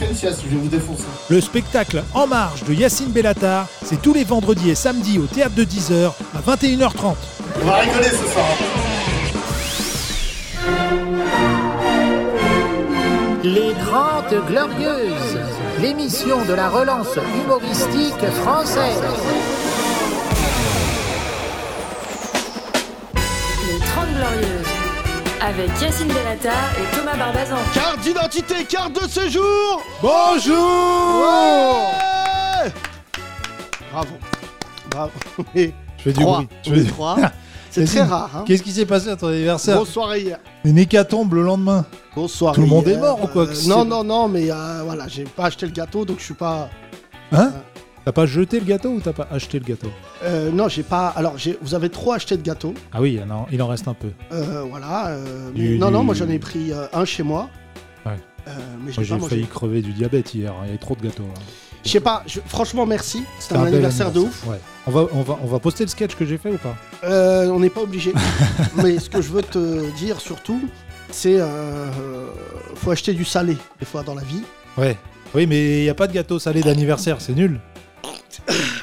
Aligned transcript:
fais 0.00 0.10
une 0.10 0.16
sieste, 0.16 0.40
je 0.44 0.48
vais 0.48 0.56
vous 0.56 0.68
défoncer. 0.68 1.04
Le 1.28 1.40
spectacle 1.40 2.02
En 2.14 2.26
Marche 2.26 2.64
de 2.64 2.72
Yacine 2.72 3.10
Bellatar, 3.10 3.66
c'est 3.84 4.00
tous 4.00 4.14
les 4.14 4.24
vendredis 4.24 4.70
et 4.70 4.74
samedis 4.74 5.18
au 5.18 5.26
théâtre 5.26 5.54
de 5.54 5.64
10h 5.64 6.12
à 6.34 6.56
21h30. 6.56 7.14
On 7.62 7.66
va 7.66 7.76
rigoler 7.76 8.08
ce 8.08 8.26
soir. 8.32 8.46
Les 13.42 13.72
Grandes 13.84 14.46
Glorieuses, 14.46 15.38
l'émission 15.80 16.44
de 16.44 16.54
la 16.54 16.68
relance 16.68 17.18
humoristique 17.42 18.30
française. 18.42 19.02
Avec 25.50 25.68
Yacine 25.80 26.06
Bellatar 26.08 26.52
et 26.78 26.96
Thomas 26.96 27.16
Barbazan. 27.16 27.56
Carte 27.74 28.00
d'identité, 28.00 28.64
carte 28.68 29.02
de 29.02 29.08
séjour 29.08 29.82
Bonjour 30.00 31.24
Ouais 31.24 32.72
Bravo. 33.90 34.10
Bravo. 34.90 35.12
Et 35.56 35.72
Je 35.98 36.02
fais 36.04 36.12
du 36.12 36.22
bruit. 36.24 36.48
Je 36.64 36.70
fais 36.74 36.80
du- 36.82 36.86
trois. 36.86 37.16
C'est 37.70 37.84
très 37.84 38.02
rare. 38.02 38.30
Hein. 38.36 38.44
Qu'est-ce 38.46 38.62
qui 38.62 38.70
s'est 38.72 38.86
passé 38.86 39.08
à 39.08 39.16
ton 39.16 39.26
anniversaire 39.28 39.74
Grosse 39.76 39.90
soirée 39.90 40.20
hier. 40.20 40.38
Une 40.64 40.78
hécatombe 40.78 41.34
le 41.34 41.42
lendemain. 41.42 41.84
Bonsoir. 42.14 42.54
Tout 42.54 42.60
le 42.62 42.66
monde 42.68 42.86
est 42.86 42.96
mort 42.98 43.22
ou 43.22 43.26
quoi 43.26 43.46
que 43.46 43.68
Non, 43.68 43.84
non, 43.84 44.04
non, 44.04 44.28
mais 44.28 44.50
euh, 44.50 44.82
voilà, 44.84 45.08
j'ai 45.08 45.24
pas 45.24 45.46
acheté 45.46 45.66
le 45.66 45.72
gâteau, 45.72 46.04
donc 46.04 46.18
je 46.20 46.24
suis 46.26 46.34
pas. 46.34 46.68
Hein 47.32 47.52
T'as 48.04 48.12
pas 48.12 48.24
jeté 48.26 48.58
le 48.60 48.66
gâteau 48.66 48.90
ou 48.90 49.00
t'as 49.00 49.12
pas 49.12 49.28
acheté 49.30 49.58
le 49.58 49.64
gâteau 49.64 49.90
Euh, 50.24 50.50
non, 50.50 50.68
j'ai 50.68 50.82
pas. 50.82 51.08
Alors, 51.08 51.36
j'ai- 51.36 51.58
vous 51.60 51.74
avez 51.74 51.90
trop 51.90 52.12
acheté 52.12 52.36
de 52.36 52.42
gâteaux. 52.42 52.72
Ah 52.92 53.00
oui, 53.00 53.20
non, 53.28 53.46
il 53.52 53.60
en 53.62 53.68
reste 53.68 53.88
un 53.88 53.94
peu. 53.94 54.08
Euh, 54.32 54.64
voilà. 54.70 55.08
euh, 55.08 55.50
Du- 55.52 55.70
mais- 55.72 55.78
non, 55.78 55.88
du- 55.88 55.92
non, 55.92 56.02
moi 56.04 56.14
j'en 56.14 56.28
ai 56.28 56.38
pris 56.38 56.72
euh, 56.72 56.86
un 56.94 57.04
chez 57.04 57.22
moi. 57.22 57.50
Ouais. 58.06 58.12
Euh, 58.48 58.50
mais 58.84 58.90
je 58.92 58.96
Moi 59.00 59.02
l'ai 59.02 59.02
pas 59.02 59.02
j'ai 59.02 59.14
mangé. 59.16 59.28
failli 59.28 59.46
crever 59.46 59.82
du 59.82 59.92
diabète 59.92 60.34
hier, 60.34 60.52
il 60.62 60.66
y 60.66 60.68
avait 60.70 60.78
trop 60.78 60.96
de 60.96 61.02
gâteaux. 61.02 61.24
là. 61.24 61.40
Je 61.84 61.90
sais 61.90 62.00
pas, 62.00 62.22
je- 62.26 62.40
franchement, 62.46 62.84
merci. 62.86 63.18
C'était 63.18 63.26
C'était 63.40 63.54
un 63.56 63.64
bel 63.64 63.74
anniversaire 63.74 64.10
de 64.12 64.20
ouf. 64.20 64.46
Ouais. 64.46 64.58
On 64.86 64.90
va, 64.90 65.06
on, 65.12 65.22
va, 65.22 65.38
on 65.42 65.46
va 65.46 65.58
poster 65.58 65.84
le 65.84 65.88
sketch 65.90 66.14
que 66.14 66.24
j'ai 66.26 66.36
fait 66.38 66.50
ou 66.52 66.58
pas 66.58 66.74
Euh, 67.04 67.48
on 67.48 67.60
n'est 67.60 67.70
pas 67.70 67.80
obligé. 67.82 68.12
Mais 68.82 68.98
ce 68.98 69.08
que 69.10 69.20
je 69.22 69.30
veux 69.30 69.42
te 69.42 69.90
dire 69.98 70.20
surtout, 70.20 70.60
c'est 71.10 71.36
euh, 71.38 71.86
faut 72.76 72.90
acheter 72.90 73.12
du 73.12 73.24
salé 73.26 73.56
des 73.78 73.86
fois 73.86 74.02
dans 74.02 74.14
la 74.14 74.22
vie. 74.22 74.42
Ouais. 74.78 74.96
Oui, 75.34 75.46
mais 75.46 75.78
il 75.78 75.82
n'y 75.84 75.88
a 75.88 75.94
pas 75.94 76.08
de 76.08 76.12
gâteau 76.12 76.38
salé 76.40 76.60
d'anniversaire, 76.60 77.20
c'est 77.20 77.34
nul. 77.34 77.60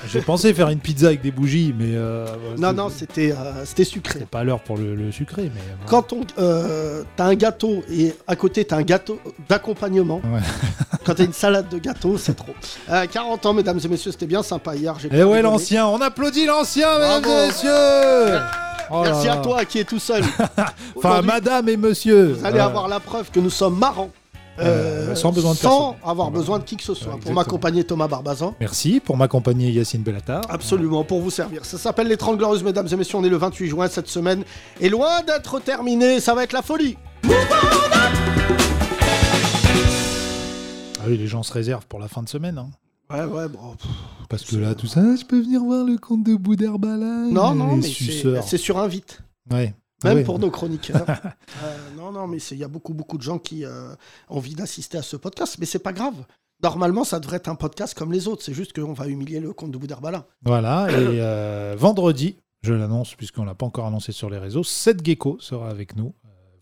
J'ai 0.07 0.21
pensé 0.21 0.53
faire 0.53 0.69
une 0.69 0.79
pizza 0.79 1.07
avec 1.07 1.21
des 1.21 1.31
bougies, 1.31 1.73
mais. 1.77 1.89
euh, 1.95 2.25
Non, 2.57 2.71
non, 2.73 2.89
c'était 2.89 3.31
euh, 3.31 3.65
c'était 3.65 3.83
sucré. 3.83 4.19
C'est 4.19 4.27
pas 4.29 4.43
l'heure 4.43 4.61
pour 4.61 4.77
le, 4.77 4.95
le 4.95 5.11
sucré, 5.11 5.51
mais. 5.53 5.61
euh, 5.61 5.85
Quand 5.87 6.13
on 6.13 6.21
euh, 6.39 7.03
t'as 7.15 7.25
un 7.25 7.35
gâteau 7.35 7.83
et 7.91 8.13
à 8.27 8.35
côté 8.35 8.63
t'as 8.65 8.77
un 8.77 8.83
gâteau 8.83 9.19
d'accompagnement, 9.49 10.21
Ouais. 10.31 10.39
quand 11.05 11.15
t'as 11.15 11.25
une 11.25 11.33
salade 11.33 11.67
de 11.69 11.77
gâteau, 11.79 12.17
c'est 12.17 12.35
trop. 12.35 12.53
Euh, 12.89 13.05
40 13.11 13.45
ans, 13.47 13.53
mesdames 13.53 13.79
et 13.83 13.87
messieurs, 13.87 14.11
c'était 14.11 14.27
bien 14.27 14.43
sympa 14.43 14.75
hier. 14.75 14.95
j'ai 14.99 15.09
Eh 15.11 15.23
ouais, 15.23 15.41
l'ancien, 15.41 15.87
on 15.87 15.99
applaudit 16.01 16.45
l'ancien, 16.45 16.93
mesdames 16.99 17.23
et 17.25 17.47
messieurs 17.47 18.39
Oh 18.89 19.03
là 19.03 19.09
Merci 19.11 19.27
à 19.27 19.35
là. 19.35 19.41
toi 19.41 19.65
qui 19.65 19.79
es 19.79 19.83
tout 19.83 19.99
seul. 19.99 20.23
Enfin, 20.95 21.21
madame 21.21 21.67
et 21.69 21.75
monsieur 21.77 22.33
Vous 22.39 22.45
allez 22.45 22.59
avoir 22.59 22.87
la 22.87 22.99
preuve 23.01 23.29
que 23.31 23.39
nous 23.39 23.49
sommes 23.49 23.77
marrants. 23.77 24.11
Euh, 24.59 25.13
sans 25.15 25.31
besoin 25.31 25.51
de 25.53 25.57
sans 25.57 25.91
personne. 25.93 26.09
avoir 26.09 26.27
Voilà. 26.29 26.39
besoin 26.39 26.59
de 26.59 26.63
qui 26.63 26.77
que 26.77 26.83
ce 26.83 26.93
soit. 26.93 27.17
Pour 27.19 27.33
m'accompagner 27.33 27.83
Thomas 27.83 28.07
Barbazan. 28.07 28.55
Merci 28.59 28.99
pour 28.99 29.15
m'accompagner, 29.17 29.69
Yacine 29.71 30.01
Bellatar. 30.01 30.41
Absolument, 30.49 31.03
pour 31.03 31.21
vous 31.21 31.29
servir. 31.29 31.63
Ça 31.65 31.77
s'appelle 31.77 32.07
Les 32.07 32.17
30 32.17 32.37
Glorieuses, 32.37 32.63
mesdames 32.63 32.87
et 32.91 32.95
messieurs. 32.95 33.17
On 33.17 33.23
est 33.23 33.29
le 33.29 33.37
28 33.37 33.67
juin 33.67 33.87
cette 33.87 34.07
semaine. 34.07 34.43
Et 34.81 34.89
loin 34.89 35.21
d'être 35.21 35.59
terminé, 35.59 36.19
ça 36.19 36.33
va 36.33 36.43
être 36.43 36.53
la 36.53 36.61
folie. 36.61 36.97
Ah 40.99 41.03
oui, 41.07 41.17
les 41.17 41.27
gens 41.27 41.43
se 41.43 41.53
réservent 41.53 41.85
pour 41.87 41.99
la 41.99 42.07
fin 42.07 42.23
de 42.23 42.29
semaine. 42.29 42.57
hein. 42.57 42.69
Ouais, 43.09 43.23
ouais, 43.23 43.47
bon. 43.47 43.59
Parce 44.29 44.43
que 44.43 44.57
là, 44.57 44.75
tout 44.75 44.87
ça, 44.87 45.01
je 45.17 45.23
peux 45.23 45.39
venir 45.39 45.61
voir 45.63 45.85
le 45.85 45.97
compte 45.97 46.23
de 46.23 46.35
Boudherbala. 46.35 47.27
Non, 47.31 47.53
non, 47.55 47.77
mais 47.77 47.87
c'est 48.45 48.57
sur 48.57 48.77
invite. 48.79 49.19
Ouais. 49.51 49.73
Même 50.03 50.23
pour 50.23 50.39
nos 50.39 50.51
chroniqueurs. 50.51 51.05
Euh, 51.63 51.75
non, 51.97 52.11
non, 52.11 52.27
mais 52.27 52.37
il 52.37 52.57
y 52.57 52.63
a 52.63 52.67
beaucoup, 52.67 52.93
beaucoup 52.93 53.17
de 53.17 53.23
gens 53.23 53.39
qui 53.39 53.65
euh, 53.65 53.93
ont 54.29 54.37
envie 54.37 54.53
d'assister 54.53 54.97
à 54.97 55.01
ce 55.01 55.15
podcast. 55.15 55.55
Mais 55.59 55.65
c'est 55.65 55.79
pas 55.79 55.93
grave. 55.93 56.13
Normalement, 56.61 57.03
ça 57.03 57.19
devrait 57.19 57.37
être 57.37 57.47
un 57.47 57.55
podcast 57.55 57.97
comme 57.97 58.11
les 58.11 58.27
autres. 58.27 58.43
C'est 58.43 58.53
juste 58.53 58.73
qu'on 58.73 58.93
va 58.93 59.07
humilier 59.07 59.39
le 59.39 59.53
compte 59.53 59.71
de 59.71 59.77
Boudherbala. 59.77 60.27
Voilà, 60.43 60.87
et 60.91 61.19
euh, 61.19 61.75
vendredi, 61.77 62.37
je 62.61 62.73
l'annonce 62.73 63.15
puisqu'on 63.15 63.43
l'a 63.43 63.55
pas 63.55 63.65
encore 63.65 63.87
annoncé 63.87 64.11
sur 64.11 64.29
les 64.29 64.37
réseaux, 64.37 64.63
Seth 64.63 65.03
Gecko 65.03 65.37
sera 65.39 65.69
avec 65.69 65.95
nous 65.95 66.13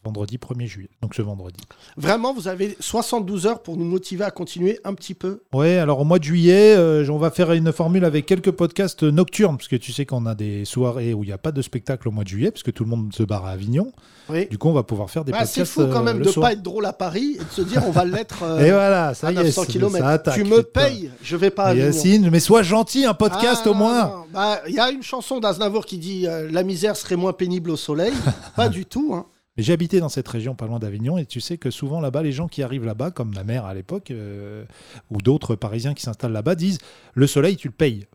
vendredi 0.05 0.37
1er 0.37 0.67
juillet, 0.67 0.89
donc 1.01 1.15
ce 1.15 1.21
vendredi. 1.23 1.59
Vraiment, 1.97 2.33
vous 2.33 2.47
avez 2.47 2.77
72 2.79 3.47
heures 3.47 3.61
pour 3.63 3.75
nous 3.75 3.85
motiver 3.85 4.23
à 4.23 4.31
continuer 4.31 4.79
un 4.83 4.93
petit 4.93 5.15
peu? 5.15 5.41
Ouais, 5.53 5.77
alors 5.77 5.99
au 5.99 6.03
mois 6.05 6.19
de 6.19 6.23
juillet, 6.23 6.75
euh, 6.77 7.05
on 7.09 7.17
va 7.17 7.31
faire 7.31 7.51
une 7.51 7.71
formule 7.73 8.05
avec 8.05 8.25
quelques 8.25 8.51
podcasts 8.51 9.03
nocturnes, 9.03 9.57
parce 9.57 9.67
que 9.67 9.75
tu 9.75 9.91
sais 9.91 10.05
qu'on 10.05 10.25
a 10.27 10.35
des 10.35 10.63
soirées 10.65 11.13
où 11.13 11.23
il 11.23 11.27
n'y 11.27 11.33
a 11.33 11.37
pas 11.39 11.51
de 11.51 11.61
spectacle 11.61 12.07
au 12.07 12.11
mois 12.11 12.23
de 12.23 12.29
juillet, 12.29 12.51
parce 12.51 12.63
que 12.63 12.71
tout 12.71 12.83
le 12.83 12.89
monde 12.91 13.13
se 13.13 13.23
barre 13.23 13.45
à 13.45 13.49
Avignon. 13.51 13.91
Oui. 14.29 14.47
Du 14.49 14.57
coup, 14.57 14.69
on 14.69 14.73
va 14.73 14.83
pouvoir 14.83 15.09
faire 15.09 15.23
des 15.25 15.31
Bah, 15.31 15.39
podcasts. 15.39 15.55
c'est 15.55 15.65
fou 15.65 15.81
quand 15.91 15.99
euh, 16.01 16.03
même 16.03 16.19
de 16.19 16.29
soir. 16.29 16.47
pas 16.47 16.53
être 16.53 16.63
drôle 16.63 16.85
à 16.85 16.93
Paris 16.93 17.37
et 17.39 17.43
de 17.43 17.49
se 17.51 17.61
dire 17.61 17.83
on 17.87 17.91
va 17.91 18.05
l'être 18.05 18.43
euh, 18.43 18.59
Et 18.65 18.71
voilà, 18.71 19.13
ça 19.13 19.27
à 19.27 19.31
y 19.31 19.37
est, 19.37 19.43
900 19.43 19.61
ça- 19.63 19.67
km. 19.71 19.97
ça 19.97 20.07
attaque, 20.09 20.35
tu 20.35 20.43
me 20.43 20.61
payes, 20.63 21.09
je 21.23 21.35
vais 21.35 21.49
pas 21.51 21.65
à 21.65 21.67
Avignon. 21.69 21.85
Yacine, 21.87 22.29
mais 22.31 22.39
sois 22.39 22.63
gentil, 22.63 23.05
un 23.05 23.13
podcast 23.13 23.63
Ah, 23.65 23.69
au 23.69 23.73
moins. 23.73 24.25
Bah, 24.33 24.61
Il 24.67 24.73
y 24.75 24.79
a 24.79 24.89
une 24.91 25.03
chanson 25.03 25.39
d'Aznavour 25.39 25.85
qui 25.85 25.97
dit 25.97 26.27
euh, 26.27 26.49
La 26.51 26.63
misère 26.63 26.95
serait 26.95 27.15
moins 27.15 27.33
pénible 27.33 27.69
au 27.69 27.75
soleil. 27.77 28.13
pas 28.55 28.67
du 28.69 28.85
tout. 28.85 29.11
Hein. 29.13 29.25
Mais 29.57 29.63
j'ai 29.63 29.73
habité 29.73 29.99
dans 29.99 30.09
cette 30.09 30.27
région 30.27 30.53
pas 30.55 30.65
loin 30.67 30.79
d'Avignon 30.79 31.17
et 31.17 31.25
tu 31.25 31.39
sais 31.39 31.57
que 31.57 31.71
souvent 31.71 32.01
là-bas, 32.01 32.23
les 32.23 32.31
gens 32.33 32.47
qui 32.47 32.61
arrivent 32.61 32.85
là-bas, 32.85 33.11
comme 33.11 33.33
ma 33.33 33.43
mère 33.43 33.65
à 33.65 33.73
l'époque, 33.73 34.11
euh, 34.11 34.65
ou 35.11 35.17
d'autres 35.17 35.55
Parisiens 35.55 35.93
qui 35.93 36.03
s'installent 36.03 36.33
là-bas, 36.33 36.55
disent 36.55 36.79
le 37.13 37.25
soleil, 37.27 37.55
tu 37.55 37.69
le 37.69 37.73
payes. 37.73 38.05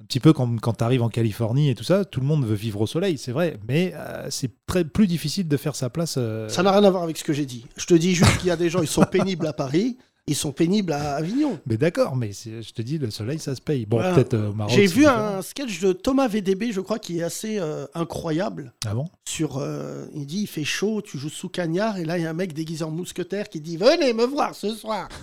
Un 0.00 0.04
petit 0.04 0.18
peu 0.18 0.32
comme 0.32 0.58
quand 0.58 0.72
tu 0.78 0.82
arrives 0.84 1.02
en 1.02 1.08
Californie 1.08 1.70
et 1.70 1.76
tout 1.76 1.84
ça, 1.84 2.04
tout 2.04 2.18
le 2.18 2.26
monde 2.26 2.44
veut 2.44 2.56
vivre 2.56 2.80
au 2.80 2.88
soleil, 2.88 3.16
c'est 3.18 3.30
vrai, 3.30 3.56
mais 3.68 3.92
euh, 3.94 4.26
c'est 4.30 4.50
très 4.66 4.84
plus 4.84 5.06
difficile 5.06 5.46
de 5.46 5.56
faire 5.56 5.76
sa 5.76 5.90
place. 5.90 6.16
euh, 6.18 6.48
Ça 6.48 6.64
n'a 6.64 6.72
rien 6.72 6.82
à 6.82 6.90
voir 6.90 7.04
avec 7.04 7.16
ce 7.16 7.22
que 7.22 7.32
j'ai 7.32 7.46
dit. 7.46 7.66
Je 7.76 7.86
te 7.86 7.94
dis 7.94 8.16
juste 8.16 8.38
qu'il 8.38 8.48
y 8.48 8.50
a 8.50 8.56
des 8.56 8.68
gens, 8.68 8.82
ils 8.82 8.88
sont 8.88 9.04
pénibles 9.10 9.46
à 9.46 9.52
Paris, 9.52 9.98
ils 10.28 10.36
sont 10.36 10.52
pénibles 10.52 10.92
à 10.92 11.14
Avignon. 11.16 11.58
Mais 11.66 11.76
d'accord, 11.76 12.14
mais 12.14 12.30
je 12.32 12.72
te 12.72 12.80
dis, 12.80 12.98
le 12.98 13.10
soleil, 13.10 13.40
ça 13.40 13.56
se 13.56 13.60
paye. 13.60 13.86
Bon, 13.86 13.96
Voilà. 13.96 14.14
peut-être 14.14 14.34
euh, 14.34 14.50
au 14.50 14.52
Maroc. 14.52 14.72
J'ai 14.72 14.86
vu 14.86 15.00
différent. 15.00 15.16
un 15.38 15.42
sketch 15.42 15.80
de 15.80 15.92
Thomas 15.92 16.28
VDB, 16.28 16.70
je 16.72 16.80
crois, 16.80 17.00
qui 17.00 17.18
est 17.18 17.22
assez 17.24 17.58
euh, 17.58 17.86
incroyable. 17.94 18.72
Ah 18.86 18.94
bon? 18.94 19.06
Sur, 19.28 19.58
euh, 19.58 20.06
il 20.14 20.26
dit 20.26 20.42
il 20.42 20.46
fait 20.46 20.62
chaud, 20.64 21.02
tu 21.02 21.18
joues 21.18 21.28
sous 21.28 21.48
cagnard, 21.48 21.98
et 21.98 22.04
là 22.04 22.18
il 22.18 22.22
y 22.22 22.26
a 22.26 22.30
un 22.30 22.34
mec 22.34 22.52
déguisé 22.52 22.84
en 22.84 22.90
mousquetaire 22.92 23.48
qui 23.48 23.60
dit 23.60 23.76
venez 23.76 24.12
me 24.12 24.24
voir 24.24 24.54
ce 24.54 24.74
soir. 24.74 25.08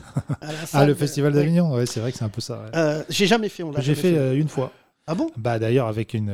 Ah, 0.73 0.85
le 0.85 0.93
festival 0.93 1.33
d'Avignon, 1.33 1.73
ouais, 1.73 1.85
c'est 1.85 1.99
vrai 1.99 2.11
que 2.11 2.17
c'est 2.17 2.23
un 2.25 2.29
peu 2.29 2.41
ça. 2.41 2.59
ouais. 2.63 2.69
Euh, 2.75 3.03
J'ai 3.09 3.25
jamais 3.27 3.49
fait, 3.49 3.63
on 3.63 3.71
l'a 3.71 3.81
J'ai 3.81 3.95
fait 3.95 4.37
une 4.37 4.47
fois. 4.49 4.71
Ah 5.07 5.15
bon? 5.15 5.29
Bah 5.37 5.59
d'ailleurs 5.59 5.87
avec 5.87 6.13
une 6.13 6.31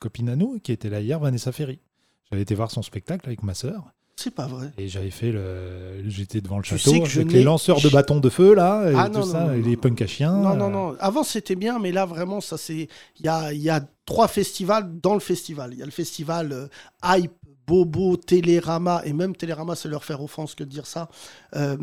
copine 0.00 0.28
à 0.28 0.36
nous 0.36 0.58
qui 0.58 0.72
était 0.72 0.90
là 0.90 1.00
hier, 1.00 1.18
Vanessa 1.20 1.52
Ferry. 1.52 1.80
J'avais 2.30 2.42
été 2.42 2.54
voir 2.54 2.70
son 2.70 2.82
spectacle 2.82 3.26
avec 3.26 3.42
ma 3.42 3.54
sœur. 3.54 3.84
C'est 4.16 4.32
pas 4.32 4.46
vrai. 4.46 4.72
Et 4.78 4.88
j'avais 4.88 5.10
fait 5.10 5.32
le. 5.32 6.08
J'étais 6.08 6.40
devant 6.40 6.58
le 6.58 6.62
Tu 6.62 6.78
château 6.78 7.04
je 7.04 7.20
avec 7.20 7.32
les 7.32 7.42
lanceurs 7.42 7.80
de 7.80 7.88
bâtons 7.88 8.20
de 8.20 8.28
feu, 8.28 8.54
là, 8.54 8.90
et 8.90 8.94
Ah, 8.96 9.08
tout 9.08 9.18
non, 9.18 9.24
ça, 9.24 9.40
non, 9.40 9.46
non, 9.48 9.54
et 9.54 9.62
les 9.62 9.76
punks 9.76 10.00
à 10.02 10.06
chiens. 10.06 10.36
Non, 10.36 10.54
non, 10.54 10.66
euh, 10.66 10.70
non. 10.70 10.96
Avant, 11.00 11.24
c'était 11.24 11.56
bien, 11.56 11.78
mais 11.80 11.90
là, 11.90 12.06
vraiment, 12.06 12.40
ça 12.40 12.56
c'est. 12.56 12.88
Il 13.18 13.26
y 13.26 13.28
a, 13.28 13.52
y 13.52 13.70
a 13.70 13.80
trois 14.06 14.28
festivals 14.28 15.00
dans 15.00 15.14
le 15.14 15.20
festival. 15.20 15.72
Il 15.72 15.78
y 15.80 15.82
a 15.82 15.86
le 15.86 15.90
festival 15.90 16.52
euh, 16.52 16.68
Hype, 17.04 17.32
Bobo, 17.66 18.16
Télérama, 18.16 19.02
et 19.04 19.12
même 19.12 19.34
Télérama, 19.34 19.74
c'est 19.74 19.88
leur 19.88 20.04
faire 20.04 20.22
offense 20.22 20.54
que 20.54 20.62
de 20.64 20.68
dire 20.68 20.86
ça, 20.86 21.08
euh, 21.56 21.76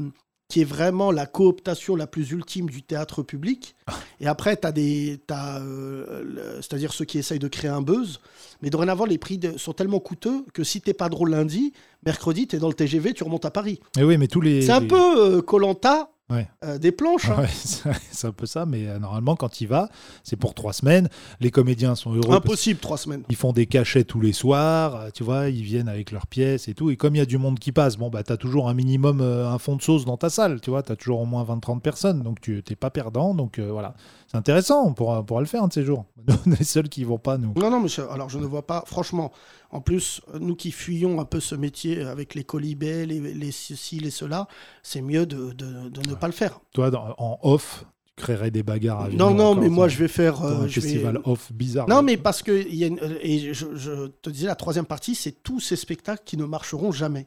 qui 0.51 0.59
est 0.62 0.66
vraiment 0.66 1.12
la 1.12 1.25
cooptation 1.25 1.95
la 1.95 2.07
plus 2.07 2.31
ultime 2.31 2.69
du 2.69 2.81
théâtre 2.84 3.23
public. 3.23 3.73
Et 4.19 4.28
après, 4.28 4.57
tu 4.57 4.67
as 4.67 4.72
des. 4.73 5.22
t'as, 5.25 5.62
euh, 5.62 6.57
C'est-à-dire 6.57 6.91
ceux 6.94 7.06
qui 7.06 7.17
essayent 7.17 7.39
de 7.39 7.47
créer 7.47 7.69
un 7.72 7.81
buzz. 7.81 8.19
Mais 8.61 8.69
dorénavant, 8.69 9.06
les 9.06 9.17
prix 9.17 9.38
de- 9.38 9.57
sont 9.57 9.72
tellement 9.73 10.00
coûteux 10.00 10.44
que 10.53 10.63
si 10.66 10.81
t'es 10.81 10.94
pas 10.94 11.07
drôle 11.07 11.29
lundi, 11.31 11.72
mercredi, 12.06 12.47
tu 12.47 12.57
es 12.57 12.59
dans 12.59 12.67
le 12.67 12.73
TGV, 12.73 13.13
tu 13.13 13.23
remontes 13.23 13.45
à 13.45 13.51
Paris. 13.51 13.79
Et 13.97 14.03
oui, 14.03 14.17
mais 14.17 14.28
tous 14.28 14.41
les. 14.41 14.61
C'est 14.61 14.72
un 14.73 14.81
peu 14.85 15.41
Colanta 15.41 16.11
Ouais. 16.31 16.47
des 16.79 16.91
planches. 16.91 17.29
hein. 17.29 17.41
Ouais, 17.85 17.93
c'est 18.11 18.28
un 18.28 18.31
peu 18.31 18.45
ça, 18.45 18.66
mais 18.66 18.87
euh, 18.87 18.99
normalement, 18.99 19.35
quand 19.35 19.61
il 19.61 19.67
va, 19.67 19.89
c'est 20.23 20.35
pour 20.35 20.53
trois 20.53 20.73
semaines. 20.73 21.09
Les 21.39 21.51
comédiens 21.51 21.95
sont 21.95 22.13
heureux. 22.13 22.33
Impossible, 22.35 22.79
trois 22.79 22.97
semaines. 22.97 23.23
Ils 23.29 23.35
font 23.35 23.51
des 23.53 23.66
cachets 23.66 24.03
tous 24.03 24.19
les 24.22 24.33
soirs, 24.33 24.95
euh, 24.95 25.09
tu 25.13 25.23
vois, 25.23 25.49
ils 25.49 25.63
viennent 25.63 25.89
avec 25.89 26.11
leurs 26.11 26.28
pièces 26.28 26.67
et 26.67 26.73
tout. 26.73 26.89
Et 26.91 26.95
comme 26.97 27.16
il 27.16 27.19
y 27.19 27.22
a 27.22 27.25
du 27.25 27.37
monde 27.37 27.59
qui 27.59 27.72
passe, 27.72 27.97
bon, 27.97 28.09
bah, 28.09 28.23
t'as 28.23 28.37
toujours 28.37 28.69
un 28.69 28.73
minimum, 28.73 29.19
euh, 29.22 29.49
un 29.49 29.57
fond 29.57 29.75
de 29.75 29.81
sauce 29.81 30.05
dans 30.05 30.17
ta 30.17 30.29
salle, 30.29 30.61
tu 30.61 30.69
vois, 30.69 30.83
t'as 30.83 30.95
toujours 30.95 31.19
au 31.22 31.25
moins 31.25 31.43
20-30 31.43 31.81
personnes, 31.81 32.22
donc 32.22 32.39
tu 32.41 32.61
t'es 32.63 32.75
pas 32.75 32.89
perdant. 32.91 33.34
Donc 33.34 33.59
euh, 33.59 33.72
voilà, 33.72 33.93
c'est 34.27 34.37
intéressant, 34.37 34.85
on 34.85 34.93
pourra, 34.93 35.19
on 35.19 35.23
pourra 35.23 35.41
le 35.41 35.47
faire 35.47 35.63
un 35.63 35.67
de 35.67 35.73
ces 35.73 35.84
jours. 35.84 36.05
Nous, 36.27 36.35
on 36.45 36.51
est 36.51 36.59
les 36.59 36.66
seuls 36.66 36.87
qui 36.89 37.03
vont 37.03 37.17
pas, 37.17 37.37
nous. 37.39 37.53
Non, 37.55 37.72
non, 37.72 37.79
monsieur. 37.79 38.09
Alors, 38.11 38.29
je 38.29 38.37
ne 38.37 38.45
vois 38.45 38.67
pas. 38.67 38.84
Franchement, 38.85 39.31
en 39.72 39.82
plus, 39.82 40.22
nous 40.40 40.56
qui 40.56 40.72
fuyons 40.72 41.20
un 41.22 41.26
peu 41.26 41.40
ce 41.40 41.56
métier 41.56 42.02
avec 42.02 42.35
les 42.35 42.44
colibets, 42.44 43.06
les, 43.06 43.20
les 43.20 43.52
ceci, 43.52 44.00
les 44.00 44.12
cela, 44.12 44.47
c'est 44.84 45.02
mieux 45.02 45.26
de, 45.26 45.52
de- 45.53 45.90
de 45.90 46.09
ne 46.09 46.16
pas 46.16 46.28
le 46.28 46.34
faire. 46.34 46.59
Toi, 46.73 46.91
dans- 46.91 47.16
en 47.18 47.40
off, 47.44 47.85
tu 48.18 48.23
créerais 48.23 48.52
des 48.52 48.64
bagarres 48.64 49.02
à 49.06 49.09
Non, 49.09 49.34
non, 49.34 49.56
mais 49.56 49.70
moi, 49.70 49.88
je 49.88 49.97
vais 49.97 50.08
faire. 50.08 50.44
Euh, 50.44 50.64
un 50.64 50.68
je 50.68 50.79
vais- 50.79 50.82
festival 50.82 51.20
off 51.23 51.52
bizarre. 51.53 51.88
Non, 51.88 52.02
mais 52.03 52.18
parce 52.18 52.44
que. 52.44 52.68
y 52.70 52.84
a 52.84 52.88
une- 52.88 53.00
euh, 53.00 53.18
et 53.22 53.53
je, 53.53 53.76
je 53.76 54.08
te 54.08 54.29
disais, 54.29 54.47
la 54.47 54.56
troisième 54.56 54.85
partie, 54.85 55.16
c'est 55.16 55.41
tous 55.44 55.59
ces 55.59 55.76
spectacles 55.76 56.23
qui 56.26 56.38
ne 56.38 56.46
marcheront 56.46 56.91
jamais. 56.91 57.26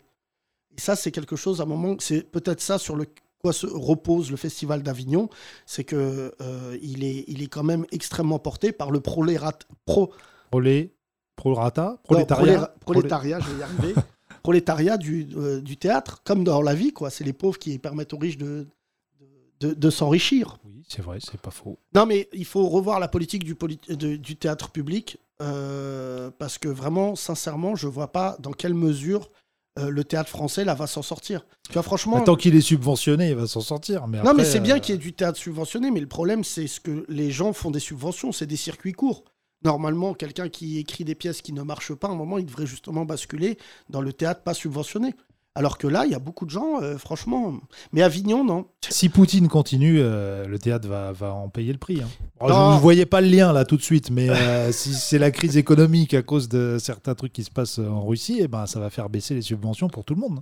Et 0.76 0.81
ça, 0.81 0.96
c'est 0.96 1.11
quelque 1.12 1.37
chose, 1.37 1.61
à 1.61 1.64
un 1.64 1.67
moment, 1.67 1.96
c'est 2.00 2.23
peut-être 2.31 2.61
ça 2.61 2.79
sur 2.79 2.96
le 2.96 3.06
quoi 3.41 3.52
se 3.52 3.67
repose 3.67 4.31
le 4.31 4.37
festival 4.38 4.82
d'Avignon, 4.82 5.29
c'est 5.67 5.85
que 5.85 6.35
euh, 6.41 6.79
il 6.81 7.05
est, 7.05 7.25
il 7.29 7.43
est 7.43 7.46
quand 7.49 7.62
même 7.62 7.85
extrêmement 7.93 8.38
porté 8.38 8.73
par 8.73 8.91
le 8.91 9.00
prolérat, 9.00 9.52
pro, 9.85 10.12
Prolé, 10.50 10.94
prolétariat. 11.36 12.75
prolétariat, 12.81 13.40
je 13.40 13.50
vais 13.50 13.60
y 13.60 13.62
arriver, 13.62 13.94
prolétariat 14.42 14.96
du, 14.96 15.28
euh, 15.36 15.60
du 15.60 15.76
théâtre, 15.76 16.22
comme 16.25 16.44
dans 16.44 16.62
la 16.62 16.75
vie, 16.75 16.92
quoi. 16.92 17.10
C'est 17.10 17.25
les 17.25 17.32
pauvres 17.32 17.58
qui 17.58 17.78
permettent 17.78 18.12
aux 18.12 18.19
riches 18.19 18.38
de, 18.38 18.66
de, 19.60 19.90
s'enrichir. 19.90 20.58
Oui, 20.64 20.84
c'est 20.88 21.02
vrai, 21.02 21.19
c'est 21.20 21.40
pas 21.40 21.50
faux. 21.50 21.78
Non, 21.94 22.06
mais 22.06 22.28
il 22.32 22.44
faut 22.44 22.69
revoir 22.69 23.00
la 23.00 23.08
politique 23.08 23.44
du, 23.44 23.56
de- 23.88 24.16
du 24.16 24.36
théâtre 24.36 24.70
public 24.70 25.19
euh, 25.40 26.31
parce 26.38 26.58
que 26.58 26.69
vraiment, 26.69 27.16
sincèrement, 27.16 27.75
je 27.75 27.86
vois 27.88 28.12
pas 28.12 28.36
dans 28.40 28.52
quelle 28.52 28.75
mesure 28.75 29.31
euh, 29.78 29.90
le 29.90 30.04
théâtre 30.04 30.28
français 30.31 30.64
là 30.64 30.75
va 30.75 30.86
s'en 30.86 31.02
sortir. 31.02 31.46
Tu 31.66 31.72
vois, 31.72 31.82
franchement. 31.82 32.20
Tant 32.20 32.36
qu'il 32.36 32.54
est 32.54 32.60
subventionné, 32.60 33.31
il 33.31 33.34
va 33.34 33.46
s'en 33.46 33.60
sortir. 33.60 34.06
Mais 34.06 34.22
non, 34.22 34.34
mais 34.34 34.44
c'est 34.44 34.60
bien 34.60 34.78
qu'il 34.78 34.94
y 34.94 34.96
ait 34.96 35.00
du 35.00 35.12
théâtre 35.12 35.38
subventionné, 35.38 35.90
mais 35.90 36.00
le 36.00 36.06
problème, 36.06 36.44
c'est 36.44 36.66
ce 36.66 36.78
que 36.81 37.04
les 37.08 37.31
gens 37.31 37.52
font 37.52 37.70
des 37.70 37.81
subventions, 37.81 38.31
c'est 38.31 38.46
des 38.46 38.56
circuits 38.56 38.92
courts. 38.92 39.25
Normalement, 39.64 40.14
quelqu'un 40.14 40.49
qui 40.49 40.78
écrit 40.78 41.05
des 41.05 41.14
pièces 41.14 41.40
qui 41.43 41.52
ne 41.52 41.62
marchent 41.62 41.94
pas, 41.94 42.08
à 42.08 42.11
un 42.11 42.16
moment, 42.16 42.38
il 42.38 42.46
devrait 42.46 42.66
justement 42.66 43.05
basculer 43.05 43.58
dans 43.88 44.00
le 44.00 44.12
théâtre 44.12 44.43
pas 44.43 44.55
subventionné. 44.55 45.14
Alors 45.56 45.78
que 45.78 45.87
là, 45.87 46.05
il 46.05 46.11
y 46.11 46.16
a 46.16 46.19
beaucoup 46.19 46.46
de 46.46 46.50
gens, 46.50 46.82
euh, 46.82 46.99
franchement. 46.99 47.55
Mais 47.93 48.02
Avignon, 48.02 48.44
non. 48.44 48.66
Si 48.90 49.08
Poutine 49.08 49.46
continue, 49.46 50.00
euh, 50.00 50.46
le 50.49 50.58
théâtre 50.58 50.88
va, 50.88 51.12
va 51.12 51.32
en 51.32 51.49
payer 51.49 51.72
le 51.72 51.78
prix. 51.78 52.02
hein. 52.02 52.08
Bon, 52.40 52.49
je 52.49 52.75
ne 52.75 52.81
voyais 52.81 53.06
pas 53.06 53.20
le 53.20 53.28
lien 53.28 53.52
là 53.52 53.64
tout 53.64 53.76
de 53.76 53.82
suite, 53.82 54.11
mais 54.11 54.28
euh, 54.31 54.72
si 54.72 54.93
c'est 54.93 55.19
la 55.19 55.31
crise 55.31 55.56
économique 55.56 56.12
à 56.12 56.22
cause 56.22 56.49
de 56.49 56.76
certains 56.81 57.14
trucs 57.14 57.32
qui 57.32 57.44
se 57.44 57.52
passent 57.52 57.78
en 57.78 58.05
Russie, 58.05 58.38
eh 58.40 58.49
ben, 58.49 58.67
ça 58.67 58.81
va 58.81 58.90
faire 58.90 59.08
baisser 59.08 59.34
les 59.34 59.43
subventions 59.43 59.88
pour 59.88 60.05
tout 60.05 60.14
le 60.14 60.20
monde. 60.20 60.40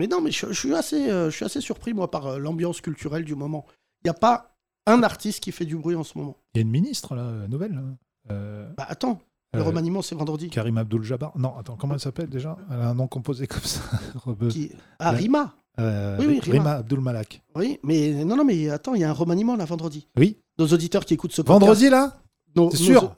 Mais 0.00 0.08
non, 0.08 0.20
mais 0.20 0.32
je, 0.32 0.46
je 0.48 0.58
suis, 0.58 0.74
assez, 0.74 1.08
je 1.08 1.30
suis 1.30 1.44
assez 1.44 1.60
surpris, 1.60 1.94
moi, 1.94 2.10
par 2.10 2.38
l'ambiance 2.40 2.80
culturelle 2.80 3.24
du 3.24 3.36
moment. 3.36 3.64
Il 4.04 4.08
n'y 4.08 4.10
a 4.10 4.14
pas 4.14 4.56
un 4.86 5.02
artiste 5.04 5.40
qui 5.40 5.52
fait 5.52 5.66
du 5.66 5.76
bruit 5.76 5.94
en 5.94 6.02
ce 6.04 6.18
moment. 6.18 6.36
Il 6.54 6.58
y 6.58 6.60
a 6.60 6.62
une 6.62 6.70
ministre 6.70 7.14
là, 7.14 7.46
nouvelle. 7.48 7.72
là. 7.74 7.82
Euh, 8.30 8.68
Bah 8.76 8.86
attends, 8.88 9.20
le 9.54 9.60
euh, 9.60 9.64
remaniement, 9.64 10.02
c'est 10.02 10.14
vendredi. 10.14 10.50
Karim 10.50 10.78
Abdul-Jabbar. 10.78 11.32
Non, 11.38 11.56
attends, 11.58 11.76
comment 11.76 11.94
elle 11.94 12.00
s'appelle 12.00 12.28
déjà? 12.28 12.56
Elle 12.70 12.80
a 12.80 12.88
un 12.90 12.94
nom 12.94 13.06
composé 13.06 13.46
comme 13.46 13.62
ça. 13.62 13.80
Qui... 14.50 14.70
Ah. 14.98 15.10
Rima 15.12 15.54
Euh, 15.80 16.16
Oui, 16.18 16.26
oui, 16.28 16.40
Rima. 16.40 16.52
Rima 16.58 16.70
Abdul-Malak. 16.72 17.42
Oui, 17.54 17.78
mais 17.82 18.24
non, 18.24 18.36
non, 18.36 18.44
mais 18.44 18.68
attends, 18.68 18.94
il 18.94 19.00
y 19.00 19.04
a 19.04 19.10
un 19.10 19.14
remaniement 19.14 19.56
là 19.56 19.64
vendredi. 19.64 20.06
Oui. 20.16 20.38
Nos 20.58 20.66
auditeurs 20.66 21.04
qui 21.04 21.14
écoutent 21.14 21.32
ce 21.32 21.42
podcast. 21.42 21.60
Vendredi 21.60 21.88
là? 21.88 22.20
Nos- 22.56 22.70
sûr? 22.72 23.14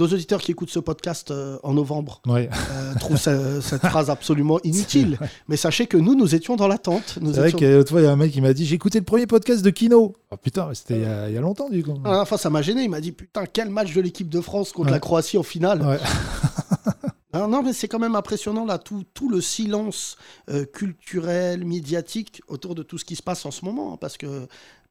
Nos 0.00 0.06
auditeurs 0.06 0.40
qui 0.40 0.50
écoutent 0.50 0.70
ce 0.70 0.78
podcast 0.80 1.30
euh, 1.30 1.58
en 1.62 1.74
novembre 1.74 2.20
Ouais. 2.26 2.48
euh, 2.72 2.94
trouvent 2.98 3.16
ce- 3.18 3.60
cette 3.62 3.86
phrase 3.86 4.10
absolument 4.10 4.58
inutile. 4.64 5.18
Mais 5.48 5.56
sachez 5.56 5.86
que 5.86 5.96
nous, 5.96 6.14
nous 6.14 6.34
étions 6.34 6.56
dans 6.56 6.68
l'attente. 6.68 7.02
C'est 7.14 7.20
vrai 7.20 7.48
étions- 7.48 7.58
que 7.58 7.64
l'autre 7.76 7.90
fois, 7.90 8.00
il 8.00 8.04
y 8.04 8.06
a 8.06 8.12
un 8.12 8.16
mec 8.16 8.32
qui 8.32 8.40
m'a 8.40 8.52
dit 8.52 8.66
J'ai 8.66 8.74
écouté 8.76 8.98
le 8.98 9.04
premier 9.04 9.26
podcast 9.26 9.62
de 9.62 9.70
Kino. 9.70 10.14
Oh 10.30 10.36
putain, 10.36 10.68
c'était 10.74 10.96
il 10.96 11.02
y 11.02 11.04
a- 11.04 11.28
il 11.28 11.34
y, 11.34 11.38
a 11.38 11.40
longtemps 11.40 11.68
du 11.68 11.82
coup. 11.84 11.92
Dernière 11.98 12.26
fois, 12.26 12.38
ça 12.38 12.50
m'a 12.50 12.62
gêné. 12.62 12.82
Il 12.84 12.90
m'a 12.90 13.00
dit 13.00 13.12
Putain, 13.12 13.44
quel 13.46 13.68
match 13.70 13.92
de 13.94 14.00
l'équipe 14.00 14.28
de 14.28 14.40
France 14.40 14.72
contre 14.72 14.86
Ouais. 14.88 14.92
la 14.92 15.00
Croatie 15.00 15.38
en 15.38 15.42
finale. 15.42 15.82
Ouais. 15.82 15.98
Non, 17.32 17.46
non, 17.46 17.62
mais 17.62 17.72
c'est 17.72 17.86
quand 17.86 18.00
même 18.00 18.16
impressionnant 18.16 18.64
là, 18.66 18.76
tout, 18.78 19.04
tout 19.14 19.28
le 19.30 19.40
silence 19.40 20.16
euh, 20.50 20.64
culturel, 20.64 21.64
médiatique 21.64 22.42
autour 22.48 22.74
de 22.74 22.82
tout 22.82 22.98
ce 22.98 23.04
qui 23.04 23.14
se 23.14 23.22
passe 23.22 23.46
en 23.46 23.52
ce 23.52 23.64
moment. 23.64 23.92
hein, 23.94 23.98
parce 24.00 24.16
que 24.16 24.48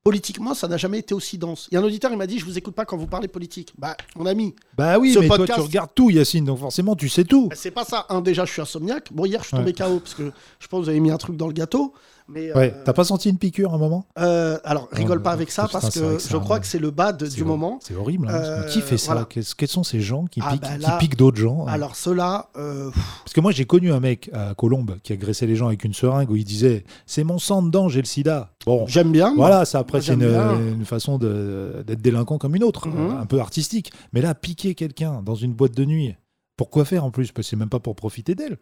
politiquement, 0.09 0.55
ça 0.55 0.67
n'a 0.67 0.77
jamais 0.77 0.97
été 0.99 1.13
aussi 1.13 1.37
dense. 1.37 1.67
Il 1.71 1.75
y 1.75 1.77
a 1.77 1.81
un 1.81 1.83
auditeur, 1.83 2.11
il 2.11 2.17
m'a 2.17 2.25
dit 2.25 2.39
Je 2.39 2.45
vous 2.45 2.57
écoute 2.57 2.73
pas 2.73 2.83
quand 2.85 2.97
vous 2.97 3.05
parlez 3.05 3.27
politique. 3.27 3.73
Bah, 3.77 3.95
mon 4.15 4.25
ami, 4.25 4.55
Bah 4.75 4.97
oui, 4.97 5.13
Ce 5.13 5.19
mais 5.19 5.27
podcast- 5.27 5.47
toi, 5.47 5.55
tu 5.57 5.61
regardes 5.61 5.91
tout, 5.93 6.09
Yacine, 6.09 6.45
donc 6.45 6.57
forcément, 6.59 6.95
tu 6.95 7.09
sais 7.09 7.23
tout. 7.25 7.47
bah, 7.49 7.55
c'est 7.55 7.69
pas 7.71 7.85
ça. 7.85 8.07
Un, 8.09 8.21
déjà, 8.21 8.43
je 8.45 8.51
suis 8.51 8.61
insomniaque. 8.61 9.09
Bon, 9.13 9.25
hier, 9.25 9.41
je 9.43 9.47
suis 9.49 9.55
tombé 9.57 9.67
Ouais. 9.71 9.73
KO 9.73 9.99
parce 9.99 10.15
que 10.15 10.31
je 10.59 10.67
pense 10.67 10.79
que 10.79 10.83
vous 10.85 10.89
avez 10.89 10.99
mis 10.99 11.11
un 11.11 11.17
truc 11.17 11.37
dans 11.37 11.45
le 11.47 11.53
gâteau. 11.53 11.93
Mais, 12.31 12.53
Ouais, 12.53 12.73
euh, 12.75 12.83
t'as 12.85 12.93
pas 12.93 13.03
senti 13.03 13.29
une 13.29 13.37
piqûre 13.37 13.71
à 13.71 13.75
un 13.75 13.79
moment? 13.79 14.05
Euh, 14.19 14.57
alors, 14.63 14.87
rigole 14.91 15.17
Oh, 15.19 15.23
pas 15.23 15.31
avec 15.31 15.49
ça 15.51 15.65
putain, 15.65 15.79
parce 15.79 15.93
que 15.93 16.17
je 16.19 16.37
crois 16.37 16.59
que 16.59 16.67
c'est 16.67 16.79
le 16.79 16.91
bad 16.91 17.23
du 17.23 17.43
moment. 17.43 17.79
C'est 17.81 17.95
horrible. 17.95 18.27
Hein, 18.29 18.39
que 18.39 18.45
Euh, 18.45 18.63
qui 18.65 18.81
fait 18.81 18.97
ça? 18.97 19.13
voilà. 19.13 19.27
Quels 19.57 19.67
sont 19.67 19.83
ces 19.83 19.99
gens 19.99 20.25
qui 20.25 20.39
Ah, 20.43 20.51
piquent, 20.51 20.61
bah 20.61 20.97
qui 20.99 21.07
piquent 21.07 21.17
d'autres 21.17 21.37
gens? 21.37 21.65
Alors, 21.67 21.95
ceux-là, 21.95 22.49
Parce 22.53 23.33
que 23.33 23.41
moi, 23.41 23.51
j'ai 23.51 23.65
connu 23.65 23.91
un 23.91 23.99
mec 23.99 24.29
à 24.33 24.53
Colombes 24.55 24.97
qui 25.03 25.13
agressait 25.13 25.47
les 25.47 25.55
gens 25.55 25.67
avec 25.67 25.83
une 25.83 25.93
seringue 25.93 26.29
où 26.29 26.35
il 26.35 26.45
disait 26.45 26.83
C'est 27.05 27.23
mon 27.23 27.39
sang 27.39 27.61
dedans, 27.63 27.89
j'ai 27.89 27.99
le 28.01 28.05
sida. 28.05 28.51
Bon, 28.65 28.85
j'aime 28.87 29.11
bien. 29.11 29.33
Voilà, 29.35 29.65
ça 29.65 29.79
après 29.79 30.01
c'est 30.01 30.13
une, 30.13 30.85
façon 30.85 31.17
d'être 31.17 32.01
délinquant 32.01 32.37
comme 32.37 32.55
une 32.55 32.63
autre, 32.63 32.87
Mhm. 32.87 33.17
un 33.21 33.25
peu 33.25 33.39
artistique. 33.39 33.91
Mais 34.13 34.21
là, 34.21 34.35
piquer 34.35 34.75
quelqu'un 34.75 35.21
dans 35.23 35.35
une 35.35 35.53
boîte 35.53 35.75
de 35.75 35.85
nuit, 35.85 36.15
pourquoi 36.57 36.85
faire 36.85 37.05
en 37.05 37.11
plus? 37.11 37.31
Parce 37.31 37.45
que 37.45 37.49
c'est 37.49 37.55
même 37.55 37.69
pas 37.69 37.79
pour 37.79 37.95
profiter 37.95 38.35
d'elle. 38.35 38.57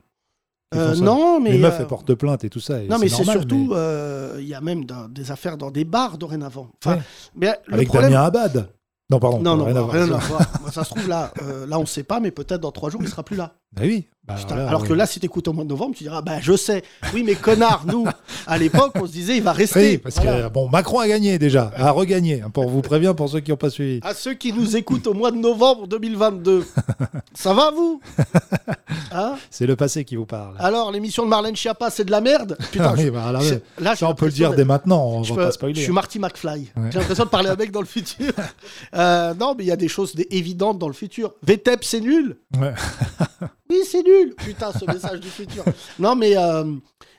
Euh, 0.76 0.96
non, 0.96 1.40
mais. 1.40 1.52
les 1.54 1.58
meufs 1.60 1.74
euh, 1.76 1.78
elles 1.82 1.88
portent 1.88 2.14
plainte 2.14 2.44
et 2.44 2.50
tout 2.50 2.60
ça. 2.60 2.82
et 2.84 2.88
Non, 2.88 2.98
mais 3.00 3.08
c'est 3.08 3.24
surtout, 3.24 3.68
mais- 3.70 3.76
euh, 3.78 4.36
il 4.40 4.48
y 4.48 4.54
a 4.54 4.60
même 4.62 4.84
dans- 4.86 5.08
des 5.08 5.32
affaires 5.32 5.58
dans 5.58 5.72
des 5.72 5.86
bars 5.86 6.18
dorénavant. 6.18 6.68
Enfin, 6.84 6.98
Ouais. 6.98 7.02
mais 7.36 7.54
le 7.68 7.74
avec 7.76 7.88
problème... 7.88 8.12
Damien 8.12 8.26
Abad. 8.26 8.70
Non, 9.10 9.20
pardon. 9.20 9.40
Non, 9.40 9.56
non, 9.56 9.64
rien 9.64 9.76
à 9.78 9.82
voir. 9.82 9.94
rien 9.94 10.04
à 10.12 10.18
voir. 10.18 10.42
Moi, 10.62 10.70
ça 10.72 10.84
se 10.84 10.90
trouve 10.94 11.08
là, 11.08 11.32
euh, 11.42 11.66
là 11.66 11.80
on 11.80 11.86
sait 11.86 12.04
pas, 12.04 12.20
mais 12.20 12.32
peut-être 12.32 12.60
dans 12.60 12.74
trois 12.74 12.90
jours 12.90 13.00
il 13.02 13.08
sera 13.08 13.24
plus 13.24 13.38
là. 13.38 13.54
Bah 13.74 13.84
oui. 13.86 14.08
Bah, 14.26 14.36
Putain, 14.38 14.56
là, 14.58 14.68
alors 14.68 14.84
que 14.84 14.92
là, 14.92 15.06
si 15.06 15.22
t'écoutes 15.22 15.48
au 15.48 15.54
mois 15.54 15.64
de 15.64 15.70
novembre, 15.70 15.96
tu 15.96 16.04
diras, 16.04 16.22
bah 16.22 16.40
je 16.42 16.58
sais. 16.58 16.84
Oui, 17.14 17.24
mais 17.26 17.36
connard, 17.36 17.86
nous, 17.88 18.06
à 18.46 18.58
l'époque, 18.58 18.92
on 18.96 19.06
se 19.08 19.12
disait, 19.14 19.38
il 19.38 19.44
va 19.44 19.54
rester. 19.54 19.92
Oui, 19.92 19.98
parce 20.00 20.16
Voilà. 20.18 20.50
que 20.50 20.54
bon, 20.54 20.68
Macron 20.68 21.00
a 21.00 21.08
gagné 21.08 21.40
déjà, 21.40 21.72
a 21.78 21.92
regagné. 21.92 22.42
hein, 22.42 22.50
Pour 22.50 22.68
vous 22.70 22.82
prévenir 22.82 23.16
pour 23.16 23.30
ceux 23.30 23.40
qui 23.40 23.52
n'ont 23.52 23.58
pas 23.58 23.70
suivi. 23.70 24.02
À 24.04 24.14
ceux 24.14 24.34
qui 24.34 24.52
nous 24.52 24.76
écoutent 24.76 25.08
au 25.08 25.14
mois 25.14 25.32
de 25.32 25.38
novembre 25.38 25.88
2022, 25.88 26.66
ça 27.34 27.54
va 27.54 27.72
vous? 27.72 28.02
Hein? 29.14 29.36
C'est 29.50 29.66
le 29.66 29.78
passé 29.78 30.04
qui 30.04 30.18
vous 30.18 30.26
parle. 30.26 30.56
Alors, 30.60 30.92
l'émission 30.92 31.24
de 31.24 31.30
Marlène 31.30 31.56
Schiappa, 31.56 31.90
c'est 31.90 32.04
de 32.04 32.12
la 32.12 32.20
merde? 32.20 32.58
Putain, 32.72 32.88
Ah 32.90 32.94
oui, 32.98 33.06
je- 33.06 33.10
bah, 33.12 33.32
là, 33.32 33.40
je- 33.40 33.96
Ça, 33.96 34.10
on 34.10 34.14
peut 34.16 34.26
le 34.26 34.32
dire 34.34 34.54
dès 34.54 34.66
maintenant, 34.66 35.06
on 35.08 35.24
Je, 35.24 35.30
va 35.34 35.36
peux- 35.38 35.46
pas 35.46 35.52
spoiler. 35.54 35.76
je 35.76 35.84
suis 35.84 35.94
Marty 35.94 36.20
McFly. 36.20 36.68
Ouais. 36.76 36.90
J'ai 36.92 37.00
l'impression 37.00 37.24
de 37.24 37.30
parler 37.30 37.48
avec 37.50 37.72
dans 37.72 37.80
le 37.80 37.88
futur. 37.88 38.34
Euh, 38.94 39.34
non, 39.36 39.56
mais 39.58 39.64
il 39.64 39.68
y 39.68 39.72
a 39.72 39.78
des 39.78 39.88
choses 39.88 40.14
évidentes 40.32 40.80
dans 40.80 40.88
le 40.90 40.94
futur. 40.94 41.34
VTEP, 41.44 41.86
c'est 41.86 42.02
nul. 42.02 42.36
Ouais. 42.60 42.74
Oui, 43.70 43.78
c'est 43.86 44.04
nul. 44.04 44.34
Putain, 44.36 44.72
ce 44.72 44.86
message 44.86 45.20
du 45.20 45.30
futur. 45.30 45.64
Non, 46.00 46.16
mais 46.16 46.38
euh, 46.38 46.74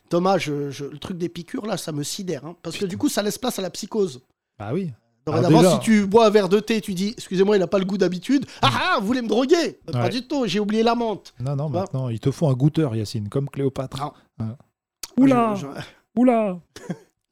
Thomas, 0.08 0.38
je- 0.38 0.70
je- 0.70 0.84
le 0.86 0.98
truc 0.98 1.18
des 1.18 1.28
piqûres, 1.28 1.66
là, 1.66 1.76
ça 1.76 1.92
me 1.92 2.02
sidère. 2.02 2.44
hein, 2.46 2.56
parce 2.62 2.76
que 2.76 2.86
du 2.86 2.96
coup, 2.96 3.08
ça 3.08 3.22
laisse 3.22 3.38
place 3.38 3.58
à 3.58 3.62
la 3.62 3.70
psychose. 3.70 4.22
Bah 4.58 4.70
oui. 4.72 4.90
Dorénavant, 5.26 5.58
déjà- 5.60 5.72
si 5.74 5.80
tu 5.80 6.06
bois 6.06 6.26
un 6.26 6.30
verre 6.30 6.48
de 6.48 6.58
thé, 6.58 6.80
tu 6.80 6.94
dis 6.94 7.10
Excusez-moi, 7.10 7.56
il 7.56 7.58
n'a 7.60 7.66
pas 7.66 7.78
le 7.78 7.84
goût 7.84 7.98
d'habitude. 7.98 8.46
Ah 8.62 8.70
ah, 8.72 8.98
vous 9.00 9.06
voulez 9.06 9.20
me 9.20 9.28
droguer? 9.28 9.78
Pas 9.92 10.04
Ouais. 10.04 10.08
du 10.08 10.26
tout, 10.26 10.46
j'ai 10.46 10.58
oublié 10.58 10.82
la 10.82 10.94
menthe. 10.94 11.34
Non, 11.38 11.54
non, 11.54 11.68
maintenant, 11.68 12.08
il 12.08 12.18
te 12.18 12.30
faut 12.30 12.48
un 12.48 12.54
goûteur, 12.54 12.96
Yacine, 12.96 13.28
comme 13.28 13.50
Cléopâtre. 13.50 13.98
Ah. 14.00 14.12
Ouais. 14.42 14.54
Oula 15.18 15.52
Oula 15.54 15.74
Oula 16.16 16.60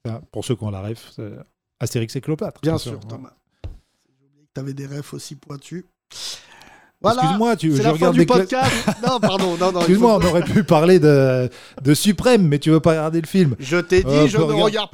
Ça, 0.04 0.20
Pour 0.30 0.44
ceux 0.44 0.54
qui 0.56 0.64
ont 0.64 0.70
la 0.70 0.82
ref, 0.82 1.10
c'est 1.16 1.32
Astérix 1.80 2.14
et 2.16 2.20
Cléopâtre. 2.20 2.60
Bien 2.60 2.76
sûr, 2.76 2.92
ouais. 2.92 2.98
Thomas. 3.08 3.32
J'ai 3.64 4.26
oublié 4.26 4.44
que 4.44 4.50
tu 4.54 4.60
avais 4.60 4.74
des 4.74 4.86
refs 4.86 5.14
aussi 5.14 5.34
pointus. 5.36 5.84
Voilà. 7.12 7.22
Excuse-moi, 7.22 7.56
tu, 7.56 7.72
je 7.72 7.76
la 7.78 7.82
fin 7.90 7.92
regarde 7.94 8.14
du 8.14 8.20
les 8.20 8.26
cla- 8.26 8.38
podcast. 8.38 8.72
non, 9.06 9.20
pardon, 9.20 9.56
non, 9.58 9.72
non. 9.72 9.78
Excuse-moi, 9.80 10.20
faut- 10.20 10.26
on 10.26 10.30
aurait 10.30 10.42
pu 10.44 10.64
parler 10.64 10.98
de, 10.98 11.48
de 11.82 11.94
Suprême, 11.94 12.46
mais 12.46 12.58
tu 12.58 12.70
veux 12.70 12.80
pas 12.80 12.90
regarder 12.90 13.20
le 13.20 13.26
film. 13.26 13.54
Je 13.58 13.76
t'ai 13.78 14.02
dit, 14.02 14.10
Euh, 14.10 14.26
je 14.26 14.38
ne 14.38 14.42
regarde. 14.42 14.90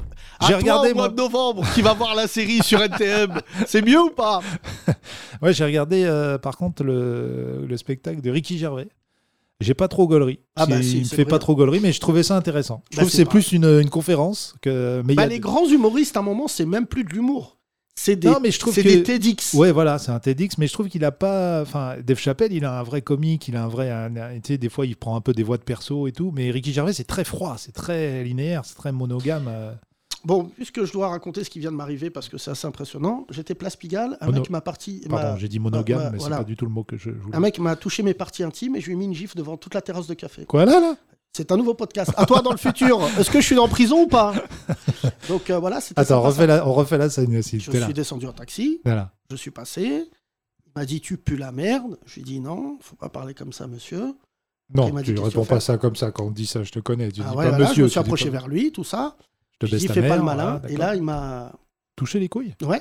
J'ai 0.47 0.55
regardé, 0.55 0.91
au 0.91 0.95
mois 0.95 1.05
moi. 1.05 1.09
de 1.11 1.17
novembre 1.17 1.65
qui 1.75 1.83
va 1.83 1.93
voir 1.95 2.15
la 2.17 2.27
série 2.27 2.63
sur 2.65 2.81
NTM. 2.83 3.41
C'est 3.67 3.83
mieux 3.83 4.01
ou 4.01 4.11
pas? 4.11 4.41
Ouais, 5.43 5.53
j'ai 5.53 5.65
regardé 5.65 6.05
euh, 6.05 6.39
par 6.39 6.57
contre 6.57 6.85
le, 6.85 7.65
le 7.69 7.77
spectacle 7.77 8.21
de 8.21 8.31
Ricky 8.31 8.59
Gervais. 8.59 8.89
J'ai 9.61 9.75
pas 9.75 9.87
trop 9.89 10.09
gaulerie. 10.09 10.41
Ah 10.57 10.67
bah 10.67 10.77
Il- 10.79 10.85
si, 10.85 10.97
il 10.99 11.03
me 11.03 11.09
fait 11.09 11.25
pas 11.25 11.39
trop 11.39 11.55
gaulerie, 11.55 11.79
mais 11.81 11.93
je 11.93 12.01
trouvais 12.01 12.23
ça 12.25 12.37
intéressant. 12.37 12.83
Je 12.91 12.97
Bah, 12.97 13.03
trouve 13.03 13.11
que 13.11 13.17
c'est 13.17 13.25
plus 13.25 13.53
une, 13.53 13.65
une 13.81 13.91
conférence 13.91 14.55
que. 14.61 15.03
Mais 15.05 15.13
il 15.13 15.15
y 15.15 15.17
bah, 15.17 15.23
a 15.23 15.27
Les 15.27 15.39
de- 15.39 15.43
grands 15.43 15.67
humoristes, 15.69 16.17
à 16.17 16.21
un 16.21 16.25
moment, 16.25 16.49
c'est 16.49 16.67
même 16.67 16.87
plus 16.87 17.05
de 17.05 17.11
l'humour. 17.11 17.59
C'est 17.95 18.17
des, 18.17 18.29
Non, 18.29 18.39
mais 18.43 18.51
je 18.51 18.59
trouve 18.59 18.73
c'est 18.75 18.83
que- 18.83 18.89
des 18.89 19.03
TEDx. 19.03 19.53
Ouais, 19.55 19.71
voilà, 19.71 19.99
c'est 19.99 20.11
un 20.11 20.19
TEDx, 20.19 20.57
mais 20.59 20.67
je 20.67 20.73
trouve 20.73 20.89
qu'il 20.89 21.05
a 21.05 21.13
pas. 21.13 21.61
Enfin, 21.63 21.97
Dave 22.05 22.19
Chappelle, 22.19 22.53
il 22.53 22.65
a 22.65 22.79
un 22.81 22.83
vrai 22.83 23.03
comique, 23.03 23.49
il 23.49 23.57
a 23.57 23.65
un 23.65 23.69
vrai. 23.69 23.91
un- 23.91 24.17
un- 24.17 24.35
tu 24.41 24.49
sais, 24.55 24.59
des 24.59 24.69
fois, 24.71 24.87
il 24.87 24.97
prend 24.97 25.15
un 25.15 25.21
peu 25.21 25.33
des 25.35 25.43
voix 25.43 25.59
de 25.59 25.63
perso 25.63 26.07
et 26.09 26.13
tout, 26.13 26.33
mais 26.35 26.51
Ricky 26.51 26.73
Gervais, 26.73 26.95
c'est 26.95 27.05
très 27.05 27.25
froid, 27.25 27.57
c'est 27.59 27.73
très 27.73 28.25
linéaire, 28.25 28.65
c'est 28.65 28.75
très 28.77 28.93
monogame. 28.93 29.45
euh. 29.49 29.73
Bon, 30.25 30.45
puisque 30.45 30.85
je 30.85 30.93
dois 30.93 31.09
raconter 31.09 31.43
ce 31.43 31.51
qui 31.51 31.59
vient 31.59 31.73
de 31.73 31.77
m'arriver 31.77 32.09
parce 32.09 32.29
que 32.29 32.39
c'est 32.39 32.53
assez 32.53 32.67
impressionnant, 32.67 33.27
j'étais 33.29 33.55
place 33.57 33.75
Pigalle, 33.75 34.17
un 34.21 34.27
Mono- 34.27 34.39
mec 34.41 34.51
m'a 34.51 34.61
parti. 34.61 35.03
Pardon, 35.11 35.33
m'a- 35.33 35.37
j'ai 35.37 35.49
dit 35.49 35.59
monogame, 35.59 36.11
mais 36.13 36.19
voilà. 36.19 36.37
c'est 36.37 36.43
pas 36.43 36.47
du 36.49 36.57
tout 36.57 36.65
le 36.65 36.71
mot 36.71 36.85
que 36.85 36.97
je, 36.97 37.11
je 37.11 37.17
voulais. 37.17 37.37
Un 37.37 37.41
mec 37.41 37.59
m'a 37.59 37.75
touché 37.77 38.03
mes 38.05 38.15
parties 38.15 38.45
intimes 38.45 38.77
et 38.77 38.81
je 38.81 38.87
lui 38.87 38.93
ai 38.93 38.97
mis 38.97 39.07
une 39.07 39.15
gifle 39.15 39.37
devant 39.37 39.57
toute 39.57 39.75
la 39.75 39.83
terrasse 39.83 40.07
de 40.07 40.15
café. 40.15 40.45
Quoi 40.47 40.65
là, 40.65 40.79
là? 40.81 40.95
C'est 41.35 41.51
un 41.51 41.57
nouveau 41.57 41.75
podcast. 41.75 42.13
À 42.17 42.27
toi 42.27 42.43
dans 42.43 42.51
le 42.51 42.57
futur. 42.59 43.01
Est-ce 43.19 43.31
que 43.31 43.41
je 43.41 43.47
suis 43.47 43.59
en 43.59 43.69
prison 43.69 44.03
ou 44.03 44.07
pas? 44.07 44.35
Donc 45.29 45.49
euh, 45.51 45.59
voilà, 45.59 45.81
c'était 45.81 45.99
Attends, 46.01 46.17
sympa, 46.23 46.29
refais 46.29 46.47
la, 46.47 46.67
on 46.69 46.73
refait 46.73 46.99
la 46.99 47.09
scène 47.09 47.35
aussi. 47.37 47.59
Je 47.59 47.71
là. 47.73 47.85
suis 47.87 47.95
descendu 47.95 48.27
en 48.27 48.33
taxi, 48.33 48.81
Voilà. 48.85 49.13
je 49.31 49.37
suis 49.37 49.51
passé. 49.51 50.11
Il 50.67 50.73
m'a 50.77 50.85
dit 50.85 51.01
Tu 51.01 51.17
pues 51.17 51.37
la 51.39 51.51
merde. 51.53 51.99
Je 52.07 52.15
lui 52.17 52.21
ai 52.23 52.25
dit 52.25 52.41
Non, 52.41 52.77
faut 52.81 52.97
pas 52.97 53.09
parler 53.09 53.33
comme 53.35 53.53
ça, 53.53 53.67
monsieur. 53.67 54.15
Non, 54.75 54.89
dit, 54.91 55.03
tu 55.05 55.15
qu'est-ce 55.15 55.25
réponds 55.27 55.45
pas 55.45 55.61
ça 55.61 55.77
comme 55.79 55.97
ça 55.97 56.11
quand 56.13 56.25
on 56.27 56.31
dit 56.31 56.47
ça, 56.47 56.63
je 56.65 56.71
te 56.73 56.79
connais. 56.81 57.11
Tu 57.13 57.21
Ah 57.21 57.31
dis 57.31 57.37
ouais, 57.37 57.45
pas 57.45 57.51
voilà, 57.51 57.59
monsieur. 57.69 57.75
je 57.77 57.83
me 57.85 57.89
suis 57.89 57.99
approché 58.01 58.25
pas- 58.27 58.31
vers 58.33 58.49
lui, 58.49 58.73
tout 58.73 58.85
ça. 58.85 59.17
Je 59.61 59.67
te 59.67 59.71
baisse 59.71 59.81
dis 59.83 59.87
ta 59.89 59.95
Fais 59.95 60.01
pas 60.03 60.09
mère, 60.09 60.17
le 60.19 60.23
malin. 60.25 60.59
voilà, 60.59 60.71
et 60.75 60.77
là, 60.77 60.95
il 60.97 61.03
m'a. 61.03 61.53
Toucher 61.97 62.21
les 62.21 62.29
couilles? 62.29 62.55
Ouais. 62.63 62.81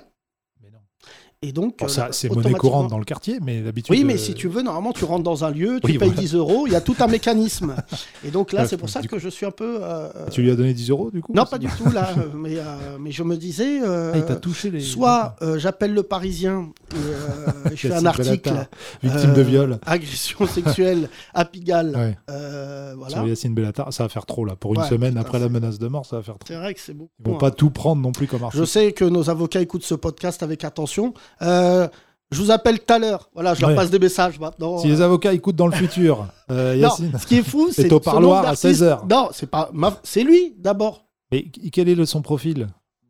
Et 1.43 1.53
donc, 1.53 1.79
Bon, 1.79 1.85
euh, 1.85 1.87
ça, 1.87 2.09
c'est 2.11 2.29
monnaie 2.31 2.51
courante 2.53 2.91
dans 2.91 2.99
le 2.99 3.03
quartier, 3.03 3.39
mais 3.41 3.61
d'habitude. 3.61 3.95
Oui, 3.95 4.03
mais 4.03 4.13
euh, 4.13 4.17
si 4.17 4.35
tu 4.35 4.47
veux, 4.47 4.61
normalement, 4.61 4.93
tu 4.93 5.05
rentres 5.05 5.23
dans 5.23 5.43
un 5.43 5.49
lieu, 5.49 5.79
tu 5.83 5.87
Oui, 5.91 5.97
payes 5.97 6.09
voilà. 6.09 6.21
10 6.21 6.35
euros, 6.35 6.67
il 6.67 6.73
y 6.73 6.75
a 6.75 6.81
tout 6.81 6.95
un 6.99 7.07
mécanisme. 7.07 7.75
Et 8.23 8.29
donc 8.29 8.51
là, 8.53 8.61
Ouais, 8.61 8.67
c'est 8.67 8.77
pour 8.77 8.89
ça 8.89 9.01
que 9.01 9.17
je 9.17 9.27
suis 9.27 9.47
un 9.47 9.51
peu. 9.51 9.79
euh, 9.81 10.09
Tu 10.29 10.43
lui 10.43 10.51
as 10.51 10.55
donné 10.55 10.71
10 10.75 10.91
euros 10.91 11.09
du 11.09 11.19
coup 11.21 11.33
Non, 11.33 11.45
pas 11.45 11.57
du 11.57 11.65
tout, 11.67 11.89
là. 11.89 12.09
euh, 12.15 12.25
mais, 12.35 12.57
euh, 12.57 12.97
mais 12.99 13.11
je 13.11 13.23
me 13.23 13.37
disais. 13.37 13.81
euh, 13.81 14.11
Ah, 14.13 14.17
il 14.19 14.25
t'a 14.25 14.35
touché 14.35 14.69
les. 14.69 14.81
Soit 14.81 15.35
euh, 15.41 15.57
j'appelle 15.57 15.95
le 15.95 16.03
Parisien 16.03 16.69
et 16.93 16.95
euh, 16.95 17.69
je 17.73 17.87
fais 17.87 17.91
un 17.93 18.05
article. 18.05 18.53
Victime 19.01 19.33
de 19.33 19.39
euh, 19.39 19.43
viol. 19.43 19.79
Agression 19.83 20.45
sexuelle 20.45 21.09
à 21.33 21.45
Pigalle. 21.45 21.95
Ouais. 21.95 22.17
Euh, 22.29 22.93
voilà. 22.95 23.15
Sur 23.15 23.27
Yacine 23.27 23.55
Bellatar, 23.55 23.91
ça 23.91 24.03
va 24.03 24.09
faire 24.09 24.27
trop 24.27 24.45
là. 24.45 24.55
Pour 24.55 24.75
une 24.75 24.81
Ouais, 24.81 24.87
semaine 24.89 25.17
après 25.17 25.39
la 25.39 25.49
menace 25.49 25.79
de 25.79 25.87
mort, 25.87 26.05
ça 26.05 26.17
va 26.17 26.21
faire 26.21 26.37
trop. 26.37 26.47
C'est 26.47 26.55
vrai 26.55 26.75
que 26.75 26.79
c'est 26.79 26.93
beaucoup. 26.93 27.09
Ils 27.19 27.29
vont 27.31 27.35
hein. 27.37 27.39
pas 27.39 27.49
tout 27.49 27.71
prendre 27.71 27.99
non 28.03 28.11
plus 28.11 28.27
comme 28.27 28.41
Je 28.41 28.45
article. 28.45 28.67
sais 28.67 28.91
que 28.91 29.05
nos 29.05 29.31
avocats 29.31 29.59
écoutent 29.61 29.83
ce 29.83 29.95
podcast 29.95 30.43
avec 30.43 30.63
attention. 30.63 31.15
Euh, 31.41 31.87
je 32.31 32.41
vous 32.41 32.51
appelle 32.51 32.79
tout 32.79 32.93
à 32.93 32.99
l'heure. 32.99 33.29
Voilà, 33.33 33.53
je 33.53 33.61
leur 33.61 33.71
Ouais. 33.71 33.75
passe 33.75 33.89
des 33.89 33.99
messages 33.99 34.39
maintenant. 34.39 34.77
Si 34.77 34.87
les 34.87 35.01
avocats 35.01 35.33
écoutent 35.33 35.55
dans 35.57 35.67
le 35.67 35.73
futur, 35.75 36.27
euh, 36.51 36.75
Non, 36.77 36.89
ce 37.19 37.25
qui 37.25 37.37
est 37.39 37.43
fou, 37.43 37.69
c'est 37.73 37.91
au 37.91 37.99
parloir 37.99 38.39
à 38.39 38.43
d'artistes- 38.43 38.61
16 38.61 38.83
heures. 38.83 39.05
Non, 39.09 39.29
c'est 39.33 39.49
pas. 39.49 39.69
ma- 39.73 39.97
C'est 40.03 40.23
lui 40.23 40.53
d'abord. 40.57 41.05
Mais 41.31 41.45
quel 41.71 41.89
est 41.89 41.95
le, 41.95 42.05
son 42.05 42.21
profil? 42.21 42.67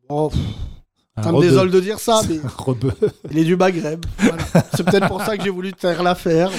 Oh, 0.10 0.30
pff, 0.30 0.40
ça 1.24 1.32
me 1.32 1.40
désole 1.42 1.70
de 1.72 1.80
dire 1.80 2.00
ça, 2.00 2.22
mais 2.30 2.40
il 3.32 3.38
est 3.40 3.44
du 3.44 3.56
Maghreb. 3.56 4.06
Voilà. 4.18 4.38
C'est 4.76 4.84
peut-être 4.84 5.08
pour 5.08 5.22
ça 5.22 5.38
que 5.38 5.44
j'ai 5.44 5.50
voulu 5.50 5.72
taire 5.74 6.02
l'affaire. 6.04 6.50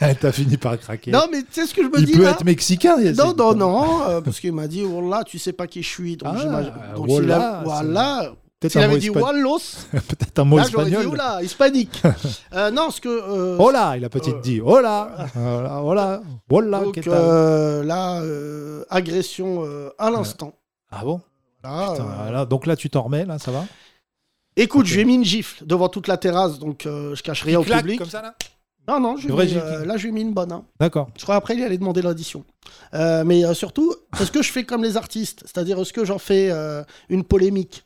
mais- 0.00 0.14
T'as 0.14 0.32
fini 0.32 0.56
par 0.56 0.78
craquer. 0.78 1.10
Non, 1.12 1.22
mais 1.30 1.38
tu 1.42 1.46
sais 1.52 1.66
ce 1.66 1.72
que 1.74 1.82
je 1.82 1.88
me 1.88 1.98
il 1.98 2.06
dis 2.06 2.12
peut 2.12 2.24
là? 2.24 2.30
être 2.32 2.44
mexicain, 2.44 2.98
Yacine. 3.00 3.24
Non, 3.24 3.34
non, 3.36 3.54
non, 3.54 4.02
euh, 4.08 4.20
parce 4.20 4.38
qu'il 4.40 4.52
m'a 4.52 4.66
dit, 4.68 4.82
oh 4.84 5.08
là, 5.08 5.22
tu 5.24 5.38
sais 5.38 5.52
pas 5.52 5.66
qui 5.66 5.82
je 5.82 5.88
suis. 5.88 6.16
Donc, 6.16 6.34
Ah, 6.36 6.62
donc 6.94 7.06
oh 7.08 7.18
a- 7.30 7.62
voilà. 7.64 8.32
Peut-être 8.62 8.72
S'il 8.72 8.80
avait 8.80 8.98
dit. 8.98 9.10
Wallos, 9.10 9.58
Peut-être 9.90 10.38
un 10.38 10.44
mot 10.44 10.56
là 10.56 10.62
dit, 10.64 10.68
espagnol. 10.70 11.06
oh 11.10 11.14
là, 11.16 11.42
hispanique. 11.42 12.00
Euh, 12.54 12.70
non, 12.70 12.90
ce 12.90 13.00
que. 13.00 13.08
euh, 13.08 13.72
là, 13.72 13.96
il 13.96 14.04
a 14.04 14.08
petite 14.08 14.34
Euh, 14.36 14.40
dit. 14.40 14.60
Là. 14.64 14.80
Là. 14.82 15.26
Là. 15.34 15.82
Oh 15.82 15.94
là. 15.94 16.80
donc, 16.80 16.98
euh, 17.08 17.82
là, 17.82 18.20
euh, 18.22 18.84
agression 18.90 19.64
euh, 19.64 19.90
à 19.98 20.10
l'instant. 20.10 20.54
Ah 20.90 21.04
bon? 21.04 21.20
Là, 21.64 21.90
Putain, 21.92 22.04
voilà. 22.22 22.44
Donc 22.46 22.66
là, 22.66 22.76
tu 22.76 22.88
t'en 22.90 23.02
remets, 23.02 23.24
là, 23.24 23.38
ça 23.38 23.50
va? 23.50 23.64
Écoute, 24.56 24.82
Ok. 24.82 24.86
je 24.86 24.94
lui 24.94 25.00
ai 25.02 25.04
mis 25.06 25.14
une 25.14 25.24
gifle 25.24 25.64
devant 25.66 25.88
toute 25.88 26.08
la 26.08 26.16
terrasse, 26.16 26.58
donc 26.58 26.82
je 26.84 27.20
cache 27.22 27.42
rien 27.42 27.58
au 27.58 27.64
public. 27.64 27.98
comme 27.98 28.08
ça, 28.10 28.22
là? 28.22 28.34
Non, 28.88 28.98
non, 28.98 29.16
je 29.16 29.28
mis, 29.28 29.54
euh, 29.56 29.84
là, 29.84 29.96
je 29.96 30.02
lui 30.02 30.08
ai 30.08 30.12
mis 30.12 30.22
une 30.22 30.34
bonne. 30.34 30.50
hein. 30.52 30.64
D'accord. 30.80 31.08
Je 31.16 31.22
crois 31.22 31.36
après, 31.36 31.54
il 31.54 31.62
allait 31.62 31.78
demander 31.78 32.02
l'audition. 32.02 32.44
Euh, 32.94 33.22
mais 33.24 33.44
euh, 33.44 33.54
surtout, 33.54 33.94
est-ce 34.20 34.32
que 34.32 34.42
je 34.42 34.50
fais 34.50 34.64
comme 34.64 34.82
les 34.82 34.96
artistes 34.96 35.40
C'est-à-dire, 35.46 35.78
est-ce 35.80 35.92
que 35.92 36.04
j'en 36.04 36.18
fais 36.18 36.50
une 37.08 37.24
polémique? 37.24 37.84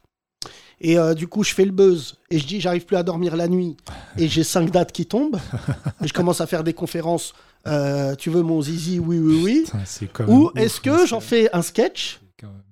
Et 0.81 0.99
euh, 0.99 1.15
du 1.15 1.27
coup, 1.27 1.43
je 1.43 1.55
fais 1.55 1.65
le 1.65 1.71
buzz 1.73 2.17
et 2.31 2.39
je 2.39 2.47
dis, 2.47 2.61
j'arrive 2.61 2.85
plus 2.85 2.97
à 2.97 3.03
dormir 3.03 3.35
la 3.37 3.49
nuit 3.49 3.77
et 4.19 4.29
j'ai 4.29 4.45
cinq 4.45 4.71
dates 4.71 4.93
qui 4.93 5.07
tombent. 5.07 5.39
et 6.03 6.07
je 6.09 6.13
commence 6.13 6.41
à 6.41 6.47
faire 6.47 6.63
des 6.65 6.75
conférences. 6.75 7.33
euh, 7.67 8.15
tu 8.15 8.29
veux 8.31 8.43
mon 8.43 8.61
zizi 8.61 8.99
Oui, 8.99 9.19
oui, 9.19 9.41
oui. 9.43 9.63
Putain, 9.65 9.79
c'est 9.87 10.07
quand 10.13 10.27
Ou 10.29 10.51
est-ce 10.55 10.81
que 10.81 11.07
j'en 11.07 11.21
fais 11.21 11.49
un 11.55 11.63
sketch 11.63 12.21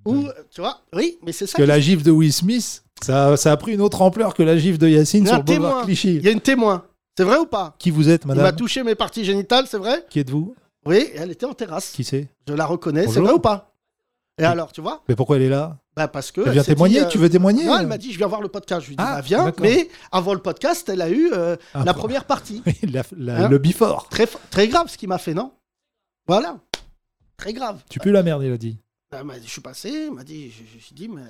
Ou, 0.05 0.23
dingue. 0.23 0.33
tu 0.51 0.61
vois 0.61 0.81
Oui, 0.93 1.17
mais 1.25 1.31
c'est 1.31 1.47
ça. 1.47 1.57
que 1.57 1.63
qui- 1.63 1.67
la 1.67 1.79
gifle 1.79 2.03
de 2.03 2.11
Will 2.11 2.31
Smith, 2.31 2.83
ça, 3.01 3.35
ça 3.37 3.51
a 3.51 3.57
pris 3.57 3.73
une 3.73 3.81
autre 3.81 4.01
ampleur 4.03 4.33
que 4.35 4.43
la 4.43 4.55
gifle 4.57 4.77
de 4.77 4.87
Yacine 4.87 5.25
sur 5.25 5.43
boulevard. 5.43 5.85
Clichy. 5.85 6.15
Il 6.17 6.23
y 6.23 6.27
a 6.27 6.31
une 6.31 6.41
témoin. 6.41 6.83
C'est 7.17 7.23
vrai 7.23 7.37
ou 7.37 7.45
pas 7.45 7.75
Qui 7.79 7.89
vous 7.91 8.09
êtes, 8.09 8.23
Il 8.25 8.27
m'a 8.27 8.35
madame 8.35 8.55
touché 8.55 8.83
mes 8.83 8.93
parties 8.95 9.25
génitales, 9.25 9.65
c'est 9.67 9.77
vrai 9.77 10.05
Qui 10.09 10.19
êtes-vous 10.19 10.53
Oui, 10.85 11.07
elle 11.15 11.31
était 11.31 11.45
en 11.45 11.53
terrasse. 11.53 11.91
Qui 11.91 12.03
c'est 12.03 12.27
Je 12.47 12.53
la 12.53 12.65
reconnais, 12.65 13.07
c'est 13.07 13.19
vrai 13.21 13.31
ou 13.33 13.39
pas 13.39 13.71
Et 14.37 14.43
alors, 14.43 14.71
tu 14.71 14.81
vois 14.81 15.03
Mais 15.07 15.15
pourquoi 15.15 15.37
elle 15.37 15.43
est 15.43 15.49
là 15.49 15.79
Bah 15.95 16.07
parce 16.09 16.31
que. 16.31 16.41
Elle 16.41 16.51
vient 16.51 16.63
témoigner 16.63 16.99
dit, 16.99 17.05
euh, 17.05 17.09
Tu 17.09 17.17
veux 17.17 17.29
témoigner 17.29 17.65
Non, 17.65 17.77
elle 17.79 17.87
m'a 17.87 17.97
dit, 17.97 18.11
je 18.11 18.17
viens 18.17 18.27
voir 18.27 18.41
le 18.41 18.49
podcast. 18.49 18.81
Je 18.81 18.87
lui 18.87 18.93
ai 18.95 18.97
dit, 18.97 19.03
Ah, 19.05 19.15
bah, 19.15 19.21
viens. 19.21 19.53
Mais 19.61 19.89
avant 20.11 20.33
le 20.33 20.41
podcast, 20.41 20.89
elle 20.89 21.01
a 21.01 21.09
eu 21.09 21.31
euh, 21.31 21.55
Ah, 21.73 21.83
la 21.85 21.93
première 21.93 22.25
partie. 22.25 22.61
la, 22.83 23.03
la- 23.15 23.45
Hein 23.45 23.49
Le 23.49 23.57
bifort. 23.57 24.09
Très, 24.09 24.27
très 24.49 24.67
grave 24.67 24.89
ce 24.89 24.97
qu'il 24.97 25.07
m'a 25.09 25.17
fait, 25.17 25.33
non? 25.33 25.53
Voilà. 26.27 26.57
Très 27.37 27.53
grave. 27.53 27.83
Tu 27.89 27.99
pues 27.99 28.11
la 28.11 28.23
merde, 28.23 28.43
il 28.43 28.51
a 28.51 28.57
dit. 28.57 28.77
Dit, 29.11 29.45
je 29.45 29.49
suis 29.49 29.61
passé, 29.61 30.07
elle 30.07 30.11
m'a 30.13 30.23
dit, 30.25 30.51
je, 30.51 30.63
je, 30.79 30.85
je 30.89 30.93
dis, 30.93 31.07
mais 31.07 31.21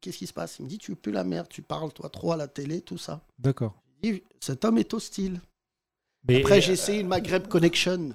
qu'est-ce 0.00 0.18
qui 0.18 0.26
se 0.26 0.32
passe? 0.32 0.58
Il 0.58 0.64
me 0.64 0.68
dit, 0.68 0.78
tu 0.78 0.96
pues 0.96 1.12
la 1.12 1.22
merde, 1.22 1.46
tu 1.48 1.62
parles, 1.62 1.92
toi, 1.92 2.08
trop 2.08 2.32
à 2.32 2.36
la 2.36 2.48
télé, 2.48 2.80
tout 2.80 2.98
ça. 2.98 3.20
D'accord. 3.38 3.74
Cet 4.40 4.64
homme 4.64 4.78
est 4.78 4.92
hostile. 4.94 5.40
Mais 6.26 6.40
Après, 6.40 6.60
j'ai 6.60 6.72
essayé 6.72 7.00
une 7.00 7.08
Maghreb 7.08 7.46
Connection. 7.48 8.10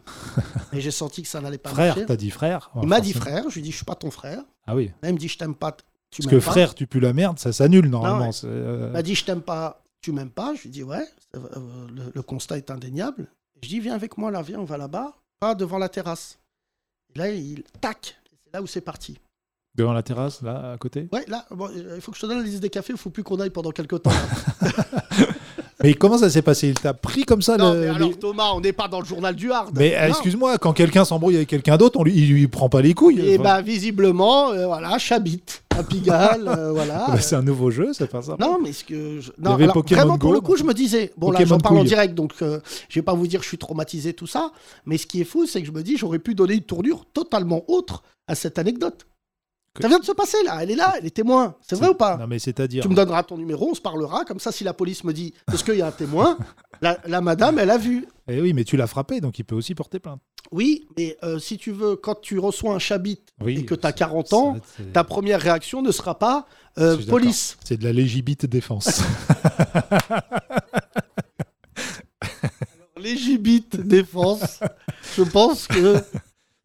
et 0.74 0.82
j'ai 0.82 0.92
senti 0.92 1.22
que 1.24 1.28
ça 1.28 1.42
n'allait 1.42 1.58
pas 1.58 1.70
frère, 1.72 1.96
marcher. 1.96 2.06
t'as 2.06 2.16
dit 2.16 2.30
frère 2.30 2.70
Il 2.82 2.88
m'a 2.88 3.00
dit 3.02 3.14
frère, 3.14 3.46
je 3.50 3.54
lui 3.56 3.62
ai 3.62 3.64
dit, 3.64 3.72
je 3.72 3.78
suis 3.78 3.86
pas 3.86 3.96
ton 3.96 4.12
frère. 4.12 4.42
Ah 4.68 4.76
oui. 4.76 4.92
Là, 5.02 5.10
il 5.10 5.14
me 5.14 5.18
dit, 5.20 5.28
je 5.28 5.38
t'aime 5.38 5.56
pas, 5.56 5.72
tu 5.72 6.22
Parce 6.22 6.32
m'aimes 6.32 6.40
que 6.42 6.46
pas. 6.46 6.52
frère, 6.52 6.76
tu 6.76 6.86
pues 6.86 7.00
la 7.00 7.14
merde, 7.14 7.40
ça 7.40 7.52
s'annule 7.54 7.90
normalement. 7.90 8.28
ouais. 8.30 8.36
euh, 8.44 8.88
Il 8.90 8.94
m'a 8.94 9.02
dit, 9.02 9.16
je 9.16 9.26
t'aime 9.26 9.42
pas, 9.42 9.82
tu 10.02 10.12
m'aimes 10.12 10.30
pas. 10.30 10.54
Je 10.56 10.62
lui 10.64 10.70
ai 10.70 10.72
dit, 10.72 10.84
ouais, 10.84 11.06
euh, 11.36 11.40
le, 11.96 12.12
le 12.14 12.22
constat 12.22 12.58
est 12.58 12.70
indéniable. 12.70 13.28
Je 13.62 13.70
dis, 13.70 13.80
viens 13.80 13.96
avec 13.96 14.18
moi 14.18 14.30
là, 14.30 14.42
viens, 14.42 14.60
on 14.60 14.66
va 14.66 14.78
là-bas, 14.78 15.14
pas 15.40 15.56
devant 15.56 15.78
la 15.80 15.90
terrasse. 15.90 16.38
Et 17.16 17.20
là, 17.20 17.30
il 17.32 17.64
tac, 17.82 18.18
c'est 18.46 18.54
là 18.54 18.62
où 18.62 18.68
c'est 18.68 18.82
parti. 18.82 19.18
Devant 19.76 19.94
la 19.94 20.04
terrasse, 20.04 20.42
là, 20.44 20.74
à 20.74 20.78
côté? 20.78 21.08
Ouais, 21.12 21.26
là, 21.28 21.46
bon, 21.50 21.68
euh, 21.76 21.94
il 21.96 22.02
faut 22.02 22.12
que 22.12 22.18
je 22.18 22.22
te 22.22 22.28
donne 22.28 22.40
la 22.40 22.44
liste 22.44 22.60
des 22.60 22.70
cafés, 22.70 22.94
il 22.94 23.00
faut 23.00 23.10
plus 23.10 23.24
qu'on 23.24 23.40
aille 23.40 23.50
pendant 23.50 23.72
quelques 23.72 24.04
temps. 24.04 24.12
Mais 25.84 25.94
comment 25.94 26.18
ça 26.18 26.30
s'est 26.30 26.42
passé? 26.42 26.70
Il 26.70 26.74
t'a 26.76 26.94
pris 26.94 27.24
comme 27.26 27.42
ça 27.42 27.58
non, 27.58 27.74
le- 27.74 27.80
mais 27.80 27.86
les- 27.86 27.90
alors 27.96 28.18
Thomas, 28.20 28.52
on 28.56 28.62
n'est 28.62 28.72
pas 28.74 28.88
dans 28.88 29.00
le 29.00 29.06
journal 29.06 29.36
du 29.36 29.52
hard. 29.52 29.78
Mais 29.78 29.96
euh, 29.96 30.08
excuse-moi, 30.08 30.58
quand 30.58 30.72
quelqu'un 30.74 31.04
s'embrouille 31.06 31.36
avec 31.36 31.50
quelqu'un 31.50 31.78
d'autre, 31.78 32.00
on 32.00 32.04
lui, 32.04 32.14
il 32.16 32.30
lui 32.32 32.48
prend 32.48 32.70
pas 32.70 32.82
les 32.82 32.94
couilles. 32.94 33.20
Et 33.20 33.34
Enfin, 33.36 33.44
bah, 33.44 33.62
visiblement, 33.62 34.52
euh, 34.52 34.66
voilà, 34.66 34.98
Chabit, 34.98 35.44
à 35.78 35.84
Pigalle, 35.84 36.48
euh, 36.48 36.72
voilà. 36.74 37.06
bah, 37.10 37.20
c'est 37.20 37.36
un 37.36 37.42
nouveau 37.42 37.70
jeu, 37.70 37.92
c'est 37.94 38.08
pas 38.10 38.22
ça. 38.22 38.38
Non, 38.40 38.60
mais 38.64 38.72
ce 38.72 38.84
que. 38.86 39.20
Je... 39.20 39.32
Non, 39.38 39.56
alors, 39.56 39.84
vraiment, 39.86 40.18
pour 40.18 40.34
le 40.34 40.40
coup, 40.42 40.56
je 40.56 40.64
me 40.64 40.74
disais. 40.74 41.12
Bon, 41.18 41.32
là, 41.32 41.40
j'en 41.46 41.58
parle 41.58 41.78
en 41.80 41.84
direct, 41.84 42.16
donc 42.16 42.34
euh, 42.42 42.60
je 42.90 43.00
vais 43.00 43.04
pas 43.04 43.14
vous 43.14 43.28
dire 43.28 43.40
que 43.42 43.44
je 43.44 43.50
suis 43.50 43.58
traumatisé, 43.58 44.14
tout 44.14 44.28
ça. 44.28 44.52
Mais 44.86 44.98
ce 44.98 45.06
qui 45.06 45.20
est 45.22 45.26
fou, 45.26 45.46
c'est 45.46 45.60
que 45.62 45.68
je 45.68 45.72
me 45.74 45.84
dis, 45.84 45.98
j'aurais 45.98 46.20
pu 46.20 46.34
donner 46.34 46.54
une 46.56 46.62
tournure 46.62 47.06
totalement 47.14 47.64
autre 47.68 48.04
à 48.28 48.36
cette 48.36 48.58
anecdote. 48.58 49.06
Ça 49.82 49.88
vient 49.88 49.98
de 50.00 50.06
se 50.06 50.12
passer, 50.12 50.38
là. 50.46 50.60
Elle 50.62 50.70
est 50.70 50.76
là, 50.76 50.94
elle 51.00 51.06
est 51.08 51.16
témoin. 51.16 51.56
C'est 51.62 51.76
vrai 51.76 51.88
ou 51.90 51.96
pas? 51.96 52.18
Non, 52.18 52.28
mais 52.28 52.38
c'est-à-dire. 52.38 52.84
Tu 52.84 52.90
me 52.90 52.94
donneras 52.96 53.24
ton 53.24 53.38
numéro, 53.38 53.70
on 53.72 53.74
se 53.74 53.82
parlera. 53.82 54.24
Comme 54.24 54.40
ça, 54.40 54.52
si 54.52 54.64
la 54.64 54.74
police 54.74 55.04
me 55.04 55.14
dit, 55.14 55.34
est-ce 55.52 55.64
qu'il 55.64 55.76
y 55.78 55.82
a 55.82 55.88
un 55.88 55.92
témoin 55.92 56.38
la, 56.82 57.00
la 57.08 57.22
madame, 57.22 57.58
elle 57.58 57.72
a 57.72 57.78
vu. 57.80 58.06
Eh 58.28 58.40
oui, 58.40 58.54
mais 58.54 58.66
tu 58.66 58.78
l'as 58.78 58.86
frappé, 58.88 59.20
donc 59.20 59.40
il 59.40 59.44
peut 59.44 59.56
aussi 59.56 59.74
porter 59.74 60.00
plainte. 60.00 60.20
Oui, 60.52 60.86
mais 60.98 61.18
euh, 61.24 61.40
si 61.40 61.58
tu 61.58 61.72
veux, 61.72 61.96
quand 61.96 62.20
tu 62.22 62.38
reçois 62.38 62.76
un 62.76 62.80
chabit 62.80 63.20
Oui, 63.42 63.60
et 63.60 63.66
que 63.66 63.74
tu 63.74 63.86
as 63.88 63.90
c'est- 63.90 63.98
40 63.98 64.34
ans, 64.34 64.58
ta 64.92 65.04
première 65.04 65.42
réaction 65.42 65.82
ne 65.82 65.92
sera 65.92 66.20
pas 66.20 66.46
euh, 66.78 66.98
police. 67.08 67.58
C'est 67.64 67.78
de 67.78 67.84
la 67.84 67.94
légibite 67.94 68.46
défense. 68.46 69.02
Légibite 72.98 73.78
défense. 73.78 74.60
je 75.18 75.24
pense 75.24 75.68
que. 75.68 75.98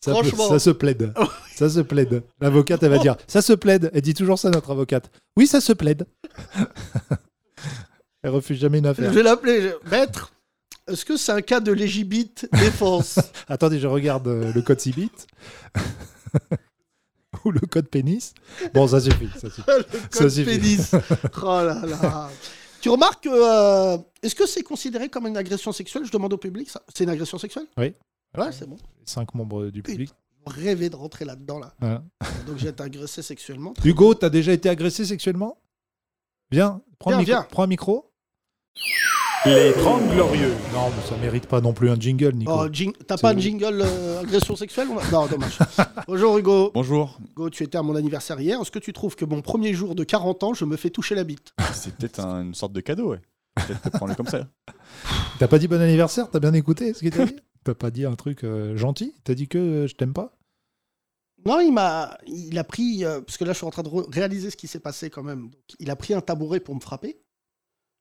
Ça, 0.04 0.12
peut- 0.12 0.18
Franchement. 0.28 0.48
ça 0.48 0.58
se 0.58 0.70
plaide. 0.70 1.12
Ça 1.56 1.68
se 1.68 1.80
plaide. 1.80 2.22
L'avocate, 2.40 2.82
elle 2.84 2.90
va 2.90 2.98
dire 2.98 3.16
Ça 3.26 3.42
se 3.42 3.52
plaide. 3.52 3.90
Elle 3.92 4.00
dit 4.02 4.14
toujours 4.14 4.38
ça, 4.38 4.48
notre 4.48 4.70
avocate. 4.70 5.10
Oui, 5.36 5.48
ça 5.48 5.60
se 5.60 5.72
plaide. 5.72 6.06
elle 8.22 8.30
refuse 8.30 8.58
jamais 8.60 8.78
une 8.78 8.84
Je 8.84 8.90
affaire. 8.90 9.10
vais 9.10 9.22
l'appeler. 9.24 9.60
je- 9.62 9.90
Maître, 9.90 10.32
est-ce 10.86 11.04
que 11.04 11.16
c'est 11.16 11.32
un 11.32 11.40
cas 11.42 11.58
de 11.60 11.72
légibite 11.72 12.48
défense? 12.52 13.18
Attendez, 13.48 13.80
je 13.80 13.88
regarde 13.88 14.28
euh, 14.28 14.52
le 14.52 14.62
code 14.62 14.78
Cibit. 14.80 15.10
Ou 17.44 17.50
le 17.50 17.60
code 17.60 17.88
pénis. 17.88 18.34
Bon, 18.74 18.86
ça 18.88 19.00
suffit. 19.00 19.28
Ça 19.34 19.48
suffit. 19.50 19.62
Le 19.66 19.84
Ça 20.10 20.18
code 20.20 20.28
suffit. 20.30 20.44
pénis. 20.58 20.92
Oh 21.42 21.44
là 21.62 21.82
là. 21.86 22.30
Tu 22.80 22.88
remarques 22.88 23.24
que. 23.24 23.28
euh, 23.30 23.98
Est-ce 24.22 24.34
que 24.34 24.46
c'est 24.46 24.62
considéré 24.62 25.08
comme 25.08 25.26
une 25.26 25.36
agression 25.36 25.72
sexuelle? 25.72 26.04
Je 26.04 26.10
demande 26.12 26.32
au 26.32 26.38
public 26.38 26.68
ça. 26.70 26.82
C'est 26.94 27.04
une 27.04 27.10
agression 27.10 27.38
sexuelle? 27.38 27.66
Oui. 27.76 27.94
Ouais, 28.36 28.52
c'est 28.52 28.68
bon. 28.68 28.76
Cinq 29.04 29.34
membres 29.34 29.66
du 29.70 29.82
public. 29.82 30.10
Rêvais 30.46 30.88
de 30.90 30.96
rentrer 30.96 31.24
là-dedans, 31.24 31.58
là. 31.58 31.74
Voilà. 31.80 32.02
Donc 32.46 32.56
j'ai 32.58 32.68
été 32.68 32.82
agressé 32.82 33.22
sexuellement. 33.22 33.74
Hugo, 33.84 34.14
t'as 34.14 34.30
déjà 34.30 34.52
été 34.52 34.68
agressé 34.68 35.04
sexuellement? 35.04 35.58
Viens, 36.50 36.80
prends, 36.98 37.10
Viens, 37.10 37.18
le 37.18 37.24
micro. 37.24 37.32
viens. 37.40 37.46
prends 37.50 37.62
un 37.64 37.66
micro. 37.66 38.10
Les 39.44 39.72
30 39.72 40.08
Glorieux. 40.14 40.52
Non, 40.72 40.90
mais 40.90 41.08
ça 41.08 41.16
mérite 41.16 41.46
pas 41.46 41.60
non 41.60 41.72
plus 41.72 41.88
un 41.90 41.94
jingle, 41.98 42.32
Nico. 42.34 42.52
Oh, 42.52 42.68
jing- 42.68 42.94
T'as 43.06 43.16
pas 43.16 43.30
un 43.32 43.38
jingle 43.38 43.80
euh, 43.82 44.20
agression 44.20 44.56
sexuelle 44.56 44.88
Non, 45.12 45.26
dommage. 45.26 45.58
Bonjour 46.08 46.36
Hugo. 46.38 46.70
Bonjour. 46.74 47.18
Hugo, 47.30 47.48
tu 47.48 47.62
étais 47.62 47.78
à 47.78 47.82
mon 47.82 47.94
anniversaire 47.94 48.40
hier. 48.40 48.60
Est-ce 48.60 48.70
que 48.70 48.78
tu 48.80 48.92
trouves 48.92 49.14
que 49.16 49.24
mon 49.24 49.40
premier 49.40 49.72
jour 49.74 49.94
de 49.94 50.02
40 50.04 50.42
ans, 50.42 50.54
je 50.54 50.64
me 50.64 50.76
fais 50.76 50.90
toucher 50.90 51.14
la 51.14 51.24
bite? 51.24 51.52
C'est 51.72 51.94
peut-être 51.94 52.20
un- 52.20 52.42
une 52.42 52.54
sorte 52.54 52.72
de 52.72 52.80
cadeau, 52.80 53.10
ouais. 53.12 53.20
Peut-être 53.54 53.90
prendre-le 53.90 54.16
comme 54.16 54.26
ça. 54.26 54.46
T'as 55.38 55.48
pas 55.48 55.58
dit 55.58 55.68
bon 55.68 55.80
anniversaire? 55.80 56.28
T'as 56.30 56.40
bien 56.40 56.52
écouté 56.54 56.92
ce 56.92 56.98
qu'il 57.00 57.10
t'a 57.10 57.24
dit? 57.24 57.36
T'as 57.68 57.74
pas 57.74 57.90
dit 57.90 58.06
un 58.06 58.16
truc 58.16 58.44
euh, 58.44 58.78
gentil? 58.78 59.12
T'as 59.24 59.34
dit 59.34 59.46
que 59.46 59.58
euh, 59.58 59.86
je 59.86 59.94
t'aime 59.94 60.14
pas? 60.14 60.38
Non, 61.44 61.60
il 61.60 61.70
m'a, 61.70 62.16
il 62.26 62.58
a 62.58 62.64
pris, 62.64 63.04
euh, 63.04 63.20
parce 63.20 63.36
que 63.36 63.44
là 63.44 63.52
je 63.52 63.58
suis 63.58 63.66
en 63.66 63.70
train 63.70 63.82
de 63.82 63.90
réaliser 64.10 64.48
ce 64.48 64.56
qui 64.56 64.68
s'est 64.68 64.80
passé 64.80 65.10
quand 65.10 65.22
même. 65.22 65.50
Donc, 65.50 65.60
il 65.78 65.90
a 65.90 65.96
pris 65.96 66.14
un 66.14 66.22
tabouret 66.22 66.60
pour 66.60 66.74
me 66.74 66.80
frapper. 66.80 67.20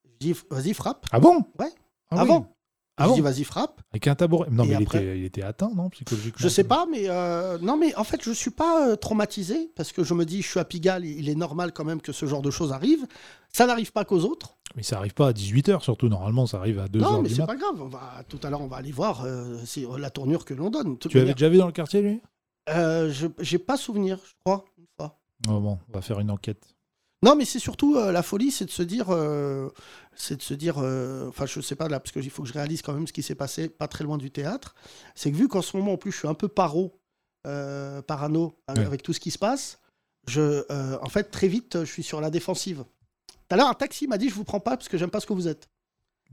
Je 0.05 0.27
dis, 0.27 0.35
vas-y, 0.49 0.73
frappe. 0.73 1.05
Ah 1.11 1.19
bon? 1.19 1.43
Ouais. 1.59 1.67
Ah 2.11 2.15
oui. 2.15 2.21
Avant. 2.21 2.53
Ah 2.95 3.03
je 3.03 3.09
bon? 3.09 3.15
dis, 3.15 3.21
vas-y, 3.21 3.43
frappe. 3.43 3.81
Avec 3.91 4.07
un 4.07 4.15
tabouret? 4.15 4.49
Non, 4.51 4.63
Et 4.63 4.69
mais 4.69 4.75
il, 4.75 4.83
après 4.83 4.99
était, 4.99 5.19
il 5.19 5.25
était 5.25 5.43
atteint, 5.43 5.69
non, 5.75 5.89
psychologiquement? 5.89 6.39
Je 6.39 6.47
sais 6.47 6.63
pas, 6.63 6.85
mais 6.89 7.09
euh, 7.09 7.57
non, 7.59 7.75
mais 7.77 7.93
en 7.95 8.05
fait, 8.05 8.23
je 8.23 8.31
suis 8.31 8.51
pas 8.51 8.87
euh, 8.87 8.95
traumatisé 8.95 9.69
parce 9.75 9.91
que 9.91 10.05
je 10.05 10.13
me 10.13 10.23
dis, 10.23 10.41
je 10.41 10.47
suis 10.47 10.59
à 10.61 10.65
Pigalle, 10.65 11.03
il 11.03 11.27
est 11.27 11.35
normal 11.35 11.73
quand 11.73 11.83
même 11.83 12.01
que 12.01 12.13
ce 12.13 12.25
genre 12.25 12.41
de 12.41 12.51
choses 12.51 12.71
arrive. 12.71 13.05
Ça 13.51 13.67
n'arrive 13.67 13.91
pas 13.91 14.05
qu'aux 14.05 14.21
autres. 14.21 14.56
Mais 14.75 14.83
ça 14.83 14.97
arrive 14.97 15.13
pas 15.13 15.29
à 15.29 15.31
18h, 15.31 15.81
surtout. 15.81 16.07
Normalement, 16.09 16.45
ça 16.45 16.57
arrive 16.57 16.79
à 16.79 16.87
2h 16.87 16.99
Non, 16.99 17.21
mais 17.21 17.29
c'est 17.29 17.45
pas 17.45 17.55
grave. 17.55 17.81
On 17.81 17.87
va, 17.87 18.23
tout 18.27 18.39
à 18.43 18.49
l'heure, 18.49 18.61
on 18.61 18.67
va 18.67 18.77
aller 18.77 18.91
voir 18.91 19.23
euh, 19.25 19.57
c'est 19.65 19.83
la 19.97 20.09
tournure 20.09 20.45
que 20.45 20.53
l'on 20.53 20.69
donne. 20.69 20.97
Tu 20.99 21.07
avais 21.09 21.19
manière, 21.21 21.35
déjà 21.35 21.49
vu 21.49 21.57
dans 21.57 21.65
le 21.65 21.71
quartier, 21.71 22.01
lui? 22.01 22.21
Euh, 22.69 23.11
je 23.11 23.27
j'ai 23.39 23.57
pas 23.59 23.77
souvenir, 23.77 24.19
je 24.23 24.33
crois, 24.43 24.65
fois. 24.99 25.19
Oh 25.47 25.59
bon, 25.59 25.79
on 25.89 25.93
va 25.93 26.01
faire 26.01 26.19
une 26.19 26.29
enquête. 26.29 26.67
Non, 27.23 27.35
mais 27.35 27.45
c'est 27.45 27.57
surtout 27.59 27.95
euh, 27.95 28.11
la 28.11 28.21
folie, 28.21 28.51
c'est 28.51 28.65
de 28.65 28.69
se 28.69 28.83
dire, 28.83 29.07
euh, 29.09 29.69
c'est 30.15 30.35
de 30.37 30.41
se 30.43 30.53
dire, 30.53 30.75
euh, 30.77 31.27
enfin, 31.29 31.47
je 31.47 31.61
sais 31.61 31.75
pas 31.75 31.87
là, 31.87 31.99
parce 31.99 32.11
qu'il 32.11 32.29
faut 32.29 32.43
que 32.43 32.49
je 32.49 32.53
réalise 32.53 32.83
quand 32.83 32.93
même 32.93 33.07
ce 33.07 33.13
qui 33.13 33.23
s'est 33.23 33.33
passé 33.35 33.69
pas 33.69 33.87
très 33.87 34.03
loin 34.03 34.17
du 34.19 34.29
théâtre. 34.29 34.75
C'est 35.15 35.31
que 35.31 35.35
vu 35.37 35.47
qu'en 35.47 35.63
ce 35.63 35.75
moment, 35.77 35.93
en 35.93 35.97
plus, 35.97 36.11
je 36.11 36.17
suis 36.19 36.27
un 36.27 36.35
peu 36.35 36.47
paro, 36.47 36.99
euh, 37.47 38.01
parano 38.03 38.59
avec, 38.67 38.89
Ouais. 38.91 38.97
tout 38.97 39.13
ce 39.13 39.19
qui 39.19 39.31
se 39.31 39.39
passe, 39.39 39.79
je, 40.27 40.63
euh, 40.69 40.97
en 41.01 41.09
fait, 41.09 41.31
très 41.31 41.47
vite, 41.47 41.79
je 41.85 41.91
suis 41.91 42.03
sur 42.03 42.21
la 42.21 42.29
défensive. 42.29 42.83
Tout 43.47 43.53
à 43.55 43.57
l'heure, 43.57 43.69
un 43.69 43.73
taxi 43.73 44.07
m'a 44.07 44.17
dit, 44.17 44.29
je 44.29 44.35
vous 44.35 44.43
prends 44.43 44.59
pas 44.59 44.75
parce 44.77 44.89
que 44.89 44.97
j'aime 44.97 45.09
pas 45.09 45.19
ce 45.19 45.25
que 45.25 45.33
vous 45.33 45.47
êtes. 45.47 45.67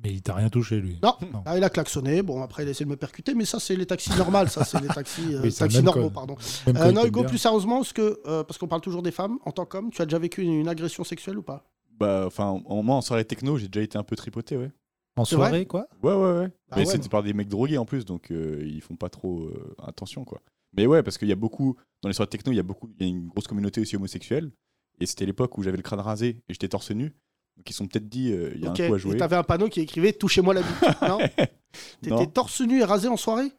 Mais 0.03 0.11
il 0.13 0.23
t'a 0.23 0.35
rien 0.35 0.49
touché, 0.49 0.81
lui. 0.81 0.99
Non. 1.03 1.15
Non. 1.33 1.43
Ah, 1.47 1.57
il 1.57 1.63
a 1.63 1.71
klaxonné. 1.71 2.23
Bon, 2.23 2.43
après, 2.43 2.65
il 2.65 2.67
a 2.67 2.71
essayé 2.73 2.85
de 2.85 2.91
me 2.91 2.97
percuter, 2.97 3.33
mais 3.35 3.45
ça, 3.45 3.61
c'est 3.61 3.77
les 3.77 3.87
taxis 3.87 4.11
normaux. 4.19 4.45
Ça, 4.49 4.65
c'est 4.65 4.81
les 4.81 4.89
taxis, 4.89 5.23
euh, 5.35 5.41
Oui, 5.43 5.53
c'est 5.53 5.63
le 5.65 5.69
taxis 5.69 5.77
même 5.77 5.85
normaux, 5.85 6.03
code. 6.05 6.13
pardon. 6.15 6.37
Même 6.67 6.77
Euh, 6.77 6.91
non, 6.91 7.05
Hugo, 7.07 7.21
bien. 7.21 7.29
plus 7.29 7.39
sérieusement, 7.39 7.81
est-ce 7.83 7.95
que, 7.95 8.21
euh, 8.27 8.43
parce 8.43 8.59
qu'on 8.59 8.67
parle 8.67 8.81
toujours 8.81 9.03
des 9.03 9.13
femmes, 9.13 9.39
en 9.45 9.53
tant 9.53 9.65
qu'homme, 9.67 9.91
tu 9.93 10.03
as 10.03 10.07
déjà 10.07 10.19
vécu 10.19 10.43
une, 10.43 10.53
une 10.55 10.69
agression 10.69 11.05
sexuelle 11.05 11.39
ou 11.39 11.43
pas? 11.43 11.65
Bah, 11.97 12.25
enfin, 12.27 12.61
en, 12.67 12.83
moi, 12.83 12.97
en 12.97 13.03
soirée 13.03 13.25
techno, 13.25 13.57
j'ai 13.57 13.69
déjà 13.69 13.85
été 13.85 13.97
un 13.97 14.03
peu 14.03 14.17
tripoté, 14.17 14.57
ouais. 14.57 14.73
En 15.17 15.25
c'est 15.25 15.37
vrai? 15.37 15.47
soirée, 15.51 15.67
quoi? 15.67 15.87
Ouais, 16.03 16.13
ouais, 16.13 16.39
ouais. 16.41 16.49
Ah 16.73 16.77
mais 16.79 16.87
ouais, 16.87 16.91
c'était 16.93 17.09
par 17.09 17.23
des 17.23 17.33
mecs 17.33 17.47
drogués 17.49 17.79
en 17.79 17.85
plus, 17.85 18.05
donc 18.05 18.33
euh, 18.33 18.65
ils 18.67 18.81
font 18.81 18.97
pas 18.97 19.09
trop 19.11 19.43
euh, 19.45 19.77
attention, 19.87 20.25
quoi. 20.25 20.41
Mais 20.77 20.87
ouais, 20.89 21.05
parce 21.05 21.19
qu'il 21.19 21.29
y 21.29 21.33
a 21.33 21.37
beaucoup, 21.37 21.77
dans 22.03 22.09
les 22.09 22.15
soirées 22.17 22.31
techno, 22.31 22.51
il 22.53 22.57
y 22.57 22.59
a 22.59 22.65
beaucoup, 22.65 22.91
il 22.99 23.07
y 23.07 23.09
a 23.09 23.13
une 23.13 23.29
grosse 23.29 23.47
communauté 23.47 23.81
aussi 23.81 23.95
homosexuelle. 23.95 24.51
Et 25.01 25.07
c'était 25.07 25.27
l'époque 25.27 25.57
où 25.59 25.63
j'avais 25.63 25.77
le 25.77 25.83
crâne 25.83 26.01
rasé 26.01 26.29
et 26.49 26.53
j'étais 26.53 26.69
torse 26.69 26.91
nu. 26.91 27.13
Donc 27.57 27.69
ils 27.71 27.73
se 27.73 27.79
sont 27.79 27.87
peut-être 27.87 28.09
dit, 28.09 28.33
euh, 28.33 28.53
il 28.55 28.63
y 28.63 28.67
a 28.67 28.71
un 28.71 28.75
coup 28.75 28.83
à 28.83 28.97
Et 28.97 28.99
jouer. 28.99 29.17
t'avais 29.17 29.37
un 29.37 29.43
panneau 29.45 29.69
qui 29.69 29.81
écrivait 29.81 30.13
Touchez-moi 30.13 30.55
la 30.55 30.63
bite. 30.63 30.73
non 31.09 31.19
T'étais 32.03 32.27
torse 32.27 32.61
nu 32.61 32.81
et 32.81 32.85
rasé 32.85 33.09
en 33.09 33.17
soirée 33.17 33.51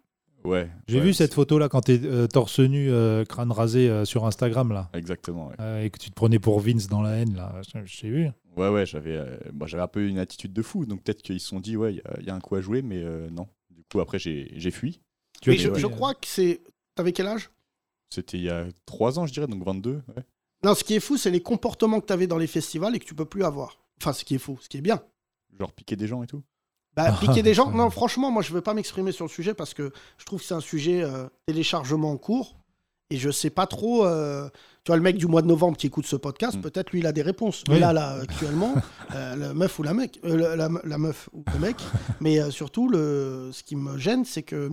Ouais. 0.44 0.70
J'ai 0.88 1.00
ouais, 1.00 1.06
vu 1.06 1.14
c'est- 1.14 1.24
cette 1.24 1.34
photo-là 1.34 1.70
quand 1.70 1.82
t'es 1.82 2.00
euh, 2.04 2.28
torse 2.28 2.60
nu, 2.60 2.92
euh, 2.92 3.26
crâne 3.26 3.52
rasé 3.52 3.90
euh, 3.90 4.06
sur 4.06 4.26
Instagram, 4.28 4.72
là. 4.72 4.92
Exactement, 4.94 5.48
ouais. 5.48 5.56
Euh, 5.60 5.84
et 5.84 5.90
que 5.90 5.98
tu 5.98 6.12
te 6.12 6.16
prenais 6.16 6.38
pour 6.38 6.60
Vince 6.60 6.88
dans 6.88 7.02
la 7.02 7.14
haine, 7.18 7.36
là. 7.36 7.60
J'ai 7.86 8.10
vu. 8.12 8.30
Ouais, 8.56 8.70
ouais, 8.70 8.86
j'avais 8.86 9.16
euh, 9.18 9.38
bah, 9.54 9.66
j'avais 9.66 9.82
un 9.82 9.88
peu 9.88 10.08
une 10.08 10.20
attitude 10.20 10.54
de 10.54 10.62
fou. 10.62 10.86
Donc 10.86 11.02
peut-être 11.04 11.24
qu'ils 11.24 11.40
se 11.40 11.48
sont 11.48 11.60
dit, 11.60 11.76
ouais, 11.78 11.94
il 11.94 11.98
y 11.98 12.02
a- 12.02 12.18
il 12.20 12.28
y, 12.28 12.30
a 12.30 12.36
un 12.36 12.40
coup 12.40 12.56
à 12.56 12.62
jouer, 12.62 12.84
mais 12.84 13.02
euh, 13.02 13.28
non. 13.32 13.48
Du 13.72 13.82
coup, 13.92 14.00
après, 14.02 14.20
j'ai 14.20 14.52
j'ai 14.56 14.70
fui. 14.72 15.02
Tu 15.42 15.50
Mais 15.50 15.58
je, 15.58 15.74
je 15.74 15.88
crois 15.88 16.14
que 16.14 16.28
c'est. 16.28 16.62
T'avais 16.94 17.12
quel 17.12 17.26
âge? 17.26 17.50
C'était 18.12 18.38
il 18.38 18.44
y 18.44 18.50
a 18.52 18.66
3 18.86 19.18
ans, 19.18 19.26
je 19.26 19.34
dirais, 19.34 19.48
donc 19.48 19.66
22. 19.66 20.04
Ouais. 20.16 20.24
Non, 20.66 20.74
ce 20.76 20.84
qui 20.84 20.96
est 20.96 21.00
fou, 21.00 21.16
c'est 21.18 21.32
les 21.32 21.42
comportements 21.42 22.00
que 22.02 22.06
t'avais 22.08 22.28
dans 22.28 22.38
les 22.38 22.48
festivals 22.48 22.96
et 22.96 23.00
que 23.00 23.06
tu 23.06 23.14
peux 23.16 23.26
plus 23.26 23.44
avoir. 23.44 23.78
Enfin, 24.02 24.14
ce 24.14 24.26
qui 24.26 24.36
est 24.36 24.40
fou, 24.40 24.58
ce 24.62 24.68
qui 24.68 24.78
est 24.78 24.82
bien. 24.82 25.02
Genre 25.60 25.72
piquer 25.72 25.96
des 25.96 26.08
gens 26.08 26.24
et 26.24 26.28
tout? 26.28 26.44
Bah, 26.96 27.06
Ah, 27.10 27.18
piquer 27.20 27.44
des 27.50 27.54
gens. 27.54 27.70
Non, 27.72 27.90
franchement, 27.90 28.32
moi, 28.32 28.42
je 28.42 28.52
veux 28.52 28.62
pas 28.62 28.74
m'exprimer 28.74 29.12
sur 29.12 29.26
le 29.26 29.30
sujet 29.30 29.54
parce 29.54 29.74
que 29.74 29.92
je 30.18 30.26
trouve 30.26 30.40
que 30.42 30.46
c'est 30.46 30.54
un 30.54 30.60
sujet 30.60 31.04
euh, 31.04 31.28
téléchargement 31.46 32.12
en 32.12 32.18
cours. 32.18 32.58
Et 33.12 33.18
je 33.18 33.30
sais 33.30 33.52
pas 33.52 33.68
trop. 33.68 34.04
euh, 34.06 34.50
Tu 34.84 34.90
vois, 34.90 34.98
le 34.98 35.04
mec 35.04 35.18
du 35.18 35.28
mois 35.28 35.44
de 35.44 35.48
novembre 35.48 35.78
qui 35.78 35.86
écoute 35.88 36.08
ce 36.08 36.16
podcast, 36.16 36.58
Mm. 36.58 36.62
peut-être 36.62 36.92
lui, 36.92 37.00
il 37.00 37.06
a 37.06 37.12
des 37.12 37.22
réponses. 37.22 37.60
Oui. 37.68 37.76
Mais 37.76 37.80
là, 37.80 37.94
là, 37.94 38.14
actuellement, 38.22 38.74
euh, 39.14 39.36
la 39.36 39.54
meuf 39.54 39.78
ou 39.78 39.84
la 39.84 39.94
mec. 39.94 40.20
euh, 40.26 40.36
la, 40.36 40.56
la- 40.56 40.82
la 40.84 40.98
meuf 40.98 41.30
ou 41.32 41.44
le 41.54 41.60
mec. 41.60 41.78
Mais 42.22 42.40
euh, 42.40 42.50
surtout, 42.50 42.90
le, 42.90 43.52
ce 43.54 43.62
qui 43.62 43.76
me 43.76 43.98
gêne, 44.00 44.26
c'est 44.26 44.42
que 44.44 44.72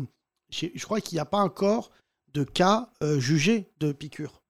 je 0.50 0.82
crois 0.84 1.00
qu'il 1.02 1.16
n'y 1.16 1.20
a 1.20 1.26
pas 1.26 1.40
encore 1.40 1.90
de 2.32 2.44
cas 2.44 2.88
euh, 3.02 3.20
jugés 3.20 3.70
de 3.80 3.92
piqûre. 3.92 4.40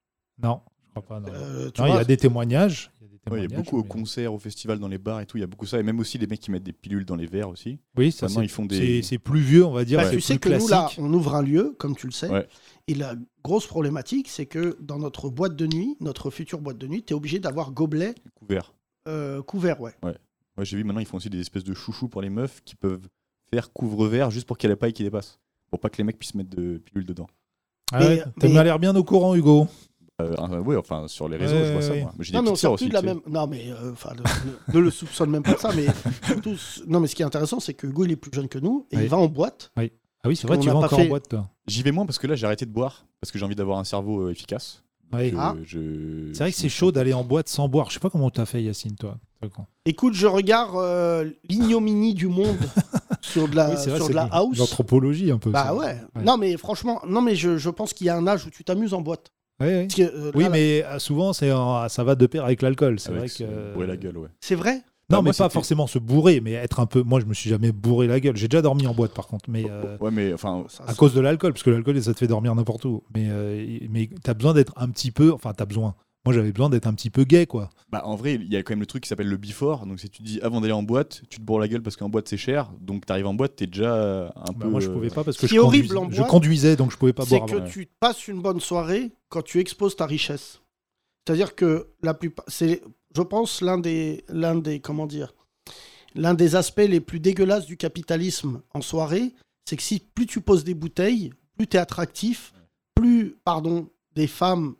Non, 0.40 0.60
crois 0.92 1.02
pas. 1.02 1.20
Non, 1.20 1.28
Euh, 1.32 1.70
Non, 1.78 1.86
il 1.86 1.94
y 1.94 1.98
a 1.98 2.04
des 2.04 2.16
témoignages. 2.16 2.90
Il 3.28 3.32
y 3.32 3.36
a 3.36 3.38
il 3.44 3.52
y 3.52 3.54
beaucoup 3.54 3.78
au 3.78 3.84
concert, 3.84 4.34
au 4.34 4.38
festival, 4.38 4.80
dans 4.80 4.88
les 4.88 4.98
bars 4.98 5.20
et 5.20 5.26
tout. 5.26 5.36
Il 5.36 5.42
y 5.42 5.44
a 5.44 5.46
beaucoup 5.46 5.64
ça. 5.66 5.78
Et 5.78 5.84
même 5.84 6.00
aussi 6.00 6.18
les 6.18 6.26
mecs 6.26 6.40
qui 6.40 6.50
mettent 6.50 6.64
des 6.64 6.72
pilules 6.72 7.04
dans 7.04 7.14
les 7.14 7.26
verres 7.26 7.48
aussi. 7.50 7.78
Oui, 7.96 8.10
ça, 8.10 8.28
c'est 8.28 8.42
ils 8.42 8.48
font 8.48 8.66
des- 8.66 9.00
c'est- 9.02 9.18
plus 9.18 9.38
vieux, 9.40 9.64
on 9.64 9.70
va 9.70 9.84
dire. 9.84 10.00
Bah, 10.00 10.10
tu 10.10 10.20
sais 10.20 10.38
que 10.38 10.48
nous, 10.48 10.66
là, 10.66 10.88
on 10.98 11.12
ouvre 11.14 11.36
un 11.36 11.42
lieu, 11.42 11.76
comme 11.78 11.94
tu 11.94 12.06
le 12.06 12.12
sais. 12.12 12.28
Ouais. 12.28 12.48
Et 12.88 12.94
la 12.96 13.14
grosse 13.44 13.68
problématique, 13.68 14.26
c'est 14.28 14.46
que 14.46 14.76
dans 14.80 14.98
notre 14.98 15.28
boîte 15.30 15.54
de 15.54 15.68
nuit, 15.68 15.96
notre 16.00 16.30
future 16.30 16.60
boîte 16.60 16.78
de 16.78 16.88
nuit, 16.88 17.04
tu 17.04 17.12
es 17.12 17.16
obligé 17.16 17.38
d'avoir 17.38 17.70
gobelet 17.70 18.16
Couverts. 18.34 18.74
euh, 19.06 19.40
couvert, 19.42 19.80
ouais. 19.80 19.94
Ouais, 20.02 20.64
j'ai 20.64 20.76
vu 20.76 20.82
maintenant, 20.82 21.00
ils 21.00 21.06
font 21.06 21.18
aussi 21.18 21.30
des 21.30 21.40
espèces 21.40 21.64
de 21.64 21.74
chouchous 21.74 22.08
pour 22.08 22.22
les 22.22 22.28
meufs 22.30 22.60
qui 22.64 22.74
peuvent 22.74 23.08
faire 23.52 23.72
couvre-verre 23.72 24.32
juste 24.32 24.46
pour 24.48 24.58
qu'il 24.58 24.66
y 24.68 24.70
ait 24.70 24.74
la 24.74 24.76
paille 24.76 24.92
qui 24.92 25.04
dépasse. 25.04 25.38
Pour 25.70 25.78
pas 25.78 25.90
que 25.90 25.96
les 25.98 26.04
mecs 26.04 26.18
puissent 26.18 26.34
mettre 26.34 26.50
de 26.50 26.78
pilules 26.78 27.06
dedans. 27.06 27.28
Ah 27.92 28.00
ouais, 28.00 28.22
T'as 28.40 28.48
mais- 28.48 28.64
l'air 28.64 28.78
bien 28.80 28.96
au 28.96 29.04
courant, 29.04 29.34
Hugo. 29.36 29.68
Euh, 30.22 30.34
euh, 30.38 30.60
ouais, 30.60 30.76
enfin, 30.76 31.06
sur 31.08 31.28
les 31.28 31.36
réseaux, 31.36 31.54
Ouais, 31.54 31.64
je 31.66 31.72
vois 31.72 31.82
ça. 31.82 31.94
moi. 31.94 32.12
J'ai 32.20 32.32
des 32.32 32.36
Non, 32.38 32.42
mais 32.42 32.48
on 32.48 32.52
petites 32.52 32.60
sœurs 32.62 32.68
sort 32.70 32.72
aussi. 32.74 32.84
plus 32.84 32.88
de 32.90 32.94
la 32.94 33.00
tu 33.02 33.08
sais. 33.08 33.14
même. 33.14 33.22
Non, 33.28 33.46
mais 33.46 33.64
euh, 33.70 33.92
enfin, 33.92 34.10
ne, 34.70 34.74
ne 34.74 34.78
le 34.80 34.90
soupçonne 34.90 35.30
même 35.30 35.42
pas 35.42 35.54
de 35.54 35.58
ça. 35.58 35.70
Mais 35.74 35.86
surtout, 36.26 36.54
non, 36.86 37.00
mais 37.00 37.06
ce 37.08 37.14
qui 37.14 37.22
est 37.22 37.26
intéressant, 37.26 37.60
c'est 37.60 37.74
que 37.74 37.86
Hugo, 37.86 38.04
il 38.04 38.12
est 38.12 38.16
plus 38.16 38.30
jeune 38.32 38.48
que 38.48 38.58
nous 38.58 38.86
et 38.90 38.96
Oui. 38.96 39.02
il 39.04 39.08
va 39.08 39.16
en 39.18 39.26
boîte. 39.28 39.70
Ah 39.76 40.28
oui, 40.28 40.36
c'est 40.36 40.46
vrai, 40.46 40.58
tu 40.58 40.66
vas 40.68 40.72
pas 40.74 40.78
encore 40.86 40.98
fait- 40.98 41.06
en 41.06 41.08
boîte, 41.08 41.28
toi. 41.28 41.48
J'y 41.66 41.82
vais 41.82 41.90
moins 41.92 42.06
parce 42.06 42.18
que 42.18 42.26
là, 42.26 42.34
j'ai 42.36 42.46
arrêté 42.46 42.64
de 42.66 42.70
boire 42.72 43.06
parce 43.20 43.30
que 43.32 43.38
j'ai 43.38 43.44
envie 43.44 43.56
d'avoir 43.56 43.78
un 43.78 43.84
cerveau 43.84 44.26
euh, 44.26 44.30
efficace. 44.30 44.82
Ouais. 45.12 45.34
Ah. 45.36 45.54
je- 45.64 46.30
C'est 46.32 46.44
vrai 46.44 46.52
que 46.52 46.56
c'est 46.56 46.68
chaud 46.70 46.90
d'aller 46.92 47.12
en 47.12 47.22
boîte 47.24 47.48
sans 47.48 47.68
boire. 47.68 47.88
Je 47.90 47.94
sais 47.94 48.00
pas 48.00 48.08
comment 48.08 48.30
t'as 48.30 48.46
fait, 48.46 48.62
Yacine, 48.62 48.94
toi. 48.96 49.18
Écoute, 49.84 50.14
je 50.14 50.28
regarde 50.28 50.76
euh, 50.76 51.28
l'ignominie 51.48 52.14
du 52.14 52.28
monde 52.28 52.56
sur 53.20 53.48
de 53.48 53.56
la, 53.56 53.70
Oui, 53.70 53.76
c'est 53.76 53.90
vrai, 53.90 53.98
sur 53.98 54.08
de 54.08 54.14
la 54.14 54.28
house. 54.30 54.56
L'anthropologie, 54.56 55.32
un 55.32 55.38
peu. 55.38 55.50
Bah 55.50 55.64
ça. 55.66 55.74
ouais. 55.74 55.96
Ouais. 56.14 56.22
Non, 56.24 56.38
mais 56.38 56.56
franchement, 56.56 57.00
non, 57.08 57.20
mais 57.20 57.34
je, 57.34 57.58
je 57.58 57.68
pense 57.68 57.92
qu'il 57.92 58.06
y 58.06 58.10
a 58.10 58.16
un 58.16 58.26
âge 58.28 58.46
où 58.46 58.50
tu 58.50 58.62
t'amuses 58.62 58.94
en 58.94 59.00
boîte. 59.00 59.32
Que, 59.88 60.02
euh, 60.02 60.32
Oui, 60.34 60.44
là, 60.44 60.48
là, 60.48 60.52
mais 60.52 60.84
euh, 60.84 60.98
souvent, 60.98 61.32
c'est 61.32 61.52
en- 61.52 61.88
ça 61.88 62.04
va 62.04 62.14
de 62.14 62.26
pair 62.26 62.44
avec 62.44 62.62
l'alcool. 62.62 62.98
C'est 63.00 63.08
avec 63.10 63.18
vrai 63.20 63.28
se 63.28 63.42
que. 63.44 63.72
bourrer 63.74 63.86
la 63.86 63.96
gueule, 63.96 64.18
ouais. 64.18 64.28
C'est 64.40 64.54
vrai? 64.54 64.82
Non, 65.10 65.20
mais 65.20 65.32
pas 65.32 65.48
forcément 65.50 65.86
se 65.86 65.98
bourrer, 65.98 66.40
mais 66.40 66.52
être 66.52 66.80
un 66.80 66.86
peu. 66.86 67.02
Moi, 67.02 67.20
je 67.20 67.26
me 67.26 67.34
suis 67.34 67.50
jamais 67.50 67.70
bourré 67.70 68.06
la 68.06 68.18
gueule. 68.18 68.34
J'ai 68.36 68.48
déjà 68.48 68.62
dormi 68.62 68.86
en 68.86 68.94
boîte, 68.94 69.12
par 69.12 69.26
contre, 69.26 69.50
mais 69.50 69.66
euh, 69.68 69.98
Ouais, 70.00 70.10
mais 70.10 70.32
enfin, 70.32 70.64
Ça, 70.68 70.84
à 70.86 70.94
cause 70.94 71.12
de 71.12 71.20
l'alcool, 71.20 71.52
parce 71.52 71.62
que 71.62 71.68
l'alcool, 71.70 72.02
ça 72.02 72.14
te 72.14 72.18
fait 72.18 72.26
dormir 72.28 72.54
n'importe 72.54 72.84
où. 72.86 73.02
Mais, 73.14 73.26
euh, 73.28 73.78
mais 73.90 74.08
t'as 74.22 74.32
besoin 74.32 74.54
d'être 74.54 74.72
un 74.76 74.88
petit 74.88 75.10
peu. 75.10 75.30
Enfin, 75.32 75.52
t'as 75.54 75.66
besoin. 75.66 75.94
Moi, 76.24 76.32
j'avais 76.32 76.52
besoin 76.52 76.70
d'être 76.70 76.86
un 76.86 76.94
petit 76.94 77.10
peu 77.10 77.24
gay, 77.24 77.46
quoi. 77.46 77.68
bah, 77.90 78.02
en 78.06 78.14
vrai, 78.14 78.34
il 78.36 78.52
y 78.52 78.56
a 78.56 78.62
quand 78.62 78.72
même 78.72 78.80
le 78.80 78.86
truc 78.86 79.02
qui 79.02 79.08
s'appelle 79.08 79.26
le 79.28 79.36
before. 79.36 79.86
Donc, 79.86 79.98
si 79.98 80.08
tu 80.08 80.22
dis 80.22 80.40
avant 80.40 80.60
d'aller 80.60 80.72
en 80.72 80.84
boîte, 80.84 81.22
tu 81.28 81.38
te 81.40 81.42
bourres 81.44 81.58
la 81.58 81.66
gueule 81.66 81.82
parce 81.82 81.96
qu'en 81.96 82.08
boîte 82.08 82.28
c'est 82.28 82.36
cher. 82.36 82.70
Donc, 82.80 83.06
t'arrives 83.06 83.26
en 83.26 83.34
boîte, 83.34 83.56
t'es 83.56 83.66
déjà 83.66 84.26
un 84.36 84.52
Bah, 84.52 84.54
peu. 84.60 84.68
moi, 84.68 84.78
je 84.80 84.88
euh, 84.88 84.92
pouvais 84.92 85.08
pas 85.10 85.24
parce 85.24 85.36
Ce 85.36 85.42
que 85.42 85.46
je, 85.48 85.58
horrible 85.58 85.88
conduisais- 85.88 85.98
en 85.98 86.10
je 86.10 86.16
boîte, 86.18 86.30
conduisais, 86.30 86.76
donc 86.76 86.92
je 86.92 86.96
pouvais 86.96 87.12
pas 87.12 87.24
c'est 87.24 87.38
boire 87.38 87.48
que 87.48 87.56
avant. 87.56 87.66
tu 87.68 87.88
passes 87.98 88.28
une 88.28 88.40
bonne 88.40 88.60
soirée 88.60 89.10
quand 89.30 89.42
tu 89.42 89.58
exposes 89.58 89.96
ta 89.96 90.06
richesse. 90.06 90.60
C'est-à-dire 91.26 91.54
que 91.56 91.88
la 92.02 92.14
plupart, 92.14 92.44
c'est, 92.48 92.82
je 93.16 93.22
pense, 93.22 93.60
l'un 93.60 93.78
des, 93.78 94.24
l'un 94.28 94.54
des, 94.54 94.78
comment 94.80 95.06
dire, 95.06 95.34
l'un 96.14 96.34
des 96.34 96.54
aspects 96.56 96.78
les 96.86 97.00
plus 97.00 97.18
dégueulasses 97.20 97.66
du 97.66 97.76
capitalisme 97.76 98.62
en 98.74 98.80
soirée, 98.80 99.32
c'est 99.68 99.76
que 99.76 99.82
si 99.82 99.98
plus 100.14 100.26
tu 100.26 100.40
poses 100.40 100.62
des 100.64 100.74
bouteilles, 100.74 101.32
plus 101.56 101.66
tu 101.66 101.76
es 101.76 101.80
attractif, 101.80 102.52
plus, 102.94 103.36
pardon, 103.44 103.88
des 104.14 104.26
femmes 104.26 104.74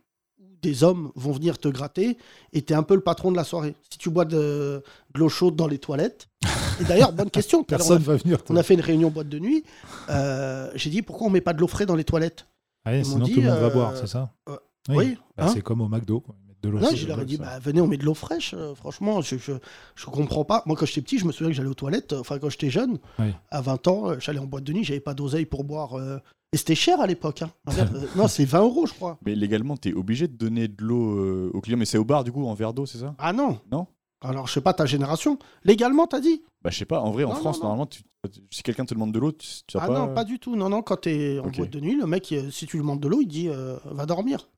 des 0.62 0.84
hommes 0.84 1.10
vont 1.16 1.32
venir 1.32 1.58
te 1.58 1.68
gratter 1.68 2.16
et 2.52 2.62
tu 2.62 2.72
es 2.72 2.76
un 2.76 2.82
peu 2.82 2.94
le 2.94 3.00
patron 3.00 3.30
de 3.32 3.36
la 3.36 3.44
soirée. 3.44 3.74
Si 3.90 3.98
tu 3.98 4.10
bois 4.10 4.24
de, 4.24 4.82
de 5.14 5.18
l'eau 5.18 5.28
chaude 5.28 5.56
dans 5.56 5.66
les 5.66 5.78
toilettes, 5.78 6.28
et 6.80 6.84
d'ailleurs, 6.84 7.12
bonne 7.12 7.30
question, 7.30 7.58
à 7.60 7.60
l'heure, 7.60 7.66
on 7.70 7.74
a 7.74 7.78
Personne 7.78 8.02
va 8.02 8.16
venir. 8.16 8.38
on 8.48 8.56
a 8.56 8.62
fait 8.62 8.74
une 8.74 8.80
réunion 8.80 9.10
boîte 9.10 9.28
de 9.28 9.38
nuit. 9.38 9.64
euh, 10.10 10.70
j'ai 10.74 10.90
dit 10.90 11.02
pourquoi 11.02 11.26
on 11.26 11.30
met 11.30 11.40
pas 11.40 11.52
de 11.52 11.60
l'eau 11.60 11.66
fraîche 11.68 11.86
dans 11.86 11.96
les 11.96 12.04
toilettes? 12.04 12.46
M'ont 12.86 13.04
sinon, 13.04 13.24
dit, 13.26 13.34
tout 13.34 13.40
le 13.40 13.46
monde 13.48 13.58
va 13.58 13.66
euh, 13.66 13.70
boire, 13.70 13.96
c'est 13.96 14.06
ça? 14.08 14.32
euh, 14.48 14.56
Oui. 14.88 14.96
Oui. 14.96 15.18
Bah, 15.36 15.44
hein 15.46 15.50
c'est 15.54 15.62
comme 15.62 15.80
au 15.80 15.88
McDo. 15.88 16.22
De 16.62 16.68
l'eau 16.68 16.78
non, 16.78 16.90
je 16.94 17.02
le 17.02 17.08
leur 17.08 17.20
ai 17.20 17.24
dit 17.24 17.38
bah, 17.38 17.58
venez, 17.60 17.80
on 17.80 17.88
met 17.88 17.96
de 17.96 18.04
l'eau 18.04 18.14
fraîche. 18.14 18.54
euh, 18.56 18.72
franchement, 18.76 19.20
je, 19.20 19.36
je, 19.36 19.52
je 19.96 20.06
comprends 20.06 20.44
pas. 20.44 20.62
Moi, 20.66 20.76
quand 20.76 20.86
j'étais 20.86 21.02
petit, 21.02 21.18
je 21.18 21.24
me 21.24 21.32
souviens 21.32 21.48
que 21.50 21.56
j'allais 21.56 21.68
aux 21.68 21.74
toilettes. 21.74 22.12
Enfin, 22.12 22.38
quand 22.38 22.50
j'étais 22.50 22.70
jeune, 22.70 22.98
Oui. 23.18 23.32
à 23.50 23.60
20 23.60 23.88
ans, 23.88 24.20
j'allais 24.20 24.38
en 24.38 24.46
boîte 24.46 24.62
de 24.62 24.72
nuit. 24.72 24.84
J'avais 24.84 25.00
pas 25.00 25.12
d'oseille 25.14 25.44
pour 25.46 25.64
boire. 25.64 25.94
euh, 25.98 26.18
Et 26.52 26.58
c'était 26.58 26.74
cher 26.74 27.00
à 27.00 27.06
l'époque. 27.06 27.42
hein. 27.42 27.50
Euh, 27.78 27.84
non, 28.16 28.28
c'est 28.28 28.44
20 28.44 28.60
euros, 28.62 28.86
je 28.86 28.92
crois. 28.92 29.18
Mais 29.24 29.34
légalement, 29.34 29.76
t'es 29.76 29.92
obligé 29.94 30.28
de 30.28 30.36
donner 30.36 30.68
de 30.68 30.82
l'eau 30.84 31.18
euh, 31.18 31.50
aux 31.54 31.60
clients. 31.60 31.78
Mais 31.78 31.84
c'est 31.86 31.98
au 31.98 32.04
bar, 32.04 32.24
du 32.24 32.32
coup, 32.32 32.46
en 32.46 32.54
verre 32.54 32.74
d'eau, 32.74 32.84
c'est 32.86 32.98
ça? 32.98 33.14
Ah 33.18 33.32
non. 33.32 33.58
Non? 33.70 33.86
Alors, 34.20 34.46
je 34.46 34.52
sais 34.52 34.60
pas 34.60 34.72
ta 34.74 34.86
génération. 34.86 35.38
Légalement, 35.64 36.06
t'as 36.06 36.20
dit? 36.20 36.42
Bah, 36.62 36.70
je 36.70 36.78
sais 36.78 36.84
pas. 36.84 37.00
En 37.00 37.10
vrai, 37.10 37.24
en 37.24 37.30
Non, 37.30 37.34
France, 37.34 37.56
non, 37.58 37.64
normalement, 37.68 37.86
tu- 37.86 38.02
si 38.50 38.62
quelqu'un 38.62 38.84
te 38.84 38.94
demande 38.94 39.12
de 39.12 39.18
l'eau, 39.18 39.32
tu, 39.32 39.48
tu 39.66 39.76
vas 39.78 39.84
Ah 39.84 39.88
pas. 39.88 39.98
non, 39.98 40.14
pas 40.14 40.24
du 40.24 40.38
tout. 40.38 40.54
Non, 40.54 40.68
non, 40.68 40.82
quand 40.82 40.98
t'es 41.00 41.38
en 41.40 41.46
Ok. 41.46 41.56
boîte 41.56 41.70
de 41.70 41.80
nuit, 41.80 41.96
le 41.96 42.06
mec, 42.06 42.30
euh, 42.32 42.50
si 42.50 42.66
tu 42.66 42.76
lui 42.76 42.82
demandes 42.82 43.00
de 43.00 43.08
l'eau, 43.08 43.20
il 43.22 43.26
dit 43.26 43.48
euh, 43.48 43.76
va 43.86 44.06
dormir. 44.06 44.48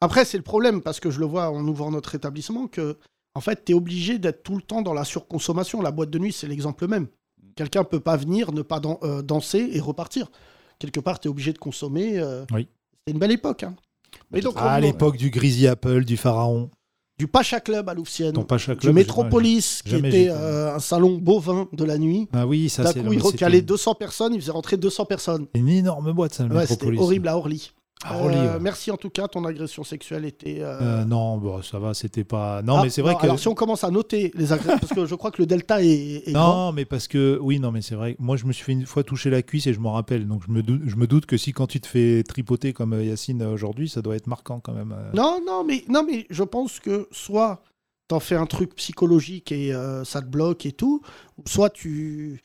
Après, 0.00 0.24
c'est 0.24 0.36
le 0.38 0.42
problème, 0.42 0.80
parce 0.82 0.98
que 1.00 1.10
je 1.10 1.20
le 1.20 1.26
vois 1.26 1.50
en 1.50 1.66
ouvrant 1.68 1.90
notre 1.90 2.14
établissement, 2.14 2.66
que 2.66 2.96
en 3.34 3.40
fait, 3.40 3.64
t'es 3.64 3.74
obligé 3.74 4.18
d'être 4.18 4.42
tout 4.42 4.56
le 4.56 4.62
temps 4.62 4.82
dans 4.82 4.94
la 4.94 5.04
surconsommation. 5.04 5.82
La 5.82 5.90
boîte 5.92 6.10
de 6.10 6.18
nuit, 6.18 6.32
c'est 6.32 6.48
l'exemple 6.48 6.88
même. 6.88 7.06
Quelqu'un 7.54 7.84
peut 7.84 8.00
pas 8.00 8.16
venir, 8.16 8.52
ne 8.52 8.62
pas 8.62 8.80
dan- 8.80 8.98
euh, 9.04 9.22
danser 9.22 9.68
et 9.72 9.80
repartir. 9.80 10.30
Quelque 10.78 11.00
part, 11.00 11.20
t'es 11.20 11.28
obligé 11.28 11.52
de 11.52 11.58
consommer. 11.58 12.18
euh, 12.18 12.44
Oui. 12.52 12.68
C'est 13.06 13.12
une 13.12 13.18
belle 13.18 13.32
époque. 13.32 13.62
hein. 13.62 13.74
Mais 14.30 14.40
donc, 14.40 14.54
Ah, 14.56 14.72
à 14.74 14.80
l'époque 14.80 15.16
du 15.16 15.30
Greasy 15.30 15.66
Apple, 15.66 16.04
du 16.04 16.16
Pharaon. 16.16 16.70
du 17.18 17.26
Pacha 17.26 17.60
Club 17.60 17.88
à 17.88 17.94
Louvciennes, 17.94 18.32
Ton 18.34 18.44
Pacha 18.44 18.74
du 18.74 18.92
Métropolis, 18.92 19.80
qui 19.82 19.94
était 19.96 20.28
euh, 20.30 20.74
un 20.74 20.78
salon 20.80 21.16
bovin 21.16 21.66
de 21.72 21.84
la 21.84 21.96
nuit. 21.98 22.28
Ah 22.34 22.46
oui, 22.46 22.68
ça 22.68 22.82
D'un 22.82 22.92
c'est 22.92 23.00
coup, 23.00 23.06
mais 23.08 23.16
il 23.16 23.22
c'était 23.22 23.44
recalait 23.46 23.62
200 23.62 23.94
personnes, 23.94 24.34
il 24.34 24.40
faisait 24.40 24.52
rentrer 24.52 24.76
200 24.76 25.04
personnes. 25.06 25.46
une 25.54 25.68
énorme 25.68 26.12
boîte, 26.12 26.34
ça, 26.34 26.44
le 26.44 26.54
Ouais, 26.54 26.62
c'était 26.66 26.86
Métropolis. 26.86 27.00
horrible 27.00 27.28
à 27.28 27.36
Orly. 27.38 27.72
Ah, 28.04 28.14
Euh. 28.18 28.58
Merci 28.60 28.90
en 28.90 28.96
tout 28.96 29.08
cas, 29.10 29.26
ton 29.26 29.44
agression 29.44 29.82
sexuelle 29.82 30.24
était. 30.26 30.58
euh, 30.60 31.00
Euh, 31.00 31.04
non, 31.04 31.38
bon, 31.38 31.62
ça 31.62 31.78
va, 31.78 31.94
c'était 31.94 32.24
pas. 32.24 32.60
Non, 32.62 32.76
ah, 32.78 32.82
mais 32.84 32.90
c'est 32.90 33.00
vrai 33.02 33.12
non, 33.14 33.18
que. 33.18 33.24
Alors 33.24 33.38
si 33.38 33.48
on 33.48 33.54
commence 33.54 33.84
à 33.84 33.90
noter 33.90 34.30
les 34.34 34.52
agressions, 34.52 34.78
parce 34.80 34.92
que 34.92 35.06
je 35.06 35.14
crois 35.14 35.30
que 35.30 35.40
le 35.40 35.46
delta 35.46 35.82
est, 35.82 36.28
est 36.28 36.32
Non, 36.32 36.40
grand. 36.40 36.72
mais 36.72 36.84
parce 36.84 37.08
que 37.08 37.38
oui, 37.40 37.58
non, 37.58 37.72
mais 37.72 37.80
c'est 37.82 37.94
vrai. 37.94 38.14
Moi, 38.18 38.36
je 38.36 38.44
me 38.44 38.52
suis 38.52 38.64
fait 38.64 38.72
une 38.72 38.84
fois 38.86 39.02
toucher 39.02 39.30
la 39.30 39.42
cuisse 39.42 39.66
et 39.66 39.72
je 39.72 39.80
m'en 39.80 39.92
rappelle. 39.92 40.28
Donc, 40.28 40.42
je 40.46 40.52
me, 40.52 40.62
doute, 40.62 40.82
je 40.84 40.96
me 40.96 41.06
doute 41.06 41.24
que 41.26 41.36
si 41.38 41.52
quand 41.52 41.66
tu 41.66 41.80
te 41.80 41.86
fais 41.86 42.22
tripoter 42.22 42.72
comme 42.74 43.00
Yacine 43.02 43.42
aujourd'hui, 43.42 43.88
ça 43.88 44.02
doit 44.02 44.14
être 44.16 44.26
marquant 44.26 44.60
quand 44.60 44.72
même. 44.72 44.94
Non, 45.14 45.40
non, 45.46 45.64
mais 45.64 45.82
non, 45.88 46.04
mais 46.06 46.26
je 46.30 46.42
pense 46.44 46.80
que 46.80 47.08
soit 47.12 47.62
t'en 48.08 48.20
fais 48.20 48.36
un 48.36 48.46
truc 48.46 48.74
psychologique 48.76 49.50
et 49.52 49.72
ça 50.04 50.20
te 50.20 50.26
bloque 50.26 50.64
et 50.66 50.72
tout, 50.72 51.00
ou 51.38 51.42
soit 51.48 51.70
tu 51.70 52.40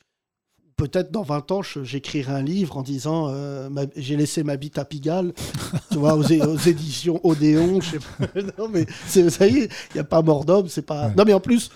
peut-être 0.76 1.10
dans 1.10 1.22
20 1.22 1.50
ans, 1.52 1.62
j'écrirai 1.62 2.32
un 2.32 2.42
livre 2.42 2.76
en 2.76 2.82
disant 2.82 3.28
euh, 3.28 3.68
j'ai 3.96 4.16
laissé 4.16 4.42
ma 4.42 4.56
bite 4.56 4.78
à 4.78 4.84
Pigalle, 4.84 5.32
tu 5.90 5.98
vois, 5.98 6.14
aux, 6.16 6.22
éditions 6.66 7.20
Odéon, 7.24 7.80
je 7.80 7.90
sais 7.90 7.98
pas. 7.98 8.40
non, 8.58 8.68
mais 8.68 8.86
ça 9.06 9.46
y 9.46 9.58
est, 9.58 9.72
il 9.90 9.94
n'y 9.94 10.00
a 10.00 10.04
pas 10.04 10.22
mort 10.22 10.44
d'homme, 10.44 10.68
c'est 10.68 10.82
pas. 10.86 11.08
Ouais. 11.08 11.14
Non, 11.16 11.24
mais 11.26 11.32
en 11.32 11.40
plus, 11.40 11.70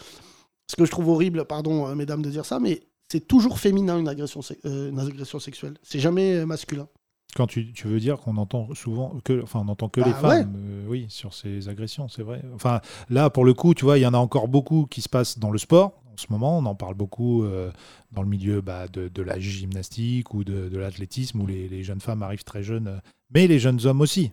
ce 0.69 0.77
que 0.77 0.85
je 0.85 0.91
trouve 0.91 1.09
horrible, 1.09 1.45
pardon, 1.45 1.87
euh, 1.89 1.95
mesdames, 1.95 2.23
de 2.23 2.31
dire 2.31 2.45
ça, 2.45 2.59
mais 2.59 2.83
c'est 3.09 3.27
toujours 3.27 3.59
féminin 3.59 3.99
une 3.99 4.09
agression, 4.09 4.41
euh, 4.65 4.91
une 4.91 4.99
agression 4.99 5.39
sexuelle. 5.39 5.75
C'est 5.83 6.01
jamais 6.01 6.35
euh, 6.35 6.47
masculin. 6.47 6.89
Quand 7.35 7.47
tu, 7.47 7.73
tu 7.73 7.87
veux 7.87 8.01
dire 8.01 8.19
qu'on 8.19 8.37
entend 8.37 8.69
souvent 8.75 9.15
que, 9.23 9.43
enfin, 9.43 9.63
on 9.65 9.69
entend 9.69 9.89
que 9.89 10.01
Bah 10.01 10.07
les 10.07 10.13
ouais. 10.15 10.21
femmes, 10.21 10.55
euh, 10.57 10.87
oui, 10.89 11.07
sur 11.09 11.35
ces 11.35 11.69
agressions, 11.69 12.09
c'est 12.09 12.23
vrai. 12.23 12.43
Enfin, 12.55 12.81
là, 13.11 13.31
pour 13.31 13.45
le 13.45 13.53
coup, 13.53 13.75
tu 13.75 13.85
vois, 13.85 13.99
il 13.99 14.03
y 14.03 14.07
en 14.07 14.15
a 14.15 14.19
encore 14.19 14.49
beaucoup 14.49 14.87
qui 14.87 15.03
se 15.03 15.09
passent 15.09 15.39
dans 15.39 15.51
le 15.51 15.59
sport. 15.59 16.03
En 16.19 16.23
ce 16.23 16.33
moment, 16.33 16.59
on 16.59 16.65
en 16.65 16.75
parle 16.75 16.95
beaucoup 16.95 17.45
euh, 17.45 17.71
dans 18.13 18.23
le 18.23 18.29
milieu 18.29 18.63
bah, 18.63 18.89
de, 18.89 19.09
de 19.09 19.23
la 19.23 19.39
gymnastique 19.39 20.33
ou 20.33 20.45
de, 20.45 20.69
de 20.69 20.79
l'athlétisme, 20.79 21.41
où 21.43 21.47
les, 21.47 21.69
les 21.69 21.83
jeunes 21.83 22.01
femmes 22.01 22.23
arrivent 22.23 22.45
très 22.45 22.63
jeunes, 22.63 22.89
euh, 22.89 22.99
mais 23.35 23.47
les 23.47 23.59
jeunes 23.59 23.85
hommes 23.87 24.01
aussi. 24.01 24.33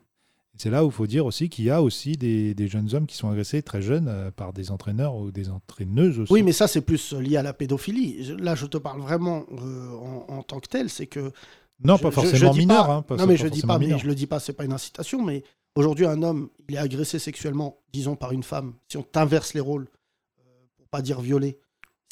C'est 0.56 0.70
là 0.70 0.86
où 0.86 0.90
il 0.90 0.94
faut 0.94 1.08
dire 1.08 1.26
aussi 1.26 1.50
qu'il 1.50 1.66
y 1.66 1.72
a 1.72 1.82
aussi 1.82 2.16
des, 2.16 2.54
des 2.54 2.68
jeunes 2.68 2.94
hommes 2.96 3.08
qui 3.08 3.18
sont 3.18 3.28
agressés 3.30 3.64
très 3.64 3.82
jeunes 3.82 4.08
euh, 4.08 4.32
par 4.32 4.54
des 4.54 4.72
entraîneurs 4.72 5.16
ou 5.16 5.32
des 5.32 5.50
entraîneuses 5.50 6.20
aussi. 6.20 6.32
Oui, 6.32 6.44
mais 6.44 6.52
ça, 6.54 6.68
c'est 6.68 6.82
plus 6.82 7.12
lié 7.14 7.36
à 7.38 7.44
la 7.44 7.54
pédophilie. 7.54 8.34
Là, 8.40 8.56
je 8.56 8.66
te 8.68 8.78
parle 8.78 9.02
vraiment 9.02 9.46
euh, 9.52 9.90
en, 9.98 10.26
en 10.38 10.44
tant 10.44 10.60
que 10.60 10.68
tel, 10.70 10.90
c'est 10.90 11.08
que 11.08 11.32
non, 11.84 11.98
Je- 11.98 12.04
pas 12.04 12.12
forcément 12.12 12.54
mineur. 12.54 12.90
hein, 12.90 13.04
non, 13.10 13.26
mais 13.28 13.36
pas 13.36 13.44
je 13.44 13.48
dis 13.50 13.62
pas, 13.62 13.78
mais 13.80 13.98
je 13.98 14.08
le 14.08 14.16
dis 14.16 14.28
pas, 14.28 14.40
c'est 14.40 14.54
pas 14.54 14.64
une 14.64 14.74
incitation, 14.74 15.22
mais 15.24 15.44
aujourd'hui, 15.76 16.06
un 16.06 16.22
homme, 16.22 16.50
il 16.70 16.76
est 16.76 16.78
agressé 16.78 17.18
sexuellement, 17.20 17.80
disons 17.92 18.16
par 18.16 18.32
une 18.32 18.44
femme. 18.44 18.74
Si 18.88 18.96
on 18.96 19.04
t'inverse 19.04 19.56
les 19.56 19.60
rôles, 19.60 19.88
euh, 20.40 20.44
pour 20.78 20.88
pas 20.88 21.02
dire 21.02 21.20
violé, 21.20 21.58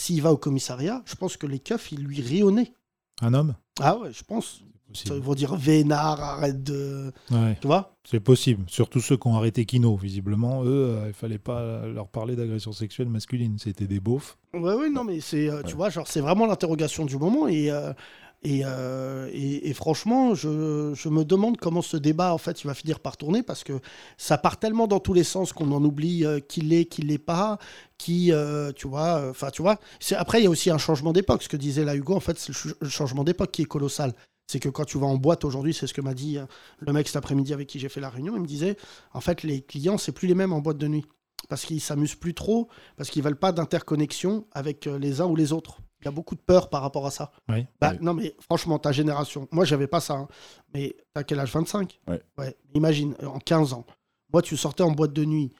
s'il 0.02 0.22
va 0.22 0.32
au 0.32 0.38
commissariat, 0.38 1.04
je 1.06 1.16
pense 1.16 1.38
que 1.38 1.46
les 1.46 1.60
keufs, 1.60 1.92
ils 1.92 2.04
lui 2.04 2.44
nez. 2.52 2.74
Un 3.22 3.36
homme? 3.36 3.54
Ah 3.80 3.98
ouais, 4.00 4.12
je 4.12 4.24
pense. 4.24 4.64
Ils 5.06 5.14
vont 5.14 5.36
dire 5.36 5.56
vénard, 5.56 6.20
arrête 6.20 6.64
de. 6.64 7.14
Ouais. 7.30 7.56
Tu 7.62 7.68
vois? 7.68 7.96
C'est 8.04 8.20
possible. 8.20 8.64
Surtout 8.68 9.00
ceux 9.00 9.16
qui 9.16 9.28
ont 9.28 9.36
arrêté 9.36 9.66
Kino, 9.66 9.96
visiblement. 9.96 10.66
Eux, 10.66 10.98
euh, 10.98 11.06
il 11.08 11.14
fallait 11.14 11.38
pas 11.38 11.86
leur 11.86 12.08
parler 12.10 12.36
d'agression 12.36 12.72
sexuelle 12.72 13.10
masculine. 13.10 13.58
C'était 13.60 13.88
des 13.88 14.00
beaufs. 14.00 14.38
Ouais, 14.54 14.74
ouais, 14.74 14.90
non, 14.90 15.04
mais 15.04 15.22
c'est, 15.22 15.50
euh, 15.50 15.62
tu 15.62 15.76
vois, 15.76 15.90
genre, 15.90 16.08
c'est 16.08 16.20
vraiment 16.20 16.48
l'interrogation 16.48 17.06
du 17.06 17.18
moment. 17.18 17.48
Et, 17.48 17.72
euh, 17.72 17.94
et, 18.44 18.62
euh, 18.66 19.30
et, 19.34 19.74
franchement, 19.74 20.34
je, 20.34 20.48
me 21.10 21.24
demande 21.24 21.58
comment 21.58 21.82
ce 21.82 21.98
débat, 21.98 22.34
en 22.34 22.38
fait, 22.38 22.64
va 22.66 22.74
finir 22.74 23.00
par 23.00 23.18
tourner 23.18 23.44
parce 23.44 23.64
que 23.64 23.80
ça 24.18 24.38
part 24.38 24.58
tellement 24.58 24.88
dans 24.88 25.00
tous 25.00 25.14
les 25.14 25.24
sens 25.24 25.54
qu'on 25.54 25.72
en 25.72 25.84
oublie 25.84 26.26
euh, 26.26 26.40
qui 26.40 26.62
l'est, 26.62 26.86
qui 26.86 27.04
l'est 27.04 27.20
pas, 27.20 27.60
qui, 27.98 28.32
euh, 28.32 28.72
tu 28.72 28.88
vois, 28.88 29.30
enfin, 29.30 29.52
tu 29.52 29.62
vois. 29.62 29.80
Après, 30.14 30.42
il 30.42 30.46
y 30.46 30.48
a 30.48 30.50
aussi 30.50 30.72
un 30.72 30.80
changement 30.80 31.14
d'époque. 31.14 31.44
Ce 31.44 31.50
que 31.50 31.58
disait 31.58 31.86
là 31.86 31.96
Hugo, 31.96 32.16
en 32.16 32.20
fait, 32.20 32.40
c'est 32.40 32.52
le, 32.66 32.76
le 32.82 32.90
changement 32.90 33.24
d'époque 33.24 33.52
qui 33.52 33.62
est 33.62 33.66
colossal. 33.66 34.14
C'est 34.52 34.60
que 34.60 34.68
quand 34.68 34.84
tu 34.84 34.98
vas 34.98 35.08
en 35.08 35.16
boîte 35.16 35.46
aujourd'hui, 35.46 35.74
c'est 35.74 35.88
ce 35.88 35.94
que 35.94 36.02
m'a 36.02 36.14
dit 36.14 36.38
euh, 36.38 36.46
le 36.80 36.92
mec 36.92 37.08
cet 37.08 37.16
après-midi 37.16 37.54
avec 37.54 37.68
qui 37.68 37.80
j'ai 37.80 37.88
fait 37.88 38.02
la 38.02 38.10
réunion, 38.10 38.36
il 38.36 38.42
me 38.42 38.48
disait, 38.48 38.76
en 39.14 39.22
fait, 39.22 39.44
les 39.44 39.62
clients, 39.62 39.98
c'est 39.98 40.12
plus 40.12 40.28
les 40.28 40.36
mêmes 40.36 40.52
en 40.52 40.60
boîte 40.60 40.78
de 40.78 40.90
nuit. 40.90 41.06
Parce 41.48 41.64
qu'ils 41.64 41.80
s'amusent 41.80 42.16
plus 42.16 42.34
trop, 42.34 42.68
parce 42.98 43.10
qu'ils 43.10 43.24
veulent 43.24 43.40
pas 43.40 43.54
d'interconnexion 43.54 44.46
avec 44.52 44.88
euh, 44.88 45.00
les 45.00 45.22
uns 45.22 45.26
ou 45.26 45.38
les 45.38 45.54
autres. 45.54 45.78
Il 46.02 46.06
y 46.06 46.08
a 46.08 46.12
beaucoup 46.12 46.36
de 46.36 46.42
peur 46.42 46.70
par 46.70 46.82
rapport 46.82 47.06
à 47.06 47.12
ça. 47.12 47.32
Oui. 47.50 47.66
Bah. 47.80 47.94
Non, 48.02 48.14
mais 48.14 48.36
franchement, 48.42 48.80
ta 48.80 48.92
génération, 48.92 49.48
moi, 49.52 49.66
j'avais 49.66 49.88
pas 49.88 50.00
ça. 50.00 50.14
hein. 50.16 50.28
Mais 50.74 50.96
t'as 51.14 51.24
quel 51.24 51.40
âge 51.40 51.52
25 51.54 52.00
Ouais. 52.38 52.58
Imagine, 52.74 53.16
euh, 53.22 53.28
en 53.28 53.40
15 53.40 53.74
ans. 53.74 53.86
Moi, 54.34 54.42
tu 54.42 54.58
sortais 54.58 54.84
en 54.84 54.92
boîte 54.92 55.14
de 55.14 55.26
nuit. 55.26 55.52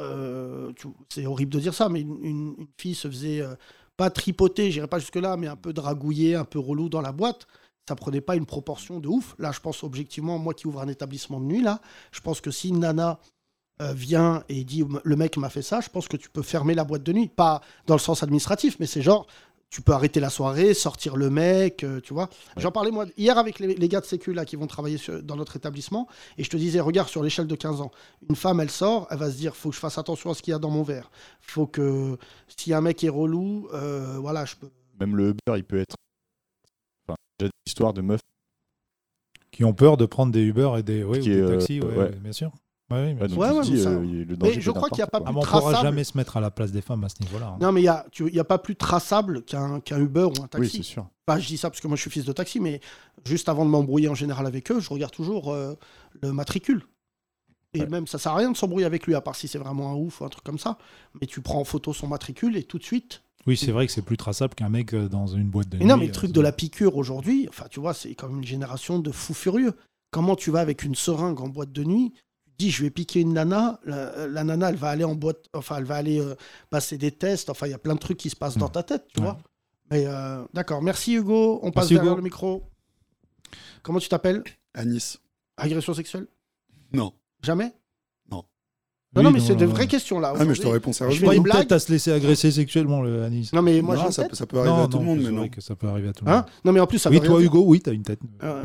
euh, 0.00 0.72
c'est 1.08 1.24
horrible 1.26 1.52
de 1.52 1.60
dire 1.60 1.72
ça, 1.74 1.88
mais 1.88 2.00
une, 2.02 2.18
une- 2.22 2.54
une 2.58 2.66
fille 2.78 2.94
se 2.94 3.08
faisait 3.08 3.40
euh, 3.40 3.54
pas 3.96 4.10
tripoter, 4.10 4.70
j'irai 4.70 4.86
pas 4.88 4.98
jusque-là, 4.98 5.36
mais 5.38 5.46
un 5.46 5.56
peu 5.56 5.72
dragouiller, 5.72 6.34
un 6.34 6.44
peu 6.44 6.58
relou 6.58 6.88
dans 6.90 7.00
la 7.00 7.12
boîte. 7.12 7.46
Ça 7.88 7.94
prenait 7.94 8.20
pas 8.20 8.36
une 8.36 8.44
proportion 8.46 8.98
de 9.00 9.08
ouf. 9.08 9.34
Là, 9.38 9.52
je 9.52 9.60
pense 9.60 9.84
objectivement, 9.84 10.38
moi 10.38 10.52
qui 10.54 10.66
ouvre 10.66 10.80
un 10.82 10.88
établissement 10.88 11.40
de 11.40 11.46
nuit, 11.46 11.62
là, 11.62 11.80
je 12.12 12.20
pense 12.20 12.40
que 12.42 12.50
si 12.50 12.68
une 12.70 12.80
nana 12.80 13.20
euh, 13.80 13.92
vient 13.92 14.42
et 14.48 14.64
dit 14.64 14.84
le 15.04 15.16
mec 15.16 15.36
m'a 15.38 15.48
fait 15.50 15.62
ça, 15.62 15.80
je 15.80 15.88
pense 15.88 16.08
que 16.08 16.16
tu 16.16 16.28
peux 16.30 16.42
fermer 16.42 16.74
la 16.74 16.84
boîte 16.84 17.02
de 17.04 17.12
nuit. 17.12 17.28
Pas 17.28 17.60
dans 17.86 17.94
le 17.94 18.00
sens 18.00 18.22
administratif, 18.22 18.76
mais 18.80 18.86
c'est 18.86 19.02
genre 19.02 19.26
tu 19.70 19.82
peux 19.82 19.92
arrêter 19.92 20.20
la 20.20 20.30
soirée, 20.30 20.74
sortir 20.74 21.16
le 21.16 21.28
mec, 21.28 21.82
euh, 21.84 22.00
tu 22.00 22.14
vois. 22.14 22.28
J'en 22.56 22.70
parlais 22.70 22.90
moi 22.90 23.04
hier 23.16 23.36
avec 23.36 23.58
les, 23.58 23.74
les 23.74 23.88
gars 23.88 24.00
de 24.00 24.06
Sécu 24.06 24.32
là 24.32 24.44
qui 24.44 24.56
vont 24.56 24.66
travailler 24.66 24.96
sur- 24.96 25.22
dans 25.22 25.36
notre 25.36 25.56
établissement 25.56 26.06
et 26.38 26.44
je 26.44 26.50
te 26.50 26.56
disais 26.56 26.80
regarde 26.80 27.08
sur 27.08 27.22
l'échelle 27.22 27.46
de 27.48 27.54
15 27.56 27.80
ans, 27.80 27.90
une 28.28 28.36
femme 28.36 28.60
elle 28.60 28.70
sort, 28.70 29.06
elle 29.10 29.18
va 29.18 29.30
se 29.30 29.36
dire 29.36 29.54
faut 29.56 29.70
que 29.70 29.74
je 29.74 29.80
fasse 29.80 29.98
attention 29.98 30.30
à 30.30 30.34
ce 30.34 30.42
qu'il 30.42 30.52
y 30.52 30.54
a 30.54 30.58
dans 30.58 30.70
mon 30.70 30.82
verre. 30.82 31.10
Faut 31.40 31.66
que 31.66 32.16
si 32.56 32.72
un 32.72 32.80
mec 32.80 33.02
est 33.04 33.08
relou, 33.08 33.68
euh, 33.74 34.16
voilà, 34.18 34.44
je 34.44 34.54
peux 34.56 34.70
Même 35.00 35.16
le 35.16 35.30
Uber, 35.30 35.56
il 35.58 35.64
peut 35.64 35.78
être. 35.78 35.96
Enfin, 37.08 37.16
j'ai 37.40 37.46
des 37.46 37.52
histoires 37.66 37.92
de 37.92 38.02
meufs. 38.02 38.20
Qui 39.50 39.64
ont 39.64 39.72
peur 39.74 39.96
de 39.96 40.04
prendre 40.06 40.32
des 40.32 40.42
Uber 40.42 40.70
et 40.78 40.82
des, 40.82 41.02
ouais, 41.02 41.18
ou 41.18 41.22
des 41.22 41.40
euh, 41.40 41.48
taxis, 41.56 41.80
ouais. 41.80 42.10
bien 42.12 42.32
sûr. 42.32 42.52
Ouais, 42.88 43.08
oui, 43.08 43.14
bien 43.14 43.36
Ouais, 43.36 43.48
Ouais, 43.50 43.54
mais 43.54 43.60
dis, 43.62 43.82
ça- 43.82 43.88
euh, 43.90 44.24
le 44.24 44.60
je 44.60 44.70
crois 44.70 44.88
qu'il 44.90 44.98
y 44.98 45.02
a 45.02 45.08
pas 45.08 45.18
quoi. 45.18 45.26
Ah, 45.28 45.32
plus 45.32 45.34
mais 45.34 45.38
on 45.38 45.42
ne 45.42 45.46
pourra 45.46 45.60
traçable. 45.60 45.82
jamais 45.88 46.04
se 46.04 46.16
mettre 46.16 46.36
à 46.36 46.40
la 46.40 46.52
place 46.52 46.70
des 46.70 46.82
femmes 46.82 47.02
à 47.02 47.08
ce 47.08 47.16
niveau-là. 47.20 47.48
hein. 47.48 47.58
Non 47.60 47.72
mais 47.72 47.80
il 47.80 47.84
y 47.84 47.88
a 47.88 48.06
tu- 48.12 48.38
a 48.38 48.44
pas 48.44 48.58
plus 48.58 48.76
traçable 48.76 49.42
qu'un 49.42 49.80
qu'un 49.80 49.98
Uber 49.98 50.22
ou 50.24 50.26
un 50.40 50.44
Oui, 50.44 50.48
taxi. 50.50 50.76
c'est 50.78 50.82
sûr. 50.84 51.08
Enfin, 51.26 51.40
je 51.40 51.46
dis 51.48 51.58
ça 51.58 51.68
parce 51.68 51.80
que 51.80 51.88
moi 51.88 51.96
je 51.96 52.02
suis 52.02 52.10
fils 52.10 52.24
de 52.24 52.32
taxi, 52.32 52.60
mais 52.60 52.80
juste 53.24 53.48
avant 53.48 53.64
de 53.64 53.70
m'embrouiller 53.70 54.08
en 54.08 54.14
général 54.14 54.46
avec 54.46 54.70
eux, 54.70 54.78
je 54.78 54.88
regarde 54.90 55.12
toujours 55.12 55.52
euh, 55.52 55.74
le 56.22 56.32
matricule. 56.32 56.84
Et 57.74 57.80
Ouais. 57.80 57.86
même 57.88 58.06
ça 58.06 58.18
sert 58.18 58.32
à 58.32 58.36
rien 58.36 58.52
de 58.52 58.56
s'embrouiller 58.56 58.86
avec 58.86 59.04
lui, 59.06 59.16
à 59.16 59.20
part 59.20 59.34
si 59.34 59.48
c'est 59.48 59.58
vraiment 59.58 59.90
un 59.90 59.94
ouf 59.96 60.20
ou 60.20 60.24
un 60.24 60.28
truc 60.28 60.44
comme 60.44 60.58
ça. 60.60 60.78
Mais 61.20 61.26
tu 61.26 61.40
prends 61.40 61.58
en 61.60 61.64
photo 61.64 61.92
son 61.92 62.06
matricule 62.06 62.56
et 62.56 62.62
tout 62.62 62.78
de 62.78 62.84
suite. 62.84 63.22
Oui, 63.48 63.56
c'est 63.56 63.72
vrai 63.72 63.86
que 63.86 63.92
c'est 63.92 64.02
plus 64.02 64.16
traçable 64.16 64.54
qu'un 64.54 64.68
mec 64.68 64.94
euh, 64.94 65.08
dans 65.08 65.26
une 65.26 65.48
boîte 65.48 65.68
de 65.70 65.76
Mais 65.78 65.84
nuit. 65.84 65.88
non, 65.90 65.96
mais 65.96 66.06
le 66.06 66.12
truc 66.12 66.30
de 66.30 66.40
la 66.40 66.52
piqûre 66.52 66.96
aujourd'hui, 66.96 67.46
enfin 67.48 67.66
tu 67.68 67.80
vois, 67.80 67.94
c'est 67.94 68.14
comme 68.14 68.38
une 68.38 68.44
génération 68.46 69.00
de 69.00 69.10
fous 69.10 69.34
furieux. 69.34 69.74
Comment 70.12 70.36
tu 70.36 70.52
vas 70.52 70.60
avec 70.60 70.84
une 70.84 70.94
seringue 70.94 71.40
en 71.40 71.48
boîte 71.48 71.72
de 71.72 71.82
nuit 71.82 72.12
dis 72.58 72.70
je 72.70 72.82
vais 72.82 72.90
piquer 72.90 73.20
une 73.20 73.32
nana, 73.34 73.78
la, 73.84 74.26
la 74.26 74.44
nana 74.44 74.70
elle 74.70 74.76
va 74.76 74.88
aller 74.90 75.04
en 75.04 75.14
boîte, 75.14 75.44
enfin 75.52 75.76
elle 75.78 75.84
va 75.84 75.96
aller 75.96 76.20
euh, 76.20 76.34
passer 76.70 76.96
des 76.98 77.10
tests, 77.12 77.50
enfin 77.50 77.66
il 77.66 77.70
y 77.70 77.74
a 77.74 77.78
plein 77.78 77.94
de 77.94 78.00
trucs 78.00 78.18
qui 78.18 78.30
se 78.30 78.36
passent 78.36 78.56
dans 78.58 78.68
Mm. 78.68 78.72
ta 78.72 78.82
tête, 78.82 79.04
tu 79.14 79.20
Ouais. 79.20 79.26
vois. 79.26 79.38
Mais 79.90 80.04
euh, 80.06 80.42
d'accord, 80.54 80.82
merci 80.82 81.14
Hugo, 81.14 81.60
on 81.62 81.70
passe 81.70 81.88
derrière 81.88 82.04
Hugo. 82.12 82.16
le 82.16 82.22
micro. 82.22 82.64
Comment 83.82 83.98
tu 84.00 84.08
t'appelles? 84.08 84.42
Nice. 84.84 85.18
Agression 85.56 85.94
sexuelle? 85.94 86.26
Non. 86.92 87.12
Jamais? 87.42 87.72
Non. 88.30 88.44
Non, 89.14 89.22
non, 89.22 89.30
mais 89.30 89.40
c'est 89.40 89.54
de 89.54 89.64
non, 89.64 89.70
vraies 89.72 89.86
questions 89.86 90.18
là. 90.18 90.34
Ah, 90.36 90.44
mais 90.44 90.54
je 90.54 90.60
te 90.62 90.66
réponds 90.66 90.92
Je 90.92 90.96
sérieusement. 90.98 91.32
blagues. 91.40 91.60
tête 91.62 91.72
à 91.72 91.78
se 91.78 91.90
laisser 91.92 92.12
agresser 92.12 92.50
sexuellement, 92.50 93.00
le 93.02 93.22
Anis. 93.22 93.52
Non, 93.52 93.62
mais 93.62 93.80
moi 93.80 93.96
Non, 93.96 94.10
ça, 94.10 94.22
tête. 94.22 94.30
peut- 94.32 94.36
ça 94.36 94.46
peut 94.46 94.58
arriver 94.58 94.82
à 94.82 94.88
tout 94.88 94.98
le 94.98 95.04
monde, 95.04 95.20
mais 95.22 95.30
non. 95.30 95.48
que 95.48 95.60
ça 95.60 95.74
peut 95.76 95.86
arriver 95.86 96.08
à 96.08 96.12
tout 96.12 96.24
le 96.24 96.30
monde. 96.30 96.40
Hein 96.40 96.46
non, 96.64 96.72
mais 96.72 96.80
en 96.80 96.86
plus 96.86 96.98
ça 96.98 97.08
oui, 97.10 97.20
toi. 97.20 97.40
Hugo, 97.40 97.62
oui, 97.64 97.80
t'as 97.80 97.92
une 97.92 98.02
tête. 98.02 98.20
Euh, 98.42 98.62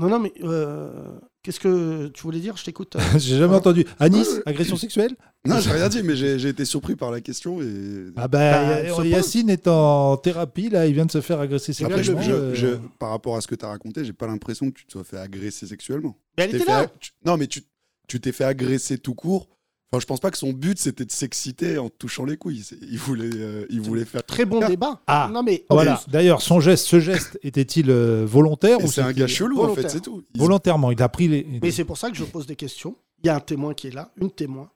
non, 0.00 0.08
non, 0.08 0.18
mais 0.18 0.32
euh, 0.42 1.18
qu'est-ce 1.42 1.60
que 1.60 2.08
tu 2.08 2.22
voulais 2.22 2.40
dire? 2.40 2.56
Je 2.56 2.64
t'écoute. 2.64 2.96
euh. 2.96 3.00
J'ai 3.18 3.38
jamais 3.38 3.54
entendu. 3.54 3.84
Anis, 3.98 4.28
Ouais. 4.28 4.42
agression 4.46 4.76
sexuelle? 4.76 5.16
Non, 5.46 5.60
j'ai 5.60 5.70
rien 5.70 5.88
dit, 5.88 6.02
mais 6.02 6.16
j'ai 6.16 6.48
été 6.48 6.64
surpris 6.64 6.96
par 6.96 7.10
la 7.12 7.20
question 7.20 7.62
et. 7.62 8.06
Ah 8.16 8.26
Bah, 8.28 8.28
bah, 8.28 8.88
se 8.90 8.94
pose. 8.96 9.06
Yacine 9.06 9.48
est 9.50 9.68
en 9.68 10.16
thérapie, 10.16 10.68
là, 10.68 10.86
il 10.86 10.94
vient 10.94 11.06
de 11.06 11.12
se 11.12 11.20
faire 11.20 11.38
agresser 11.40 11.72
Après, 11.84 12.02
je- 12.02 12.12
sexuellement. 12.12 12.22
je- 12.22 12.32
euh, 12.32 12.54
je- 12.54 12.76
par 12.98 13.10
rapport 13.10 13.36
à 13.36 13.40
ce 13.40 13.46
que 13.46 13.54
tu 13.54 13.64
as 13.64 13.68
raconté, 13.68 14.04
j'ai 14.04 14.12
pas 14.12 14.26
l'impression 14.26 14.68
que 14.70 14.74
tu 14.78 14.84
te 14.84 14.92
sois 14.92 15.04
fait 15.04 15.16
agresser 15.18 15.66
sexuellement. 15.66 16.18
Mais 16.36 16.44
elle 16.44 16.56
était 16.56 16.64
là. 16.64 16.86
tu- 17.00 17.12
Non, 17.24 17.36
mais 17.36 17.46
tu 17.46 17.62
tu 18.08 18.20
t'es 18.20 18.32
fait 18.32 18.44
agresser 18.44 18.98
tout 18.98 19.14
court. 19.14 19.48
Enfin, 19.90 20.00
je 20.00 20.06
pense 20.06 20.20
pas 20.20 20.30
que 20.30 20.36
son 20.36 20.52
but 20.52 20.78
c'était 20.78 21.06
de 21.06 21.10
s'exciter 21.10 21.78
en 21.78 21.88
touchant 21.88 22.24
les 22.26 22.36
couilles. 22.36 22.62
Il 22.82 22.98
voulait, 22.98 23.30
euh, 23.34 23.66
il 23.70 23.80
voulait 23.80 24.04
faire. 24.04 24.22
Très 24.22 24.44
bon 24.44 24.66
débat. 24.66 25.00
Ah, 25.06 25.30
non, 25.32 25.42
mais 25.42 25.64
Voilà. 25.70 26.02
D'ailleurs, 26.08 26.42
son 26.42 26.60
geste, 26.60 26.86
ce 26.86 27.00
geste 27.00 27.38
était-il 27.42 27.90
euh, 27.90 28.26
volontaire 28.26 28.80
Et 28.80 28.84
ou 28.84 28.86
c'est 28.88 29.00
un 29.00 29.12
gars 29.12 29.26
chelou 29.26 29.56
en 29.58 29.62
volontaire. 29.62 29.84
fait, 29.84 29.88
c'est 29.96 30.00
tout. 30.02 30.22
Il- 30.34 30.40
Volontairement, 30.40 30.90
il 30.90 31.02
a 31.02 31.08
pris 31.08 31.28
les. 31.28 31.46
Mais 31.62 31.70
c'est 31.70 31.84
pour 31.84 31.96
ça 31.96 32.10
que 32.10 32.16
je 32.16 32.24
pose 32.24 32.46
des 32.46 32.56
questions. 32.56 32.96
Il 33.22 33.28
y 33.28 33.30
a 33.30 33.36
un 33.36 33.40
témoin 33.40 33.72
qui 33.72 33.86
est 33.86 33.90
là, 33.94 34.12
une 34.20 34.30
témoin, 34.30 34.70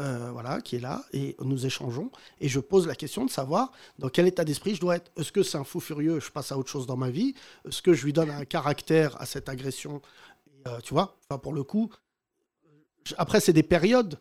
euh, 0.00 0.30
voilà, 0.32 0.62
qui 0.62 0.76
est 0.76 0.80
là, 0.80 1.04
et 1.12 1.36
nous 1.44 1.66
échangeons. 1.66 2.10
Et 2.40 2.48
je 2.48 2.58
pose 2.58 2.86
la 2.86 2.94
question 2.94 3.26
de 3.26 3.30
savoir 3.30 3.70
dans 3.98 4.08
quel 4.08 4.26
état 4.26 4.44
d'esprit 4.44 4.74
je 4.74 4.80
dois 4.80 4.96
être. 4.96 5.10
Est-ce 5.18 5.30
que 5.30 5.42
c'est 5.42 5.58
un 5.58 5.64
fou 5.64 5.78
furieux, 5.78 6.20
je 6.20 6.30
passe 6.30 6.52
à 6.52 6.56
autre 6.58 6.70
chose 6.70 6.86
dans 6.86 6.96
ma 6.96 7.10
vie? 7.10 7.34
Est-ce 7.68 7.82
que 7.82 7.92
je 7.92 8.02
lui 8.04 8.14
donne 8.14 8.30
un 8.30 8.46
caractère 8.46 9.20
à 9.20 9.26
cette 9.26 9.50
agression? 9.50 10.00
Et, 10.64 10.68
euh, 10.70 10.78
Tu 10.82 10.94
vois, 10.94 11.18
enfin, 11.28 11.38
pour 11.38 11.52
le 11.52 11.62
coup, 11.64 11.90
après, 13.16 13.40
c'est 13.40 13.52
des 13.52 13.62
périodes, 13.62 14.18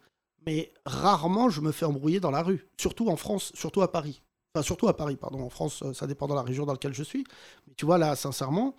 mais 0.48 0.72
rarement 0.86 1.50
je 1.50 1.60
me 1.60 1.74
fais 1.74 1.86
embrouiller 1.86 2.22
dans 2.22 2.32
la 2.32 2.42
rue, 2.42 2.68
surtout 2.80 3.10
en 3.10 3.18
France, 3.18 3.52
surtout 3.54 3.82
à 3.82 3.92
Paris. 3.92 4.24
Enfin, 4.56 4.64
surtout 4.64 4.88
à 4.88 4.96
Paris, 4.96 5.18
pardon. 5.18 5.42
En 5.42 5.50
France, 5.50 5.84
euh, 5.84 5.94
ça 5.94 6.08
dépend 6.08 6.26
dans 6.26 6.36
la 6.36 6.42
région 6.42 6.66
dans 6.66 6.72
laquelle 6.72 6.94
je 6.94 7.04
suis. 7.04 7.26
Mais 7.68 7.74
tu 7.76 7.86
vois, 7.86 7.98
là, 7.98 8.16
sincèrement, 8.16 8.76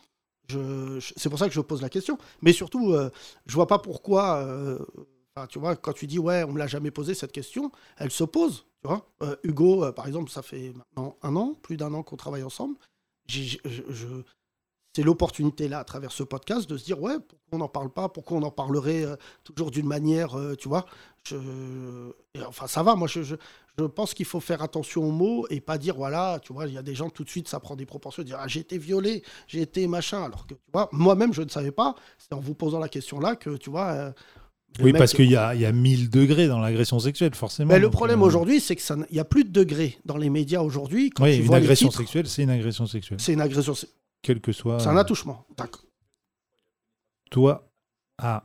c'est 0.48 1.28
pour 1.28 1.38
ça 1.38 1.46
que 1.46 1.52
je 1.54 1.61
pose 1.61 1.83
la 1.83 1.90
question. 1.90 2.16
Mais 2.40 2.54
surtout, 2.54 2.94
euh, 2.94 3.11
je 3.46 3.54
vois 3.54 3.66
pas 3.66 3.78
pourquoi. 3.78 4.38
euh, 4.38 4.78
tu 5.50 5.59
vois, 5.59 5.76
quand 5.76 5.92
tu 5.92 6.07
dis 6.07 6.18
ouais, 6.18 6.42
on 6.42 6.52
me 6.52 6.59
l'a 6.59 6.66
jamais 6.66 6.90
posé 6.90 7.12
cette 7.14 7.33
question, 7.33 7.70
elle 7.98 8.11
se 8.11 8.24
pose. 8.24 8.64
Tu 8.83 8.88
vois, 8.88 9.07
Euh, 9.22 9.37
Hugo, 9.44 9.92
par 9.92 10.07
exemple, 10.07 10.31
ça 10.31 10.40
fait 10.42 10.72
maintenant 10.72 11.16
un 11.22 11.37
an, 11.37 11.54
plus 11.62 11.76
d'un 11.76 11.92
an 11.92 12.02
qu'on 12.02 12.16
travaille 12.16 12.42
ensemble. 12.42 12.76
Je- 13.28 13.59
c'est 14.98 15.04
l'opportunité 15.04 15.68
là, 15.68 15.78
à 15.78 15.84
travers 15.84 16.11
ce 16.11 16.24
podcast, 16.24 16.68
de 16.68 16.76
se 16.76 16.84
dire 16.84 17.00
ouais, 17.00 17.14
pourquoi 17.20 17.48
on 17.52 17.58
n'en 17.58 17.68
parle 17.68 17.88
pas, 17.90 18.08
pourquoi 18.08 18.37
on 18.38 18.42
en 18.42 18.50
parlerait 18.50 19.04
euh, 19.04 19.14
toujours 19.44 19.70
d'une 19.70 19.87
manière, 19.87 20.37
euh, 20.37 20.56
tu 20.56 20.68
vois? 20.68 20.87
Je... 21.24 21.37
et 22.34 22.42
enfin, 22.42 22.66
ça 22.66 22.82
va. 22.82 22.96
Moi, 22.96 23.06
je, 23.06 23.22
je, 23.22 23.37
je 23.78 23.84
pense 23.84 24.12
qu'il 24.12 24.26
faut 24.26 24.40
faire 24.40 24.61
attention 24.61 25.04
aux 25.04 25.12
mots 25.12 25.46
et 25.50 25.61
pas 25.61 25.78
dire 25.78 25.94
voilà, 25.94 26.40
tu 26.42 26.52
vois, 26.52 26.66
il 26.66 26.74
y 26.74 26.78
a 26.78 26.82
des 26.82 26.96
gens 26.96 27.11
tout 27.11 27.22
de 27.22 27.30
suite, 27.30 27.46
ça 27.46 27.61
prend 27.61 27.76
des 27.76 27.87
proportions, 27.87 28.24
dire 28.24 28.38
ah, 28.40 28.48
j'ai 28.48 28.58
été 28.61 28.76
violé, 28.76 29.22
j'ai 29.46 29.61
été 29.61 29.87
machin, 29.87 30.24
alors 30.24 30.46
que 30.48 30.54
tu 30.54 30.61
vois, 30.72 30.88
moi-même 30.90 31.32
je 31.32 31.42
ne 31.42 31.48
savais 31.48 31.70
pas. 31.70 31.94
C'est 32.18 32.32
en 32.32 32.40
vous 32.40 32.54
posant 32.54 32.80
la 32.80 32.88
question 32.88 33.20
là 33.20 33.37
que 33.37 33.56
tu 33.56 33.70
vois. 33.70 33.87
euh, 33.92 34.11
Oui, 34.80 34.92
parce 34.92 35.12
qu'il 35.14 35.30
y 35.30 35.37
a, 35.37 35.54
il 35.54 35.61
y 35.61 35.66
a 35.66 35.70
1000 35.72 36.11
degrés 36.11 36.48
dans 36.48 36.58
l'agression 36.58 36.98
sexuelle, 36.98 37.34
forcément. 37.37 37.72
Mais 37.72 37.78
le 37.78 37.88
problème 37.90 38.22
euh, 38.22 38.26
aujourd'hui, 38.26 38.58
c'est 38.61 38.74
que 38.74 38.82
ça, 38.82 38.94
n- 38.94 39.06
il 39.11 39.16
y 39.16 39.20
a 39.20 39.24
plus 39.24 39.44
de 39.44 39.50
degrés 39.50 39.96
dans 40.06 40.16
les 40.16 40.30
médias 40.30 40.61
aujourd'hui. 40.62 41.11
Quand 41.11 41.22
Oui, 41.24 41.34
tu 41.37 41.40
une 41.42 41.46
vois 41.46 41.58
les 41.61 41.66
agression 41.66 41.90
sexuelle, 41.92 42.26
c'est 42.26 42.42
une 42.42 42.50
agression 42.50 42.87
sexuelle. 42.87 43.18
c'est 43.20 43.32
une 43.34 43.40
agression, 43.40 43.74
Quel 44.22 44.40
que 44.40 44.52
soit. 44.52 44.81
c'est 44.81 44.88
un 44.88 44.96
euh, 44.96 45.00
attouchement. 45.00 45.46
D'accord. 45.57 45.83
Toi. 47.31 47.68
Ah. 48.20 48.42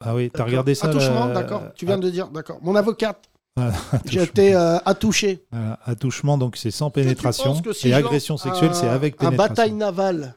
Ah 0.00 0.14
oui, 0.14 0.30
t'as 0.30 0.44
regardé 0.44 0.74
ça 0.74 0.88
Attouchement, 0.88 1.28
d'accord. 1.28 1.72
Tu 1.74 1.84
euh, 1.84 1.88
viens 1.88 1.98
de 1.98 2.10
dire, 2.10 2.28
d'accord. 2.28 2.58
Mon 2.62 2.74
avocate, 2.74 3.30
Ah, 3.56 3.70
j'ai 4.04 4.20
attouchement. 4.20 4.22
été 4.24 4.54
euh, 4.54 4.78
attouché. 4.84 5.46
Voilà, 5.50 5.78
attouchement, 5.84 6.36
donc 6.38 6.56
c'est 6.56 6.70
sans 6.70 6.90
pénétration. 6.90 7.44
penses 7.44 7.62
que 7.62 7.72
si 7.72 7.88
et 7.88 7.94
agression 7.94 8.36
sexuelle, 8.36 8.70
un- 8.70 8.74
c'est 8.74 8.88
avec 8.88 9.14
Un 9.14 9.26
pénétration. 9.30 9.48
bataille 9.54 9.72
navale 9.72 10.34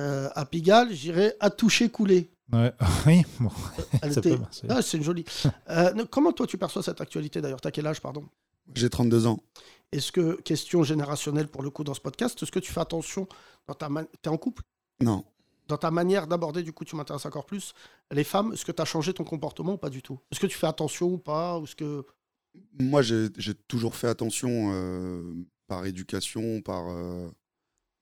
euh, 0.00 0.28
à 0.34 0.44
Pigalle, 0.44 0.92
j'irais 0.92 1.34
attoucher 1.40 1.88
couler. 1.90 2.30
Ouais. 2.52 2.72
Oui, 3.06 3.22
bon, 3.40 3.50
était-. 4.02 4.38
Ah, 4.68 4.82
c'est 4.82 4.96
une 4.98 5.02
jolie. 5.04 5.24
Euh, 5.70 6.04
comment 6.10 6.32
toi 6.32 6.46
tu 6.46 6.58
perçois 6.58 6.82
cette 6.82 7.00
actualité 7.00 7.40
d'ailleurs? 7.40 7.60
T'as 7.60 7.70
quel 7.70 7.86
âge, 7.86 8.00
pardon? 8.00 8.24
J'ai 8.74 8.90
32 8.90 9.26
ans. 9.26 9.38
Est-ce 9.92 10.12
que, 10.12 10.40
question 10.42 10.82
générationnelle 10.82 11.48
pour 11.48 11.62
le 11.62 11.70
coup 11.70 11.84
dans 11.84 11.94
ce 11.94 12.00
podcast, 12.00 12.42
est-ce 12.42 12.52
que 12.52 12.58
tu 12.58 12.72
fais 12.72 12.80
attention 12.80 13.26
dans 13.66 13.74
ta 13.74 13.88
man- 13.88 14.06
T'es 14.22 14.28
en 14.28 14.36
couple? 14.36 14.62
Non. 15.00 15.24
Dans 15.66 15.76
ta 15.78 15.90
manière 15.90 16.26
d'aborder, 16.26 16.62
du 16.62 16.72
coup, 16.72 16.84
tu 16.84 16.96
m'intéresses 16.96 17.26
encore 17.26 17.46
plus. 17.46 17.74
Les 18.10 18.24
femmes, 18.24 18.52
est-ce 18.52 18.64
que 18.64 18.72
tu 18.72 18.80
as 18.82 18.86
changé 18.86 19.12
ton 19.14 19.24
comportement 19.24 19.74
ou 19.74 19.78
pas 19.78 19.90
du 19.90 20.02
tout? 20.02 20.18
Est-ce 20.30 20.40
que 20.40 20.46
tu 20.46 20.56
fais 20.56 20.66
attention 20.66 21.06
ou 21.08 21.18
pas 21.18 21.58
ou 21.58 21.64
est-ce 21.64 21.76
que... 21.76 22.04
Moi, 22.78 23.02
j'ai 23.02 23.28
toujours 23.68 23.94
fait 23.94 24.08
attention 24.08 24.70
euh, 24.72 25.34
par 25.66 25.84
éducation, 25.86 26.60
par. 26.62 26.88
euh, 26.88 27.28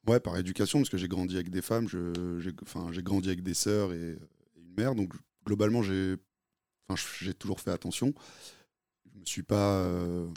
Ouais, 0.06 0.20
par 0.20 0.36
éducation, 0.38 0.78
parce 0.78 0.88
que 0.88 0.96
j'ai 0.98 1.08
grandi 1.08 1.34
avec 1.34 1.50
des 1.50 1.60
femmes, 1.62 1.88
je- 1.88 2.38
j'ai 2.38 2.52
enfin, 2.62 2.88
grandi 3.02 3.26
avec 3.28 3.42
des 3.42 3.54
sœurs 3.54 3.92
et, 3.92 4.10
et 4.12 4.60
une 4.60 4.72
mère. 4.76 4.94
Donc, 4.94 5.12
globalement, 5.44 5.82
j'ai 5.82 6.14
enfin, 6.88 7.02
j'ai 7.20 7.34
toujours 7.34 7.58
fait 7.58 7.72
attention. 7.72 8.14
Je 9.12 9.18
me 9.18 9.24
suis 9.24 9.42
pas. 9.42 9.80
euh, 9.80 10.28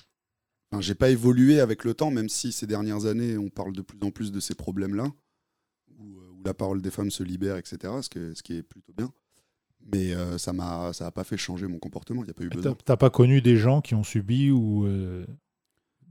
Enfin, 0.71 0.81
j'ai 0.81 0.95
pas 0.95 1.09
évolué 1.09 1.59
avec 1.59 1.83
le 1.83 1.93
temps, 1.93 2.11
même 2.11 2.29
si 2.29 2.51
ces 2.51 2.67
dernières 2.67 3.05
années, 3.05 3.37
on 3.37 3.49
parle 3.49 3.73
de 3.73 3.81
plus 3.81 3.97
en 4.03 4.11
plus 4.11 4.31
de 4.31 4.39
ces 4.39 4.53
problèmes-là, 4.55 5.11
où, 5.97 6.19
euh, 6.19 6.29
où 6.37 6.43
la 6.43 6.53
parole 6.53 6.81
des 6.81 6.91
femmes 6.91 7.09
se 7.11 7.23
libère, 7.23 7.57
etc., 7.57 7.77
ce, 8.01 8.09
que- 8.09 8.33
ce 8.35 8.43
qui 8.43 8.53
est 8.55 8.63
plutôt 8.63 8.93
bien. 8.93 9.11
Mais 9.91 10.13
euh, 10.13 10.37
ça 10.37 10.53
m'a 10.53 10.91
ça 10.93 11.07
a 11.07 11.11
pas 11.11 11.23
fait 11.23 11.37
changer 11.37 11.65
mon 11.65 11.79
comportement, 11.79 12.21
il 12.21 12.25
n'y 12.25 12.31
a 12.31 12.33
pas 12.33 12.43
eu 12.43 12.49
besoin. 12.49 12.75
t'as 12.85 12.97
pas 12.97 13.09
connu 13.09 13.41
des 13.41 13.55
gens 13.55 13.81
qui 13.81 13.95
ont 13.95 14.03
subi 14.03 14.51
ou 14.51 14.85
euh, 14.85 15.25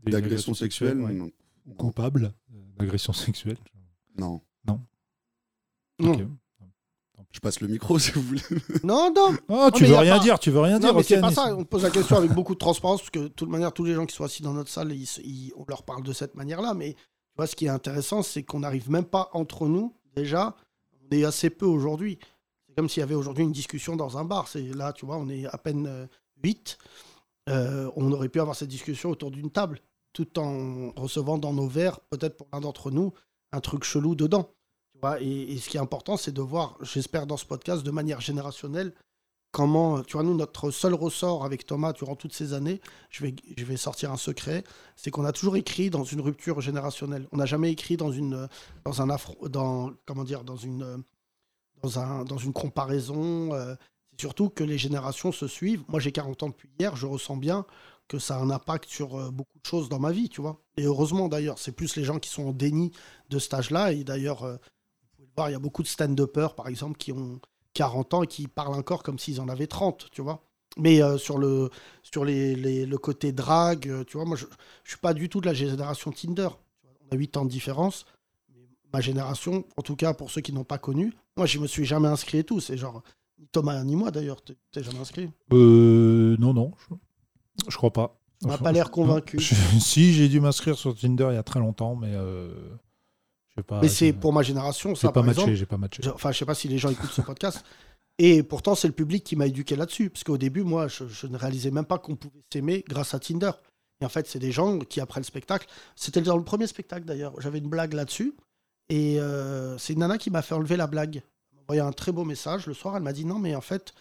des 0.04 0.10
D'agression 0.12 0.52
agressions 0.52 0.54
sexuelle 0.54 1.00
ouais, 1.02 1.12
non. 1.12 1.30
ou 1.66 1.74
coupables 1.74 2.32
euh, 2.54 2.58
d'agression 2.78 3.12
sexuelle 3.12 3.58
non. 4.16 4.40
Non. 4.66 4.80
Ok. 6.00 6.22
Je 7.30 7.40
passe 7.40 7.60
le 7.60 7.68
micro 7.68 7.98
si 7.98 8.10
vous 8.12 8.22
voulez. 8.22 8.40
Non, 8.84 9.12
non 9.14 9.36
Oh, 9.48 9.68
tu 9.74 9.84
veux 9.84 9.96
rien 9.96 10.16
pas- 10.18 10.22
dire, 10.24 10.38
tu 10.38 10.50
veux 10.50 10.60
rien 10.60 10.78
Non, 10.78 10.88
dire. 10.88 10.94
mais 10.94 11.02
c'est 11.02 11.20
pas 11.20 11.30
ça. 11.32 11.54
On 11.54 11.64
pose 11.64 11.82
la 11.82 11.90
question 11.90 12.16
avec 12.16 12.32
beaucoup 12.32 12.54
de 12.54 12.58
transparence, 12.58 13.00
parce 13.00 13.10
que 13.10 13.18
de 13.20 13.28
toute 13.28 13.48
manière, 13.48 13.72
tous 13.72 13.84
les 13.84 13.94
gens 13.94 14.06
qui 14.06 14.14
sont 14.16 14.24
assis 14.24 14.42
dans 14.42 14.54
notre 14.54 14.70
salle, 14.70 14.92
ils- 14.92 15.52
on 15.56 15.64
leur 15.68 15.82
parle 15.82 16.02
de 16.02 16.12
cette 16.12 16.34
manière-là. 16.34 16.74
Mais 16.74 16.94
tu 16.94 17.00
vois, 17.36 17.46
ce 17.46 17.54
qui 17.54 17.66
est 17.66 17.70
intéressant, 17.70 18.22
c'est 18.22 18.42
qu'on 18.42 18.60
n'arrive 18.60 18.90
même 18.90 19.04
pas 19.04 19.28
entre 19.34 19.66
nous. 19.68 19.94
Déjà, 20.16 20.56
on 20.94 21.14
est 21.16 21.24
assez 21.24 21.50
peu 21.50 21.66
aujourd'hui. 21.66 22.18
C'est 22.66 22.74
comme 22.74 22.88
s'il 22.88 23.00
y 23.00 23.04
avait 23.04 23.14
aujourd'hui 23.14 23.44
une 23.44 23.52
discussion 23.52 23.94
dans 23.94 24.16
un 24.18 24.24
bar. 24.24 24.48
C'est 24.48 24.62
là, 24.74 24.92
tu 24.92 25.04
vois, 25.06 25.16
on 25.18 25.28
est 25.28 25.46
à 25.46 25.58
peine 25.58 25.86
euh, 25.86 26.06
8. 26.42 26.78
Euh, 27.50 27.90
on 27.96 28.10
aurait 28.12 28.28
pu 28.28 28.40
avoir 28.40 28.56
cette 28.56 28.68
discussion 28.68 29.10
autour 29.10 29.30
d'une 29.30 29.50
table, 29.50 29.80
tout 30.12 30.38
en 30.38 30.90
recevant 30.96 31.38
dans 31.38 31.52
nos 31.52 31.66
verres, 31.68 32.00
peut-être 32.10 32.36
pour 32.36 32.48
l'un 32.52 32.60
d'entre 32.60 32.90
nous, 32.90 33.12
un 33.52 33.60
truc 33.60 33.84
chelou 33.84 34.14
dedans. 34.14 34.50
Et, 35.20 35.58
ce 35.58 35.68
qui 35.68 35.76
est 35.76 35.80
important, 35.80 36.16
c'est 36.16 36.32
de 36.32 36.42
voir, 36.42 36.76
j'espère 36.82 37.26
dans 37.26 37.36
ce 37.36 37.44
podcast, 37.44 37.84
de 37.84 37.90
manière 37.90 38.20
générationnelle, 38.20 38.92
comment, 39.52 40.02
tu 40.02 40.14
vois, 40.14 40.22
nous, 40.22 40.34
notre 40.34 40.70
seul 40.70 40.94
ressort 40.94 41.44
avec 41.44 41.66
Thomas 41.66 41.92
durant 41.92 42.16
toutes 42.16 42.34
ces 42.34 42.52
années, 42.52 42.80
je 43.10 43.24
vais, 43.24 43.34
je 43.56 43.64
vais 43.64 43.76
sortir 43.76 44.12
un 44.12 44.16
secret, 44.16 44.64
c'est 44.96 45.10
qu'on 45.10 45.24
a 45.24 45.32
toujours 45.32 45.56
écrit 45.56 45.90
dans 45.90 46.04
une 46.04 46.20
rupture 46.20 46.60
générationnelle. 46.60 47.28
On 47.32 47.36
n'a 47.36 47.46
jamais 47.46 47.70
écrit 47.70 47.96
dans 47.96 48.12
une, 48.12 48.48
dans 48.84 49.02
un 49.02 49.10
afro, 49.10 49.48
dans, 49.48 49.92
comment 50.06 50.24
dire, 50.24 50.44
dans 50.44 50.56
une, 50.56 51.02
dans 51.82 51.98
un, 51.98 52.24
dans 52.24 52.38
une 52.38 52.52
comparaison. 52.52 53.54
euh, 53.54 53.74
c'est 54.10 54.20
surtout 54.20 54.48
que 54.50 54.64
les 54.64 54.78
générations 54.78 55.30
se 55.32 55.46
suivent. 55.46 55.84
Moi, 55.88 56.00
j'ai 56.00 56.12
40 56.12 56.42
ans 56.42 56.48
depuis 56.48 56.70
hier, 56.78 56.96
je 56.96 57.06
ressens 57.06 57.36
bien 57.36 57.64
que 58.08 58.18
ça 58.18 58.36
a 58.36 58.40
un 58.40 58.50
impact 58.50 58.88
sur 58.88 59.16
euh, 59.16 59.30
beaucoup 59.30 59.58
de 59.62 59.66
choses 59.66 59.88
dans 59.88 60.00
ma 60.00 60.10
vie, 60.10 60.28
tu 60.28 60.40
vois. 60.40 60.60
Et 60.76 60.84
heureusement, 60.84 61.28
d'ailleurs, 61.28 61.58
c'est 61.58 61.72
plus 61.72 61.94
les 61.94 62.04
gens 62.04 62.18
qui 62.18 62.30
sont 62.30 62.48
en 62.48 62.52
déni 62.52 62.90
de 63.28 63.38
cet 63.38 63.54
âge-là. 63.54 63.92
Et 63.92 64.02
d'ailleurs, 64.02 64.58
il 65.46 65.52
y 65.52 65.54
a 65.54 65.58
beaucoup 65.60 65.82
de 65.82 65.88
stand-uppers, 65.88 66.54
par 66.54 66.68
exemple, 66.68 66.96
qui 66.98 67.12
ont 67.12 67.38
40 67.74 68.14
ans 68.14 68.22
et 68.22 68.26
qui 68.26 68.48
parlent 68.48 68.74
encore 68.74 69.02
comme 69.02 69.18
s'ils 69.18 69.40
en 69.40 69.48
avaient 69.48 69.66
30, 69.68 70.08
tu 70.10 70.20
vois. 70.22 70.42
Mais 70.76 71.02
euh, 71.02 71.16
sur, 71.18 71.38
le, 71.38 71.70
sur 72.02 72.24
les, 72.24 72.54
les- 72.56 72.86
le 72.86 72.98
côté 72.98 73.32
drague, 73.32 73.88
euh, 73.88 74.04
tu 74.04 74.16
vois, 74.16 74.26
moi, 74.26 74.36
je 74.36 74.44
ne 74.46 74.50
suis 74.84 74.98
pas 74.98 75.14
du 75.14 75.28
tout 75.28 75.40
de 75.40 75.46
la 75.46 75.54
génération 75.54 76.10
Tinder. 76.12 76.48
On 77.10 77.14
a 77.14 77.18
8 77.18 77.36
ans 77.36 77.44
de 77.44 77.50
différence. 77.50 78.04
Ma 78.92 79.00
génération, 79.00 79.64
en 79.76 79.82
tout 79.82 79.96
cas 79.96 80.14
pour 80.14 80.30
ceux 80.30 80.40
qui 80.40 80.52
n'ont 80.52 80.64
pas 80.64 80.78
connu, 80.78 81.12
moi, 81.36 81.44
je 81.46 81.58
me 81.58 81.66
suis 81.66 81.84
jamais 81.84 82.08
inscrit 82.08 82.38
et 82.38 82.44
tout. 82.44 82.58
C'est 82.60 82.76
genre, 82.78 83.02
ni 83.38 83.46
Thomas 83.48 83.82
ni 83.84 83.96
moi 83.96 84.10
d'ailleurs, 84.10 84.40
t'es 84.42 84.56
t'es 84.72 84.82
jamais 84.82 84.98
inscrit. 85.00 85.30
Euh, 85.52 86.36
non, 86.38 86.54
non, 86.54 86.72
je, 86.88 86.94
je 87.70 87.76
crois 87.76 87.92
pas. 87.92 88.18
On 88.44 88.48
n'a 88.48 88.56
pas 88.56 88.72
l'air 88.72 88.90
convaincu. 88.92 89.38
Je- 89.40 89.54
si, 89.78 90.14
j'ai 90.14 90.28
dû 90.28 90.40
m'inscrire 90.40 90.78
sur 90.78 90.94
Tinder 90.96 91.28
il 91.30 91.34
y 91.34 91.38
a 91.38 91.42
très 91.42 91.60
longtemps, 91.60 91.96
mais 91.96 92.12
euh, 92.14 92.50
pas. 93.62 93.80
Mais 93.80 93.88
c'est 93.88 94.12
pour 94.12 94.32
ma 94.32 94.42
génération, 94.42 94.94
J'ai 94.94 95.02
ça, 95.02 95.12
pas 95.12 95.22
matché, 95.22 95.56
j'ai 95.56 95.66
pas 95.66 95.76
matché. 95.76 96.02
Je- 96.02 96.10
Enfin, 96.10 96.32
je 96.32 96.38
sais 96.38 96.44
pas 96.46 96.54
si 96.54 96.68
les 96.68 96.78
gens 96.78 96.90
écoutent 96.90 97.10
ce 97.12 97.20
podcast. 97.22 97.64
Et 98.20 98.42
pourtant, 98.42 98.74
c'est 98.74 98.88
le 98.88 98.94
public 98.94 99.22
qui 99.22 99.36
m'a 99.36 99.46
éduqué 99.46 99.76
là-dessus. 99.76 100.10
Parce 100.10 100.24
qu'au 100.24 100.38
début, 100.38 100.64
moi, 100.64 100.88
je, 100.88 101.06
je 101.06 101.26
ne 101.28 101.36
réalisais 101.36 101.70
même 101.70 101.84
pas 101.84 101.98
qu'on 101.98 102.16
pouvait 102.16 102.42
s'aimer 102.52 102.84
grâce 102.88 103.14
à 103.14 103.20
Tinder. 103.20 103.52
Et 104.00 104.04
en 104.04 104.08
fait, 104.08 104.26
c'est 104.26 104.38
des 104.40 104.50
gens 104.52 104.78
qui, 104.80 105.00
après 105.00 105.20
le 105.20 105.24
spectacle, 105.24 105.66
c'était 105.94 106.20
dans 106.22 106.36
le 106.36 106.42
premier 106.44 106.66
spectacle 106.66 107.04
d'ailleurs, 107.04 107.32
j'avais 107.40 107.58
une 107.58 107.68
blague 107.68 107.92
là-dessus. 107.94 108.34
Et 108.88 109.20
euh, 109.20 109.76
c'est 109.78 109.92
une 109.92 110.00
nana 110.00 110.18
qui 110.18 110.30
m'a 110.30 110.42
fait 110.42 110.54
enlever 110.54 110.76
la 110.76 110.86
blague. 110.86 111.16
Elle 111.50 111.56
m'a 111.56 111.62
envoyé 111.62 111.80
un 111.80 111.92
très 111.92 112.10
beau 112.10 112.24
message. 112.24 112.66
Le 112.66 112.74
soir, 112.74 112.96
elle 112.96 113.02
m'a 113.02 113.12
dit 113.12 113.24
Non, 113.24 113.38
mais 113.38 113.54
en 113.54 113.60
fait, 113.60 113.92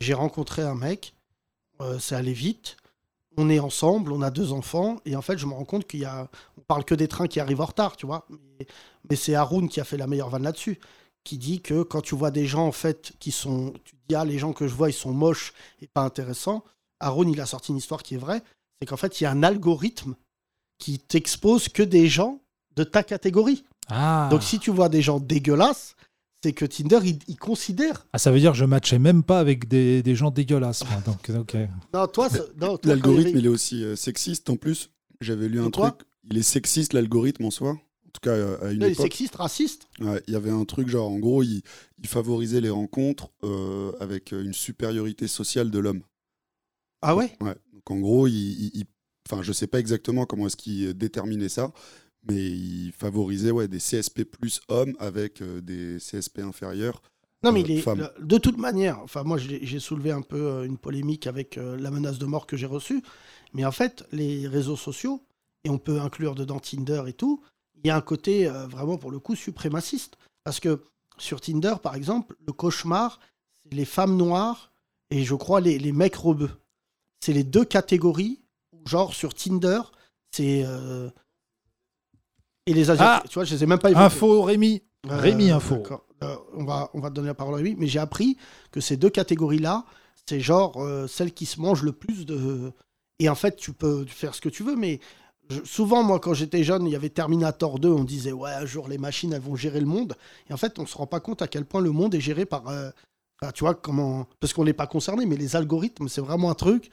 j'ai 0.00 0.14
rencontré 0.14 0.62
un 0.62 0.74
mec, 0.74 1.14
euh, 1.80 1.98
c'est 1.98 2.14
allé 2.14 2.32
vite. 2.32 2.76
On 3.36 3.50
est 3.50 3.58
ensemble, 3.58 4.12
on 4.12 4.22
a 4.22 4.30
deux 4.30 4.52
enfants, 4.52 5.00
et 5.04 5.16
en 5.16 5.22
fait, 5.22 5.38
je 5.38 5.46
me 5.46 5.52
rends 5.52 5.64
compte 5.64 5.86
qu'il 5.86 6.00
y 6.00 6.04
a. 6.04 6.28
On 6.58 6.60
parle 6.62 6.84
que 6.84 6.94
des 6.94 7.08
trains 7.08 7.26
qui 7.26 7.40
arrivent 7.40 7.60
en 7.60 7.66
retard, 7.66 7.96
tu 7.96 8.06
vois. 8.06 8.26
Mais, 8.30 8.66
mais 9.10 9.16
c'est 9.16 9.34
Haroun 9.34 9.68
qui 9.68 9.80
a 9.80 9.84
fait 9.84 9.96
la 9.96 10.06
meilleure 10.06 10.30
vanne 10.30 10.44
là-dessus 10.44 10.78
qui 11.24 11.38
dit 11.38 11.60
que 11.60 11.82
quand 11.82 12.02
tu 12.02 12.14
vois 12.14 12.30
des 12.30 12.46
gens 12.46 12.66
en 12.66 12.72
fait 12.72 13.14
qui 13.18 13.32
sont, 13.32 13.72
tu 13.84 13.94
dis 14.08 14.14
ah 14.14 14.24
les 14.24 14.38
gens 14.38 14.52
que 14.52 14.68
je 14.68 14.74
vois 14.74 14.90
ils 14.90 14.94
sont 14.94 15.12
moches 15.12 15.54
et 15.80 15.86
pas 15.86 16.02
intéressants. 16.02 16.62
Aaron 17.00 17.26
il 17.26 17.40
a 17.40 17.46
sorti 17.46 17.72
une 17.72 17.78
histoire 17.78 18.02
qui 18.02 18.14
est 18.14 18.18
vraie, 18.18 18.42
c'est 18.78 18.86
qu'en 18.86 18.96
fait 18.96 19.20
il 19.20 19.24
y 19.24 19.26
a 19.26 19.30
un 19.30 19.42
algorithme 19.42 20.14
qui 20.78 20.98
t'expose 20.98 21.68
que 21.68 21.82
des 21.82 22.08
gens 22.08 22.40
de 22.76 22.84
ta 22.84 23.02
catégorie. 23.02 23.64
Ah. 23.88 24.28
Donc 24.30 24.42
si 24.42 24.58
tu 24.58 24.70
vois 24.70 24.88
des 24.88 25.02
gens 25.02 25.18
dégueulasses, 25.18 25.96
c'est 26.44 26.52
que 26.52 26.66
Tinder 26.66 27.00
il, 27.04 27.18
il 27.26 27.36
considère. 27.38 28.06
Ah, 28.12 28.18
ça 28.18 28.30
veut 28.30 28.38
dire 28.38 28.52
que 28.52 28.58
je 28.58 28.66
matchais 28.66 28.98
même 28.98 29.22
pas 29.22 29.40
avec 29.40 29.66
des, 29.66 30.02
des 30.02 30.14
gens 30.14 30.30
dégueulasses. 30.30 30.84
moi. 30.84 31.00
Donc, 31.06 31.30
ok. 31.30 31.56
Non 31.94 32.06
toi, 32.06 32.28
L'algorithme, 32.84 33.38
il 33.38 33.46
est 33.46 33.48
aussi 33.48 33.82
euh, 33.82 33.96
sexiste 33.96 34.50
en 34.50 34.56
plus. 34.56 34.90
J'avais 35.22 35.48
lu 35.48 35.58
un 35.60 35.70
truc. 35.70 35.94
Il 36.30 36.36
est 36.36 36.42
sexiste, 36.42 36.92
l'algorithme 36.92 37.46
en 37.46 37.50
soi. 37.50 37.70
En 37.70 38.10
tout 38.12 38.20
cas, 38.22 38.32
euh, 38.32 38.58
à 38.62 38.72
une 38.72 38.82
il 38.82 38.84
est 38.84 38.92
époque. 38.92 39.04
sexiste, 39.06 39.36
raciste. 39.36 39.88
Ouais, 40.00 40.22
il 40.28 40.34
y 40.34 40.36
avait 40.36 40.50
un 40.50 40.64
truc 40.66 40.88
genre, 40.88 41.10
en 41.10 41.18
gros, 41.18 41.42
il, 41.42 41.62
il 41.98 42.06
favorisait 42.06 42.60
les 42.60 42.68
rencontres 42.70 43.30
euh, 43.42 43.92
avec 44.00 44.32
une 44.32 44.52
supériorité 44.52 45.26
sociale 45.28 45.70
de 45.70 45.78
l'homme. 45.78 46.02
Ah 47.00 47.16
ouais? 47.16 47.32
Ouais. 47.40 47.54
Donc 47.72 47.90
en 47.90 47.98
gros, 48.00 48.26
il, 48.26 48.84
enfin, 49.28 49.42
je 49.42 49.52
sais 49.52 49.66
pas 49.66 49.80
exactement 49.80 50.26
comment 50.26 50.46
est-ce 50.46 50.56
qu'il 50.56 50.92
déterminait 50.94 51.48
ça, 51.48 51.72
mais 52.28 52.42
il 52.42 52.92
favorisait 52.92 53.50
ouais, 53.50 53.68
des 53.68 53.78
CSP 53.78 54.24
plus 54.24 54.60
hommes 54.68 54.94
avec 54.98 55.42
euh, 55.42 55.60
des 55.60 55.98
CSP 55.98 56.40
inférieurs. 56.40 57.02
Non, 57.42 57.52
mais 57.52 57.60
euh, 57.60 57.64
il 57.66 57.70
est, 57.72 57.80
femmes. 57.82 58.08
le- 58.18 58.24
de 58.24 58.38
toute 58.38 58.56
manière, 58.58 58.98
enfin, 59.00 59.22
moi 59.22 59.36
j'ai 59.38 59.78
soulevé 59.80 60.10
un 60.10 60.22
peu 60.22 60.40
euh, 60.40 60.64
une 60.64 60.78
polémique 60.78 61.26
avec 61.26 61.58
euh, 61.58 61.76
la 61.78 61.90
menace 61.90 62.18
de 62.18 62.26
mort 62.26 62.46
que 62.46 62.56
j'ai 62.56 62.66
reçue, 62.66 63.02
mais 63.52 63.64
en 63.64 63.72
fait, 63.72 64.04
les 64.12 64.48
réseaux 64.48 64.76
sociaux, 64.76 65.22
et 65.64 65.70
on 65.70 65.78
peut 65.78 66.00
inclure 66.00 66.34
dedans 66.34 66.58
Tinder 66.60 67.02
et 67.06 67.12
tout, 67.12 67.42
il 67.76 67.86
y 67.88 67.90
a 67.90 67.96
un 67.96 68.00
côté 68.00 68.48
euh, 68.48 68.66
vraiment 68.66 68.96
pour 68.96 69.10
le 69.10 69.18
coup 69.18 69.34
suprémaciste. 69.36 70.16
Parce 70.44 70.60
que 70.60 70.82
sur 71.18 71.40
Tinder, 71.40 71.74
par 71.82 71.94
exemple, 71.94 72.34
le 72.46 72.52
cauchemar, 72.52 73.20
c'est 73.62 73.74
les 73.74 73.84
femmes 73.84 74.16
noires 74.16 74.72
et 75.10 75.22
je 75.24 75.34
crois 75.34 75.60
les, 75.60 75.78
les 75.78 75.92
mecs 75.92 76.16
rebeux. 76.16 76.50
C'est 77.20 77.32
les 77.34 77.44
deux 77.44 77.64
catégories. 77.64 78.40
Genre 78.86 79.14
sur 79.14 79.32
Tinder, 79.34 79.80
c'est. 80.32 80.62
euh, 80.66 81.10
Et 82.66 82.72
les 82.74 82.90
Asiatiques. 82.90 83.22
Ah 83.24 83.28
tu 83.28 83.34
vois, 83.34 83.44
je 83.44 83.54
les 83.54 83.62
ai 83.64 83.66
même 83.66 83.78
pas 83.78 83.90
évoqués. 83.90 84.04
Info, 84.06 84.42
Rémi. 84.42 84.82
Euh, 85.10 85.16
Rémi 85.18 85.50
Info. 85.50 85.82
Euh, 86.22 86.36
on, 86.54 86.64
va, 86.64 86.90
on 86.94 87.00
va 87.00 87.10
donner 87.10 87.28
la 87.28 87.34
parole 87.34 87.54
à 87.54 87.56
Rémi. 87.58 87.76
Mais 87.78 87.86
j'ai 87.86 87.98
appris 87.98 88.36
que 88.70 88.80
ces 88.80 88.96
deux 88.96 89.10
catégories-là, 89.10 89.84
c'est 90.26 90.40
genre 90.40 90.82
euh, 90.82 91.06
celles 91.06 91.32
qui 91.34 91.44
se 91.46 91.60
mangent 91.60 91.82
le 91.82 91.92
plus 91.92 92.24
de. 92.24 92.72
Et 93.18 93.28
en 93.28 93.34
fait, 93.34 93.56
tu 93.56 93.72
peux 93.72 94.04
faire 94.06 94.34
ce 94.34 94.40
que 94.40 94.48
tu 94.48 94.62
veux, 94.62 94.76
mais 94.76 95.00
je- 95.50 95.62
souvent, 95.64 96.02
moi, 96.02 96.18
quand 96.20 96.32
j'étais 96.34 96.64
jeune, 96.64 96.86
il 96.86 96.92
y 96.92 96.96
avait 96.96 97.10
Terminator 97.10 97.78
2, 97.78 97.88
on 97.90 98.02
disait, 98.04 98.32
ouais, 98.32 98.50
un 98.52 98.64
jour, 98.66 98.88
les 98.88 98.98
machines, 98.98 99.32
elles 99.34 99.42
vont 99.42 99.56
gérer 99.56 99.80
le 99.80 99.86
monde. 99.86 100.14
Et 100.48 100.54
en 100.54 100.56
fait, 100.56 100.78
on 100.78 100.86
se 100.86 100.96
rend 100.96 101.06
pas 101.06 101.20
compte 101.20 101.42
à 101.42 101.48
quel 101.48 101.64
point 101.66 101.80
le 101.82 101.90
monde 101.90 102.14
est 102.14 102.20
géré 102.20 102.46
par. 102.46 102.62
enfin, 102.62 103.52
tu 103.52 103.64
vois, 103.64 103.74
comment. 103.74 104.26
Parce 104.40 104.54
qu'on 104.54 104.64
n'est 104.64 104.72
pas 104.72 104.86
concerné, 104.86 105.26
mais 105.26 105.36
les 105.36 105.54
algorithmes, 105.54 106.08
c'est 106.08 106.22
vraiment 106.22 106.50
un 106.50 106.54
truc. 106.54 106.90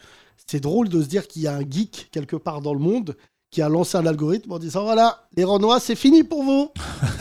C'est 0.48 0.60
drôle 0.60 0.90
de 0.90 1.02
se 1.02 1.08
dire 1.08 1.28
qu'il 1.30 1.44
y 1.44 1.48
a 1.48 1.56
un 1.56 1.62
geek 1.62 2.10
quelque 2.12 2.36
part 2.36 2.60
dans 2.62 2.74
le 2.74 2.80
monde 2.82 3.16
qui 3.52 3.62
a 3.62 3.68
lancé 3.70 3.98
un 3.98 4.06
algorithme 4.06 4.52
en 4.54 4.60
disant 4.60 4.84
voilà, 4.84 5.28
les 5.36 5.44
Renois, 5.44 5.80
c'est 5.82 5.96
fini 5.96 6.24
pour 6.24 6.44
vous. 6.44 6.72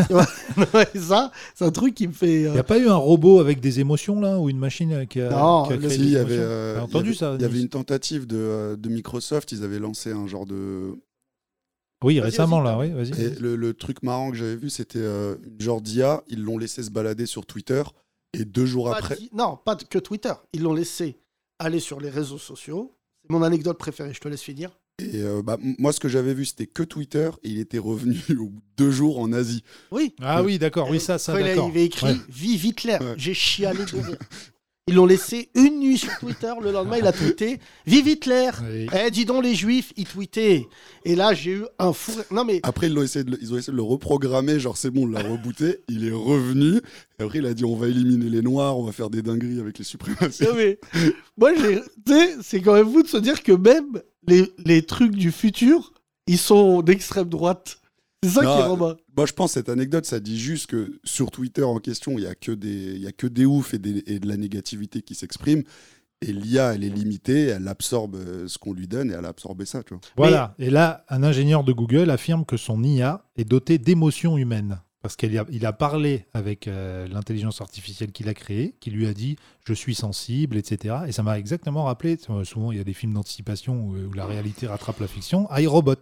Ça, 0.94 1.32
c'est 1.54 1.64
un 1.64 1.70
truc 1.72 1.94
qui 1.94 2.06
me 2.06 2.12
fait. 2.12 2.42
Il 2.42 2.46
euh, 2.46 2.52
n'y 2.52 2.58
a 2.58 2.64
pas 2.64 2.78
eu 2.78 2.88
un 2.88 2.94
robot 2.96 3.40
avec 3.40 3.60
des 3.60 3.80
émotions 3.80 4.20
là 4.20 4.38
ou 4.38 4.48
une 4.48 4.58
machine 4.58 5.06
qui 5.08 5.20
a, 5.20 5.30
Non, 5.30 5.64
qui 5.66 5.72
a 5.72 5.76
créé 5.78 5.90
Si, 5.90 5.98
des 5.98 6.04
il 6.04 6.10
y 6.12 6.16
avait, 6.16 6.38
euh, 6.38 6.74
il 6.78 6.82
entendu 6.82 7.08
avait- 7.10 7.16
ça 7.18 7.34
Il 7.34 7.42
y 7.42 7.44
avait 7.44 7.60
une 7.60 7.68
tentative 7.68 8.26
de, 8.26 8.36
euh, 8.36 8.76
de 8.76 8.88
Microsoft, 8.88 9.50
ils 9.52 9.64
avaient 9.64 9.78
lancé 9.80 10.12
un 10.12 10.26
genre 10.26 10.46
de. 10.46 10.94
Oui, 12.02 12.18
récemment 12.20 12.60
là, 12.60 12.78
oui, 12.78 12.90
vas-y. 12.90 13.10
Et 13.20 13.30
le, 13.40 13.56
le 13.56 13.74
truc 13.74 14.02
marrant 14.02 14.30
que 14.30 14.36
j'avais 14.36 14.56
vu, 14.56 14.70
c'était 14.70 15.00
euh, 15.00 15.36
une 15.44 15.60
genre 15.60 15.82
d'IA, 15.82 16.22
ils 16.28 16.40
l'ont 16.42 16.56
laissé 16.56 16.82
se 16.82 16.90
balader 16.90 17.26
sur 17.26 17.44
Twitter, 17.44 17.82
et 18.32 18.44
deux 18.46 18.64
jours 18.64 18.88
pas 18.90 18.98
après. 18.98 19.18
non, 19.34 19.58
pas 19.62 19.76
que 19.76 19.98
Twitter. 19.98 20.32
Ils 20.54 20.62
l'ont 20.62 20.72
laissé 20.72 21.18
aller 21.58 21.80
sur 21.80 22.00
les 22.00 22.08
réseaux 22.08 22.38
sociaux. 22.38 22.96
C'est 23.22 23.30
mon 23.32 23.42
anecdote 23.42 23.76
préférée, 23.76 24.14
je 24.14 24.20
te 24.20 24.28
laisse 24.28 24.40
finir. 24.40 24.70
Et 25.12 25.22
euh, 25.22 25.42
bah, 25.42 25.58
moi, 25.78 25.92
ce 25.92 26.00
que 26.00 26.08
j'avais 26.08 26.34
vu, 26.34 26.44
c'était 26.44 26.66
que 26.66 26.82
Twitter, 26.82 27.30
et 27.42 27.50
il 27.50 27.58
était 27.58 27.78
revenu 27.78 28.18
au 28.30 28.46
bout 28.48 28.60
de 28.60 28.84
deux 28.84 28.90
jours 28.90 29.18
en 29.18 29.32
Asie. 29.32 29.62
Oui. 29.90 30.14
Ah 30.20 30.42
oui, 30.42 30.58
d'accord, 30.58 30.88
oui, 30.90 31.00
ça, 31.00 31.18
ça, 31.18 31.32
d'accord. 31.32 31.66
il 31.68 31.70
avait 31.70 31.84
écrit 31.84 32.06
Ouais. 32.06 32.16
Vive 32.28 32.64
Hitler. 32.66 32.98
Ouais. 33.00 33.14
J'ai 33.16 33.34
chialé 33.34 33.84
de 33.84 33.96
rire. 33.96 34.16
Ils 34.86 34.94
l'ont 34.96 35.06
laissé 35.06 35.50
une 35.54 35.78
nuit 35.78 35.98
sur 35.98 36.10
Twitter. 36.18 36.52
Le 36.60 36.72
lendemain, 36.72 36.96
il 36.98 37.06
a 37.06 37.12
tweeté 37.12 37.60
Vive 37.86 38.08
Hitler. 38.08 38.50
Oui. 38.68 38.86
Eh, 38.92 39.10
dis 39.10 39.24
donc, 39.24 39.44
les 39.44 39.54
juifs, 39.54 39.92
ils 39.96 40.04
tweetaient. 40.06 40.66
Et 41.04 41.14
là, 41.14 41.32
j'ai 41.32 41.52
eu 41.52 41.64
un 41.78 41.92
fou. 41.92 42.12
Non, 42.32 42.44
mais 42.44 42.58
Après, 42.64 42.88
ils, 42.88 42.94
l'ont 42.94 43.02
essayé 43.02 43.24
de 43.24 43.30
le, 43.30 43.38
ils 43.40 43.54
ont 43.54 43.58
essayé 43.58 43.70
de 43.72 43.76
le 43.76 43.82
reprogrammer, 43.84 44.58
genre 44.58 44.76
c'est 44.76 44.90
bon, 44.90 45.04
on 45.04 45.06
l'a 45.06 45.22
rebooté, 45.22 45.78
il 45.88 46.08
est 46.08 46.12
revenu, 46.12 46.80
et 47.18 47.22
après 47.22 47.38
il 47.38 47.46
a 47.46 47.54
dit 47.54 47.64
on 47.64 47.76
va 47.76 47.86
éliminer 47.88 48.28
les 48.30 48.42
noirs, 48.42 48.78
on 48.78 48.84
va 48.84 48.92
faire 48.92 49.10
des 49.10 49.22
dingueries 49.22 49.60
avec 49.60 49.78
les 49.78 49.84
suprémacistes. 49.84 50.42
Non, 50.48 50.54
mais 50.56 50.80
moi, 51.38 51.52
j'ai- 51.54 51.80
tu 52.06 52.12
sais, 52.12 52.36
c'est 52.42 52.60
quand 52.60 52.74
même 52.74 52.90
fou 52.90 53.02
de 53.02 53.08
se 53.08 53.16
dire 53.18 53.42
que 53.44 53.52
même 53.52 54.00
les, 54.26 54.50
les 54.64 54.82
trucs 54.82 55.14
du 55.14 55.30
futur, 55.30 55.92
ils 56.26 56.38
sont 56.38 56.82
d'extrême 56.82 57.28
droite. 57.28 57.76
C'est 58.22 58.30
ça 58.30 58.42
Non, 58.42 58.54
qui 58.54 58.60
est 58.60 58.66
Romain. 58.66 58.96
Moi, 59.16 59.26
je 59.26 59.32
pense 59.32 59.50
que 59.50 59.54
cette 59.54 59.68
anecdote, 59.70 60.04
ça 60.04 60.20
dit 60.20 60.38
juste 60.38 60.66
que 60.66 61.00
sur 61.04 61.30
Twitter 61.30 61.62
en 61.62 61.78
question, 61.78 62.18
il 62.18 62.24
y 62.24 62.26
a 62.26 62.34
que 62.34 62.52
des, 62.52 62.68
il 62.94 63.00
y 63.02 63.06
a 63.06 63.12
que 63.12 63.26
des 63.26 63.46
oufs 63.46 63.72
et, 63.74 63.78
des- 63.78 64.02
et 64.06 64.18
de 64.20 64.28
la 64.28 64.36
négativité 64.36 65.00
qui 65.02 65.14
s'expriment. 65.14 65.62
Et 66.22 66.34
l'IA, 66.34 66.74
elle 66.74 66.84
est 66.84 66.90
limitée, 66.90 67.44
elle 67.46 67.66
absorbe 67.66 68.16
euh, 68.16 68.46
ce 68.46 68.58
qu'on 68.58 68.74
lui 68.74 68.86
donne 68.86 69.10
et 69.10 69.14
elle 69.14 69.24
a 69.24 69.28
absorbé 69.28 69.64
ça, 69.64 69.82
tu 69.82 69.94
vois. 69.94 70.02
Voilà. 70.18 70.54
Et 70.58 70.68
là, 70.68 71.06
un 71.08 71.22
ingénieur 71.22 71.64
de 71.64 71.72
Google 71.72 72.10
affirme 72.10 72.44
que 72.44 72.58
son 72.58 72.82
IA 72.84 73.24
est 73.36 73.46
dotée 73.46 73.78
d'émotions 73.78 74.36
humaines. 74.36 74.80
Parce 75.00 75.16
qu'il 75.16 75.38
a, 75.38 75.46
il 75.50 75.64
a 75.64 75.72
parlé 75.72 76.26
avec 76.34 76.68
euh, 76.68 77.08
l'intelligence 77.08 77.62
artificielle 77.62 78.12
qu'il 78.12 78.28
a 78.28 78.34
créée, 78.34 78.74
qui 78.80 78.90
lui 78.90 79.06
a 79.06 79.14
dit 79.14 79.36
je 79.64 79.72
suis 79.72 79.94
sensible, 79.94 80.58
etc. 80.58 80.94
Et 81.06 81.12
ça 81.12 81.22
m'a 81.22 81.38
exactement 81.38 81.84
rappelé, 81.84 82.18
euh, 82.28 82.44
souvent 82.44 82.70
il 82.70 82.76
y 82.76 82.80
a 82.82 82.84
des 82.84 82.92
films 82.92 83.14
d'anticipation 83.14 83.80
où, 83.82 83.96
où 83.96 84.12
la 84.12 84.26
réalité 84.26 84.66
rattrape 84.66 85.00
la 85.00 85.06
fiction, 85.08 85.48
iRobot, 85.56 85.94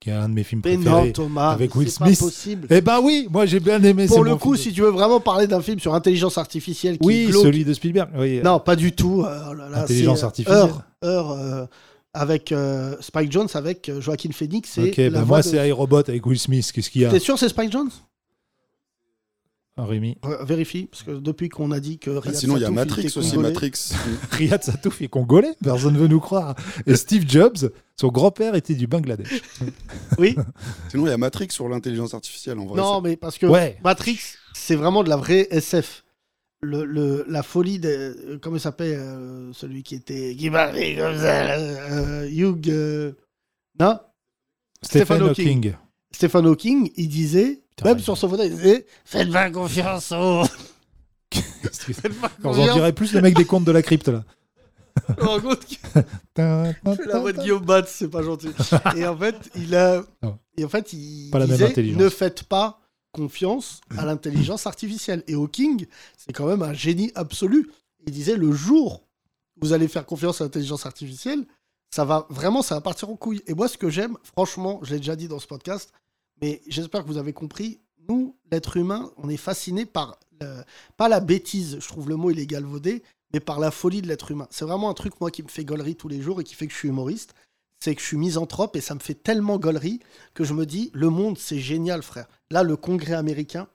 qui 0.00 0.10
est 0.10 0.14
un 0.14 0.28
de 0.30 0.34
mes 0.34 0.42
films 0.44 0.62
Mais 0.64 0.76
préférés. 0.76 1.06
non, 1.08 1.12
Thomas, 1.12 1.50
avec 1.50 1.74
Will 1.76 1.86
pas 1.86 2.06
Smith. 2.06 2.18
possible. 2.18 2.66
Eh 2.70 2.80
ben 2.80 3.00
oui, 3.02 3.28
moi 3.30 3.44
j'ai 3.46 3.60
bien 3.60 3.82
aimé. 3.82 4.06
Pour 4.06 4.16
c'est 4.16 4.22
le 4.24 4.36
coup, 4.36 4.54
film. 4.54 4.64
si 4.70 4.72
tu 4.72 4.80
veux 4.80 4.88
vraiment 4.90 5.20
parler 5.20 5.46
d'un 5.46 5.60
film 5.60 5.78
sur 5.78 5.94
intelligence 5.94 6.38
artificielle 6.38 6.98
qui 6.98 7.06
Oui, 7.06 7.26
glauque- 7.28 7.42
celui 7.44 7.64
de 7.64 7.72
Spielberg. 7.74 8.08
Oui. 8.16 8.40
Non, 8.42 8.58
pas 8.60 8.76
du 8.76 8.92
tout. 8.92 9.22
euh, 9.22 9.38
oh 9.50 9.54
là 9.54 9.68
là, 9.68 9.82
Intelligence 9.82 10.22
euh, 10.22 10.26
artificielle. 10.26 10.56
Heure, 10.58 10.82
Heure, 11.04 11.30
euh, 11.32 11.66
avec 12.14 12.50
euh, 12.50 12.96
Spike 13.00 13.30
Jones, 13.30 13.48
avec 13.54 13.90
Joaquin 14.00 14.30
Phoenix. 14.32 14.78
Ok, 14.78 14.96
la 14.96 15.10
ben 15.10 15.18
voix 15.18 15.24
moi 15.26 15.42
de- 15.42 15.46
c'est 15.46 15.68
iRobot 15.68 15.98
avec 15.98 16.24
Will 16.26 16.38
Smith. 16.38 16.72
Qu'est-ce 16.72 16.90
qu'il 16.90 17.02
y 17.02 17.04
a? 17.04 17.10
T'es 17.10 17.18
sûr 17.20 17.38
c'est 17.38 17.48
Spike 17.50 17.70
Jones 17.70 17.90
Rémi 19.84 20.16
Euh, 20.24 20.44
Vérifie, 20.44 20.86
parce 20.86 21.02
que 21.02 21.12
depuis 21.12 21.48
qu'on 21.48 21.70
a 21.70 21.80
dit 21.80 21.98
que 21.98 22.10
Ah, 22.16 22.20
Riyad 22.20 22.36
sinon, 22.36 22.56
il 22.56 22.62
y 22.62 22.64
a 22.64 22.70
Matrix 22.70 23.12
aussi. 23.16 23.36
Matrix. 23.38 23.72
Riyad 24.32 24.62
Satouf 24.62 25.00
est 25.02 25.08
congolais, 25.08 25.52
personne 25.62 25.94
ne 25.94 25.98
veut 25.98 26.08
nous 26.08 26.20
croire. 26.20 26.54
Et 26.86 26.96
Steve 26.96 27.24
Jobs, 27.28 27.70
son 27.96 28.08
grand-père 28.08 28.54
était 28.54 28.74
du 28.74 28.86
Bangladesh. 28.86 29.42
Oui. 30.18 30.36
sinon, 30.90 31.06
il 31.06 31.10
y 31.10 31.12
a 31.12 31.18
Matrix 31.18 31.48
sur 31.50 31.68
l'intelligence 31.68 32.14
artificielle, 32.14 32.58
en 32.58 32.66
vrai. 32.66 32.80
Non, 32.80 33.00
mais 33.00 33.16
parce 33.16 33.38
que 33.38 33.46
Ouais. 33.46 33.78
Matrix, 33.84 34.18
c'est 34.54 34.76
vraiment 34.76 35.02
de 35.04 35.08
la 35.08 35.16
vraie 35.16 35.48
SF. 35.50 36.04
Le, 36.62 36.84
le- 36.84 37.24
la 37.26 37.42
folie 37.42 37.78
de. 37.78 37.88
euh, 37.88 38.38
Comment 38.42 38.56
il 38.56 38.60
s'appelle 38.60 38.98
euh, 39.00 39.50
Celui 39.54 39.82
qui 39.82 39.94
était. 39.94 40.36
Qui 40.38 40.50
parlait 40.50 40.94
comme 40.94 41.16
ça. 41.16 41.52
euh, 41.58 42.28
Hugh. 42.28 42.68
euh, 42.68 43.12
non? 43.78 43.98
Stephen 44.82 45.04
Stephen 45.06 45.22
Hawking. 45.28 45.46
Hawking. 45.66 45.72
Stephen 46.12 46.46
Hawking, 46.46 46.90
il 46.96 47.08
disait. 47.08 47.62
Même 47.84 47.98
sur 47.98 48.16
son 48.16 48.28
fauteuil, 48.28 48.48
il 48.48 48.56
disait 48.56 48.86
Faites 49.04 49.30
pas 49.30 49.50
confiance 49.50 50.08
pas 51.30 52.30
On 52.42 52.48
confiance. 52.48 52.74
dirait 52.74 52.92
plus 52.92 53.12
le 53.14 53.20
mec 53.20 53.36
des 53.36 53.44
contes 53.44 53.64
de 53.64 53.72
la 53.72 53.82
crypte 53.82 54.08
là. 54.08 54.24
Je 55.08 55.22
me 55.22 55.28
rends 55.28 55.40
compte 55.40 55.66
la 56.34 57.18
voix 57.20 57.32
de 57.32 57.40
Guillaume 57.40 57.64
Batz, 57.64 57.94
c'est 57.98 58.08
pas 58.08 58.22
gentil. 58.22 58.48
Et 58.96 59.06
en 59.06 59.16
fait, 59.16 59.36
il 59.56 59.74
a. 59.76 60.02
Et 60.56 60.64
en 60.64 60.68
fait, 60.68 60.92
il 60.92 61.30
Pas 61.30 61.44
disait 61.46 61.66
intelligence. 61.66 62.02
ne 62.02 62.08
faites 62.08 62.42
pas 62.44 62.80
confiance 63.12 63.80
à 63.96 64.04
l'intelligence 64.04 64.66
artificielle. 64.66 65.22
Et 65.26 65.34
Hawking, 65.34 65.86
c'est 66.16 66.32
quand 66.32 66.46
même 66.46 66.62
un 66.62 66.72
génie 66.72 67.12
absolu. 67.14 67.70
Il 68.06 68.12
disait 68.12 68.36
le 68.36 68.52
jour 68.52 69.04
où 69.56 69.66
vous 69.66 69.72
allez 69.72 69.88
faire 69.88 70.06
confiance 70.06 70.40
à 70.40 70.44
l'intelligence 70.44 70.86
artificielle, 70.86 71.44
ça 71.90 72.04
va 72.04 72.26
vraiment, 72.30 72.62
ça 72.62 72.74
va 72.76 72.80
partir 72.80 73.10
en 73.10 73.16
couille. 73.16 73.42
Et 73.46 73.54
moi, 73.54 73.68
ce 73.68 73.78
que 73.78 73.90
j'aime, 73.90 74.16
franchement, 74.22 74.80
je 74.82 74.92
l'ai 74.92 74.98
déjà 74.98 75.16
dit 75.16 75.28
dans 75.28 75.38
ce 75.40 75.46
podcast, 75.46 75.92
mais 76.40 76.60
j'espère 76.66 77.02
que 77.02 77.08
vous 77.08 77.18
avez 77.18 77.32
compris. 77.32 77.80
Nous, 78.08 78.36
l'être 78.50 78.76
humain, 78.76 79.10
on 79.16 79.28
est 79.28 79.36
fasciné 79.36 79.86
par 79.86 80.18
le- 80.40 80.62
pas 80.96 81.08
la 81.08 81.20
bêtise, 81.20 81.78
je 81.80 81.86
trouve 81.88 82.08
le 82.08 82.16
mot 82.16 82.30
il 82.30 82.38
est 82.38 82.46
galvaudé, 82.46 83.02
mais 83.32 83.40
par 83.40 83.60
la 83.60 83.70
folie 83.70 84.02
de 84.02 84.08
l'être 84.08 84.30
humain. 84.30 84.48
C'est 84.50 84.64
vraiment 84.64 84.90
un 84.90 84.94
truc, 84.94 85.20
moi, 85.20 85.30
qui 85.30 85.42
me 85.42 85.48
fait 85.48 85.64
gaulerie 85.64 85.96
tous 85.96 86.08
les 86.08 86.20
jours 86.20 86.40
et 86.40 86.44
qui 86.44 86.54
fait 86.54 86.66
que 86.66 86.72
je 86.72 86.78
suis 86.78 86.88
humoriste. 86.88 87.34
C'est 87.78 87.94
que 87.94 88.00
je 88.00 88.06
suis 88.06 88.16
misanthrope 88.16 88.76
et 88.76 88.80
ça 88.80 88.94
me 88.94 89.00
fait 89.00 89.14
tellement 89.14 89.58
gaulerie 89.58 90.00
que 90.34 90.44
je 90.44 90.52
me 90.52 90.66
dis, 90.66 90.90
le 90.92 91.08
monde, 91.08 91.38
c'est 91.38 91.58
génial, 91.58 92.02
frère. 92.02 92.26
Là, 92.50 92.62
le 92.62 92.76
Congrès 92.76 93.14
américain, 93.14 93.68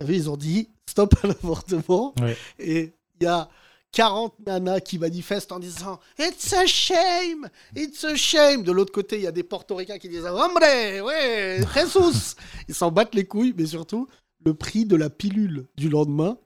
vous 0.00 0.06
savez, 0.06 0.16
ils 0.16 0.30
ont 0.30 0.36
dit 0.36 0.68
stop 0.86 1.14
à 1.22 1.28
l'avortement. 1.28 2.14
Ouais. 2.20 2.36
Et 2.58 2.92
il 3.20 3.24
y 3.24 3.26
a 3.26 3.48
40 3.92 4.34
nanas 4.46 4.80
qui 4.80 4.98
manifestent 4.98 5.52
en 5.52 5.58
disant 5.58 5.98
It's 6.18 6.52
a 6.52 6.66
shame! 6.66 7.48
It's 7.76 8.04
a 8.04 8.14
shame! 8.14 8.62
De 8.62 8.72
l'autre 8.72 8.92
côté, 8.92 9.16
il 9.16 9.22
y 9.22 9.26
a 9.26 9.32
des 9.32 9.42
portoricains 9.42 9.98
qui 9.98 10.08
disent 10.08 10.26
Hombre! 10.26 10.60
Ouais! 11.04 11.60
Jesus! 11.74 12.36
Ils 12.68 12.74
s'en 12.74 12.90
battent 12.90 13.14
les 13.14 13.24
couilles, 13.24 13.54
mais 13.56 13.66
surtout, 13.66 14.06
le 14.44 14.54
prix 14.54 14.84
de 14.86 14.96
la 14.96 15.10
pilule 15.10 15.66
du 15.76 15.88
lendemain, 15.88 16.38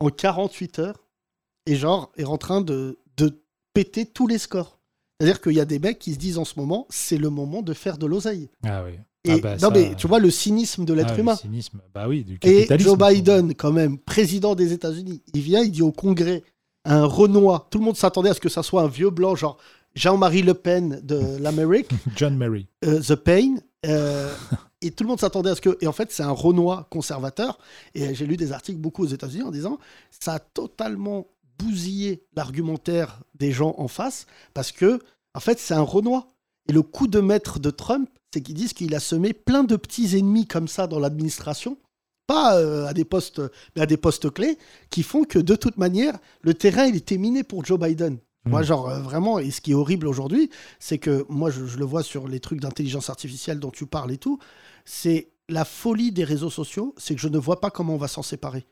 en 0.00 0.08
48 0.10 0.78
heures, 0.80 1.04
est 1.66 1.76
genre, 1.76 2.10
est 2.16 2.24
en 2.24 2.38
train 2.38 2.60
de, 2.60 2.98
de 3.16 3.40
péter 3.74 4.04
tous 4.06 4.26
les 4.26 4.38
scores. 4.38 4.78
C'est-à-dire 5.20 5.40
qu'il 5.40 5.52
y 5.52 5.60
a 5.60 5.64
des 5.64 5.78
mecs 5.78 5.98
qui 5.98 6.14
se 6.14 6.18
disent 6.18 6.38
en 6.38 6.44
ce 6.44 6.54
moment, 6.58 6.86
c'est 6.90 7.18
le 7.18 7.30
moment 7.30 7.62
de 7.62 7.74
faire 7.74 7.98
de 7.98 8.06
l'oseille. 8.06 8.48
Ah 8.64 8.84
oui. 8.84 8.92
Et 9.24 9.32
Ah 9.32 9.38
bah, 9.38 9.52
non, 9.54 9.58
ça- 9.58 9.70
mais 9.70 9.94
tu 9.96 10.06
vois 10.06 10.20
le 10.20 10.30
cynisme 10.30 10.84
de 10.84 10.94
l'être 10.94 11.10
Ah, 11.10 11.14
le 11.14 11.20
humain. 11.20 11.36
cynisme. 11.36 11.80
Bah 11.92 12.06
oui, 12.08 12.22
du 12.24 12.34
Et 12.34 12.38
capitalisme. 12.38 12.88
Joe 12.88 12.98
Biden, 12.98 13.54
quand 13.54 13.72
même, 13.72 13.98
président 13.98 14.54
des 14.54 14.72
États-Unis, 14.72 15.22
il 15.34 15.40
vient, 15.42 15.62
il 15.62 15.72
dit 15.72 15.82
au 15.82 15.90
Congrès, 15.92 16.44
un 16.88 17.04
Renoir, 17.04 17.68
tout 17.68 17.78
le 17.78 17.84
monde 17.84 17.96
s'attendait 17.96 18.30
à 18.30 18.34
ce 18.34 18.40
que 18.40 18.48
ça 18.48 18.62
soit 18.62 18.82
un 18.82 18.88
vieux 18.88 19.10
blanc, 19.10 19.36
genre 19.36 19.58
Jean-Marie 19.94 20.42
Le 20.42 20.54
Pen 20.54 21.00
de 21.02 21.36
l'Amérique, 21.40 21.90
John 22.16 22.36
Mary. 22.36 22.66
euh, 22.84 23.00
The 23.00 23.14
Pain, 23.14 23.56
euh, 23.86 24.32
et 24.80 24.90
tout 24.90 25.04
le 25.04 25.08
monde 25.08 25.20
s'attendait 25.20 25.50
à 25.50 25.54
ce 25.54 25.60
que. 25.60 25.76
Et 25.80 25.86
en 25.86 25.92
fait, 25.92 26.10
c'est 26.10 26.22
un 26.22 26.30
Renoir 26.32 26.88
conservateur, 26.88 27.58
et 27.94 28.14
j'ai 28.14 28.26
lu 28.26 28.36
des 28.36 28.52
articles 28.52 28.78
beaucoup 28.80 29.04
aux 29.04 29.08
États-Unis 29.08 29.42
en 29.44 29.50
disant 29.50 29.78
ça 30.10 30.34
a 30.34 30.38
totalement 30.38 31.26
bousillé 31.58 32.22
l'argumentaire 32.36 33.20
des 33.34 33.52
gens 33.52 33.74
en 33.78 33.88
face, 33.88 34.26
parce 34.54 34.72
que, 34.72 35.00
en 35.34 35.40
fait, 35.40 35.58
c'est 35.58 35.74
un 35.74 35.82
Renoir. 35.82 36.26
Et 36.68 36.72
le 36.72 36.82
coup 36.82 37.06
de 37.06 37.20
maître 37.20 37.58
de 37.58 37.70
Trump, 37.70 38.10
c'est 38.32 38.42
qu'ils 38.42 38.54
disent 38.54 38.74
qu'il 38.74 38.94
a 38.94 39.00
semé 39.00 39.32
plein 39.32 39.64
de 39.64 39.74
petits 39.76 40.16
ennemis 40.18 40.46
comme 40.46 40.68
ça 40.68 40.86
dans 40.86 40.98
l'administration, 40.98 41.78
pas 42.28 42.56
euh, 42.58 42.86
à 42.86 42.94
des 42.94 43.04
postes, 43.04 43.42
mais 43.74 43.82
à 43.82 43.86
des 43.86 43.96
postes 43.96 44.30
clés, 44.30 44.56
qui 44.90 45.02
font 45.02 45.24
que 45.24 45.40
de 45.40 45.56
toute 45.56 45.78
manière, 45.78 46.16
le 46.42 46.54
terrain, 46.54 46.84
il 46.84 46.94
était 46.94 47.18
miné 47.18 47.42
pour 47.42 47.64
Joe 47.64 47.80
Biden. 47.80 48.18
Moi, 48.44 48.62
genre, 48.62 48.88
euh, 48.88 49.00
vraiment, 49.00 49.38
et 49.38 49.50
ce 49.50 49.60
qui 49.60 49.72
est 49.72 49.74
horrible 49.74 50.06
aujourd'hui, 50.06 50.48
c'est 50.78 50.98
que 50.98 51.26
moi, 51.28 51.50
je, 51.50 51.66
je 51.66 51.76
le 51.76 51.84
vois 51.84 52.02
sur 52.02 52.28
les 52.28 52.40
trucs 52.40 52.60
d'intelligence 52.60 53.10
artificielle 53.10 53.58
dont 53.58 53.70
tu 53.70 53.84
parles 53.84 54.12
et 54.12 54.16
tout, 54.16 54.38
c'est 54.86 55.32
la 55.48 55.64
folie 55.64 56.12
des 56.12 56.24
réseaux 56.24 56.48
sociaux, 56.48 56.94
c'est 56.96 57.14
que 57.14 57.20
je 57.20 57.28
ne 57.28 57.38
vois 57.38 57.60
pas 57.60 57.70
comment 57.70 57.94
on 57.94 57.98
va 57.98 58.08
s'en 58.08 58.22
séparer. 58.22 58.66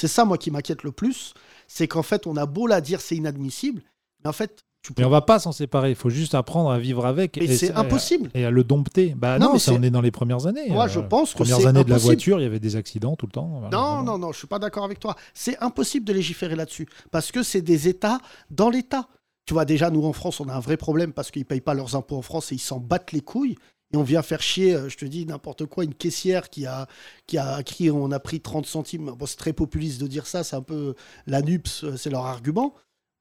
C'est 0.00 0.08
ça, 0.08 0.24
moi, 0.24 0.38
qui 0.38 0.50
m'inquiète 0.50 0.82
le 0.82 0.92
plus. 0.92 1.34
C'est 1.68 1.86
qu'en 1.86 2.02
fait, 2.02 2.26
on 2.26 2.36
a 2.36 2.46
beau 2.46 2.66
la 2.66 2.80
dire, 2.80 3.00
c'est 3.00 3.16
inadmissible. 3.16 3.82
Mais 4.22 4.30
en 4.30 4.32
fait, 4.32 4.64
tu. 4.82 4.92
Mais 4.98 5.04
on 5.04 5.10
va 5.10 5.20
pas 5.22 5.38
s'en 5.38 5.52
séparer. 5.52 5.90
Il 5.90 5.96
faut 5.96 6.10
juste 6.10 6.34
apprendre 6.34 6.70
à 6.70 6.78
vivre 6.78 7.06
avec. 7.06 7.36
Mais 7.36 7.44
et 7.44 7.56
c'est 7.56 7.72
impossible. 7.72 8.30
Et 8.34 8.44
à 8.44 8.50
le 8.50 8.64
dompter. 8.64 9.14
Bah 9.16 9.38
Non, 9.38 9.46
non, 9.46 9.52
mais 9.54 9.58
ça, 9.58 9.72
on 9.72 9.82
est 9.82 9.90
dans 9.90 10.00
les 10.00 10.10
premières 10.10 10.46
années. 10.46 10.68
Moi, 10.68 10.84
Euh, 10.84 10.88
je 10.88 11.00
pense 11.00 11.32
que 11.32 11.38
Premières 11.38 11.66
années 11.66 11.84
de 11.84 11.90
la 11.90 11.98
voiture, 11.98 12.40
il 12.40 12.42
y 12.42 12.46
avait 12.46 12.60
des 12.60 12.76
accidents 12.76 13.16
tout 13.16 13.26
le 13.26 13.32
temps. 13.32 13.48
Non, 13.48 13.68
voilà. 13.70 14.02
non, 14.04 14.18
non, 14.18 14.32
je 14.32 14.38
suis 14.38 14.46
pas 14.46 14.58
d'accord 14.58 14.84
avec 14.84 14.98
toi. 15.00 15.14
C'est 15.34 15.58
impossible 15.62 16.04
de 16.04 16.12
légiférer 16.12 16.56
là-dessus 16.56 16.88
parce 17.10 17.30
que 17.32 17.42
c'est 17.42 17.62
des 17.62 17.88
États 17.88 18.18
dans 18.50 18.70
l'État. 18.70 19.08
Tu 19.46 19.54
vois, 19.54 19.64
déjà, 19.64 19.90
nous 19.90 20.04
en 20.04 20.12
France, 20.12 20.40
on 20.40 20.48
a 20.48 20.54
un 20.54 20.60
vrai 20.60 20.76
problème 20.76 21.12
parce 21.12 21.30
qu'ils 21.30 21.44
payent 21.44 21.60
pas 21.60 21.74
leurs 21.74 21.96
impôts 21.96 22.16
en 22.16 22.22
France 22.22 22.52
et 22.52 22.56
ils 22.56 22.60
s'en 22.60 22.78
battent 22.78 23.12
les 23.12 23.20
couilles. 23.22 23.56
Et 23.94 23.96
on 23.98 24.02
vient 24.04 24.22
faire 24.22 24.40
chier, 24.40 24.74
euh, 24.74 24.88
je 24.88 24.96
te 24.96 25.04
dis 25.04 25.26
n'importe 25.26 25.66
quoi, 25.66 25.84
une 25.84 25.94
caissière 25.94 26.48
qui 26.48 26.64
a, 26.64 26.86
qui 27.26 27.36
a 27.38 27.60
écrit 27.60 27.90
on 27.90 28.10
a 28.10 28.18
pris 28.20 28.40
30 28.40 28.64
centimes. 28.66 29.12
Bon, 29.18 29.26
c'est 29.26 29.36
très 29.36 29.52
populiste 29.52 30.00
de 30.00 30.06
dire 30.06 30.26
ça, 30.26 30.44
c'est 30.44 30.56
un 30.56 30.62
peu 30.62 30.94
la 31.26 31.42
NUPS, 31.42 31.84
c'est 31.96 32.08
leur 32.10 32.24
argument. 32.24 32.74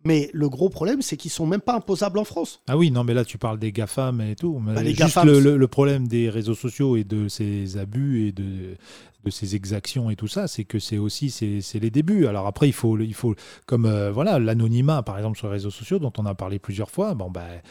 Mais 0.04 0.30
le 0.34 0.50
gros 0.50 0.70
problème, 0.70 1.02
c'est 1.02 1.18
qu'ils 1.18 1.30
sont 1.32 1.46
même 1.46 1.62
pas 1.62 1.76
imposables 1.76 2.18
en 2.18 2.24
France. 2.24 2.62
Ah 2.68 2.78
oui, 2.78 2.90
non, 2.92 3.04
mais 3.04 3.14
là, 3.14 3.24
tu 3.26 3.38
parles 3.38 3.60
des 3.60 3.72
GAFAM 3.72 4.22
et 4.22 4.36
tout. 4.36 4.60
Mais 4.60 4.74
Bah, 4.74 4.82
les 4.82 4.90
juste 4.90 5.00
GAFAM, 5.02 5.28
le, 5.28 5.36
c'est- 5.36 5.42
le- 5.42 5.58
le 5.58 5.68
problème 5.68 6.08
des 6.08 6.30
réseaux 6.30 6.56
sociaux 6.56 6.96
et 6.98 7.04
de 7.04 7.28
ces 7.28 7.78
abus 7.78 8.28
et 8.28 8.32
de, 8.32 8.76
de 9.24 9.30
ces 9.30 9.56
exactions 9.56 10.10
et 10.10 10.16
tout 10.16 10.28
ça, 10.28 10.48
c'est 10.48 10.64
que 10.66 10.80
c'est 10.80 10.98
aussi 10.98 11.30
c'est 11.30 11.80
les 11.80 11.92
débuts. 11.92 12.26
Alors 12.26 12.48
après, 12.48 12.68
il 12.68 12.74
faut, 12.74 12.98
il 13.00 13.14
faut 13.14 13.36
comme 13.68 13.86
euh, 13.86 14.12
voilà 14.12 14.40
l'anonymat, 14.40 15.04
par 15.04 15.18
exemple, 15.18 15.38
sur 15.38 15.48
les 15.48 15.54
réseaux 15.54 15.70
sociaux, 15.72 16.00
dont 16.00 16.14
on 16.18 16.26
a 16.26 16.34
parlé 16.34 16.58
plusieurs 16.60 16.90
fois. 16.90 17.14
Bon, 17.14 17.30
ben. 17.30 17.62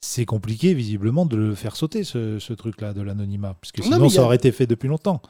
c'est 0.00 0.24
compliqué 0.24 0.72
visiblement 0.74 1.26
de 1.26 1.36
le 1.36 1.54
faire 1.54 1.76
sauter 1.76 2.04
ce, 2.04 2.38
ce 2.38 2.52
truc-là 2.54 2.94
de 2.94 3.02
l'anonymat, 3.02 3.54
parce 3.60 3.72
que 3.72 3.82
Non, 3.82 3.96
sinon 3.96 4.08
ça 4.08 4.22
a- 4.22 4.24
aurait 4.24 4.36
été 4.36 4.50
fait 4.52 4.66
depuis 4.66 4.88
longtemps. 4.88 5.20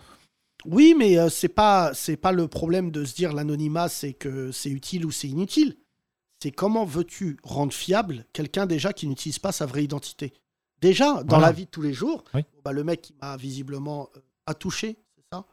Oui, 0.66 0.94
mais 0.96 1.18
euh, 1.18 1.28
c'est 1.30 1.48
pas 1.48 1.92
c'est 1.94 2.18
pas 2.18 2.32
le 2.32 2.46
problème 2.46 2.90
de 2.90 3.04
se 3.06 3.14
dire 3.14 3.32
l'anonymat, 3.32 3.88
c'est 3.88 4.12
que 4.12 4.52
c'est 4.52 4.68
utile 4.70 5.06
ou 5.06 5.10
c'est 5.10 5.26
inutile. 5.28 5.76
C'est 6.42 6.50
comment 6.52 6.84
veux-tu 6.84 7.36
rendre 7.42 7.72
fiable 7.72 8.24
quelqu'un 8.32 8.66
déjà 8.66 8.92
qui 8.92 9.06
n'utilise 9.06 9.38
pas 9.38 9.52
sa 9.52 9.66
vraie 9.66 9.84
identité? 9.84 10.32
Déjà, 10.80 11.22
dans 11.22 11.36
Voilà. 11.36 11.46
la 11.48 11.52
vie 11.52 11.66
de 11.66 11.70
tous 11.70 11.82
les 11.82 11.92
jours, 11.92 12.24
Oui. 12.34 12.42
bah, 12.64 12.72
le 12.72 12.82
mec 12.84 13.02
qui 13.02 13.14
m'a 13.20 13.36
visiblement 13.36 14.08
euh, 14.16 14.20
attouché, 14.46 14.96
c'est 15.16 15.24
ça. 15.30 15.44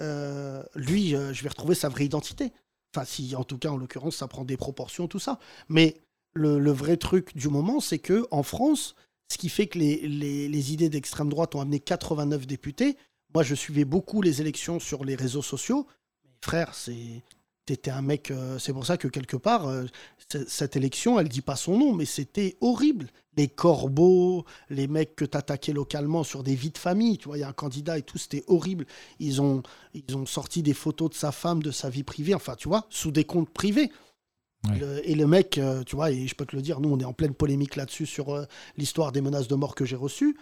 euh, 0.00 0.62
lui, 0.74 1.14
euh, 1.16 1.32
je 1.32 1.42
vais 1.42 1.48
retrouver 1.48 1.74
sa 1.74 1.88
vraie 1.88 2.04
identité. 2.04 2.52
Enfin, 2.94 3.04
si 3.06 3.34
en 3.34 3.44
tout 3.44 3.58
cas, 3.58 3.70
en 3.70 3.76
l'occurrence, 3.78 4.16
ça 4.16 4.28
prend 4.28 4.44
des 4.44 4.56
proportions, 4.58 5.08
tout 5.08 5.18
ça. 5.18 5.38
Mais 5.68 5.96
le, 6.34 6.58
le 6.58 6.70
vrai 6.72 6.96
truc 6.98 7.34
du 7.36 7.48
moment, 7.48 7.80
c'est 7.80 7.98
que 7.98 8.26
en 8.30 8.42
France, 8.42 8.94
ce 9.32 9.38
qui 9.38 9.48
fait 9.48 9.66
que 9.66 9.78
les, 9.78 10.06
les- 10.06 10.48
les 10.48 10.72
idées 10.72 10.88
d'extrême 10.90 11.28
droite 11.30 11.54
ont 11.54 11.60
amené 11.60 11.80
89 11.80 12.46
députés. 12.46 12.96
Moi, 13.34 13.42
je 13.42 13.54
suivais 13.54 13.84
beaucoup 13.84 14.22
les 14.22 14.40
élections 14.40 14.78
sur 14.80 15.04
les 15.04 15.14
réseaux 15.16 15.42
sociaux. 15.42 15.86
Mais 16.24 16.30
frère, 16.42 16.74
c'est 16.74 17.22
t'étais 17.68 17.90
un 17.90 18.02
mec. 18.02 18.30
euh, 18.30 18.58
c'est 18.58 18.72
pour 18.72 18.86
ça 18.86 18.96
que 18.96 19.08
quelque 19.08 19.36
part, 19.36 19.68
euh, 19.68 19.84
cette 20.46 20.74
élection, 20.76 21.20
elle 21.20 21.28
dit 21.28 21.42
pas 21.42 21.56
son 21.56 21.78
nom, 21.78 21.92
mais 21.94 22.06
c'était 22.06 22.56
horrible. 22.60 23.08
Les 23.36 23.48
corbeaux, 23.48 24.44
les 24.70 24.88
mecs 24.88 25.14
que 25.14 25.24
t'attaquais 25.24 25.72
localement 25.72 26.24
sur 26.24 26.42
des 26.42 26.54
vies 26.54 26.70
de 26.70 26.78
famille. 26.78 27.18
Tu 27.18 27.28
vois, 27.28 27.36
il 27.36 27.40
y 27.40 27.44
a 27.44 27.48
un 27.48 27.52
candidat 27.52 27.98
et 27.98 28.02
tout, 28.02 28.18
c'était 28.18 28.42
horrible. 28.46 28.86
Ils 29.20 29.40
ont, 29.40 29.62
ils 29.94 30.16
ont 30.16 30.26
sorti 30.26 30.62
des 30.62 30.74
photos 30.74 31.10
de 31.10 31.14
sa 31.14 31.30
femme, 31.30 31.62
de 31.62 31.70
sa 31.70 31.88
vie 31.90 32.02
privée. 32.02 32.34
Enfin, 32.34 32.56
tu 32.56 32.68
vois, 32.68 32.86
sous 32.90 33.10
des 33.10 33.24
comptes 33.24 33.50
privés. 33.50 33.92
Ouais. 34.68 34.78
Le- 34.78 35.08
et 35.08 35.14
le 35.14 35.26
mec, 35.26 35.58
euh, 35.58 35.84
tu 35.84 35.94
vois, 35.94 36.10
et 36.10 36.26
je 36.26 36.34
peux 36.34 36.46
te 36.46 36.56
le 36.56 36.62
dire, 36.62 36.80
nous, 36.80 36.90
on 36.90 36.98
est 36.98 37.04
en 37.04 37.12
pleine 37.12 37.34
polémique 37.34 37.76
là-dessus 37.76 38.06
sur 38.06 38.46
l'histoire 38.76 39.12
des 39.12 39.20
menaces 39.20 39.46
de 39.46 39.54
mort 39.54 39.74
que 39.74 39.84
j'ai 39.84 39.94
reçues. 39.96 40.36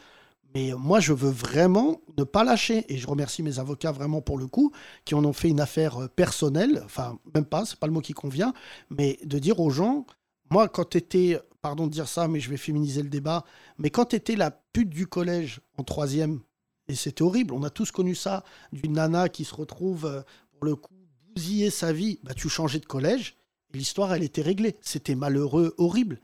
Mais 0.56 0.72
moi, 0.72 1.00
je 1.00 1.12
veux 1.12 1.28
vraiment 1.28 2.00
ne 2.16 2.24
pas 2.24 2.42
lâcher. 2.42 2.86
Et 2.88 2.96
je 2.96 3.06
remercie 3.06 3.42
mes 3.42 3.58
avocats 3.58 3.92
vraiment 3.92 4.22
pour 4.22 4.38
le 4.38 4.46
coup, 4.46 4.72
qui 5.04 5.14
en 5.14 5.22
ont 5.26 5.34
fait 5.34 5.50
une 5.50 5.60
affaire 5.60 6.04
euh, 6.04 6.08
personnelle. 6.08 6.80
Enfin, 6.82 7.18
même 7.34 7.44
pas, 7.44 7.66
c'est 7.66 7.78
pas 7.78 7.86
le 7.86 7.92
mot 7.92 8.00
qui 8.00 8.14
convient. 8.14 8.54
Mais 8.88 9.18
de 9.22 9.38
dire 9.38 9.60
aux 9.60 9.68
gens, 9.68 10.06
moi, 10.50 10.66
quand 10.70 10.86
t'étais, 10.86 11.38
pardon 11.60 11.86
de 11.86 11.92
dire 11.92 12.08
ça, 12.08 12.26
mais 12.26 12.40
je 12.40 12.48
vais 12.48 12.56
féminiser 12.56 13.02
le 13.02 13.10
débat, 13.10 13.44
mais 13.76 13.90
quand 13.90 14.06
t'étais 14.06 14.34
la 14.34 14.50
pute 14.50 14.88
du 14.88 15.06
collège 15.06 15.60
en 15.76 15.82
troisième, 15.82 16.40
et 16.88 16.94
c'était 16.94 17.22
horrible, 17.22 17.52
on 17.52 17.62
a 17.62 17.68
tous 17.68 17.90
connu 17.90 18.14
ça, 18.14 18.42
d'une 18.72 18.94
nana 18.94 19.28
qui 19.28 19.44
se 19.44 19.54
retrouve, 19.54 20.06
euh, 20.06 20.22
pour 20.54 20.64
le 20.64 20.74
coup, 20.74 20.94
bousiller 21.34 21.68
sa 21.68 21.92
vie, 21.92 22.18
bah, 22.22 22.32
tu 22.32 22.48
changeais 22.48 22.80
de 22.80 22.86
collège, 22.86 23.36
et 23.74 23.76
l'histoire, 23.76 24.14
elle 24.14 24.22
était 24.22 24.40
réglée. 24.40 24.76
C'était 24.80 25.16
malheureux, 25.16 25.74
horrible. 25.76 26.18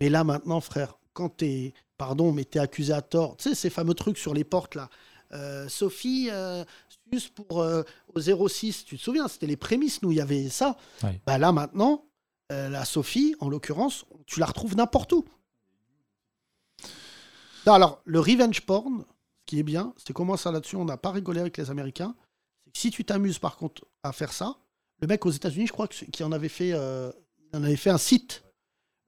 Mais 0.00 0.08
là, 0.08 0.22
maintenant, 0.22 0.60
frère, 0.60 1.00
quand 1.14 1.30
t'es, 1.30 1.74
pardon, 2.02 2.32
mais 2.32 2.44
t'es 2.44 2.58
accusé 2.58 2.92
à 2.92 3.00
tort, 3.00 3.36
tu 3.36 3.48
sais, 3.48 3.54
ces 3.54 3.70
fameux 3.70 3.94
trucs 3.94 4.18
sur 4.18 4.34
les 4.34 4.42
portes, 4.42 4.74
là. 4.74 4.90
Euh, 5.32 5.68
Sophie, 5.68 6.30
euh, 6.32 6.64
juste 7.12 7.32
pour 7.32 7.62
euh, 7.62 7.84
au 8.12 8.48
06, 8.48 8.84
tu 8.84 8.98
te 8.98 9.02
souviens, 9.02 9.28
c'était 9.28 9.46
les 9.46 9.56
prémices, 9.56 10.02
nous, 10.02 10.10
il 10.10 10.18
y 10.18 10.20
avait 10.20 10.48
ça. 10.48 10.76
Bah 11.24 11.38
là, 11.38 11.52
maintenant, 11.52 12.04
euh, 12.50 12.68
la 12.68 12.84
Sophie, 12.84 13.36
en 13.38 13.48
l'occurrence, 13.48 14.04
tu 14.26 14.40
la 14.40 14.46
retrouves 14.46 14.74
n'importe 14.74 15.12
où. 15.12 15.24
Non, 17.66 17.74
alors, 17.74 18.02
le 18.04 18.18
revenge 18.18 18.62
porn, 18.62 19.04
ce 19.38 19.46
qui 19.46 19.60
est 19.60 19.62
bien, 19.62 19.94
c'est 19.96 20.12
comment 20.12 20.36
ça 20.36 20.50
là-dessus, 20.50 20.74
on 20.74 20.84
n'a 20.84 20.96
pas 20.96 21.12
rigolé 21.12 21.38
avec 21.38 21.56
les 21.56 21.70
Américains. 21.70 22.16
Si 22.74 22.90
tu 22.90 23.04
t'amuses 23.04 23.38
par 23.38 23.56
contre 23.56 23.86
à 24.02 24.10
faire 24.10 24.32
ça, 24.32 24.56
le 24.98 25.06
mec 25.06 25.24
aux 25.24 25.30
États-Unis, 25.30 25.68
je 25.68 25.72
crois 25.72 25.86
qu'il 25.86 26.26
en 26.26 26.32
avait 26.32 26.48
fait, 26.48 26.72
euh, 26.72 27.12
il 27.52 27.58
en 27.60 27.62
avait 27.62 27.76
fait 27.76 27.90
un 27.90 27.98
site. 27.98 28.42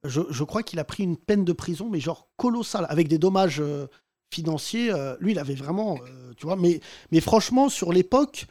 Je, 0.07 0.43
crois 0.43 0.63
qu'il 0.63 0.79
a 0.79 0.83
pris 0.83 1.03
une 1.03 1.17
peine 1.17 1.45
de 1.45 1.53
prison, 1.53 1.89
mais 1.89 1.99
genre 1.99 2.27
colossale, 2.37 2.85
avec 2.89 3.07
des 3.07 3.17
dommages 3.17 3.59
euh, 3.59 3.87
financiers. 4.33 4.91
euh, 4.91 5.15
lui, 5.19 5.31
il 5.31 5.39
avait 5.39 5.55
vraiment, 5.55 5.97
euh, 6.07 6.33
tu 6.37 6.45
vois. 6.45 6.55
Mais, 6.55 6.79
franchement, 7.21 7.69
sur 7.69 7.91
l'époque, 7.91 8.45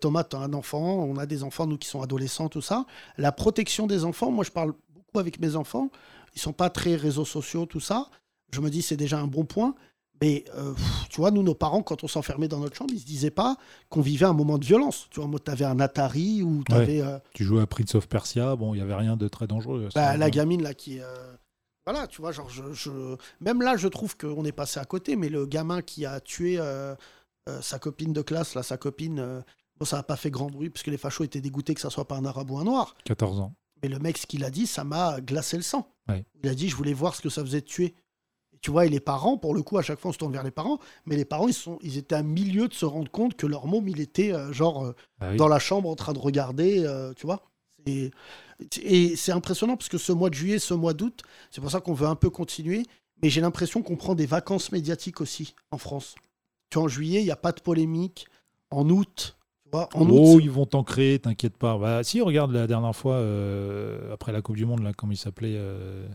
Thomas, 0.00 0.24
tu 0.24 0.34
as 0.34 0.40
un 0.40 0.52
enfant, 0.52 1.04
on 1.04 1.16
a 1.16 1.26
des 1.26 1.44
enfants, 1.44 1.64
nous 1.66 1.78
qui 1.78 1.88
sont 1.88 2.02
adolescents, 2.02 2.48
tout 2.48 2.60
ça. 2.60 2.86
La 3.16 3.30
protection 3.30 3.86
des 3.86 4.04
enfants, 4.04 4.32
moi, 4.32 4.44
je 4.44 4.50
parle 4.50 4.72
beaucoup 4.92 5.20
avec 5.20 5.38
mes 5.38 5.54
enfants. 5.54 5.90
Ils 6.34 6.40
sont 6.40 6.52
pas 6.52 6.70
très 6.70 6.96
réseaux 6.96 7.24
sociaux, 7.24 7.66
tout 7.66 7.78
ça. 7.78 8.10
Je 8.52 8.60
me 8.60 8.68
dis, 8.68 8.82
c'est 8.82 8.96
déjà 8.96 9.20
un 9.20 9.28
bon 9.28 9.44
point. 9.44 9.76
Mais 10.22 10.44
euh, 10.54 10.74
tu 11.08 11.16
vois, 11.20 11.30
nous, 11.30 11.42
nos 11.42 11.54
parents, 11.54 11.82
quand 11.82 12.04
on 12.04 12.08
s'enfermait 12.08 12.48
dans 12.48 12.58
notre 12.58 12.76
chambre, 12.76 12.92
ils 12.92 13.00
se 13.00 13.06
disaient 13.06 13.30
pas 13.30 13.56
qu'on 13.88 14.02
vivait 14.02 14.26
un 14.26 14.34
moment 14.34 14.58
de 14.58 14.64
violence. 14.66 15.06
Tu 15.10 15.20
vois, 15.20 15.38
tu 15.42 15.50
avais 15.50 15.64
un 15.64 15.80
Atari 15.80 16.42
ou 16.42 16.62
tu 16.64 16.72
Ouais. 16.74 16.78
avais. 16.82 17.00
euh, 17.00 17.18
Tu 17.34 17.44
jouais 17.44 17.62
à 17.62 17.66
Prince 17.66 17.94
of 17.94 18.06
Persia, 18.08 18.54
bon, 18.56 18.74
il 18.74 18.78
y 18.78 18.80
avait 18.82 18.94
rien 18.94 19.16
de 19.16 19.28
très 19.28 19.46
dangereux. 19.46 19.88
bah, 19.94 20.16
la 20.16 20.30
gamine 20.30 20.62
là 20.62 20.74
qui. 20.74 21.00
euh, 21.00 21.32
Voilà, 21.86 22.06
tu 22.06 22.20
vois, 22.20 22.30
genre, 22.32 22.50
je, 22.50 22.72
je- 22.74 23.16
même 23.40 23.62
là, 23.62 23.76
je 23.78 23.88
trouve 23.88 24.14
qu'on 24.16 24.44
est 24.44 24.52
passé 24.52 24.78
à 24.78 24.84
côté, 24.84 25.16
mais 25.16 25.30
le 25.30 25.46
gamin 25.46 25.80
qui 25.80 26.04
a 26.04 26.20
tué 26.20 26.60
sa 27.62 27.78
copine 27.78 28.12
de 28.12 28.22
classe, 28.22 28.54
là, 28.54 28.62
sa 28.62 28.76
copine, 28.76 29.42
bon, 29.78 29.84
ça 29.86 29.96
n'a 29.96 30.02
pas 30.02 30.16
fait 30.16 30.30
grand 30.30 30.46
bruit, 30.50 30.68
parce 30.70 30.82
que 30.82 30.90
les 30.90 30.98
fachos 30.98 31.24
étaient 31.24 31.40
dégoûtés 31.40 31.74
que 31.74 31.80
ça 31.80 31.88
soit 31.90 32.06
pas 32.06 32.16
un 32.16 32.24
arabe 32.26 32.50
ou 32.50 32.58
un 32.58 32.64
noir. 32.64 32.94
14 33.04 33.40
ans. 33.40 33.54
Mais 33.82 33.88
le 33.88 33.98
mec, 33.98 34.18
ce 34.18 34.26
qu'il 34.26 34.44
a 34.44 34.50
dit, 34.50 34.66
ça 34.66 34.84
m'a 34.84 35.20
glacé 35.22 35.56
le 35.56 35.62
sang. 35.62 35.88
Ouais. 36.08 36.24
Il 36.44 36.50
a 36.50 36.54
dit, 36.54 36.68
je 36.68 36.76
voulais 36.76 36.92
voir 36.92 37.14
ce 37.14 37.22
que 37.22 37.30
ça 37.30 37.42
faisait 37.42 37.62
de 37.62 37.66
tuer. 37.66 37.94
Tu 38.62 38.70
vois, 38.70 38.84
et 38.84 38.88
les 38.90 39.00
parents, 39.00 39.38
pour 39.38 39.54
le 39.54 39.62
coup, 39.62 39.78
à 39.78 39.82
chaque 39.82 39.98
fois, 39.98 40.10
on 40.10 40.12
se 40.12 40.18
tourne 40.18 40.32
vers 40.32 40.42
les 40.42 40.50
parents, 40.50 40.78
mais 41.06 41.16
les 41.16 41.24
parents, 41.24 41.48
ils, 41.48 41.54
sont, 41.54 41.78
ils 41.82 41.96
étaient 41.96 42.14
à 42.14 42.22
milieu 42.22 42.68
de 42.68 42.74
se 42.74 42.84
rendre 42.84 43.10
compte 43.10 43.34
que 43.34 43.46
leur 43.46 43.66
môme, 43.66 43.88
il 43.88 44.00
était 44.00 44.32
euh, 44.34 44.52
genre 44.52 44.84
euh, 44.84 44.94
Ah 45.20 45.28
oui. 45.30 45.36
dans 45.38 45.48
la 45.48 45.58
chambre 45.58 45.88
en 45.88 45.96
train 45.96 46.12
de 46.12 46.18
regarder, 46.18 46.84
euh, 46.84 47.14
tu 47.14 47.24
vois. 47.26 47.42
Et, 47.86 48.10
et 48.82 49.16
c'est 49.16 49.32
impressionnant 49.32 49.76
parce 49.76 49.88
que 49.88 49.96
ce 49.96 50.12
mois 50.12 50.28
de 50.28 50.34
juillet, 50.34 50.58
ce 50.58 50.74
mois 50.74 50.92
d'août, 50.92 51.22
c'est 51.50 51.62
pour 51.62 51.70
ça 51.70 51.80
qu'on 51.80 51.94
veut 51.94 52.06
un 52.06 52.16
peu 52.16 52.28
continuer, 52.28 52.82
mais 53.22 53.30
j'ai 53.30 53.40
l'impression 53.40 53.82
qu'on 53.82 53.96
prend 53.96 54.14
des 54.14 54.26
vacances 54.26 54.72
médiatiques 54.72 55.22
aussi 55.22 55.54
en 55.70 55.78
France. 55.78 56.14
Tu 56.68 56.76
vois, 56.78 56.84
en 56.84 56.88
juillet, 56.88 57.20
il 57.20 57.24
n'y 57.24 57.30
a 57.30 57.36
pas 57.36 57.52
de 57.52 57.60
polémique. 57.62 58.26
En 58.70 58.88
août, 58.90 59.36
tu 59.64 59.70
vois, 59.72 59.88
en 59.94 60.02
août, 60.08 60.18
oh, 60.20 60.36
c'est- 60.38 60.44
ils 60.44 60.50
vont 60.50 60.66
t'en 60.66 60.84
créer, 60.84 61.18
t'inquiète 61.18 61.56
pas. 61.56 61.78
Bah, 61.78 62.04
si, 62.04 62.20
regarde 62.20 62.52
la 62.52 62.66
dernière 62.66 62.94
fois, 62.94 63.14
euh, 63.14 64.12
après 64.12 64.30
la 64.32 64.42
Coupe 64.42 64.56
du 64.56 64.66
Monde, 64.66 64.82
là, 64.82 64.92
comment 64.92 65.12
il 65.12 65.16
s'appelait 65.16 65.54
euh, 65.56 66.06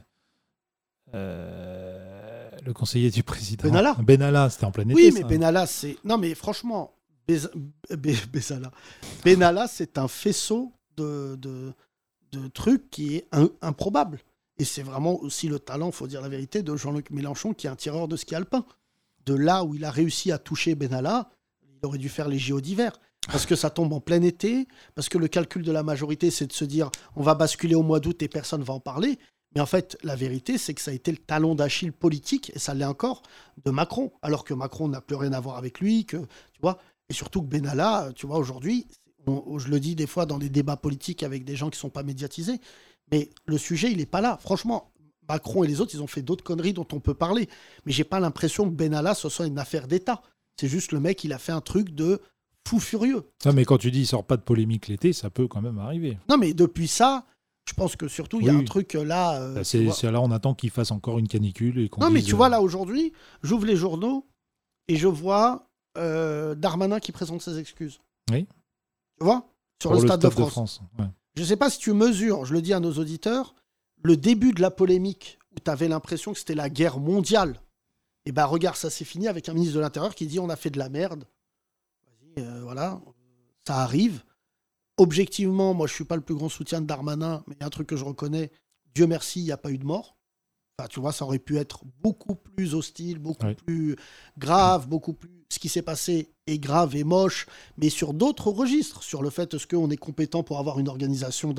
euh, 1.15 2.49
Le 2.65 2.73
conseiller 2.73 3.09
du 3.11 3.23
président. 3.23 3.63
Benalla. 3.63 3.95
Benalla, 3.99 4.49
c'était 4.49 4.65
en 4.65 4.71
plein 4.71 4.83
été. 4.83 4.93
Oui, 4.93 5.11
mais 5.13 5.21
ça. 5.21 5.27
Benalla, 5.27 5.67
c'est. 5.67 5.97
Non, 6.03 6.17
mais 6.17 6.35
franchement, 6.35 6.93
Bez- 7.27 7.49
Be- 7.91 8.27
Bezala. 8.31 8.71
Benalla, 9.23 9.67
c'est 9.67 9.97
un 9.97 10.07
faisceau 10.07 10.71
de, 10.97 11.35
de, 11.35 11.73
de 12.31 12.47
trucs 12.49 12.89
qui 12.89 13.15
est 13.15 13.27
improbable. 13.61 14.19
Et 14.57 14.63
c'est 14.63 14.83
vraiment 14.83 15.19
aussi 15.21 15.47
le 15.49 15.59
talent, 15.59 15.91
faut 15.91 16.07
dire 16.07 16.21
la 16.21 16.29
vérité, 16.29 16.63
de 16.63 16.75
Jean-Luc 16.75 17.11
Mélenchon, 17.11 17.53
qui 17.53 17.67
est 17.67 17.69
un 17.69 17.75
tireur 17.75 18.07
de 18.07 18.15
ski 18.15 18.35
alpin. 18.35 18.65
De 19.25 19.33
là 19.33 19.63
où 19.65 19.75
il 19.75 19.83
a 19.83 19.91
réussi 19.91 20.31
à 20.31 20.37
toucher 20.37 20.75
Benalla, 20.75 21.29
il 21.63 21.85
aurait 21.85 21.97
dû 21.97 22.09
faire 22.09 22.27
les 22.29 22.37
JO 22.39 22.61
d'hiver. 22.61 22.93
Parce 23.27 23.47
que 23.47 23.55
ça 23.55 23.71
tombe 23.71 23.91
en 23.91 23.99
plein 23.99 24.21
été, 24.21 24.67
parce 24.93 25.09
que 25.09 25.17
le 25.17 25.27
calcul 25.27 25.63
de 25.63 25.71
la 25.71 25.81
majorité, 25.81 26.29
c'est 26.29 26.45
de 26.45 26.53
se 26.53 26.63
dire 26.63 26.91
on 27.15 27.23
va 27.23 27.33
basculer 27.33 27.73
au 27.73 27.81
mois 27.81 27.99
d'août 27.99 28.21
et 28.21 28.27
personne 28.27 28.61
va 28.61 28.75
en 28.75 28.79
parler. 28.79 29.17
Mais 29.55 29.61
en 29.61 29.65
fait, 29.65 29.97
la 30.03 30.15
vérité, 30.15 30.57
c'est 30.57 30.73
que 30.73 30.81
ça 30.81 30.91
a 30.91 30.93
été 30.93 31.11
le 31.11 31.17
talon 31.17 31.55
d'Achille 31.55 31.93
politique, 31.93 32.51
et 32.53 32.59
ça 32.59 32.73
l'est 32.73 32.85
encore, 32.85 33.23
de 33.63 33.71
Macron. 33.71 34.11
Alors 34.21 34.43
que 34.43 34.53
Macron 34.53 34.89
n'a 34.89 35.01
plus 35.01 35.15
rien 35.15 35.31
à 35.33 35.39
voir 35.39 35.57
avec 35.57 35.79
lui, 35.79 36.05
que, 36.05 36.17
tu 36.17 36.61
vois. 36.61 36.77
Et 37.09 37.13
surtout 37.13 37.41
que 37.41 37.47
Benalla, 37.47 38.11
tu 38.15 38.27
vois, 38.27 38.37
aujourd'hui, 38.37 38.87
je 39.25 39.67
le 39.67 39.79
dis 39.79 39.95
des 39.95 40.07
fois 40.07 40.25
dans 40.25 40.37
des 40.37 40.49
débats 40.49 40.77
politiques 40.77 41.23
avec 41.23 41.45
des 41.45 41.55
gens 41.55 41.69
qui 41.69 41.79
sont 41.79 41.89
pas 41.89 42.03
médiatisés, 42.03 42.59
mais 43.11 43.29
le 43.45 43.57
sujet, 43.57 43.91
il 43.91 43.97
n'est 43.97 44.05
pas 44.05 44.21
là. 44.21 44.37
Franchement, 44.41 44.91
Macron 45.29 45.63
et 45.63 45.67
les 45.67 45.81
autres, 45.81 45.91
ils 45.93 46.01
ont 46.01 46.07
fait 46.07 46.21
d'autres 46.21 46.43
conneries 46.43 46.73
dont 46.73 46.87
on 46.91 46.99
peut 46.99 47.13
parler. 47.13 47.47
Mais 47.85 47.91
j'ai 47.91 48.03
pas 48.03 48.19
l'impression 48.19 48.65
que 48.65 48.75
Benalla, 48.75 49.15
ce 49.15 49.29
soit 49.29 49.47
une 49.47 49.59
affaire 49.59 49.87
d'État. 49.87 50.21
C'est 50.59 50.67
juste 50.67 50.91
le 50.91 50.99
mec, 50.99 51.23
il 51.23 51.33
a 51.33 51.37
fait 51.37 51.51
un 51.51 51.61
truc 51.61 51.93
de 51.93 52.19
fou 52.67 52.79
furieux. 52.79 53.23
Non, 53.45 53.53
mais 53.53 53.65
quand 53.65 53.77
tu 53.77 53.91
dis 53.91 54.01
il 54.01 54.05
sort 54.07 54.25
pas 54.25 54.37
de 54.37 54.41
polémique 54.41 54.87
l'été, 54.87 55.13
ça 55.13 55.29
peut 55.29 55.47
quand 55.47 55.61
même 55.61 55.77
arriver. 55.77 56.17
Non, 56.29 56.37
mais 56.37 56.53
depuis 56.53 56.87
ça, 56.87 57.25
je 57.67 57.73
pense 57.73 57.95
que 57.95 58.07
surtout, 58.07 58.39
il 58.41 58.47
y 58.47 58.49
a 58.49 58.53
un 58.53 58.59
oui. 58.59 58.65
truc 58.65 58.95
euh, 58.95 59.03
là. 59.03 59.41
euh, 59.41 59.57
tu 59.59 59.63
c'est 59.65 59.83
vois. 59.83 60.11
là 60.11 60.21
on 60.21 60.31
attend 60.31 60.53
qu'il 60.53 60.69
fasse 60.69 60.91
encore 60.91 61.17
une 61.17 61.27
canicule 61.27 61.79
et 61.79 61.89
Non, 61.99 62.11
mais 62.11 62.21
tu 62.21 62.35
vois, 62.35 62.47
euh, 62.47 62.51
là, 62.51 62.61
aujourd'hui, 62.61 63.11
j'ouvre 63.41 63.65
les 63.65 63.75
journaux 63.75 64.27
et 64.87 64.95
je 64.97 65.07
vois 65.07 65.67
euh, 65.97 66.53
Darmanin 66.53 66.99
qui 66.99 67.11
présente 67.11 67.41
ses 67.41 67.57
excuses. 67.57 67.99
Oui. 68.31 68.45
Tu 69.17 69.23
vois? 69.23 69.49
Sur 69.81 69.93
le 69.93 69.99
Stade 69.99 70.21
de 70.21 70.29
France. 70.29 70.81
Ouais. 70.99 71.05
Je 71.35 71.41
ne 71.41 71.47
sais 71.47 71.57
pas 71.57 71.69
si 71.69 71.79
tu 71.79 71.91
mesures, 71.93 72.45
je 72.45 72.53
le 72.53 72.61
dis 72.61 72.73
à 72.73 72.79
nos 72.79 72.93
auditeurs, 72.93 73.55
le 74.03 74.15
début 74.15 74.53
de 74.53 74.61
la 74.61 74.71
polémique 74.71 75.39
où 75.51 75.59
tu 75.59 75.69
avais 75.71 75.87
l'impression 75.87 76.33
que 76.33 76.39
c'était 76.39 76.55
la 76.55 76.69
guerre 76.69 76.99
mondiale. 76.99 77.59
Et 78.25 78.31
ben 78.31 78.45
regarde, 78.45 78.75
ça 78.77 78.89
s'est 78.89 79.05
fini 79.05 79.27
avec 79.27 79.49
un 79.49 79.53
ministre 79.53 79.75
de 79.75 79.81
l'Intérieur 79.81 80.15
qui 80.15 80.27
dit 80.27 80.39
on 80.39 80.49
a 80.49 80.55
fait 80.55 80.69
de 80.69 80.79
la 80.79 80.89
merde. 80.89 81.25
Vas-y, 82.37 82.61
voilà, 82.61 82.99
ça 83.67 83.77
arrive. 83.77 84.23
Objectivement, 84.97 85.73
moi 85.73 85.87
je 85.87 85.93
suis 85.93 86.05
pas 86.05 86.15
le 86.15 86.21
plus 86.21 86.35
grand 86.35 86.49
soutien 86.49 86.81
de 86.81 86.85
Darmanin, 86.87 87.43
mais 87.47 87.55
il 87.55 87.61
y 87.61 87.63
a 87.63 87.67
un 87.67 87.69
truc 87.69 87.87
que 87.87 87.95
je 87.97 88.05
reconnais. 88.05 88.51
Dieu 88.93 89.07
merci, 89.07 89.41
il 89.41 89.45
n'y 89.45 89.51
a 89.51 89.57
pas 89.57 89.71
eu 89.71 89.77
de 89.77 89.85
mort. 89.85 90.15
Enfin, 90.77 90.87
tu 90.89 90.99
vois, 90.99 91.11
ça 91.13 91.23
aurait 91.25 91.39
pu 91.39 91.57
être 91.57 91.81
beaucoup 92.01 92.35
plus 92.35 92.73
hostile, 92.75 93.17
beaucoup 93.19 93.45
Oui. 93.45 93.55
plus 93.55 93.95
grave, 94.37 94.87
beaucoup 94.87 95.13
plus. 95.13 95.29
Ce 95.49 95.59
qui 95.59 95.69
s'est 95.69 95.81
passé 95.81 96.29
est 96.47 96.59
grave 96.59 96.95
et 96.95 97.03
moche, 97.05 97.45
mais 97.77 97.89
sur 97.89 98.13
d'autres 98.13 98.51
registres, 98.51 99.03
sur 99.03 99.21
le 99.21 99.29
fait 99.29 99.53
est-ce 99.53 99.67
qu'on 99.67 99.89
est 99.89 99.97
compétent 99.97 100.43
pour 100.43 100.59
avoir 100.59 100.79
une 100.79 100.89
organisation 100.89 101.53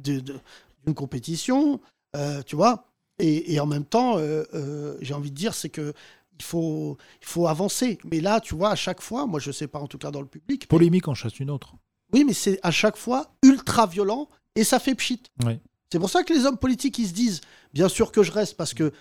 d'une 0.00 0.94
compétition, 0.94 1.80
euh, 2.16 2.42
tu 2.42 2.56
vois? 2.56 2.86
Et, 3.18 3.54
et 3.54 3.60
en 3.60 3.66
même 3.66 3.84
temps, 3.84 4.18
euh, 4.18 4.44
euh, 4.54 4.96
j'ai 5.00 5.14
envie 5.14 5.30
de 5.30 5.36
dire, 5.36 5.54
c'est 5.54 5.68
que 5.70 5.92
il 6.38 6.44
faut, 6.44 6.98
il 7.22 7.26
faut 7.26 7.46
avancer. 7.46 7.98
Mais 8.04 8.20
là, 8.20 8.40
tu 8.40 8.54
vois, 8.54 8.70
à 8.70 8.76
chaque 8.76 9.00
fois, 9.00 9.26
moi 9.26 9.40
je 9.40 9.50
sais 9.52 9.68
pas 9.68 9.78
en 9.78 9.86
tout 9.86 9.98
cas 9.98 10.10
dans 10.10 10.20
le 10.20 10.26
public, 10.26 10.62
mais- 10.62 10.66
Polémique 10.66 11.08
en 11.08 11.14
chasse 11.14 11.38
une 11.40 11.50
autre. 11.50 11.74
Oui, 12.12 12.24
mais 12.24 12.32
c'est 12.32 12.58
à 12.62 12.70
chaque 12.70 12.96
fois 12.96 13.30
ultra 13.42 13.86
violent 13.86 14.28
et 14.54 14.64
ça 14.64 14.78
fait 14.78 14.94
pchit. 14.94 15.22
Oui. 15.44 15.58
C'est 15.92 15.98
pour 15.98 16.10
ça 16.10 16.22
que 16.24 16.32
les 16.32 16.46
hommes 16.46 16.58
politiques, 16.58 16.98
ils 16.98 17.08
se 17.08 17.12
disent, 17.12 17.40
bien 17.72 17.88
sûr 17.88 18.12
que 18.12 18.22
je 18.22 18.32
reste, 18.32 18.56
parce 18.56 18.74
que 18.74 18.92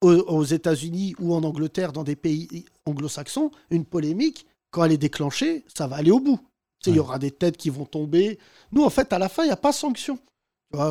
aux, 0.00 0.44
États-Unis 0.44 1.16
ou 1.18 1.34
en 1.34 1.42
Angleterre, 1.42 1.92
dans 1.92 2.04
des 2.04 2.14
pays 2.14 2.64
anglo-saxons, 2.86 3.50
une 3.70 3.84
polémique, 3.84 4.46
quand 4.70 4.84
elle 4.84 4.92
est 4.92 4.98
déclenchée, 4.98 5.64
ça 5.74 5.86
va 5.88 5.96
aller 5.96 6.12
au 6.12 6.20
bout. 6.20 6.38
Il 6.86 6.94
y 6.94 7.00
aura 7.00 7.18
des 7.18 7.32
têtes 7.32 7.56
qui 7.56 7.70
vont 7.70 7.84
tomber. 7.84 8.38
Nous, 8.70 8.84
en 8.84 8.90
fait, 8.90 9.12
à 9.12 9.18
la 9.18 9.28
fin, 9.28 9.42
il 9.42 9.46
n'y 9.46 9.52
a 9.52 9.56
pas 9.56 9.72
sanction. 9.72 10.18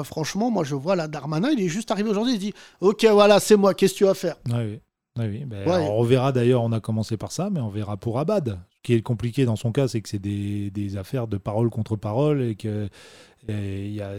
Franchement, 0.03 0.51
moi, 0.51 0.63
je 0.63 0.76
vois 0.76 0.95
la 0.95 1.07
Darmanin, 1.07 1.51
il 1.51 1.61
est 1.61 1.70
juste 1.70 1.91
arrivé 1.91 2.09
aujourd'hui, 2.09 2.34
il 2.34 2.39
dit 2.39 2.53
Ok, 2.82 3.05
voilà, 3.05 3.39
c'est 3.39 3.55
moi, 3.55 3.74
qu'est-ce 3.74 3.93
que 3.93 3.97
tu 3.99 4.03
vas 4.03 4.15
faire? 4.15 4.36
Ouais, 4.47 4.65
oui. 4.65 4.80
Ouais, 5.18 5.30
oui. 5.30 5.45
Ben, 5.45 5.68
on 5.68 6.03
verra 6.03 6.32
d'ailleurs, 6.32 6.63
on 6.63 6.72
a 6.72 6.80
commencé 6.80 7.15
par 7.15 7.32
ça, 7.32 7.49
mais 7.49 7.59
on 7.59 7.70
verra 7.70 7.95
pour 7.95 8.20
Abad. 8.20 8.59
Ce 8.84 8.92
qui 8.92 8.94
est 8.94 9.02
compliqué 9.02 9.44
dans 9.44 9.56
son 9.58 9.72
cas, 9.74 9.88
c'est 9.90 10.00
que 10.02 10.08
c'est 10.08 10.20
des, 10.20 10.70
des 10.72 10.96
affaires 10.98 11.28
de 11.28 11.38
parole 11.38 11.70
contre 11.70 11.96
parole 11.98 12.42
et 12.42 12.56
que 12.56 12.88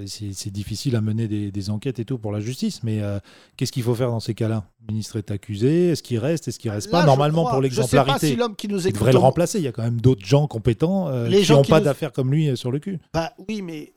c'est 0.07 0.51
difficile 0.51 0.97
à 0.97 1.01
mener 1.01 1.29
des, 1.29 1.51
des 1.51 1.71
enquêtes 1.71 1.99
et 1.99 2.05
tout 2.05 2.19
pour 2.19 2.33
la 2.33 2.41
justice. 2.41 2.83
Mais 2.83 3.01
euh, 3.01 3.19
qu'est-ce 3.57 3.73
qu'il 3.73 3.83
faut 3.83 3.95
faire 3.95 4.11
dans 4.11 4.21
ces 4.21 4.35
cas-là? 4.35 4.69
Le 4.87 4.93
ministre 4.93 5.17
est 5.17 5.31
accusé, 5.31 5.89
est-ce 5.89 6.03
qu'il 6.03 6.19
reste, 6.19 6.49
est-ce 6.49 6.59
qu'il 6.59 6.71
reste 6.71 6.89
Là, 6.89 7.01
pas 7.01 7.07
Normalement, 7.07 7.43
crois- 7.43 7.53
pour 7.53 7.63
l'exemplarité, 7.63 8.29
si 8.29 8.37
l'homme 8.37 8.57
qui 8.57 8.69
nous 8.69 8.87
il 8.87 8.93
devrait 8.93 9.13
le 9.13 9.19
remplacer. 9.19 9.59
Il 9.59 9.65
y 9.65 9.69
a 9.69 9.73
quand 9.73 9.83
même 9.83 10.01
d'autres 10.01 10.27
gens 10.27 10.47
compétents 10.47 11.09
euh, 11.09 11.29
Les 11.29 11.43
qui 11.43 11.53
n'ont 11.53 11.63
pas 11.65 11.79
nous- 11.79 11.85
d'affaires 11.85 12.13
comme 12.13 12.31
lui 12.31 12.49
euh, 12.49 12.57
sur 12.57 12.71
le 12.71 12.79
cul. 12.79 12.99
Bah 13.15 13.33
oui, 13.49 13.63
mais 13.63 13.93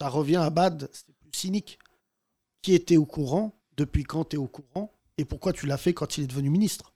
ça 0.00 0.08
revient 0.08 0.36
à 0.36 0.50
Bad, 0.50 0.88
c'est 0.92 1.06
plus 1.30 1.38
cynique. 1.40 1.78
Qui 2.62 2.74
était 2.74 2.96
au 2.96 3.06
courant? 3.06 3.54
Depuis 3.76 4.04
quand 4.04 4.24
tu 4.28 4.36
es 4.36 4.38
au 4.38 4.46
courant? 4.46 4.92
Et 5.18 5.24
pourquoi 5.24 5.52
tu 5.52 5.66
l'as 5.66 5.76
fait 5.76 5.92
quand 5.92 6.18
il 6.18 6.24
est 6.24 6.28
devenu 6.28 6.50
ministre? 6.50 6.92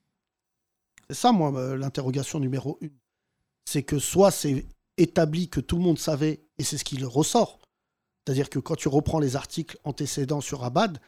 C'est 1.10 1.16
ça, 1.16 1.32
moi, 1.32 1.52
euh, 1.56 1.76
l'interrogation 1.76 2.38
numéro 2.40 2.78
une. 2.80 2.90
C'est 3.64 3.82
que 3.82 3.98
soit 3.98 4.30
c'est 4.30 4.66
établi 4.96 5.48
que 5.48 5.60
tout 5.60 5.76
le 5.76 5.82
monde 5.82 5.98
savait, 5.98 6.40
et 6.58 6.64
c'est 6.64 6.78
ce 6.78 6.84
qui 6.84 6.96
le 6.96 7.06
ressort. 7.06 7.58
C'est-à-dire 8.26 8.50
que 8.50 8.58
quand 8.58 8.76
tu 8.76 8.88
reprends 8.88 9.20
les 9.20 9.36
articles 9.36 9.78
antécédents 9.84 10.40
sur 10.40 10.64
Abad, 10.64 10.98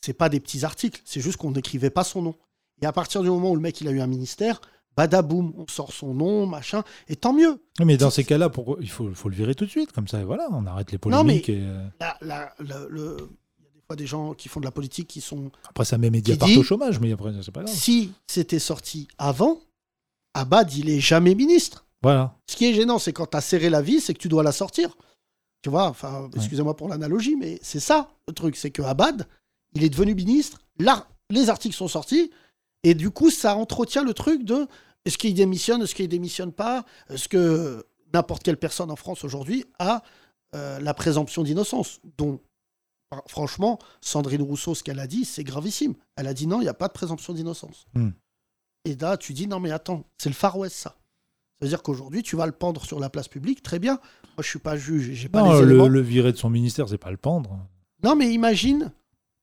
c'est 0.00 0.12
pas 0.12 0.28
des 0.28 0.38
petits 0.40 0.64
articles, 0.64 1.00
c'est 1.04 1.20
juste 1.20 1.38
qu'on 1.38 1.50
n'écrivait 1.52 1.90
pas 1.90 2.04
son 2.04 2.22
nom. 2.22 2.34
Et 2.82 2.86
à 2.86 2.92
partir 2.92 3.22
du 3.22 3.28
moment 3.30 3.50
où 3.50 3.56
le 3.56 3.60
mec 3.60 3.80
il 3.80 3.88
a 3.88 3.90
eu 3.90 4.00
un 4.00 4.06
ministère, 4.06 4.60
badaboum, 4.96 5.52
on 5.56 5.66
sort 5.68 5.92
son 5.92 6.14
nom, 6.14 6.46
machin, 6.46 6.84
et 7.08 7.16
tant 7.16 7.32
mieux. 7.32 7.60
Mais 7.84 7.96
dans 7.96 8.10
ces 8.10 8.22
cas-là, 8.24 8.48
pourquoi 8.50 8.76
il 8.80 8.90
faut, 8.90 9.12
faut 9.14 9.28
le 9.28 9.34
virer 9.34 9.54
tout 9.56 9.64
de 9.64 9.70
suite 9.70 9.90
Comme 9.92 10.06
ça, 10.08 10.24
voilà, 10.24 10.46
on 10.52 10.66
arrête 10.66 10.92
les 10.92 10.98
Non, 11.06 11.24
mais- 11.24 11.40
polémiques. 11.40 11.48
et, 11.48 11.60
euh, 11.62 11.86
La- 12.00 12.18
la- 12.20 12.54
le- 12.88 13.28
des 13.96 14.06
gens 14.06 14.34
qui 14.34 14.48
font 14.48 14.60
de 14.60 14.64
la 14.64 14.70
politique 14.70 15.08
qui 15.08 15.20
sont. 15.20 15.50
après, 15.68 15.84
ça 15.84 15.98
met 15.98 16.10
Mediapart 16.10 16.48
au 16.56 16.62
chômage, 16.62 17.00
mais 17.00 17.12
après, 17.12 17.32
c'est 17.42 17.50
pas 17.50 17.62
grave. 17.62 17.74
Si 17.74 18.12
c'était 18.26 18.58
sorti 18.58 19.08
avant, 19.16 19.60
Abad, 20.34 20.72
il 20.74 20.90
est 20.90 21.00
jamais 21.00 21.34
ministre. 21.34 21.86
Voilà. 22.02 22.36
Ce 22.46 22.56
qui 22.56 22.66
est 22.66 22.74
gênant, 22.74 22.98
c'est 22.98 23.12
quand 23.12 23.26
tu 23.26 23.36
as 23.36 23.40
serré 23.40 23.70
la 23.70 23.82
vis, 23.82 24.00
c'est 24.00 24.14
que 24.14 24.18
tu 24.18 24.28
dois 24.28 24.42
la 24.42 24.52
sortir. 24.52 24.96
Tu 25.62 25.70
vois, 25.70 25.86
enfin, 25.88 26.30
excusez-moi 26.36 26.76
pour 26.76 26.88
l'analogie, 26.88 27.34
mais 27.34 27.58
c'est 27.62 27.80
ça 27.80 28.10
le 28.28 28.34
truc, 28.34 28.56
c'est 28.56 28.70
que 28.70 28.82
Abad, 28.82 29.26
il 29.74 29.82
est 29.82 29.88
devenu 29.88 30.14
ministre, 30.14 30.60
là, 30.78 31.08
les 31.30 31.50
articles 31.50 31.74
sont 31.74 31.88
sortis, 31.88 32.30
et 32.84 32.94
du 32.94 33.10
coup, 33.10 33.30
ça 33.30 33.56
entretient 33.56 34.04
le 34.04 34.14
truc 34.14 34.44
de 34.44 34.66
est-ce 35.04 35.18
qu'il 35.18 35.34
démissionne, 35.34 35.82
est-ce 35.82 35.94
qu'il 35.94 36.08
démissionne 36.08 36.52
pas, 36.52 36.84
est-ce 37.10 37.28
que 37.28 37.84
n'importe 38.14 38.42
quelle 38.44 38.56
personne 38.56 38.90
en 38.90 38.96
France 38.96 39.24
aujourd'hui 39.24 39.64
a 39.78 40.02
euh, 40.54 40.78
la 40.78 40.94
présomption 40.94 41.42
d'innocence, 41.42 42.00
dont, 42.16 42.40
franchement, 43.26 43.78
Sandrine 44.00 44.42
Rousseau, 44.42 44.74
ce 44.74 44.82
qu'elle 44.82 44.98
a 45.00 45.06
dit, 45.06 45.24
c'est 45.24 45.44
gravissime. 45.44 45.94
Elle 46.16 46.26
a 46.26 46.34
dit 46.34 46.46
non, 46.46 46.60
il 46.60 46.64
n'y 46.64 46.68
a 46.68 46.74
pas 46.74 46.88
de 46.88 46.92
présomption 46.92 47.32
d'innocence. 47.32 47.86
Hmm. 47.94 48.10
Et 48.84 48.94
là, 48.96 49.16
tu 49.16 49.32
dis 49.32 49.46
non, 49.46 49.60
mais 49.60 49.70
attends, 49.70 50.04
c'est 50.18 50.28
le 50.28 50.34
Far 50.34 50.56
West, 50.58 50.76
ça. 50.76 50.90
Ça 51.60 51.64
veut 51.64 51.68
dire 51.68 51.82
qu'aujourd'hui, 51.82 52.22
tu 52.22 52.36
vas 52.36 52.46
le 52.46 52.52
pendre 52.52 52.84
sur 52.84 53.00
la 53.00 53.10
place 53.10 53.26
publique, 53.28 53.62
très 53.62 53.78
bien. 53.78 53.94
Moi, 53.94 54.42
je 54.42 54.48
suis 54.48 54.58
pas 54.60 54.76
juge, 54.76 55.10
j'ai 55.12 55.28
pas 55.28 55.42
les 55.42 55.60
le, 55.60 55.70
éléments. 55.72 55.88
le 55.88 56.00
virer 56.00 56.32
de 56.32 56.36
son 56.36 56.50
ministère, 56.50 56.88
c'est 56.88 56.98
pas 56.98 57.10
le 57.10 57.16
pendre. 57.16 57.58
Non, 58.04 58.14
mais 58.14 58.32
imagine. 58.32 58.92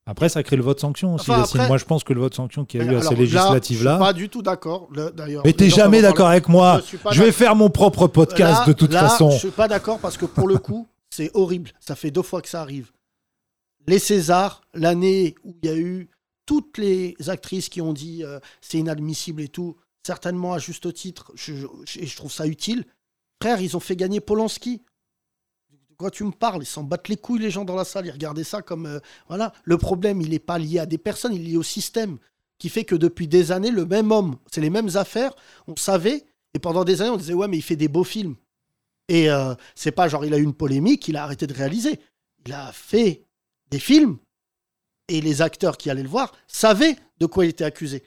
Après, 0.07 0.29
ça 0.29 0.43
crée 0.43 0.55
le 0.55 0.61
vote 0.63 0.79
sanction 0.79 1.15
aussi. 1.15 1.29
Enfin, 1.31 1.41
Yacine. 1.41 1.59
après- 1.59 1.67
Moi, 1.67 1.77
je 1.77 1.85
pense 1.85 2.03
que 2.03 2.13
le 2.13 2.21
vote 2.21 2.33
sanction 2.35 2.63
qu'il 2.63 2.79
y 2.79 2.83
a 2.83 2.85
eu 2.85 2.89
à 2.89 2.91
Alors 2.99 3.03
ces 3.03 3.09
là, 3.09 3.15
je 3.15 3.21
législatives-là. 3.21 3.95
suis 3.95 3.99
pas 4.05 4.13
du 4.13 4.29
tout 4.29 4.41
d'accord. 4.43 4.87
le- 4.91 5.09
D'ailleurs. 5.11 5.41
Mais 5.43 5.51
t'es 5.51 5.63
les 5.65 5.69
gens 5.71 5.77
jamais 5.77 6.01
d'accord 6.01 6.25
parler. 6.25 6.37
avec 6.37 6.47
moi. 6.47 6.77
Je 6.81 6.85
suis 6.85 6.97
pas 6.97 7.11
Je 7.11 7.19
vais 7.19 7.25
d'accord. 7.25 7.37
faire 7.39 7.55
mon 7.55 7.69
propre 7.71 8.07
podcast 8.07 8.59
Là- 8.61 8.65
de 8.67 8.73
toute 8.73 8.93
là, 8.93 9.09
façon. 9.09 9.31
Je 9.31 9.37
suis 9.39 9.49
pas 9.51 9.67
d'accord 9.67 9.97
parce 9.99 10.15
que 10.15 10.25
pour 10.27 10.47
le 10.47 10.57
coup, 10.59 10.87
c'est 11.09 11.31
horrible. 11.33 11.71
Ça 11.79 11.95
fait 11.95 12.11
deux 12.11 12.21
fois 12.21 12.41
que 12.43 12.47
ça 12.49 12.61
arrive. 12.61 12.91
Les 13.87 13.99
Césars, 13.99 14.61
l'année 14.73 15.35
où 15.43 15.55
il 15.61 15.69
y 15.69 15.71
a 15.71 15.77
eu 15.77 16.09
toutes 16.45 16.77
les 16.77 17.15
actrices 17.27 17.69
qui 17.69 17.81
ont 17.81 17.93
dit 17.93 18.23
euh, 18.23 18.39
c'est 18.61 18.77
inadmissible 18.79 19.41
et 19.41 19.47
tout, 19.47 19.77
certainement 20.05 20.53
à 20.53 20.59
juste 20.59 20.91
titre, 20.93 21.31
je, 21.35 21.53
je- 21.85 21.99
et 21.99 22.05
je 22.05 22.15
trouve 22.15 22.31
ça 22.31 22.47
utile. 22.47 22.85
Frère, 23.41 23.61
ils 23.61 23.75
ont 23.75 23.79
fait 23.79 23.95
gagner 23.95 24.19
Polanski. 24.19 24.83
De 25.89 25.95
quoi 25.97 26.11
tu 26.11 26.23
me 26.23 26.31
parles? 26.31 26.63
Ils 26.63 26.67
s'en 26.67 26.83
battent 26.83 27.07
les 27.09 27.17
couilles, 27.17 27.39
les 27.41 27.51
gens 27.51 27.65
dans 27.65 27.75
la 27.75 27.85
salle. 27.85 28.05
Ils 28.05 28.11
regardaient 28.11 28.43
ça 28.43 28.61
comme. 28.61 28.85
euh, 28.85 28.99
voilà. 29.27 29.53
Le 29.63 29.77
problème, 29.77 30.21
il 30.21 30.29
n'est 30.29 30.39
pas 30.39 30.57
lié 30.57 30.79
à 30.79 30.85
des 30.85 30.97
personnes, 30.97 31.33
il 31.33 31.41
est 31.41 31.45
lié 31.51 31.57
au 31.57 31.63
système. 31.63 32.17
Qui 32.57 32.69
fait 32.69 32.85
que 32.85 32.95
depuis 32.95 33.27
des 33.27 33.51
années, 33.51 33.71
le 33.71 33.85
même 33.85 34.11
homme, 34.11 34.37
c'est 34.51 34.61
les 34.61 34.69
mêmes 34.69 34.95
affaires, 34.95 35.33
on 35.67 35.75
savait. 35.75 36.25
Et 36.53 36.59
pendant 36.59 36.85
des 36.85 37.01
années, 37.01 37.09
on 37.11 37.17
disait, 37.17 37.33
ouais, 37.33 37.49
mais 37.49 37.57
il 37.57 37.61
fait 37.61 37.75
des 37.75 37.89
beaux 37.89 38.05
films. 38.05 38.35
Et 39.09 39.29
euh, 39.29 39.53
c'est 39.75 39.91
pas 39.91 40.07
genre, 40.07 40.23
il 40.25 40.33
a 40.33 40.37
eu 40.37 40.43
une 40.43 40.53
polémique, 40.53 41.07
il 41.09 41.17
a 41.17 41.23
arrêté 41.23 41.47
de 41.47 41.53
réaliser. 41.53 41.99
Il 42.45 42.53
a 42.53 42.71
fait 42.71 43.24
des 43.71 43.79
films. 43.79 44.17
Et 45.07 45.21
les 45.21 45.41
acteurs 45.43 45.77
qui 45.77 45.89
allaient 45.89 46.01
le 46.03 46.09
voir 46.09 46.33
savaient 46.47 46.95
de 47.19 47.25
quoi 47.27 47.45
il 47.45 47.49
était 47.49 47.63
accusé. 47.63 48.03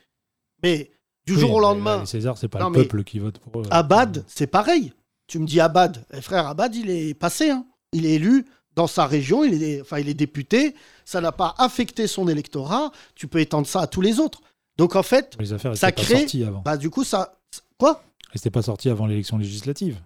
Mais 0.63 0.91
du 1.27 1.35
Oui, 1.35 1.41
jour 1.41 1.55
au 1.55 1.61
lendemain. 1.61 2.05
César, 2.07 2.37
c'est 2.37 2.49
pas 2.49 2.59
Non, 2.59 2.71
le 2.71 2.83
peuple 2.83 3.05
qui 3.05 3.19
vote 3.21 3.39
pour 3.39 3.61
eux. 3.63 3.65
Abad, 3.71 4.25
c'est 4.27 4.49
pareil. 4.49 4.93
Tu 5.29 5.39
me 5.39 5.47
dis 5.47 5.61
Abad, 5.61 6.05
eh, 6.13 6.21
frère, 6.21 6.47
Abad, 6.49 6.75
il 6.75 6.91
est 6.91 7.15
passé. 7.15 7.51
hein. 7.51 7.67
Il 7.93 8.05
est 8.07 8.15
élu 8.15 8.45
dans 8.75 8.87
sa 8.87 9.07
région, 9.07 9.45
il 9.45 9.63
est, 9.63 9.81
enfin, 9.81 9.99
il 10.01 10.09
est 10.09 10.15
député. 10.15 10.75
Ça 11.05 11.21
n'a 11.21 11.33
pas 11.33 11.55
affecté 11.59 12.07
son 12.07 12.27
électorat. 12.29 12.91
Tu 13.15 13.29
peux 13.29 13.39
étendre 13.41 13.67
ça 13.67 13.83
à 13.83 13.87
tous 13.87 14.01
les 14.01 14.19
autres. 14.21 14.41
Donc 14.77 14.97
en 14.97 15.03
fait, 15.03 15.37
Les 15.39 15.53
affaires 15.53 15.77
ça 15.77 15.89
pas 15.89 15.93
crée. 15.93 16.19
sorties 16.21 16.45
avant. 16.45 16.61
Bah, 16.63 16.77
du 16.77 16.91
coup, 16.91 17.05
ça. 17.05 17.39
Quoi? 17.79 18.03
Elles 18.27 18.33
n'étaient 18.37 18.51
pas 18.51 18.63
sorties 18.63 18.89
avant 18.91 19.07
l'élection 19.07 19.39
législative. 19.39 19.97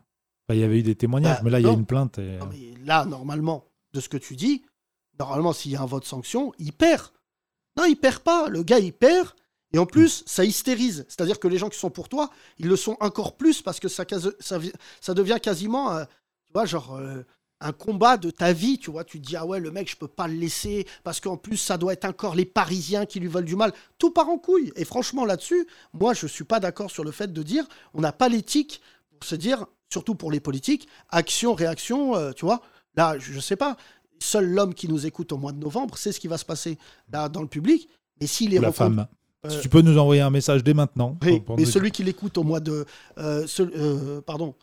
Enfin, 0.46 0.56
il 0.56 0.60
y 0.60 0.64
avait 0.64 0.78
eu 0.80 0.82
des 0.82 0.94
témoignages, 0.94 1.36
Bah, 1.38 1.42
mais 1.44 1.50
là, 1.50 1.60
il 1.60 1.66
y 1.66 1.68
a 1.68 1.72
une 1.72 1.86
plainte. 1.86 2.18
et- 2.18 2.36
Non, 2.38 2.46
mais 2.50 2.74
là, 2.84 3.04
normalement, 3.04 3.64
de 3.94 4.00
ce 4.00 4.08
que 4.08 4.16
tu 4.16 4.36
dis, 4.36 4.62
normalement, 5.18 5.52
s'il 5.52 5.72
y 5.72 5.76
a 5.76 5.82
un 5.82 5.86
vote 5.86 6.04
sanction, 6.04 6.52
il 6.58 6.72
perd. 6.72 7.08
Non, 7.76 7.84
il 7.84 7.96
perd 7.96 8.20
pas. 8.20 8.48
Le 8.48 8.62
gars, 8.62 8.78
il 8.78 8.92
perd. 8.92 9.32
Et 9.72 9.78
en 9.78 9.86
plus, 9.86 10.22
ça 10.26 10.44
hystérise. 10.44 11.06
C'est-à-dire 11.08 11.38
que 11.38 11.48
les 11.48 11.58
gens 11.58 11.68
qui 11.68 11.78
sont 11.78 11.90
pour 11.90 12.08
toi, 12.08 12.30
ils 12.58 12.68
le 12.68 12.76
sont 12.76 12.96
encore 13.00 13.36
plus 13.36 13.62
parce 13.62 13.80
que 13.80 13.88
ça, 13.88 14.04
devient 15.14 15.38
quasiment, 15.42 15.92
euh, 15.92 16.04
euh, 16.56 17.22
un 17.60 17.72
combat 17.72 18.18
de 18.18 18.30
ta 18.30 18.52
vie. 18.52 18.78
Tu 18.78 18.90
vois, 18.90 19.04
tu 19.04 19.20
te 19.20 19.26
dis, 19.26 19.36
ah 19.36 19.46
ouais, 19.46 19.60
le 19.60 19.70
mec, 19.70 19.90
je 19.90 19.96
peux 19.96 20.08
pas 20.08 20.28
le 20.28 20.34
laisser 20.34 20.86
parce 21.04 21.20
qu'en 21.20 21.38
plus, 21.38 21.56
ça 21.56 21.78
doit 21.78 21.94
être 21.94 22.04
encore 22.04 22.34
les 22.34 22.44
Parisiens 22.44 23.06
qui 23.06 23.20
lui 23.20 23.28
veulent 23.28 23.46
du 23.46 23.56
mal. 23.56 23.72
Tout 23.98 24.10
part 24.10 24.28
en 24.28 24.36
couille. 24.36 24.72
Et 24.76 24.84
franchement, 24.84 25.24
là-dessus, 25.24 25.66
moi, 25.94 26.12
je 26.12 26.26
suis 26.26 26.44
pas 26.44 26.60
d'accord 26.60 26.90
sur 26.90 27.04
le 27.04 27.10
fait 27.10 27.32
de 27.32 27.42
dire, 27.42 27.64
on 27.94 28.00
n'a 28.00 28.12
pas 28.12 28.28
l'éthique 28.28 28.82
pour 29.10 29.26
se 29.26 29.36
dire, 29.36 29.64
surtout 29.90 30.14
pour 30.14 30.30
les 30.30 30.40
politiques, 30.40 30.86
action, 31.08 31.54
réaction, 31.54 32.14
euh, 32.16 32.32
tu 32.32 32.44
vois. 32.44 32.60
Là, 32.94 33.18
je, 33.18 33.32
je 33.32 33.40
sais 33.40 33.56
pas. 33.56 33.78
Seul 34.22 34.46
l'homme 34.48 34.72
qui 34.74 34.88
nous 34.88 35.04
écoute 35.06 35.32
au 35.32 35.38
mois 35.38 35.52
de 35.52 35.58
novembre 35.58 35.98
sait 35.98 36.12
ce 36.12 36.20
qui 36.20 36.28
va 36.28 36.38
se 36.38 36.44
passer 36.44 36.78
là 37.12 37.28
dans 37.28 37.42
le 37.42 37.48
public. 37.48 37.88
Mais 38.20 38.26
s'il 38.26 38.54
est 38.54 38.58
la 38.60 38.72
femme. 38.72 39.06
Euh, 39.44 39.60
Tu 39.60 39.68
peux 39.68 39.80
nous 39.82 39.98
envoyer 39.98 40.20
un 40.22 40.30
message 40.30 40.62
dès 40.62 40.72
maintenant. 40.74 41.18
oui, 41.22 41.32
pour- 41.38 41.44
pour 41.44 41.56
mais 41.58 41.64
celui 41.64 41.90
qui 41.90 42.04
l'écoute 42.04 42.38
au 42.38 42.44
mois 42.44 42.60
de. 42.60 42.86
euh, 43.18 43.46
ce- 43.46 43.62
euh, 43.62 44.20
pardon. 44.20 44.54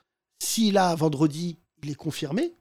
S'il 0.41 0.77
a 0.77 0.95
vendredi, 0.95 1.57
il 1.83 1.89
est 1.91 1.95
confirmé. 1.95 2.53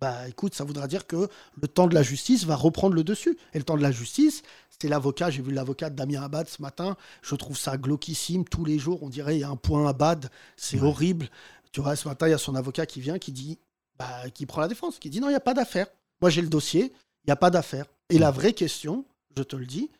Bah 0.00 0.28
écoute, 0.28 0.54
ça 0.54 0.62
voudra 0.62 0.86
dire 0.86 1.08
que 1.08 1.28
le 1.60 1.66
temps 1.66 1.88
de 1.88 1.94
la 1.94 2.04
justice 2.04 2.44
va 2.44 2.54
reprendre 2.54 2.94
le 2.94 3.02
dessus. 3.02 3.36
Et 3.52 3.58
le 3.58 3.64
temps 3.64 3.76
de 3.76 3.82
la 3.82 3.90
justice, 3.90 4.42
c'est 4.78 4.86
l'avocat. 4.88 5.28
J'ai 5.30 5.42
vu 5.42 5.50
l'avocat 5.52 5.90
de 5.90 5.96
Damien 5.96 6.22
Abad 6.22 6.46
ce 6.48 6.62
matin. 6.62 6.96
Je 7.22 7.34
trouve 7.34 7.58
ça 7.58 7.76
glauquissime. 7.76 8.44
Tous 8.44 8.64
les 8.64 8.78
jours, 8.78 9.02
on 9.02 9.08
dirait 9.08 9.36
il 9.36 9.40
y 9.40 9.44
a 9.44 9.48
un 9.50 9.56
point 9.56 9.88
Abad. 9.88 10.30
C'est 10.56 10.78
Ouais. 10.78 10.86
horrible. 10.86 11.28
Tu 11.72 11.80
vois, 11.80 11.96
ce 11.96 12.06
matin, 12.06 12.28
il 12.28 12.30
y 12.30 12.34
a 12.34 12.38
son 12.38 12.54
avocat 12.54 12.86
qui 12.86 13.00
vient, 13.00 13.18
qui 13.18 13.32
dit, 13.32 13.58
bah, 13.98 14.30
qui 14.30 14.46
prend 14.46 14.60
la 14.60 14.68
défense, 14.68 14.98
qui 14.98 15.10
dit 15.10 15.20
non, 15.20 15.28
il 15.28 15.32
n'y 15.32 15.36
a 15.36 15.40
pas 15.40 15.54
d'affaire. 15.54 15.88
Moi, 16.20 16.30
j'ai 16.30 16.42
le 16.42 16.48
dossier, 16.48 16.92
il 17.24 17.26
n'y 17.28 17.32
a 17.32 17.36
pas 17.36 17.50
d'affaire. 17.50 17.86
Et 18.10 18.18
la 18.18 18.30
vraie 18.30 18.52
question, 18.52 19.04
je 19.36 19.42
te 19.42 19.56
le 19.56 19.66
dis, 19.66 19.90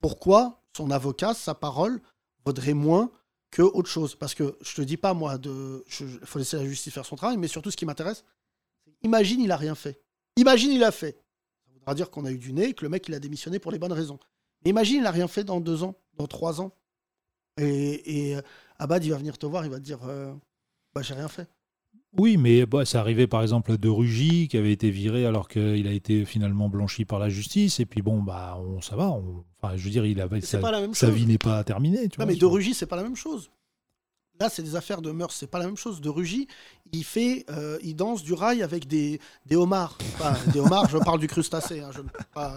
pourquoi 0.00 0.62
son 0.76 0.90
avocat, 0.90 1.34
sa 1.34 1.54
parole, 1.54 2.00
vaudrait 2.44 2.74
moins 2.74 3.10
que 3.50 3.62
autre 3.62 3.88
chose? 3.88 4.14
Parce 4.14 4.34
que 4.34 4.56
je 4.60 4.74
te 4.74 4.82
dis 4.82 4.96
pas, 4.96 5.14
moi, 5.14 5.38
il 5.44 6.20
faut 6.24 6.38
laisser 6.38 6.56
la 6.56 6.64
justice 6.64 6.94
faire 6.94 7.06
son 7.06 7.16
travail, 7.16 7.36
mais 7.36 7.48
surtout, 7.48 7.70
ce 7.70 7.76
qui 7.76 7.86
m'intéresse, 7.86 8.24
c'est 8.84 8.94
imagine, 9.02 9.40
il 9.40 9.50
a 9.50 9.56
rien 9.56 9.74
fait. 9.74 10.00
Imagine, 10.36 10.70
il 10.72 10.84
a 10.84 10.92
fait. 10.92 11.20
Ça 11.66 11.72
voudra 11.72 11.94
dire 11.94 12.10
qu'on 12.10 12.24
a 12.24 12.30
eu 12.30 12.38
du 12.38 12.52
nez, 12.52 12.68
et 12.68 12.74
que 12.74 12.84
le 12.84 12.88
mec, 12.88 13.08
il 13.08 13.14
a 13.14 13.20
démissionné 13.20 13.58
pour 13.58 13.72
les 13.72 13.78
bonnes 13.78 13.92
raisons. 13.92 14.18
Mais 14.64 14.70
imagine, 14.70 15.00
il 15.00 15.06
a 15.06 15.10
rien 15.10 15.28
fait 15.28 15.44
dans 15.44 15.60
deux 15.60 15.82
ans, 15.82 15.96
dans 16.14 16.26
trois 16.26 16.60
ans. 16.60 16.72
Et, 17.56 18.28
et 18.28 18.36
euh, 18.36 18.42
Abad, 18.78 19.04
il 19.04 19.10
va 19.10 19.18
venir 19.18 19.36
te 19.36 19.46
voir, 19.46 19.64
il 19.64 19.70
va 19.70 19.78
te 19.78 19.84
dire, 19.84 19.98
euh, 20.04 20.32
bah, 20.94 21.02
j'ai 21.02 21.14
rien 21.14 21.28
fait. 21.28 21.48
Oui, 22.16 22.36
mais 22.38 22.64
bah, 22.64 22.84
ça 22.84 23.00
arrivait 23.00 23.26
par 23.26 23.42
exemple 23.42 23.76
de 23.76 23.88
Rugy 23.88 24.48
qui 24.48 24.56
avait 24.56 24.72
été 24.72 24.90
viré 24.90 25.26
alors 25.26 25.46
qu'il 25.48 25.86
a 25.86 25.92
été 25.92 26.24
finalement 26.24 26.68
blanchi 26.68 27.04
par 27.04 27.18
la 27.18 27.28
justice. 27.28 27.80
Et 27.80 27.86
puis 27.86 28.00
bon, 28.02 28.22
bah, 28.22 28.58
on, 28.60 28.80
ça 28.80 28.96
va. 28.96 29.10
on- 29.10 29.44
Enfin, 29.60 29.76
je 29.76 29.84
veux 29.84 29.90
dire, 29.90 30.06
il 30.06 30.20
avait, 30.20 30.40
sa, 30.40 30.58
pas 30.58 30.70
la 30.70 30.80
même 30.80 30.94
sa 30.94 31.08
chose. 31.08 31.16
vie 31.16 31.26
n'est 31.26 31.36
pas 31.38 31.62
terminée. 31.64 32.08
Tu 32.08 32.18
Non, 32.18 32.24
vois, 32.24 32.32
mais 32.32 32.36
de 32.38 32.46
Rugy, 32.46 32.74
c'est 32.74 32.86
pas 32.86 32.94
la 32.96 33.02
même 33.02 33.16
chose. 33.16 33.50
Là, 34.40 34.48
c'est 34.48 34.62
des 34.62 34.76
affaires 34.76 35.02
de 35.02 35.10
mœurs, 35.10 35.32
c'est 35.34 35.48
pas 35.50 35.58
la 35.58 35.66
même 35.66 35.76
chose. 35.76 36.00
De 36.00 36.08
Rugy, 36.08 36.46
il 36.92 37.02
fait, 37.04 37.44
euh, 37.50 37.76
il 37.82 37.96
danse 37.96 38.22
du 38.22 38.32
rail 38.34 38.62
avec 38.62 38.86
des, 38.86 39.20
des 39.46 39.56
homards. 39.56 39.98
Enfin, 40.14 40.34
des 40.52 40.60
homards, 40.60 40.88
je 40.88 40.98
parle 40.98 41.18
du 41.18 41.26
crustacé, 41.26 41.80
hein, 41.80 41.90
je 41.92 42.02
ne 42.02 42.08
parle 42.08 42.24
pas 42.32 42.54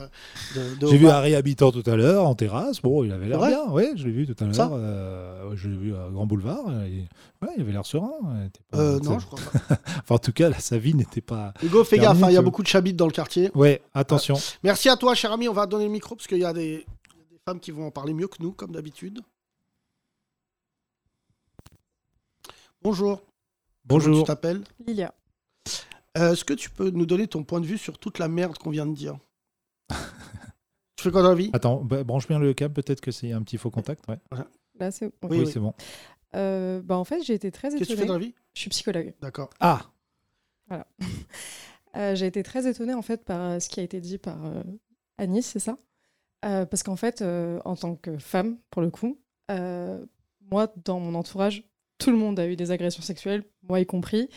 euh, 0.57 0.73
de, 0.75 0.79
de 0.79 0.87
J'ai 0.87 0.97
vu 0.97 1.05
homards. 1.05 1.17
un 1.17 1.21
réhabitant 1.21 1.71
tout 1.71 1.83
à 1.87 1.95
l'heure 1.95 2.27
en 2.27 2.35
terrasse. 2.35 2.81
Bon, 2.81 3.03
il 3.03 3.11
avait 3.11 3.27
l'air 3.27 3.39
vrai 3.39 3.49
bien. 3.49 3.63
Oui, 3.71 3.85
je 3.95 4.05
l'ai 4.05 4.11
vu 4.11 4.27
tout 4.27 4.35
à 4.43 4.53
Ça 4.53 4.65
l'heure. 4.65 4.71
euh, 4.75 5.55
je 5.55 5.69
l'ai 5.69 5.77
vu 5.77 5.95
à 5.95 6.07
Grand 6.11 6.27
Boulevard. 6.27 6.69
et- 6.83 7.07
ouais, 7.41 7.49
il 7.57 7.61
avait 7.61 7.71
l'air 7.71 7.85
serein. 7.85 8.11
il 8.41 8.45
était 8.47 8.61
pas- 8.69 8.77
Euh, 8.77 8.99
ça- 9.01 9.09
non, 9.09 9.19
je 9.19 9.25
crois 9.25 9.39
pas. 9.39 9.59
Enfin, 10.03 10.15
en 10.15 10.19
tout 10.19 10.33
cas, 10.33 10.49
là, 10.49 10.59
sa 10.59 10.77
vie 10.77 10.93
n'était 10.93 11.21
pas. 11.21 11.53
Hugo, 11.63 11.83
fais 11.83 11.97
gaffe, 11.97 12.21
hein, 12.21 12.27
il 12.29 12.33
y 12.33 12.37
a 12.37 12.39
tu- 12.39 12.45
beaucoup 12.45 12.61
de 12.61 12.67
chabites 12.67 12.95
dans 12.95 13.07
le 13.07 13.11
quartier. 13.11 13.49
Ouais, 13.55 13.81
attention. 13.95 14.37
Merci 14.63 14.87
à 14.89 14.95
toi, 14.97 15.15
cher 15.15 15.31
ami. 15.31 15.47
On 15.49 15.53
va 15.53 15.65
donner 15.65 15.85
le 15.85 15.91
micro 15.91 16.15
parce 16.15 16.27
qu'il 16.27 16.37
y 16.39 16.45
a 16.45 16.53
des, 16.53 16.63
il 16.65 17.17
y 17.19 17.21
a 17.21 17.29
des 17.31 17.39
femmes 17.43 17.59
qui 17.59 17.71
vont 17.71 17.87
en 17.87 17.91
parler 17.91 18.13
mieux 18.13 18.27
que 18.27 18.37
nous, 18.39 18.51
comme 18.51 18.71
d'habitude. 18.71 19.19
Bonjour. 22.83 23.17
Comment 23.17 23.25
Bonjour. 23.85 24.19
Tu 24.19 24.27
t'appelles 24.27 24.63
Lilia. 24.85 25.13
Euh, 26.17 26.33
Est-ce 26.33 26.43
que 26.43 26.53
tu 26.53 26.69
peux 26.69 26.89
nous 26.89 27.05
donner 27.05 27.27
ton 27.27 27.43
point 27.43 27.59
de 27.61 27.65
vue 27.65 27.77
sur 27.77 27.97
toute 27.97 28.19
la 28.19 28.27
merde 28.27 28.57
qu'on 28.57 28.69
vient 28.69 28.85
de 28.85 28.93
dire 28.93 29.17
Tu 30.95 31.03
fais 31.03 31.11
quoi 31.11 31.21
dans 31.23 31.29
la 31.29 31.35
vie? 31.35 31.49
Attends, 31.53 31.83
bah, 31.83 32.03
branche 32.03 32.27
bien 32.27 32.39
le 32.39 32.53
câble. 32.53 32.73
Peut-être 32.73 33.01
que 33.01 33.11
c'est 33.11 33.31
un 33.31 33.41
petit 33.43 33.57
faux 33.57 33.71
contact. 33.71 34.07
Ouais. 34.07 34.19
Là, 34.79 34.91
c'est. 34.91 35.05
Oui, 35.05 35.11
Oui, 35.29 35.39
oui. 35.39 35.47
c'est 35.51 35.59
bon. 35.59 35.73
Euh, 36.35 36.81
bah, 36.81 36.97
en 36.97 37.03
fait, 37.03 37.21
j'ai 37.23 37.33
été 37.33 37.51
très 37.51 37.69
Qu'est-ce 37.69 37.79
que 37.79 37.85
tu 37.87 37.91
fais 37.97 38.05
dans 38.05 38.15
étonnée. 38.15 38.19
la 38.19 38.25
vie? 38.27 38.35
Je 38.53 38.61
suis 38.61 38.69
psychologue. 38.69 39.13
D'accord. 39.21 39.49
Ah, 39.59 39.81
Euh, 41.97 42.15
j'ai 42.15 42.25
été 42.25 42.41
très 42.41 42.69
étonnée 42.69 42.93
en 42.93 43.01
fait 43.01 43.25
par 43.25 43.61
ce 43.61 43.67
qui 43.67 43.81
a 43.81 43.83
été 43.83 43.99
dit 43.99 44.17
par 44.17 44.45
euh, 44.45 44.63
Anis, 45.17 45.45
c'est 45.45 45.59
ça? 45.59 45.77
Euh, 46.45 46.65
Parce 46.65 46.83
qu'en 46.83 46.95
fait, 46.95 47.21
euh, 47.21 47.59
en 47.65 47.75
tant 47.75 47.97
que 47.97 48.17
femme, 48.17 48.57
pour 48.69 48.81
le 48.81 48.89
coup, 48.89 49.19
euh, 49.51 50.01
moi, 50.49 50.71
dans 50.85 51.01
mon 51.01 51.15
entourage, 51.15 51.65
tout 52.01 52.11
le 52.11 52.17
monde 52.17 52.39
a 52.39 52.47
eu 52.47 52.55
des 52.55 52.71
agressions 52.71 53.03
sexuelles, 53.03 53.43
moi 53.69 53.79
y 53.79 53.85
compris. 53.85 54.27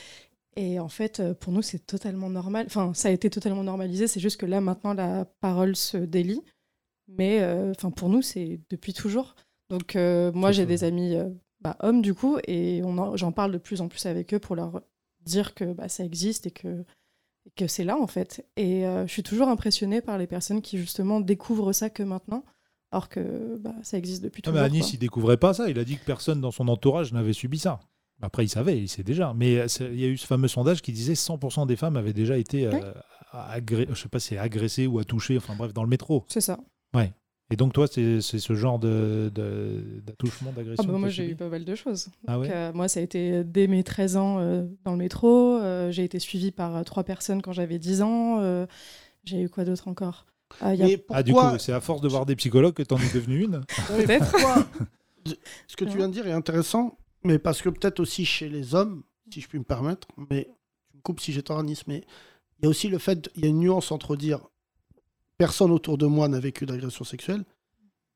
Et 0.57 0.79
en 0.79 0.89
fait, 0.89 1.19
euh, 1.19 1.35
pour 1.35 1.53
nous, 1.53 1.63
c'est 1.63 1.81
totalement 1.81 2.29
normal. 2.29 2.67
Enfin, 2.67 2.93
ça 2.95 3.09
a 3.09 3.11
été 3.11 3.31
totalement 3.31 3.65
normalisé. 3.65 4.07
C'est 4.07 4.21
juste 4.21 4.39
que 4.39 4.47
là, 4.47 4.61
maintenant, 4.61 4.93
la 4.93 5.25
parole 5.41 5.75
se 5.75 5.97
délie. 5.97 6.43
Mais 7.09 7.41
euh, 7.41 7.73
enfin, 7.73 7.91
pour 7.91 8.09
nous, 8.11 8.23
c'est 8.23 8.61
depuis 8.71 8.93
toujours. 8.93 9.35
Donc, 9.71 9.97
euh, 9.97 10.31
moi, 10.33 10.53
j'ai 10.53 10.67
des 10.67 10.85
amis 10.85 11.17
bah, 11.61 11.77
hommes, 11.81 12.03
du 12.03 12.15
coup, 12.15 12.39
et 12.47 12.83
j'en 13.15 13.33
parle 13.33 13.53
de 13.53 13.59
plus 13.59 13.81
en 13.81 13.89
plus 13.89 14.05
avec 14.07 14.35
eux 14.35 14.39
pour 14.39 14.57
leur 14.57 14.83
dire 15.25 15.55
que 15.55 15.73
bah, 15.73 15.89
ça 15.89 16.05
existe 16.05 16.47
et 16.47 16.51
que, 16.51 16.85
c'est 17.67 17.85
là, 17.85 17.99
en 17.99 18.07
fait. 18.07 18.47
Et 18.57 18.83
je 18.83 19.11
suis 19.11 19.23
toujours 19.23 19.49
impressionnée 19.49 20.03
par 20.03 20.19
les 20.19 20.27
personnes 20.27 20.61
qui, 20.61 20.79
justement, 20.79 21.21
découvrent 21.21 21.73
ça 21.73 21.91
que 21.91 22.03
maintenant, 22.03 22.45
alors 22.95 23.09
que 23.09 23.57
bah, 23.59 23.75
ça 23.83 23.99
existe 23.99 24.23
depuis 24.23 24.41
toujours. 24.41 24.59
mais 24.59 24.65
Anis, 24.65 24.81
quoi. 24.83 24.91
il 24.95 24.99
découvrait 24.99 25.37
pas 25.37 25.53
ça. 25.53 25.69
Il 25.69 25.79
a 25.81 25.85
dit 25.85 25.97
que 25.97 26.05
personne 26.05 26.41
dans 26.41 26.53
son 26.53 26.69
entourage 26.69 27.13
n'avait 27.13 27.33
subi 27.33 27.59
ça. 27.59 27.81
Après, 28.23 28.45
il 28.45 28.49
savait, 28.49 28.79
il 28.79 28.89
sait 28.89 29.03
déjà. 29.03 29.35
Mais 29.35 29.59
euh, 29.59 29.67
il 29.93 30.01
y 30.01 30.05
a 30.05 30.09
eu 30.09 30.17
ce 30.17 30.27
fameux 30.27 30.47
sondage 30.49 30.81
qui 30.81 30.93
disait 30.93 31.15
100% 31.15 31.67
des 31.67 31.75
femmes 31.77 31.97
avaient 31.97 32.13
déjà 32.13 32.39
été, 32.39 32.67
euh, 32.67 32.71
Oui. 32.73 32.81
agré- 33.33 33.87
je 33.91 33.95
sais 34.01 34.09
pas, 34.09 34.21
si 34.21 34.29
c'est 34.29 34.39
agressées 34.39 34.87
ou 34.87 35.01
à 35.01 35.05
toucher, 35.05 35.37
enfin 35.37 35.55
bref, 35.57 35.73
dans 35.75 35.83
le 35.83 35.89
métro. 35.89 36.25
C'est 36.29 36.41
ça. 36.41 36.59
Et 37.51 37.57
donc, 37.57 37.75
toi, 37.75 37.87
c'est 37.87 38.21
ce 38.23 38.55
genre 38.55 38.79
de- 38.79 39.31
de- 39.35 40.01
d'attouchement, 40.07 40.51
Ah 40.55 40.57
d'agression 40.57 40.85
bah, 40.85 40.93
que 40.95 40.99
moi, 40.99 41.09
j'ai 41.11 41.29
eu 41.29 41.37
pas 41.37 41.49
mal 41.51 41.65
de 41.65 41.75
choses. 41.75 42.09
Ah 42.27 42.35
Donc, 42.37 42.45
ouais 42.45 42.51
euh, 42.51 42.73
moi, 42.73 42.89
ça 42.89 43.01
a 43.01 43.03
été 43.03 43.45
dès 43.45 43.67
mes 43.67 43.85
13 43.85 44.17
ans 44.17 44.39
euh, 44.41 44.65
dans 44.85 44.93
le 44.93 44.97
métro. 44.99 45.59
J'ai 45.91 46.05
été 46.05 46.19
suivie 46.21 46.53
par 46.53 46.83
trois 46.87 47.05
personnes 47.05 47.43
quand 47.43 47.53
j'avais 47.53 47.79
10 47.79 48.01
ans. 48.01 48.67
J'ai 49.25 49.43
eu 49.43 49.49
quoi 49.51 49.65
d'autre 49.65 49.89
encore? 49.89 50.25
Ah, 50.61 50.75
il 50.75 50.81
y 50.81 50.83
a- 50.83 50.87
Mais 50.87 50.97
pourquoi 50.99 51.17
Ah, 51.17 51.23
du 51.23 51.33
coup, 51.33 51.59
c'est 51.59 51.73
à 51.73 51.81
force 51.81 52.01
de 52.01 52.09
voir 52.09 52.27
des 52.27 52.37
psychologues 52.37 52.75
que 52.75 52.83
t'en 52.83 52.99
es 52.99 53.13
devenu 53.13 53.45
une 53.45 53.61
Peut-être. 53.89 54.31
pourquoi 54.31 54.67
Ce 55.67 55.77
que 55.77 55.85
tu 55.85 55.97
viens 55.97 56.09
de 56.09 56.13
dire 56.15 56.27
est 56.27 56.33
intéressant, 56.33 56.99
mais 57.25 57.39
parce 57.39 57.63
que 57.63 57.69
peut-être 57.71 58.01
aussi 58.01 58.25
chez 58.25 58.49
les 58.49 58.75
hommes, 58.75 59.03
si 59.33 59.41
je 59.41 59.49
puis 59.49 59.59
me 59.59 59.65
permettre, 59.65 60.07
mais 60.31 60.49
tu 60.91 60.97
me 60.97 61.03
coupes 61.03 61.21
si 61.21 61.33
j'ai 61.33 61.43
tort 61.43 61.63
Nice, 61.63 61.87
mais 61.87 62.05
il 62.59 62.65
y 62.65 62.67
a 62.67 62.69
aussi 62.69 62.89
le 62.89 62.99
fait, 62.99 63.31
il 63.35 63.43
y 63.43 63.47
a 63.47 63.49
une 63.49 63.61
nuance 63.61 63.91
entre 63.91 64.17
dire 64.17 64.41
personne 65.39 65.71
autour 65.73 65.99
de 65.99 66.07
moi 66.07 66.29
n'a 66.29 66.39
vécu 66.41 66.67
d'agression 66.67 67.05
sexuelle, 67.05 67.45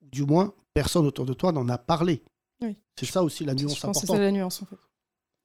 ou 0.02 0.06
du 0.08 0.24
moins 0.24 0.54
personne 0.74 1.06
autour 1.06 1.26
de 1.26 1.32
toi 1.34 1.50
n'en 1.52 1.68
a 1.68 1.78
parlé. 1.78 2.22
Oui. 2.60 2.76
C'est 2.96 3.06
ça 3.06 3.22
aussi 3.22 3.44
la 3.44 3.52
je 3.56 3.64
nuance 3.64 3.80
pense 3.80 4.00
que 4.00 4.06
c'est 4.06 4.12
importante. 4.12 4.20
la 4.20 4.30
nuance, 4.32 4.62
en 4.62 4.66
fait. 4.66 4.76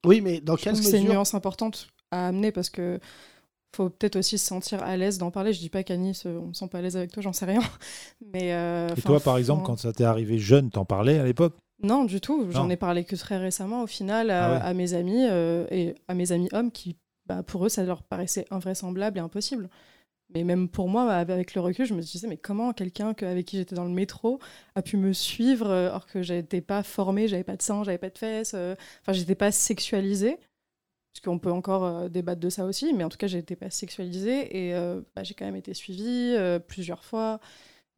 Oui, 0.06 0.20
mais 0.20 0.40
dans 0.40 0.56
Je 0.56 0.62
quelle 0.62 0.72
pense 0.74 0.80
que 0.82 0.86
c'est 0.86 0.98
une 0.98 1.04
mesure 1.04 1.14
nuance 1.14 1.34
importante 1.34 1.88
à 2.10 2.28
amener 2.28 2.52
parce 2.52 2.68
que 2.70 3.00
faut 3.74 3.90
peut-être 3.90 4.16
aussi 4.16 4.38
se 4.38 4.46
sentir 4.46 4.82
à 4.82 4.96
l'aise 4.96 5.18
d'en 5.18 5.30
parler. 5.30 5.52
Je 5.52 5.60
dis 5.60 5.68
pas 5.70 5.82
qu'Anis, 5.82 6.22
on 6.26 6.46
me 6.48 6.52
sent 6.54 6.68
pas 6.68 6.78
à 6.78 6.82
l'aise 6.82 6.96
avec 6.96 7.12
toi, 7.12 7.22
j'en 7.22 7.32
sais 7.32 7.44
rien. 7.46 7.60
Mais 8.32 8.52
euh, 8.52 8.88
Et 8.96 9.00
toi, 9.02 9.20
par 9.20 9.38
exemple, 9.38 9.64
quand 9.64 9.78
ça 9.78 9.92
t'est 9.92 10.04
arrivé 10.04 10.38
jeune, 10.38 10.70
t'en 10.70 10.84
parlais 10.84 11.18
à 11.18 11.24
l'époque? 11.24 11.54
Non, 11.82 12.04
du 12.04 12.20
tout. 12.20 12.46
J'en 12.50 12.70
ai 12.70 12.76
parlé 12.76 13.04
que 13.04 13.16
très 13.16 13.36
récemment, 13.36 13.82
au 13.82 13.86
final, 13.86 14.30
à, 14.30 14.44
Ah 14.44 14.50
ouais. 14.52 14.60
à 14.68 14.74
mes 14.74 14.94
amis 14.94 15.26
euh, 15.28 15.66
et 15.70 15.94
à 16.08 16.14
mes 16.14 16.32
amis 16.32 16.48
hommes 16.52 16.70
qui, 16.70 16.96
bah, 17.26 17.42
pour 17.42 17.66
eux, 17.66 17.68
ça 17.68 17.82
leur 17.84 18.02
paraissait 18.02 18.46
invraisemblable 18.50 19.18
et 19.18 19.20
impossible. 19.20 19.68
Mais 20.34 20.42
même 20.44 20.68
pour 20.68 20.88
moi, 20.88 21.12
avec 21.12 21.54
le 21.54 21.60
recul, 21.60 21.84
je 21.86 21.94
me 21.94 22.00
disais, 22.00 22.26
mais 22.26 22.38
comment 22.38 22.72
quelqu'un 22.72 23.12
que- 23.14 23.26
avec 23.26 23.46
qui 23.46 23.58
j'étais 23.58 23.74
dans 23.76 23.84
le 23.84 23.90
métro 23.90 24.40
a 24.74 24.82
pu 24.82 24.96
me 24.96 25.12
suivre 25.12 25.68
euh, 25.68 25.88
alors 25.90 26.06
que 26.06 26.22
j'étais 26.22 26.60
pas 26.62 26.82
formée, 26.82 27.28
j'avais 27.28 27.44
pas 27.44 27.56
de 27.56 27.62
sang, 27.62 27.84
j'avais 27.84 27.98
pas 27.98 28.10
de 28.10 28.18
fesses, 28.18 28.52
euh, 28.54 28.74
enfin, 29.02 29.12
j'étais 29.12 29.34
pas 29.34 29.52
sexualisée? 29.52 30.38
Parce 31.14 31.22
qu'on 31.24 31.38
peut 31.38 31.52
encore 31.52 31.84
euh, 31.84 32.08
débattre 32.08 32.40
de 32.40 32.50
ça 32.50 32.64
aussi, 32.64 32.92
mais 32.92 33.04
en 33.04 33.08
tout 33.08 33.16
cas, 33.18 33.28
j'étais 33.28 33.54
pas 33.54 33.70
sexualisée 33.70 34.66
et 34.66 34.74
euh, 34.74 35.00
bah, 35.14 35.22
j'ai 35.22 35.34
quand 35.34 35.44
même 35.44 35.54
été 35.56 35.72
suivie 35.72 36.34
euh, 36.36 36.58
plusieurs 36.58 37.04
fois. 37.04 37.38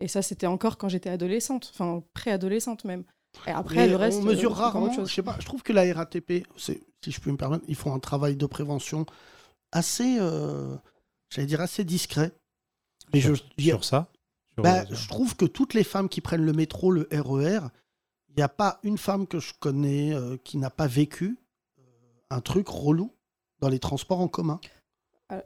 Et 0.00 0.08
ça, 0.08 0.20
c'était 0.20 0.46
encore 0.46 0.76
quand 0.76 0.90
j'étais 0.90 1.08
adolescente, 1.08 1.70
enfin 1.72 2.02
préadolescente 2.12 2.84
même. 2.84 3.04
Et 3.46 3.50
après, 3.50 3.76
Mais 3.76 3.88
le 3.88 3.96
reste, 3.96 4.18
on 4.20 4.24
mesure 4.24 4.52
euh, 4.52 4.54
rarement. 4.54 4.92
Je 4.92 5.12
sais 5.12 5.22
pas. 5.22 5.36
Je 5.40 5.46
trouve 5.46 5.62
que 5.62 5.72
la 5.72 5.90
RATP, 5.94 6.46
c'est- 6.58 6.82
si 7.02 7.10
je 7.10 7.20
peux 7.20 7.30
me 7.30 7.38
permettre, 7.38 7.64
ils 7.68 7.74
font 7.74 7.94
un 7.94 7.98
travail 7.98 8.36
de 8.36 8.44
prévention 8.46 9.06
assez, 9.72 10.18
euh, 10.20 10.76
j'allais 11.30 11.46
dire 11.46 11.62
assez 11.62 11.84
discret. 11.84 12.32
Mais 13.14 13.20
je, 13.20 13.32
sur, 13.34 13.46
sur 13.58 13.84
ça 13.84 14.10
Sur- 14.54 14.62
bah, 14.62 14.84
sur- 14.84 14.94
je 14.94 15.08
trouve 15.08 15.36
que 15.36 15.46
toutes 15.46 15.72
les 15.72 15.84
femmes 15.84 16.10
qui 16.10 16.20
prennent 16.20 16.44
le 16.44 16.52
métro, 16.52 16.90
le 16.90 17.08
RER, 17.10 17.60
il 18.28 18.34
n'y 18.36 18.42
a 18.42 18.48
pas 18.50 18.78
une 18.82 18.98
femme 18.98 19.26
que 19.26 19.38
je 19.40 19.54
connais 19.58 20.12
euh, 20.14 20.36
qui 20.44 20.58
n'a 20.58 20.70
pas 20.70 20.86
vécu 20.86 21.38
un 22.30 22.40
truc 22.40 22.68
relou 22.68 23.12
dans 23.60 23.68
les 23.68 23.78
transports 23.78 24.20
en 24.20 24.28
commun? 24.28 24.60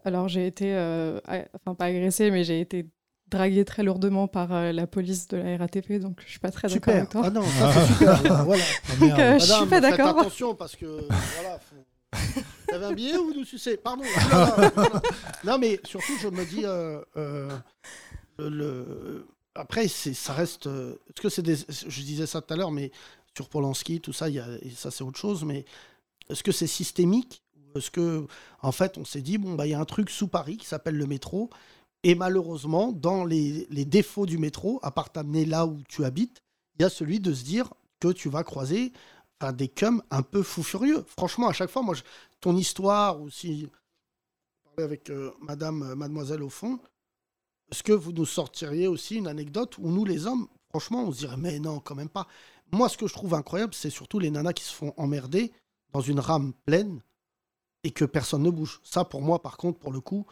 Alors, 0.04 0.28
j'ai 0.28 0.46
été, 0.46 0.74
euh, 0.74 1.20
enfin 1.54 1.74
pas 1.74 1.86
agressée, 1.86 2.30
mais 2.30 2.44
j'ai 2.44 2.60
été 2.60 2.86
draguée 3.28 3.64
très 3.64 3.82
lourdement 3.82 4.26
par 4.28 4.52
euh, 4.52 4.72
la 4.72 4.86
police 4.86 5.28
de 5.28 5.36
la 5.36 5.56
RATP, 5.56 5.92
donc 6.00 6.20
je 6.24 6.30
suis 6.30 6.38
pas 6.40 6.50
très 6.50 6.68
d'accord 6.68 6.94
avec 6.94 7.08
toi. 7.10 7.22
Ah 7.24 7.30
non, 7.30 7.42
ça 7.44 7.72
c'est 7.72 7.92
super. 7.94 8.44
voilà. 8.44 8.64
Donc, 8.98 9.18
euh, 9.18 9.38
je 9.38 9.44
suis 9.44 9.52
pas 9.52 9.66
faites 9.66 9.82
d'accord. 9.82 10.18
attention 10.18 10.54
parce 10.54 10.74
que 10.76 11.06
voilà. 11.06 11.58
Faut... 11.60 11.76
T'avais 12.66 12.86
un 12.86 12.92
billet 12.92 13.16
ou 13.16 13.26
vous 13.26 13.34
nous 13.34 13.44
sucez? 13.44 13.76
Pardon. 13.76 14.02
Non, 15.44 15.58
mais 15.58 15.80
surtout 15.84 16.16
je 16.20 16.26
me 16.28 16.44
dis 16.44 16.64
euh, 16.64 17.00
euh, 17.16 17.48
le, 18.38 19.26
après 19.54 19.86
c'est 19.86 20.12
ça 20.12 20.32
reste. 20.32 20.66
euh, 20.66 20.96
Est-ce 21.08 21.20
que 21.22 21.28
c'est 21.28 21.42
des... 21.42 21.54
Je 21.56 22.02
disais 22.02 22.26
ça 22.26 22.40
tout 22.40 22.52
à 22.52 22.56
l'heure, 22.56 22.72
mais 22.72 22.90
sur 23.36 23.48
Polanski, 23.48 24.00
tout 24.00 24.12
ça, 24.12 24.28
y 24.28 24.40
a... 24.40 24.46
et 24.62 24.70
ça 24.70 24.90
c'est 24.90 25.04
autre 25.04 25.18
chose. 25.20 25.44
Mais 25.44 25.64
est-ce 26.30 26.42
que 26.42 26.52
c'est 26.52 26.66
systémique 26.66 27.42
Est-ce 27.74 27.90
que 27.90 28.26
en 28.62 28.72
fait 28.72 28.98
on 28.98 29.04
s'est 29.04 29.22
dit 29.22 29.38
bon 29.38 29.54
bah 29.54 29.66
il 29.66 29.70
y 29.70 29.74
a 29.74 29.80
un 29.80 29.84
truc 29.84 30.10
sous 30.10 30.28
Paris 30.28 30.56
qui 30.56 30.66
s'appelle 30.66 30.96
le 30.96 31.06
métro 31.06 31.50
Et 32.02 32.14
malheureusement, 32.14 32.92
dans 32.92 33.24
les, 33.24 33.66
défauts 33.84 34.26
du 34.26 34.38
métro, 34.38 34.80
à 34.82 34.90
part 34.90 35.10
t'amener 35.10 35.44
là 35.44 35.66
où 35.66 35.80
tu 35.88 36.04
habites, 36.04 36.42
il 36.78 36.82
y 36.82 36.84
a 36.84 36.90
celui 36.90 37.20
de 37.20 37.34
se 37.34 37.44
dire 37.44 37.72
que 38.00 38.08
tu 38.08 38.28
vas 38.28 38.44
croiser 38.44 38.92
des 39.54 39.68
cums 39.68 40.02
un 40.10 40.22
peu 40.22 40.42
fou 40.42 40.62
furieux. 40.62 41.04
Franchement, 41.06 41.48
à 41.48 41.52
chaque 41.52 41.70
fois, 41.70 41.82
moi, 41.82 41.94
ton 42.40 42.56
histoire, 42.56 43.20
ou 43.20 43.30
si 43.30 43.66
parlais 44.64 44.84
avec 44.84 45.10
euh, 45.10 45.30
Madame, 45.40 45.82
euh, 45.82 45.94
Mademoiselle 45.94 46.42
au 46.42 46.50
fond, 46.50 46.78
est-ce 47.70 47.82
que 47.82 47.92
vous 47.92 48.12
nous 48.12 48.26
sortiriez 48.26 48.86
aussi 48.86 49.16
une 49.16 49.28
anecdote 49.28 49.78
où 49.78 49.88
nous, 49.90 50.04
les 50.04 50.26
hommes, 50.26 50.46
franchement, 50.68 51.04
on 51.04 51.12
se 51.12 51.18
dirait, 51.18 51.36
mais 51.36 51.58
non, 51.58 51.80
quand 51.80 51.94
même 51.94 52.08
pas. 52.08 52.26
Moi, 52.72 52.88
ce 52.88 52.98
que 52.98 53.06
je 53.06 53.14
trouve 53.14 53.34
incroyable, 53.34 53.74
c'est 53.74 53.90
surtout 53.90 54.18
les 54.18 54.30
nanas 54.30 54.52
qui 54.52 54.64
se 54.64 54.74
font 54.74 54.92
emmerder 54.96 55.52
dans 55.92 56.00
une 56.00 56.20
rame 56.20 56.52
pleine 56.66 57.00
et 57.84 57.90
que 57.90 58.04
personne 58.04 58.42
ne 58.42 58.50
bouge. 58.50 58.80
Ça, 58.84 59.04
pour 59.04 59.22
moi, 59.22 59.42
par 59.42 59.56
contre, 59.56 59.78
pour 59.78 59.92
le 59.92 60.00
coup, 60.00 60.26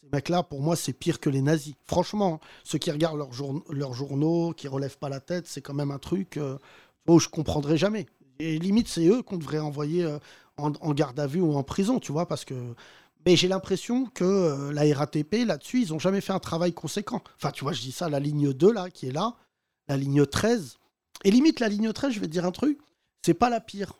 ces 0.00 0.08
mecs-là, 0.12 0.42
pour 0.42 0.60
moi, 0.60 0.76
c'est 0.76 0.92
pire 0.92 1.20
que 1.20 1.30
les 1.30 1.42
nazis. 1.42 1.74
Franchement, 1.84 2.40
ceux 2.64 2.78
qui 2.78 2.90
regardent 2.90 3.18
leurs, 3.18 3.32
jour- 3.32 3.62
leurs 3.70 3.94
journaux, 3.94 4.52
qui 4.52 4.68
relèvent 4.68 4.98
pas 4.98 5.08
la 5.08 5.20
tête, 5.20 5.46
c'est 5.46 5.60
quand 5.60 5.74
même 5.74 5.90
un 5.90 5.98
truc 5.98 6.36
euh, 6.36 6.58
où 7.06 7.18
je 7.18 7.28
comprendrai 7.28 7.76
jamais. 7.76 8.06
Et 8.38 8.58
limite, 8.58 8.88
c'est 8.88 9.06
eux 9.06 9.22
qu'on 9.22 9.36
devrait 9.36 9.58
envoyer 9.58 10.04
euh, 10.04 10.18
en, 10.56 10.70
garde 10.92 11.18
à 11.20 11.26
vue 11.26 11.40
ou 11.40 11.54
en 11.54 11.62
prison, 11.62 11.98
tu 12.00 12.12
vois, 12.12 12.26
parce 12.26 12.44
que. 12.44 12.54
Mais 13.26 13.36
j'ai 13.36 13.48
l'impression 13.48 14.06
que 14.06 14.24
euh, 14.24 14.72
la 14.72 14.82
RATP, 14.96 15.44
là-dessus, 15.44 15.82
ils 15.82 15.92
ont 15.92 15.98
jamais 15.98 16.20
fait 16.20 16.32
un 16.32 16.38
travail 16.38 16.72
conséquent. 16.72 17.20
Enfin, 17.36 17.50
tu 17.50 17.64
vois, 17.64 17.72
je 17.72 17.82
dis 17.82 17.92
ça, 17.92 18.08
la 18.08 18.20
ligne 18.20 18.52
2, 18.52 18.72
là, 18.72 18.90
qui 18.90 19.08
est 19.08 19.12
là, 19.12 19.34
la 19.88 19.96
ligne 19.96 20.24
13. 20.24 20.78
Et 21.24 21.30
limite, 21.30 21.60
la 21.60 21.68
ligne 21.68 21.92
13, 21.92 22.12
je 22.12 22.20
vais 22.20 22.26
te 22.26 22.32
dire 22.32 22.46
un 22.46 22.52
truc, 22.52 22.78
c'est 23.22 23.34
pas 23.34 23.50
la 23.50 23.60
pire. 23.60 23.92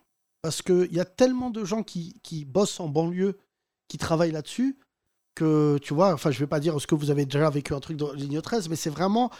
Parce 0.42 0.62
qu'il 0.62 0.92
y 0.92 1.00
a 1.00 1.04
tellement 1.04 1.50
de 1.50 1.64
gens 1.64 1.82
qui, 1.82 2.20
qui 2.22 2.44
bossent 2.44 2.80
en 2.80 2.88
banlieue, 2.88 3.38
qui 3.88 3.98
travaillent 3.98 4.32
là-dessus, 4.32 4.78
que 5.34 5.78
tu 5.82 5.94
vois, 5.94 6.12
enfin, 6.12 6.30
je 6.30 6.38
vais 6.38 6.46
pas 6.46 6.60
dire 6.60 6.76
est-ce 6.76 6.86
que 6.86 6.94
vous 6.94 7.10
avez 7.10 7.24
déjà 7.24 7.48
vécu 7.50 7.74
un 7.74 7.80
truc 7.80 7.96
dans 7.96 8.12
ligne 8.12 8.40
13, 8.40 8.68
mais 8.68 8.76
c'est 8.76 8.90
vraiment, 8.90 9.30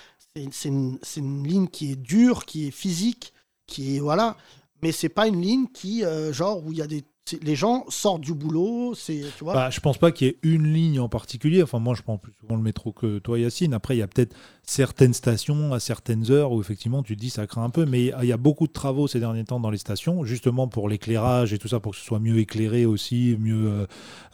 c'est 0.53 0.69
une, 0.69 0.99
une 1.17 1.47
ligne 1.47 1.69
qui 1.69 1.93
est 1.93 1.97
dure, 1.97 2.47
qui 2.47 2.69
est 2.69 2.71
physique, 2.71 3.33
qui 3.67 3.97
est, 3.97 4.01
voilà, 4.01 4.37
mais 4.83 4.93
c'est 4.93 5.09
pas 5.09 5.27
une 5.27 5.41
ligne 5.41 5.67
qui, 5.69 6.05
euh, 6.05 6.33
genre, 6.33 6.65
où 6.65 6.73
il 6.73 6.79
y 6.79 6.83
a 6.83 6.87
des. 6.87 7.05
Les 7.43 7.57
gens 7.57 7.85
sortent 7.89 8.23
du 8.23 8.35
boulot, 8.35 8.95
c'est, 8.95 9.23
tu. 9.37 9.45
Bah, 9.45 9.71
je 9.71 9.81
pense 9.81 9.99
pas 9.99 10.13
qu'il 10.13 10.27
y 10.27 10.31
ait 10.31 10.39
une 10.43 10.73
ligne 10.73 11.01
en 11.01 11.09
particulier. 11.09 11.63
Enfin, 11.63 11.79
moi, 11.79 11.95
je 11.95 12.03
prends 12.03 12.19
plus 12.19 12.33
souvent 12.41 12.57
le 12.57 12.63
métro 12.63 12.93
que 12.93 13.19
toi, 13.19 13.39
Yacine. 13.39 13.75
Après, 13.75 13.97
il 13.97 13.99
y 13.99 14.03
a 14.03 14.07
peut-être 14.07 14.35
certaines 14.63 15.15
stations 15.15 15.73
à 15.73 15.81
certaines 15.81 16.31
heures 16.31 16.53
où 16.53 16.61
effectivement 16.61 17.03
tu 17.03 17.17
te 17.17 17.21
dis 17.21 17.31
ça 17.31 17.47
craint 17.47 17.65
un 17.65 17.71
peu. 17.71 17.87
Mais 17.87 18.13
il 18.23 18.29
y 18.29 18.33
a 18.33 18.37
beaucoup 18.37 18.67
de 18.67 18.73
travaux 18.73 19.09
ces 19.09 19.21
derniers 19.21 19.45
temps 19.45 19.61
dans 19.61 19.71
les 19.71 19.79
stations, 19.79 20.25
justement 20.25 20.69
pour 20.69 20.89
l'éclairage 20.89 21.53
et 21.53 21.59
tout 21.59 21.69
ça, 21.69 21.81
pour 21.81 21.93
que 21.93 21.99
ce 21.99 22.05
soit 22.05 22.21
mieux 22.21 22.39
éclairé 22.39 22.85
aussi, 22.87 23.37
mieux, 23.39 23.67
euh, 23.67 23.87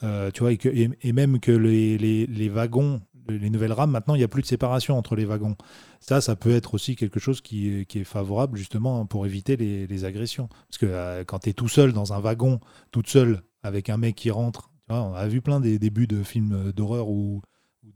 euh, 0.03 0.31
tu 0.33 0.41
vois, 0.41 0.53
et, 0.53 1.13
même 1.13 1.41
que 1.41 1.53
les 1.53 2.49
wagons, 2.49 3.01
les 3.29 3.51
nouvelles 3.51 3.72
rames, 3.72 3.91
maintenant, 3.91 4.14
il 4.14 4.18
n'y 4.18 4.25
a 4.25 4.29
plus 4.29 4.43
de 4.43 4.47
séparation 4.47 4.97
entre 4.99 5.16
les 5.16 5.25
wagons. 5.25 5.57
Ça, 6.01 6.20
ça 6.20 6.37
peut 6.37 6.55
être 6.55 6.75
aussi 6.75 6.97
quelque 6.97 7.20
chose 7.20 7.41
qui 7.41 7.87
est, 7.89 8.05
favorable 8.05 8.59
justement 8.59 9.07
pour 9.07 9.27
éviter 9.27 9.57
les, 9.57 10.05
agressions. 10.05 10.49
Parce 10.68 10.79
que 10.79 10.87
euh, 10.87 11.25
quand 11.25 11.41
tu 11.41 11.51
es 11.51 11.53
tout 11.53 11.68
seul 11.68 11.93
dans 11.93 12.12
un 12.12 12.20
wagon, 12.20 12.61
toute 12.91 13.09
seule, 13.09 13.43
avec 13.62 13.89
un 13.89 13.97
mec 13.97 14.14
qui 14.14 14.31
rentre, 14.31 14.70
on 14.89 15.14
a 15.14 15.27
vu 15.27 15.41
plein 15.41 15.61
des 15.61 15.79
débuts 15.79 16.07
de 16.07 16.22
films 16.22 16.72
d'horreur 16.72 17.09
ou, 17.09 17.41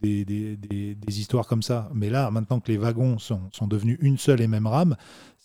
des, 0.00 0.56
histoires 1.08 1.46
comme 1.46 1.62
ça. 1.62 1.90
Mais 1.94 2.10
là, 2.10 2.30
maintenant 2.30 2.60
que 2.60 2.70
les 2.70 2.78
wagons 2.78 3.18
sont 3.18 3.66
devenus 3.66 3.98
une 4.00 4.18
seule 4.18 4.40
et 4.40 4.46
même 4.46 4.66
rame, 4.66 4.96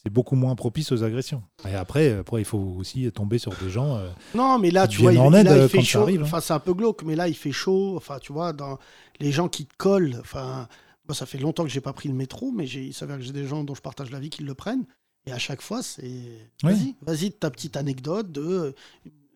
c'est 0.03 0.11
beaucoup 0.11 0.35
moins 0.35 0.55
propice 0.55 0.91
aux 0.91 1.03
agressions. 1.03 1.43
Et 1.67 1.75
après, 1.75 2.11
après, 2.13 2.41
il 2.41 2.45
faut 2.45 2.57
aussi 2.77 3.09
tomber 3.11 3.37
sur 3.37 3.53
des 3.55 3.69
gens. 3.69 3.95
euh, 3.97 4.09
Non, 4.35 4.59
mais 4.59 4.69
là, 4.69 4.87
qui 4.87 4.95
tu 4.97 5.01
vois, 5.01 5.13
il, 5.13 5.19
en 5.19 5.33
aide 5.33 5.45
là, 5.45 5.55
il 5.55 5.61
euh, 5.61 5.67
fait 5.69 5.77
quand 5.77 5.83
ça 5.83 5.89
chaud. 5.89 6.01
arrive, 6.01 6.21
hein. 6.21 6.25
Enfin, 6.25 6.41
c'est 6.41 6.53
un 6.53 6.59
peu 6.59 6.73
glauque, 6.73 7.03
mais 7.03 7.15
là, 7.15 7.27
il 7.27 7.35
fait 7.35 7.51
chaud. 7.53 7.95
Enfin, 7.95 8.19
tu 8.19 8.33
vois, 8.33 8.51
dans 8.51 8.77
les 9.19 9.31
gens 9.31 9.47
qui 9.47 9.65
te 9.65 9.73
collent. 9.77 10.17
Enfin, 10.19 10.67
moi, 11.07 11.15
ça 11.15 11.25
fait 11.25 11.37
longtemps 11.37 11.63
que 11.63 11.69
j'ai 11.69 11.81
pas 11.81 11.93
pris 11.93 12.09
le 12.09 12.15
métro, 12.15 12.51
mais 12.51 12.67
il 12.67 12.93
s'avère 12.93 13.17
que 13.17 13.23
j'ai 13.23 13.31
des 13.31 13.45
gens 13.45 13.63
dont 13.63 13.75
je 13.75 13.81
partage 13.81 14.11
la 14.11 14.19
vie 14.19 14.29
qui 14.29 14.43
le 14.43 14.53
prennent. 14.53 14.85
Et 15.25 15.31
à 15.31 15.39
chaque 15.39 15.61
fois, 15.61 15.81
c'est. 15.81 16.03
Oui. 16.03 16.49
Vas-y, 16.63 16.95
vas-y, 17.01 17.31
ta 17.31 17.49
petite 17.49 17.77
anecdote 17.77 18.29
de, 18.29 18.75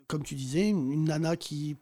comme 0.07 0.23
tu 0.23 0.35
disais, 0.35 0.67
une, 0.69 1.05
nana 1.05 1.37
qui 1.37 1.77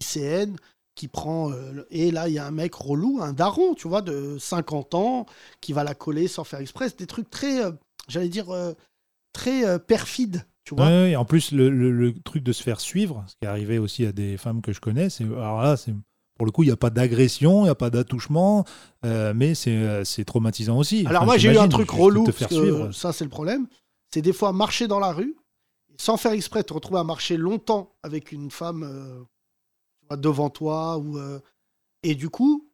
lycéenne 0.00 0.56
qui 0.94 1.06
prend 1.06 1.52
euh, 1.52 1.86
et 1.90 2.10
là 2.10 2.28
il 2.28 2.34
y 2.34 2.38
a 2.40 2.46
un 2.46 2.50
mec 2.50 2.74
relou, 2.74 3.20
un 3.22 3.32
daron, 3.32 3.74
tu 3.74 3.86
vois, 3.86 4.02
de 4.02 4.36
50 4.36 4.94
ans 4.94 5.26
qui 5.60 5.72
va 5.72 5.84
la 5.84 5.94
coller 5.94 6.26
sans 6.26 6.42
faire 6.42 6.58
exprès, 6.58 6.88
des 6.98 7.06
trucs 7.06 7.30
très, 7.30 7.64
euh, 7.64 7.70
j'allais 8.08 8.28
dire, 8.28 8.50
euh, 8.50 8.72
très 9.32 9.64
euh, 9.66 9.78
perfides, 9.78 10.44
tu 10.64 10.74
vois. 10.74 10.86
Ouais, 10.86 11.16
en 11.16 11.24
plus, 11.24 11.52
le, 11.52 11.70
le- 11.70 11.90
le 11.92 12.14
truc 12.20 12.42
de 12.42 12.52
se 12.52 12.62
faire 12.62 12.80
suivre, 12.80 13.24
ce 13.26 13.34
qui 13.36 13.44
est 13.44 13.48
arrivé 13.48 13.78
aussi 13.78 14.06
à 14.06 14.12
des 14.12 14.36
femmes 14.36 14.60
que 14.62 14.72
je 14.72 14.80
connais, 14.80 15.10
c'est 15.10 15.24
alors 15.24 15.62
là, 15.62 15.76
c'est 15.76 15.94
pour 16.36 16.46
le 16.46 16.52
coup, 16.52 16.62
il 16.62 16.66
n'y 16.66 16.72
a 16.72 16.76
pas 16.76 16.90
d'agression, 16.90 17.60
il 17.60 17.64
n'y 17.64 17.68
a 17.68 17.74
pas 17.74 17.90
d'attouchement, 17.90 18.64
euh, 19.04 19.32
mais 19.34 19.54
c'est 19.56 20.24
traumatisant 20.24 20.78
aussi. 20.78 21.00
Alors 21.06 21.22
Enfin, 21.22 21.26
moi 21.26 21.38
j'ai 21.38 21.52
eu 21.52 21.58
un 21.58 21.66
truc 21.68 21.90
relou, 21.90 22.24
te 22.24 22.30
parce 22.30 22.38
faire 22.38 22.48
que 22.48 22.54
suivre. 22.54 22.92
ça 22.92 23.12
c'est 23.12 23.24
le 23.24 23.30
problème, 23.30 23.66
c'est 24.14 24.22
des 24.22 24.32
fois 24.32 24.52
marcher 24.52 24.86
dans 24.86 25.00
la 25.00 25.12
rue, 25.12 25.36
sans 25.98 26.16
faire 26.16 26.32
exprès, 26.32 26.62
te 26.62 26.72
retrouver 26.72 27.00
à 27.00 27.04
marcher 27.04 27.36
longtemps 27.36 27.92
avec 28.04 28.30
une 28.30 28.52
femme 28.52 28.84
euh, 28.84 30.16
devant 30.16 30.48
toi, 30.50 30.98
ou, 30.98 31.18
euh, 31.18 31.40
et 32.04 32.14
du 32.14 32.30
coup, 32.30 32.70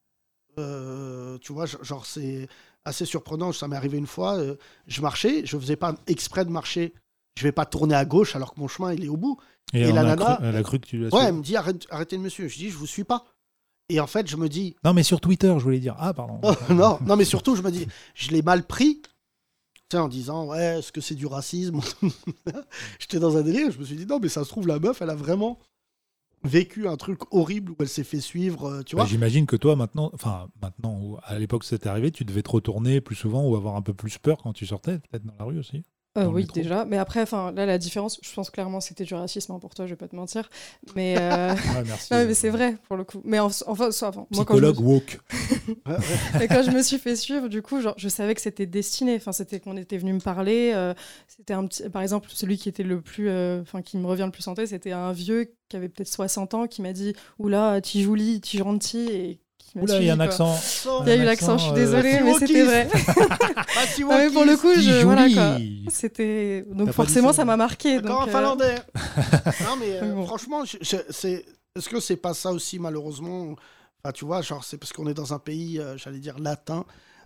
tu 0.57 1.53
vois, 1.53 1.67
genre 1.67 2.07
c'est 2.07 2.49
assez 2.85 3.05
surprenant, 3.07 3.53
ça 3.53 3.69
m'est 3.69 3.77
arrivé 3.77 3.99
une 3.99 4.07
fois, 4.07 4.37
euh, 4.37 4.57
je 4.87 5.01
marchais, 5.01 5.45
je 5.47 5.57
faisais 5.59 5.77
pas 5.77 5.95
exprès 6.07 6.45
de 6.45 6.51
marcher, 6.51 6.93
je 7.39 7.43
vais 7.45 7.53
pas 7.53 7.67
tourner 7.67 7.95
à 7.95 8.05
gauche 8.05 8.37
alors 8.37 8.55
que 8.55 8.61
mon 8.61 8.69
chemin 8.69 8.93
il 8.93 9.05
est 9.05 9.09
au 9.09 9.17
bout. 9.17 9.39
Et, 9.73 9.91
la 9.93 10.03
nana, 10.05 10.37
cru- 10.37 10.45
elle 10.45 10.57
a 10.57 10.63
cru 10.63 10.79
que 10.79 10.87
tu 10.87 10.99
l'as 10.99 11.09
Ouais, 11.15 11.25
elle 11.25 11.35
me 11.35 11.43
dit 11.43 11.57
arrête, 11.57 11.87
arrêtez 11.91 12.17
le 12.17 12.23
monsieur, 12.23 12.49
je 12.49 12.57
dis 12.57 12.71
je 12.71 12.77
vous 12.77 12.87
suis 12.87 13.05
pas. 13.05 13.25
Et 13.89 14.01
en 14.01 14.07
fait 14.07 14.27
je 14.29 14.37
me 14.37 14.49
dis, 14.49 14.77
Non, 14.85 14.93
mais 14.95 15.03
sur 15.03 15.21
Twitter, 15.21 15.53
je 15.59 15.63
voulais 15.65 15.81
dire. 15.81 15.97
Ah, 15.99 16.13
pardon. 16.15 16.41
Oh, 16.45 16.73
non, 16.73 16.99
non, 17.07 17.17
mais 17.17 17.25
surtout, 17.25 17.57
je 17.57 17.63
me 17.63 17.71
dis, 17.71 17.87
je 18.15 18.31
l'ai 18.31 18.43
mal 18.43 18.65
pris. 18.65 19.01
En 19.93 20.09
disant, 20.09 20.47
ouais, 20.47 20.79
est-ce 20.81 20.91
que 20.91 21.01
c'est 21.01 21.15
du 21.15 21.27
racisme? 21.27 21.79
J'étais 22.99 23.21
dans 23.21 23.37
un 23.37 23.43
délire, 23.43 23.71
je 23.71 23.79
me 23.79 23.85
suis 23.85 23.95
dit, 23.95 24.07
non, 24.07 24.19
mais 24.21 24.29
ça 24.29 24.43
se 24.43 24.49
trouve, 24.49 24.67
la 24.67 24.81
meuf, 24.81 25.01
elle 25.03 25.11
a 25.11 25.15
vraiment 25.15 25.61
vécu 26.45 26.87
un 26.89 26.97
truc 26.97 27.21
horrible 27.33 27.73
où 27.73 27.77
elle 27.81 27.89
s'est 27.89 28.05
fait 28.05 28.21
suivre, 28.21 28.67
euh, 28.67 28.83
tu 28.83 28.97
Bah, 28.97 29.03
vois. 29.03 29.11
J'imagine 29.11 29.47
que 29.47 29.57
toi, 29.57 29.77
maintenant, 29.77 30.11
enfin, 30.15 30.49
maintenant, 30.63 31.19
à 31.25 31.39
l'époque 31.39 31.63
où 31.63 31.67
c'était 31.67 31.89
arrivé, 31.89 32.11
tu 32.11 32.25
devais 32.25 32.43
te 32.43 32.51
retourner 32.51 33.01
plus 33.01 33.17
souvent 33.17 33.47
ou 33.49 33.57
avoir 33.57 33.77
un 33.77 33.83
peu 33.83 33.95
plus 33.95 34.19
peur 34.19 34.39
quand 34.43 34.53
tu 34.53 34.67
sortais, 34.67 34.99
peut-être 34.99 35.25
dans 35.25 35.35
la 35.39 35.45
rue 35.45 35.59
aussi. 35.59 35.85
Euh, 36.17 36.23
le 36.25 36.29
oui, 36.29 36.47
déjà. 36.55 36.85
Mais 36.85 36.97
après, 36.97 37.23
enfin, 37.23 37.51
là, 37.53 37.67
la 37.67 37.77
différence, 37.77 38.21
je 38.23 38.33
pense 38.33 38.49
clairement 38.51 38.81
c'était 38.81 39.03
du 39.05 39.15
racisme 39.15 39.51
hein, 39.53 39.59
pour 39.59 39.75
toi, 39.75 39.87
je 39.87 39.91
vais 39.91 39.97
pas 39.97 40.07
te 40.07 40.15
mentir. 40.15 40.49
Mais, 40.95 41.17
euh, 41.19 41.55
merci. 41.87 42.09
non, 42.13 42.25
mais 42.25 42.35
c'est 42.35 42.51
vrai, 42.51 42.77
pour 42.87 42.97
le 42.97 43.03
coup. 43.05 43.21
Mais 43.25 43.39
en- 43.41 43.51
enfin, 43.67 43.91
ça, 43.91 44.09
enfin, 44.11 44.27
moi, 44.31 44.45
quand 44.45 44.57
je, 44.57 44.65
woke. 44.81 45.19
et 46.41 46.49
quand 46.49 46.63
je 46.63 46.71
me 46.71 46.83
suis 46.83 46.99
fait 46.99 47.17
suivre, 47.17 47.49
du 47.49 47.63
coup, 47.63 47.81
genre, 47.81 47.95
je 47.97 48.09
savais 48.09 48.35
que 48.35 48.41
c'était 48.41 48.67
destiné. 48.67 49.17
Enfin, 49.17 49.33
c'était 49.33 49.59
qu'on 49.61 49.77
était 49.77 49.99
venu 49.99 50.13
me 50.13 50.21
parler. 50.21 50.73
euh, 50.75 50.95
c'était 51.27 51.55
un 51.55 51.67
petit... 51.67 51.89
Par 51.91 52.03
exemple, 52.03 52.29
celui 52.33 52.59
qui 52.59 52.69
était 52.69 52.83
le 52.85 53.01
plus. 53.01 53.29
euh, 53.29 53.61
Enfin, 53.63 53.83
qui 53.83 53.97
me 53.99 54.07
revient 54.07 54.25
le 54.27 54.31
plus 54.31 54.47
en 54.49 54.55
tête, 54.55 54.69
c'était 54.69 54.93
un 54.93 55.13
vieux 55.13 55.53
qui 55.69 55.77
avait 55.77 55.89
peut-être 55.89 56.09
60 56.09 56.55
ans 56.55 56.67
qui 56.67 56.83
m'a 56.83 56.93
dit 56.93 57.15
Oula, 57.39 57.81
tu 57.81 58.01
joli, 58.03 58.41
tu 58.41 58.59
gentil. 58.59 59.09
Et 59.11 59.41
qui 59.75 59.79
m'a 59.79 59.85
Oula, 59.85 60.01
il 60.01 60.07
y 60.07 60.11
a 60.11 60.15
un 60.15 60.21
accent. 60.21 60.57
Il 61.03 61.09
y 61.09 61.11
a 61.13 61.17
eu 61.17 61.25
l'accent, 61.25 61.59
je 61.59 61.63
suis 61.63 61.71
accent, 61.71 61.75
désolée, 61.81 62.15
euh, 62.15 62.25
mais 62.25 62.35
c'était 62.35 62.63
vrai. 62.63 62.89
Ah, 63.77 63.85
Non, 64.01 64.19
mais 64.19 64.31
pour 64.31 64.45
le 64.45 64.57
coup, 64.57 64.73
Dis 64.75 64.83
je, 64.83 65.05
voilà, 65.05 65.29
quoi. 65.29 65.53
joli. 65.55 65.87
C'était 65.91 66.65
donc 66.71 66.91
forcément 66.93 67.33
ça, 67.33 67.45
m'a 67.45 67.57
marqué. 67.57 67.99
Encore 67.99 68.23
un 68.23 68.27
donc, 68.27 68.29
euh, 68.29 68.39
finlandais. 68.39 68.75
non, 69.65 69.77
mais 69.79 69.99
euh, 70.03 70.15
Bon. 70.15 70.27
franchement, 70.27 70.65
je- 70.65 70.79
je- 70.81 70.97
c'est. 71.11 71.45
Est-ce 71.77 71.89
que 71.89 71.99
c'est 72.01 72.17
pas 72.17 72.35
ça 72.35 72.53
aussi, 72.53 72.79
malheureusement? 72.79 73.55
Enfin, 74.05 74.13
tu 74.13 74.25
vois, 74.25 74.43
genre, 74.43 74.63
c'est 74.65 74.79
parce 74.79 74.93
qu'on 74.93 75.09
est 75.09 75.15
dans 75.15 75.35
un 75.35 75.39
pays, 75.41 75.81
euh, 75.81 75.97
j'allais 75.97 76.19
dire, 76.21 76.39
latin. 76.39 76.85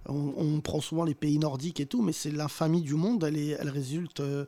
On, 0.08 0.32
on 0.38 0.60
prend 0.60 0.80
souvent 0.80 1.04
les 1.04 1.14
pays 1.14 1.38
nordiques 1.38 1.80
et 1.80 1.86
tout, 1.86 2.00
mais 2.02 2.12
c'est 2.12 2.30
l'infamie 2.30 2.80
du 2.82 2.94
monde, 2.94 3.24
elle, 3.24 3.36
est, 3.36 3.58
elle 3.60 3.68
résulte. 3.68 4.20
euh, 4.20 4.46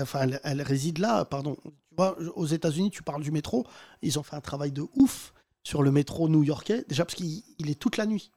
enfin, 0.00 0.20
elle, 0.22 0.40
elle 0.44 0.62
réside 0.62 0.98
là, 0.98 1.24
pardon. 1.26 1.56
Tu 1.64 1.70
vois, 1.98 2.16
aux 2.36 2.46
États-Unis, 2.46 2.90
tu 2.90 3.02
parles 3.02 3.22
du 3.22 3.30
métro, 3.30 3.66
ils 4.00 4.18
ont 4.18 4.22
fait 4.22 4.36
un 4.36 4.40
travail 4.40 4.72
de 4.72 4.84
ouf 4.96 5.34
sur 5.64 5.82
le 5.82 5.90
métro 5.92 6.28
new-yorkais, 6.28 6.84
déjà 6.88 7.04
parce 7.04 7.14
qu'il 7.14 7.42
il 7.58 7.70
est 7.70 7.74
toute 7.78 7.96
la 7.96 8.06
nuit. 8.06 8.30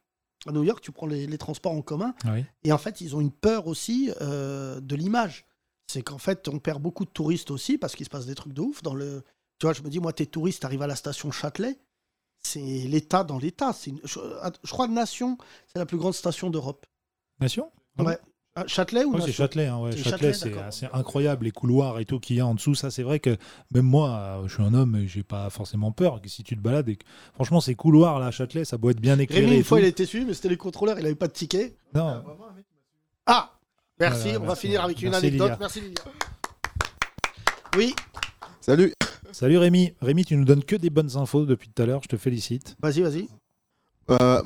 À 0.47 0.51
New 0.51 0.63
York, 0.63 0.82
tu 0.82 0.91
prends 0.91 1.07
les, 1.07 1.26
les 1.26 1.38
transports 1.39 1.71
en 1.71 1.82
commun, 1.82 2.13
Ah 2.23 2.34
oui. 2.34 2.45
et 2.63 2.71
en 2.71 2.78
fait, 2.78 3.01
ils 3.01 3.15
ont 3.15 3.21
une 3.21 3.32
peur 3.32 3.65
aussi 3.67 4.11
euh, 4.21 4.80
de 4.80 4.95
l'image. 4.95 5.45
C'est 5.88 6.03
qu'en 6.03 6.17
fait, 6.19 6.47
on 6.47 6.59
perd 6.59 6.82
beaucoup 6.82 7.03
de 7.05 7.09
touristes 7.09 7.49
aussi 7.51 7.78
parce 7.80 7.95
qu'il 7.95 8.05
se 8.05 8.09
passe 8.11 8.26
des 8.28 8.36
trucs 8.36 8.53
de 8.53 8.61
ouf 8.61 8.84
dans 8.84 8.93
le. 8.93 9.23
Tu 9.59 9.65
vois, 9.65 9.73
je 9.73 9.82
me 9.82 9.89
dis, 9.89 9.99
moi, 9.99 10.13
t'es 10.13 10.26
touriste, 10.28 10.61
t'arrives 10.61 10.82
à 10.84 10.88
la 10.88 10.95
station 10.95 11.32
Châtelet, 11.32 11.80
c'est 12.43 12.59
l'État 12.59 13.23
dans 13.23 13.39
l'État. 13.39 13.73
C'est 13.73 13.89
une- 13.91 14.01
je, 14.03 14.19
je 14.63 14.71
crois 14.71 14.88
que 14.88 14.91
Nation, 14.93 15.38
c'est 15.67 15.80
la 15.80 15.86
plus 15.86 15.97
grande 15.97 16.13
station 16.13 16.49
d'Europe. 16.51 16.86
Nation? 17.39 17.71
Ouais. 17.97 18.17
Ah, 18.58 18.64
Châtelet 18.68 19.03
ou 19.03 19.12
Ouais, 19.14 19.20
c'est 19.20 19.28
Nation 19.28 19.43
Châtelet, 19.43 19.66
hein, 19.68 19.78
ouais. 19.80 19.91
C'est 19.91 20.03
Châtelet, 20.10 20.34
Châtelet, 20.34 20.62
c'est 20.72 20.89
incroyable, 20.93 21.43
les 21.43 21.51
couloirs 21.51 21.99
et 21.99 22.06
tout 22.06 22.20
qu'il 22.22 22.38
y 22.38 22.39
a 22.39 22.47
en 22.47 22.56
dessous. 22.56 22.74
Ça, 22.74 22.89
c'est 22.89 23.03
vrai 23.03 23.20
que 23.20 23.36
même 23.74 23.86
moi, 23.86 24.12
euh, 24.12 24.47
je 24.47 24.53
suis 24.53 24.64
un 24.64 24.74
homme 24.74 24.95
et 24.95 25.08
j'ai 25.08 25.24
pas 25.24 25.49
forcément 25.49 25.91
peur. 25.91 26.22
que 26.22 26.30
Si 26.30 26.41
tu 26.43 26.56
te 26.56 26.62
balades, 26.62 26.88
et 26.88 26.95
que- 26.95 27.03
franchement, 27.34 27.60
ces 27.60 27.76
couloirs 27.76 28.18
là, 28.20 28.28
à 28.28 28.32
Châtelet, 28.32 28.64
ça 28.64 28.78
doit 28.78 28.91
être 28.91 29.01
bien 29.01 29.20
éclairé. 29.20 29.45
Rémi, 29.45 29.58
une 29.58 29.64
fois, 29.66 29.78
tout. 29.78 29.84
il 29.84 29.86
a 29.86 29.89
été 29.89 30.06
suivi, 30.06 30.26
mais 30.26 30.34
c'était 30.34 30.47
les 30.49 30.58
contrôleurs, 30.58 30.97
il 30.99 31.06
avait 31.06 31.16
pas 31.16 31.28
de 31.28 31.34
ticket. 31.34 31.76
Non, 31.93 32.24
Ah 33.26 33.51
Merci, 33.99 34.24
Voilà, 34.24 34.38
on 34.38 34.41
va 34.41 34.47
merci. 34.47 34.62
finir 34.68 34.84
avec 34.84 35.01
une 35.01 35.10
Merci, 35.12 35.26
anecdote. 35.28 35.47
Lilia. 35.47 35.58
Merci, 35.60 35.82
Lilia. 35.82 36.03
Oui, 37.78 37.93
Salut. 38.62 38.93
Salut 39.32 39.58
Rémi. 39.58 39.93
Rémi, 40.01 40.24
tu 40.26 40.36
nous 40.38 40.45
donnes 40.45 40.64
que 40.64 40.76
des 40.78 40.89
bonnes 40.89 41.18
infos 41.18 41.45
depuis 41.45 41.70
tout 41.70 41.82
à 41.82 41.86
l'heure. 41.86 42.01
Je 42.03 42.08
te 42.08 42.18
félicite. 42.18 42.76
vas-y, 42.82 43.01
vas-y. 43.01 43.28
Euh, 44.12 44.41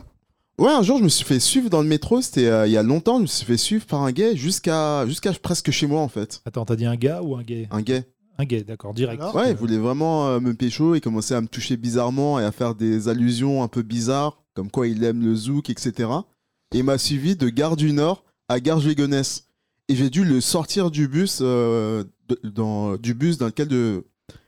Ouais, 0.60 0.72
un 0.72 0.84
jour, 0.84 0.98
je 1.00 1.04
me 1.04 1.10
suis 1.10 1.26
fait 1.26 1.40
suivre 1.40 1.70
dans 1.70 1.82
le 1.82 1.88
métro. 1.88 2.22
C'était 2.22 2.48
euh, 2.48 2.68
il 2.68 2.72
y 2.74 2.78
a 2.78 2.84
longtemps. 2.84 3.18
Je 3.18 3.22
me 3.24 3.28
suis 3.28 3.46
fait 3.46 3.58
suivre 3.58 3.86
par 3.86 4.02
un 4.04 4.12
gay 4.12 4.36
jusqu'à 4.36 5.06
jusqu'à 5.08 5.32
presque 5.34 5.72
chez 5.72 5.88
moi, 5.88 6.02
en 6.02 6.10
fait. 6.10 6.42
Attends, 6.46 6.66
t'as 6.66 6.76
dit 6.76 6.86
un 6.86 6.96
gars 6.96 7.22
ou 7.24 7.36
un 7.36 7.44
gay? 7.44 7.68
Un 7.72 7.82
gay. 7.82 8.06
Un 8.38 8.46
gay, 8.46 8.64
d'accord, 8.64 8.94
direct. 8.94 9.22
Alors 9.22 9.36
Ouais, 9.36 9.52
il 9.52 9.56
voulait 9.58 9.78
vraiment 9.78 10.28
euh, 10.30 10.40
me 10.40 10.54
pécho. 10.54 10.96
Il 10.96 11.02
commençait 11.02 11.36
à 11.36 11.42
me 11.42 11.48
toucher 11.48 11.76
bizarrement 11.78 12.40
et 12.40 12.44
à 12.44 12.52
faire 12.52 12.76
des 12.76 13.08
allusions 13.10 13.64
un 13.64 13.68
peu 13.68 13.82
bizarres, 13.82 14.42
comme 14.54 14.70
quoi 14.72 14.88
il 14.88 15.04
aime 15.04 15.22
le 15.24 15.36
zouk, 15.36 15.70
etc. 15.70 16.10
Et 16.74 16.80
il 16.80 16.84
m'a 16.84 16.98
suivi 16.98 17.36
de 17.36 17.50
Gare 17.50 17.76
du 17.76 17.92
Nord 17.92 18.24
à 18.48 18.60
Gare 18.60 18.80
Gégonesse. 18.80 19.46
Et 19.90 19.96
j'ai 19.96 20.10
dû 20.10 20.24
le 20.24 20.40
sortir 20.40 20.92
du 20.92 21.08
bus, 21.08 21.40
euh, 21.42 22.04
de- 22.30 22.40
dans, 22.50 22.96
du 22.96 23.14
bus 23.14 23.38
dans 23.38 23.48
lequel 23.48 23.68
de, 23.68 24.06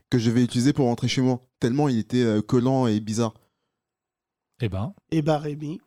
que 0.09 0.17
je 0.19 0.29
vais 0.31 0.43
utiliser 0.43 0.71
pour 0.71 0.85
rentrer 0.85 1.07
chez 1.07 1.21
moi. 1.21 1.41
Tellement 1.59 1.89
il 1.89 1.97
était 1.97 2.21
euh, 2.23 2.41
collant 2.41 2.87
et 2.87 2.99
bizarre. 2.99 3.33
Eh 4.61 4.69
ben, 4.69 4.93
Et 5.11 5.21
bah 5.21 5.37
Rémi. 5.39 5.79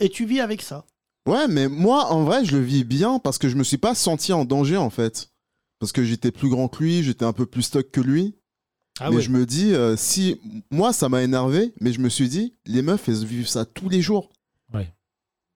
Et 0.00 0.08
tu 0.08 0.24
vis 0.26 0.40
avec 0.40 0.62
ça. 0.62 0.84
Ouais, 1.26 1.46
mais 1.48 1.68
moi, 1.68 2.06
en 2.12 2.24
vrai, 2.24 2.44
je 2.44 2.56
le 2.56 2.62
vis 2.62 2.84
bien 2.84 3.18
parce 3.18 3.38
que 3.38 3.48
je 3.48 3.56
me 3.56 3.64
suis 3.64 3.76
pas 3.78 3.94
senti 3.94 4.32
en 4.32 4.44
danger, 4.44 4.76
en 4.76 4.90
fait. 4.90 5.30
Parce 5.78 5.92
que 5.92 6.02
j'étais 6.02 6.30
plus 6.32 6.48
grand 6.48 6.68
que 6.68 6.82
lui, 6.82 7.02
j'étais 7.02 7.24
un 7.24 7.32
peu 7.32 7.46
plus 7.46 7.62
stock 7.62 7.90
que 7.90 8.00
lui. 8.00 8.34
ah 9.00 9.10
mais 9.10 9.16
ouais. 9.16 9.22
je 9.22 9.30
me 9.30 9.44
dis, 9.46 9.74
euh, 9.74 9.96
si. 9.96 10.40
Moi, 10.70 10.92
ça 10.92 11.08
m'a 11.08 11.22
énervé, 11.22 11.72
mais 11.80 11.92
je 11.92 12.00
me 12.00 12.08
suis 12.08 12.28
dit, 12.28 12.54
les 12.66 12.82
meufs, 12.82 13.08
elles 13.08 13.24
vivent 13.24 13.48
ça 13.48 13.64
tous 13.64 13.88
les 13.88 14.00
jours. 14.00 14.30
Ouais. 14.72 14.92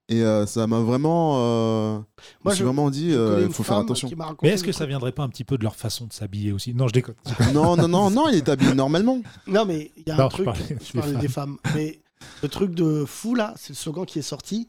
Et 0.09 0.23
euh, 0.23 0.45
ça 0.47 0.67
m'a 0.67 0.81
vraiment. 0.81 1.37
euh, 1.39 1.99
je 1.99 2.23
me 2.23 2.45
Moi, 2.45 2.53
suis 2.55 2.59
je- 2.61 2.65
vraiment 2.65 2.91
dit, 2.91 3.11
Je 3.13 3.17
euh, 3.17 3.47
il 3.49 3.53
faut 3.55 3.63
faire 3.63 3.79
attention. 3.79 4.11
Mais 4.43 4.51
est-ce 4.51 4.63
que 4.65 4.73
ça 4.73 4.85
viendrait 4.85 5.13
pas 5.13 5.23
un 5.23 5.29
petit 5.31 5.45
peu 5.45 5.57
de 5.57 5.63
leur 5.65 5.75
façon 5.77 6.07
de 6.07 6.13
s'habiller 6.13 6.53
aussi? 6.53 6.75
Non, 6.75 6.87
je 6.89 6.93
déconne. 6.93 7.15
non, 7.55 7.77
non, 7.77 7.89
non, 7.89 8.11
non, 8.11 8.29
il 8.29 8.35
est 8.37 8.49
habillé 8.51 8.75
normalement. 8.75 9.23
Non, 9.47 9.65
mais 9.65 9.91
il 9.97 10.03
y 10.07 10.11
a 10.11 10.17
Non, 10.17 10.25
un 10.27 10.29
je 10.29 10.35
truc. 10.35 10.45
parlais 10.45 10.65
Je 10.69 10.93
des 10.93 10.99
parlais 11.01 11.17
des 11.19 11.29
femmes. 11.29 11.57
Mais 11.75 12.02
le 12.43 12.49
truc 12.49 12.75
de 12.75 13.05
fou, 13.05 13.35
là, 13.35 13.55
c'est 13.57 13.71
le 13.71 13.75
slogan 13.77 14.07
qui 14.07 14.19
est 14.19 14.23
sorti. 14.23 14.69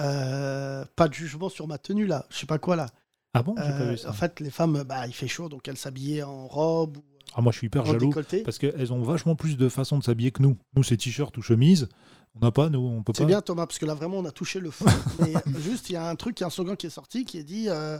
Euh, 0.00 0.84
pas 0.96 1.08
de 1.08 1.14
jugement 1.14 1.48
sur 1.48 1.66
ma 1.66 1.78
tenue, 1.78 2.06
là. 2.06 2.26
Je 2.30 2.38
sais 2.38 2.46
pas 2.46 2.58
quoi, 2.58 2.76
là. 2.76 2.86
Ah 3.34 3.42
bon 3.42 3.54
J'ai 3.56 3.62
pas 3.62 3.68
Euh, 3.80 3.90
vu 3.90 3.98
ça. 3.98 4.10
en 4.10 4.12
fait, 4.12 4.40
les 4.40 4.50
femmes, 4.50 4.82
bah, 4.84 5.06
il 5.06 5.12
fait 5.14 5.28
chaud, 5.28 5.48
donc 5.48 5.68
elles 5.68 5.76
s'habillaient 5.76 6.22
en 6.22 6.46
robe 6.48 6.96
ou 6.96 7.04
Ah, 7.34 7.40
moi, 7.42 7.52
je 7.52 7.58
suis 7.58 7.66
hyper 7.68 7.84
jaloux 7.84 8.08
décolleté. 8.08 8.42
parce 8.42 8.58
qu'elles 8.58 8.92
ont 8.92 9.02
vachement 9.02 9.36
plus 9.36 9.56
de 9.56 9.68
façons 9.68 9.98
de 9.98 10.04
s'habiller 10.04 10.30
que 10.32 10.42
nous. 10.42 10.56
Nous, 10.74 10.82
c'est 10.82 10.96
t-shirt 10.96 11.36
ou 11.36 11.42
chemise. 11.42 11.88
On 12.34 12.40
n'a 12.40 12.50
pas, 12.50 12.68
nous, 12.70 12.78
on 12.80 13.02
peut 13.02 13.12
C'est 13.14 13.22
pas. 13.24 13.28
bien, 13.28 13.40
Thomas, 13.42 13.66
parce 13.66 13.78
que 13.78 13.86
là, 13.86 13.94
vraiment, 13.94 14.18
on 14.18 14.24
a 14.24 14.30
touché 14.30 14.58
le 14.60 14.70
fond. 14.70 14.86
mais 15.20 15.34
juste, 15.60 15.90
il 15.90 15.94
y 15.94 15.96
a 15.96 16.08
un 16.08 16.16
truc, 16.16 16.38
il 16.40 16.42
y 16.42 16.44
a 16.44 16.46
un 16.46 16.50
slogan 16.50 16.76
qui 16.76 16.86
est 16.86 16.90
sorti 16.90 17.24
qui 17.24 17.38
est 17.38 17.44
dit 17.44 17.66
euh, 17.68 17.98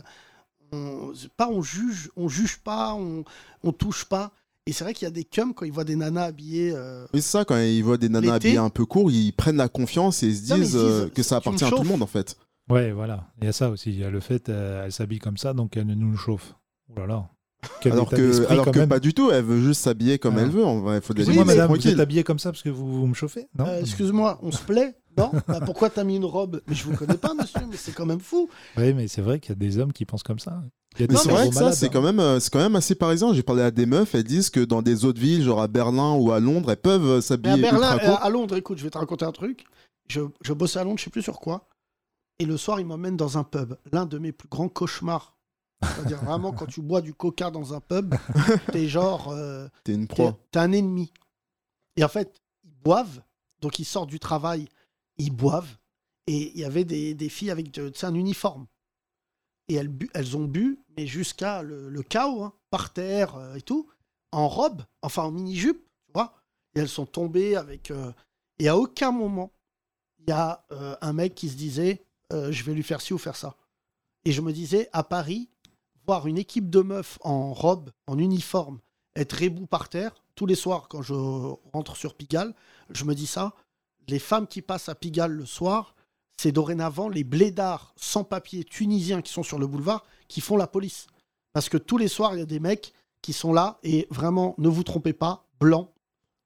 on, 0.71 1.13
c'est 1.15 1.31
pas 1.33 1.47
on 1.49 1.61
juge, 1.61 2.09
on 2.15 2.27
juge 2.29 2.57
pas, 2.59 2.93
on, 2.93 3.23
on 3.63 3.71
touche 3.71 4.05
pas. 4.05 4.31
Et 4.67 4.73
c'est 4.73 4.83
vrai 4.83 4.93
qu'il 4.93 5.05
y 5.05 5.07
a 5.07 5.11
des 5.11 5.23
cums, 5.23 5.53
quand 5.53 5.65
ils 5.65 5.71
voient 5.71 5.83
des 5.83 5.95
nanas 5.95 6.25
habillées. 6.25 6.71
euh, 6.75 7.05
Oui, 7.13 7.21
c'est 7.21 7.31
ça, 7.31 7.45
quand 7.45 7.57
ils 7.57 7.81
voient 7.81 7.97
des 7.97 8.09
nanas 8.09 8.33
habillées 8.35 8.57
un 8.57 8.69
peu 8.69 8.85
courts, 8.85 9.09
ils 9.11 9.31
prennent 9.31 9.57
la 9.57 9.69
confiance 9.69 10.21
et 10.21 10.27
ils 10.27 10.35
se 10.35 10.49
Non, 10.49 10.57
mais 10.57 10.65
ils 10.65 10.67
disent 10.67 10.75
euh, 10.75 11.03
disent, 11.05 11.13
que 11.13 11.23
ça 11.23 11.37
appartient 11.37 11.63
à 11.63 11.69
tout 11.69 11.81
le 11.81 11.89
monde, 11.89 12.03
en 12.03 12.07
fait. 12.07 12.37
Ouais, 12.69 12.91
voilà. 12.91 13.27
Il 13.39 13.45
y 13.45 13.47
a 13.47 13.53
ça 13.53 13.69
aussi. 13.69 13.89
Il 13.89 13.99
y 13.99 14.03
a 14.03 14.11
le 14.11 14.19
fait, 14.19 14.49
euh, 14.49 14.85
elle 14.85 14.91
s'habille 14.91 15.19
comme 15.19 15.37
ça, 15.37 15.53
donc 15.53 15.77
elle 15.77 15.87
nous 15.87 16.15
chauffe. 16.15 16.53
Oh 16.89 16.99
là 16.99 17.07
là. 17.07 17.29
Quel 17.81 17.93
Alors 17.93 18.09
que, 18.09 18.15
d'esprit, 18.15 18.45
alors 18.49 18.65
quand 18.65 18.71
que 18.71 18.79
même. 18.79 18.89
pas 18.89 18.99
du 18.99 19.13
tout, 19.13 19.29
elle 19.31 19.43
veut 19.43 19.61
juste 19.61 19.81
s'habiller 19.81 20.17
comme 20.19 20.37
Ah. 20.37 20.41
elle 20.41 20.49
veut. 20.49 20.61
Il 20.63 21.01
faut 21.01 21.13
Excusez-moi, 21.13 21.45
madame, 21.45 21.67
vous 21.67 21.75
tranquille. 21.75 21.91
êtes 21.91 21.99
habillée 21.99 22.23
comme 22.23 22.39
ça 22.39 22.51
parce 22.51 22.63
que 22.63 22.69
vous, 22.69 23.01
vous 23.01 23.07
me 23.07 23.13
chauffez 23.13 23.47
Non 23.57 23.65
euh, 23.67 23.79
Excuse-moi, 23.81 24.39
on 24.41 24.51
se 24.51 24.61
plaît 24.63 24.95
Non 25.17 25.31
Bah, 25.47 25.59
Pourquoi 25.65 25.89
t'as 25.89 26.03
mis 26.03 26.15
une 26.15 26.25
robe? 26.25 26.61
Mais 26.67 26.73
je 26.75 26.83
vous 26.85 26.95
connais 26.95 27.17
pas, 27.17 27.33
monsieur, 27.33 27.61
mais 27.69 27.77
c'est 27.77 27.91
quand 27.91 28.05
même 28.05 28.19
fou. 28.19 28.49
Oui, 28.77 28.93
mais 28.93 29.07
c'est 29.07 29.21
vrai 29.21 29.39
qu'il 29.39 29.49
y 29.49 29.51
a 29.53 29.55
des 29.55 29.77
hommes 29.77 29.93
qui 29.93 30.05
pensent 30.05 30.23
comme 30.23 30.39
ça. 30.39 30.61
Mais 30.99 31.07
c'est 31.15 31.29
vrai 31.29 31.47
que 31.47 31.53
ça, 31.53 31.61
malades, 31.61 31.75
c'est 31.75 31.85
hein. 31.85 31.89
quand, 31.93 32.01
même, 32.01 32.19
euh, 32.19 32.39
c'est 32.39 32.51
quand 32.51 32.59
même 32.59 32.75
assez 32.75 32.95
parisien. 32.95 33.33
J'ai 33.33 33.43
parlé 33.43 33.61
à 33.61 33.71
des 33.71 33.85
meufs, 33.85 34.13
elles 34.15 34.23
disent 34.25 34.49
que 34.49 34.59
dans 34.59 34.81
des 34.81 35.05
autres 35.05 35.21
villes, 35.21 35.43
genre 35.43 35.61
à 35.61 35.67
Berlin 35.67 36.15
ou 36.15 36.31
à 36.31 36.39
Londres, 36.39 36.69
elles 36.71 36.77
peuvent 36.77 37.05
euh, 37.05 37.11
Mais 37.13 37.17
à 37.17 37.21
s'habiller 37.21 37.61
Berlin, 37.61 37.93
ultra 37.93 37.95
euh, 37.95 38.09
court. 38.15 38.23
à 38.25 38.29
Londres, 38.29 38.57
écoute, 38.57 38.77
je 38.79 38.83
vais 38.83 38.89
te 38.89 38.97
raconter 38.97 39.23
un 39.25 39.31
truc. 39.31 39.65
Je, 40.09 40.21
je 40.41 40.51
bossais 40.53 40.79
à 40.79 40.83
Londres, 40.83 40.97
je 40.99 41.03
sais 41.05 41.09
plus 41.09 41.21
sur 41.21 41.39
quoi. 41.39 41.67
Et 42.39 42.45
le 42.45 42.57
soir, 42.57 42.79
il 42.79 42.85
m'emmène 42.87 43.15
dans 43.15 43.37
un 43.37 43.43
pub. 43.43 43.75
L'un 43.93 44.05
de 44.05 44.17
mes 44.17 44.31
plus 44.31 44.49
grands 44.49 44.67
cauchemars. 44.67 45.37
C'est-à-dire 45.83 46.23
vraiment, 46.23 46.51
quand 46.51 46.65
tu 46.67 46.81
bois 46.81 47.01
du 47.01 47.13
coca 47.13 47.49
dans 47.51 47.73
un 47.73 47.79
pub, 47.81 48.15
t'es 48.71 48.87
genre. 48.87 49.29
euh, 49.29 49.67
T'es 49.83 49.93
une 49.93 50.07
proie. 50.07 50.37
t'es 50.51 50.59
un 50.59 50.71
ennemi. 50.71 51.11
Et 51.95 52.03
en 52.03 52.07
fait, 52.09 52.39
ils 52.63 52.73
boivent. 52.73 53.21
Donc, 53.61 53.79
ils 53.79 53.85
sortent 53.85 54.09
du 54.09 54.19
travail, 54.19 54.67
ils 55.17 55.31
boivent. 55.31 55.77
Et 56.27 56.51
il 56.53 56.57
y 56.59 56.63
avait 56.65 56.83
des, 56.85 57.13
des 57.15 57.29
filles 57.29 57.51
avec 57.51 57.71
de- 57.71 57.91
sais, 57.95 58.05
un 58.05 58.13
uniforme. 58.15 58.67
Et 59.67 59.75
elles, 59.75 59.87
bu- 59.87 60.09
elles 60.13 60.37
ont 60.37 60.45
bu, 60.45 60.79
mais 60.97 61.07
jusqu'à 61.07 61.61
le, 61.63 61.89
le 61.89 62.03
chaos, 62.03 62.43
hein, 62.43 62.53
par 62.69 62.93
terre 62.93 63.35
euh, 63.35 63.55
et 63.55 63.61
tout, 63.61 63.89
en 64.31 64.47
robe, 64.47 64.83
enfin 65.01 65.23
en 65.23 65.31
mini-jupe, 65.31 65.83
tu 66.05 66.11
vois. 66.13 66.33
Et 66.75 66.79
elles 66.79 66.89
sont 66.89 67.05
tombées 67.05 67.55
avec. 67.55 67.91
euh, 67.91 68.11
Et 68.59 68.67
à 68.67 68.77
aucun 68.77 69.11
moment, 69.11 69.51
il 70.19 70.29
y 70.29 70.31
a 70.31 70.65
euh, 70.71 70.95
un 71.01 71.13
mec 71.13 71.33
qui 71.35 71.49
se 71.49 71.55
disait 71.55 72.03
euh, 72.33 72.51
je 72.51 72.63
vais 72.63 72.73
lui 72.73 72.83
faire 72.83 73.01
ci 73.01 73.13
ou 73.13 73.17
faire 73.17 73.35
ça. 73.35 73.55
Et 74.23 74.31
je 74.31 74.41
me 74.41 74.53
disais, 74.53 74.87
à 74.93 75.03
Paris, 75.03 75.49
voir 76.05 76.27
une 76.27 76.37
équipe 76.37 76.69
de 76.69 76.81
meufs 76.81 77.17
en 77.21 77.53
robe, 77.53 77.89
en 78.07 78.17
uniforme, 78.17 78.79
être 79.15 79.33
rebou 79.43 79.65
par 79.65 79.89
terre, 79.89 80.13
tous 80.35 80.45
les 80.45 80.55
soirs 80.55 80.87
quand 80.87 81.01
je 81.01 81.13
rentre 81.73 81.95
sur 81.95 82.15
Pigalle, 82.15 82.53
je 82.91 83.03
me 83.05 83.13
dis 83.15 83.27
ça. 83.27 83.53
Les 84.07 84.19
femmes 84.19 84.47
qui 84.47 84.61
passent 84.61 84.89
à 84.89 84.95
Pigalle 84.95 85.31
le 85.33 85.45
soir, 85.45 85.95
c'est 86.37 86.51
dorénavant 86.51 87.07
les 87.09 87.23
blédards 87.23 87.93
sans 87.97 88.23
papier 88.23 88.63
tunisiens 88.63 89.21
qui 89.21 89.31
sont 89.31 89.43
sur 89.43 89.59
le 89.59 89.67
boulevard 89.67 90.03
qui 90.27 90.41
font 90.41 90.57
la 90.57 90.67
police. 90.67 91.07
Parce 91.53 91.69
que 91.69 91.77
tous 91.77 91.97
les 91.97 92.07
soirs, 92.07 92.33
il 92.35 92.39
y 92.39 92.41
a 92.41 92.45
des 92.45 92.59
mecs 92.59 92.93
qui 93.21 93.33
sont 93.33 93.53
là 93.53 93.77
et 93.83 94.07
vraiment, 94.09 94.55
ne 94.57 94.67
vous 94.69 94.83
trompez 94.83 95.13
pas, 95.13 95.45
blancs, 95.59 95.89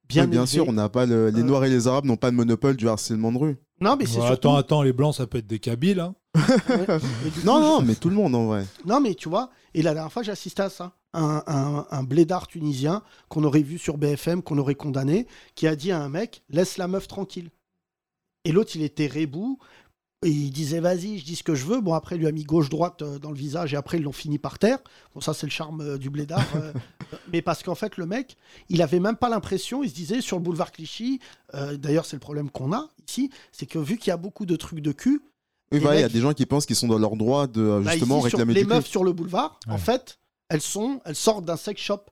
bien 0.09 0.23
Oui, 0.23 0.31
bien 0.31 0.41
élevés. 0.41 0.51
sûr, 0.51 0.67
on 0.67 0.73
n'a 0.73 0.89
pas 0.89 1.05
le- 1.05 1.29
les 1.29 1.39
Euh, 1.41 1.43
Noirs 1.43 1.63
et 1.65 1.69
les 1.69 1.87
Arabes 1.87 2.05
n'ont 2.05 2.17
pas 2.17 2.31
de 2.31 2.35
monopole 2.35 2.75
du 2.75 2.89
harcèlement 2.89 3.31
de 3.31 3.37
rue. 3.37 3.57
Non, 3.79 3.95
mais 3.95 4.05
c'est 4.05 4.17
Ouais, 4.19 4.25
surtout... 4.27 4.49
Attends, 4.49 4.55
attends, 4.57 4.81
les 4.83 4.91
blancs, 4.93 5.15
ça 5.15 5.27
peut 5.27 5.37
être 5.37 5.47
des 5.47 5.59
Kabyles. 5.59 5.99
hein. 6.01 6.15
Non, 7.43 7.59
non, 7.59 7.79
je- 7.81 7.85
mais 7.85 7.95
tout 7.95 8.09
le 8.09 8.15
monde 8.15 8.35
en 8.35 8.45
vrai. 8.47 8.65
Non, 8.85 8.99
mais 8.99 9.15
tu 9.15 9.29
vois, 9.29 9.49
et 9.73 9.81
la 9.81 9.93
dernière 9.93 10.11
fois, 10.11 10.23
j'ai 10.23 10.31
assisté 10.31 10.61
à 10.61 10.69
ça. 10.69 10.93
Un, 11.13 11.43
un, 11.47 11.87
un 11.91 12.03
blédard 12.03 12.45
tunisien 12.47 13.01
qu'on 13.29 13.43
aurait 13.45 13.61
vu 13.61 13.77
sur 13.77 13.97
BFM, 13.97 14.41
qu'on 14.41 14.57
aurait 14.57 14.75
condamné, 14.75 15.27
qui 15.55 15.65
a 15.65 15.75
dit 15.77 15.91
à 15.91 16.01
un 16.01 16.09
mec 16.09 16.43
Laisse 16.49 16.77
la 16.77 16.87
meuf 16.89 17.07
tranquille. 17.07 17.51
Et 18.43 18.51
l'autre, 18.51 18.71
il 18.75 18.83
était 18.83 19.07
rebou. 19.07 19.57
Et 20.23 20.29
il 20.29 20.51
disait 20.51 20.79
Vas-y, 20.81 21.19
je 21.19 21.25
dis 21.25 21.35
ce 21.37 21.43
que 21.43 21.55
je 21.55 21.65
veux. 21.65 21.79
Bon, 21.81 21.93
après, 21.93 22.15
il 22.15 22.19
lui 22.19 22.27
a 22.27 22.31
mis 22.31 22.43
gauche-droite 22.43 23.01
euh, 23.01 23.19
dans 23.19 23.29
le 23.31 23.37
visage 23.37 23.73
et 23.73 23.77
après, 23.77 23.97
ils 23.97 24.03
l'ont 24.03 24.11
fini 24.11 24.39
par 24.39 24.59
terre. 24.59 24.79
Bon, 25.13 25.21
ça, 25.21 25.33
c'est 25.33 25.45
le 25.45 25.51
charme 25.51 25.81
euh, 25.81 25.97
du 25.97 26.09
blédard. 26.09 26.45
euh, 26.55 26.73
mais 27.31 27.41
parce 27.41 27.63
qu'en 27.63 27.75
fait, 27.75 27.95
le 27.97 28.05
mec, 28.05 28.35
il 28.69 28.81
avait 28.81 28.99
même 28.99 29.17
pas 29.17 29.29
l'impression. 29.29 29.83
Il 29.83 29.89
se 29.89 29.95
disait 29.95 30.19
sur 30.21 30.37
le 30.37 30.43
boulevard 30.43 30.71
Clichy, 30.71 31.19
euh, 31.53 31.77
d'ailleurs, 31.77 32.05
c'est 32.05 32.15
le 32.15 32.21
problème 32.21 32.49
qu'on 32.49 32.73
a 32.73 32.89
ici, 33.07 33.29
c'est 33.51 33.67
que 33.67 33.77
vu 33.79 33.97
qu'il 33.97 34.09
y 34.09 34.13
a 34.13 34.17
beaucoup 34.17 34.45
de 34.45 34.55
trucs 34.55 34.79
de 34.81 34.91
cul, 34.91 35.21
Oui, 35.75 35.89
Les 35.89 35.97
il 35.97 36.01
y 36.01 36.03
a 36.03 36.09
des 36.09 36.21
gens 36.21 36.33
qui 36.33 36.45
pensent 36.45 36.65
qu'ils 36.65 36.75
sont 36.75 36.87
dans 36.87 36.97
leur 36.97 37.15
droit 37.15 37.47
de 37.47 37.61
euh, 37.61 37.81
bah, 37.81 37.91
justement 37.91 38.19
ici, 38.19 38.29
sur 38.29 38.37
réclamer 38.39 38.53
les 38.53 38.61
du 38.61 38.67
cul. 38.67 38.73
meufs 38.73 38.87
sur 38.87 39.03
le 39.03 39.13
boulevard, 39.13 39.59
en 39.67 39.77
fait, 39.77 40.19
elles 40.49 40.61
sont, 40.61 41.01
elles 41.05 41.15
sortent 41.15 41.45
d'un 41.45 41.57
sex 41.57 41.81
shop. 41.81 42.05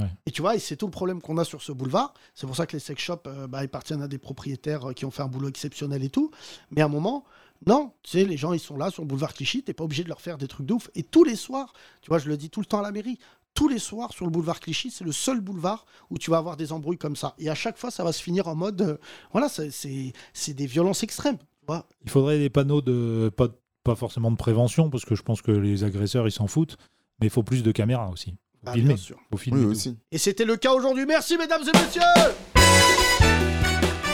Ouais. 0.00 0.06
Et 0.26 0.30
tu 0.30 0.40
vois, 0.40 0.56
et 0.56 0.58
c'est 0.58 0.76
tout 0.76 0.86
le 0.86 0.92
problème 0.92 1.20
qu'on 1.20 1.36
a 1.36 1.44
sur 1.44 1.60
ce 1.60 1.72
boulevard. 1.72 2.14
C'est 2.34 2.46
pour 2.46 2.56
ça 2.56 2.66
que 2.66 2.72
les 2.72 2.80
sex 2.80 3.02
shops 3.02 3.26
euh, 3.26 3.46
bah, 3.46 3.58
appartiennent 3.58 4.02
à 4.02 4.08
des 4.08 4.18
propriétaires 4.18 4.90
euh, 4.90 4.92
qui 4.94 5.04
ont 5.04 5.10
fait 5.10 5.22
un 5.22 5.28
boulot 5.28 5.48
exceptionnel 5.48 6.02
et 6.02 6.08
tout. 6.10 6.30
Mais 6.70 6.80
à 6.80 6.86
un 6.86 6.88
moment, 6.88 7.24
non, 7.66 7.92
tu 8.02 8.12
sais, 8.12 8.24
les 8.24 8.38
gens, 8.38 8.54
ils 8.54 8.60
sont 8.60 8.78
là 8.78 8.90
sur 8.90 9.02
le 9.02 9.08
boulevard 9.08 9.34
Clichy, 9.34 9.62
t'es 9.62 9.74
pas 9.74 9.84
obligé 9.84 10.02
de 10.02 10.08
leur 10.08 10.20
faire 10.22 10.38
des 10.38 10.48
trucs 10.48 10.66
de 10.66 10.72
ouf. 10.72 10.88
Et 10.94 11.02
tous 11.02 11.24
les 11.24 11.36
soirs, 11.36 11.74
tu 12.00 12.08
vois, 12.08 12.18
je 12.18 12.28
le 12.28 12.38
dis 12.38 12.48
tout 12.48 12.60
le 12.60 12.66
temps 12.66 12.78
à 12.78 12.82
la 12.82 12.92
mairie, 12.92 13.18
tous 13.52 13.68
les 13.68 13.78
soirs 13.78 14.12
sur 14.12 14.24
le 14.24 14.30
boulevard 14.30 14.60
Clichy, 14.60 14.90
c'est 14.90 15.04
le 15.04 15.12
seul 15.12 15.40
boulevard 15.40 15.84
où 16.08 16.16
tu 16.18 16.30
vas 16.30 16.38
avoir 16.38 16.56
des 16.56 16.72
embrouilles 16.72 16.98
comme 16.98 17.16
ça. 17.16 17.34
Et 17.38 17.50
à 17.50 17.54
chaque 17.54 17.76
fois, 17.76 17.90
ça 17.90 18.04
va 18.04 18.12
se 18.12 18.22
finir 18.22 18.48
en 18.48 18.54
mode, 18.54 18.80
euh, 18.80 18.96
voilà, 19.32 19.48
c'est 19.50 20.54
des 20.54 20.66
violences 20.66 21.02
extrêmes. 21.02 21.38
Vois. 21.66 21.86
Il 22.04 22.10
faudrait 22.10 22.38
des 22.38 22.50
panneaux 22.50 22.80
de 22.82 23.30
pas, 23.36 23.48
pas 23.84 23.94
forcément 23.94 24.30
de 24.30 24.36
prévention 24.36 24.90
parce 24.90 25.04
que 25.04 25.14
je 25.14 25.22
pense 25.22 25.42
que 25.42 25.50
les 25.52 25.84
agresseurs 25.84 26.26
ils 26.26 26.32
s'en 26.32 26.46
foutent, 26.46 26.76
mais 27.20 27.26
il 27.26 27.30
faut 27.30 27.42
plus 27.42 27.62
de 27.62 27.72
caméras 27.72 28.08
aussi. 28.10 28.30
Faut 28.32 28.66
Ah, 28.66 28.72
filmer. 28.72 28.88
bien 28.88 28.96
sûr. 28.96 29.18
Faut 29.30 29.38
filmer 29.38 29.60
Oui, 29.60 29.66
aussi. 29.72 29.96
Et 30.10 30.18
c'était 30.18 30.44
le 30.44 30.56
cas 30.56 30.72
aujourd'hui. 30.74 31.06
Merci, 31.06 31.36
mesdames 31.38 31.62
et 31.62 31.78
messieurs 31.78 32.02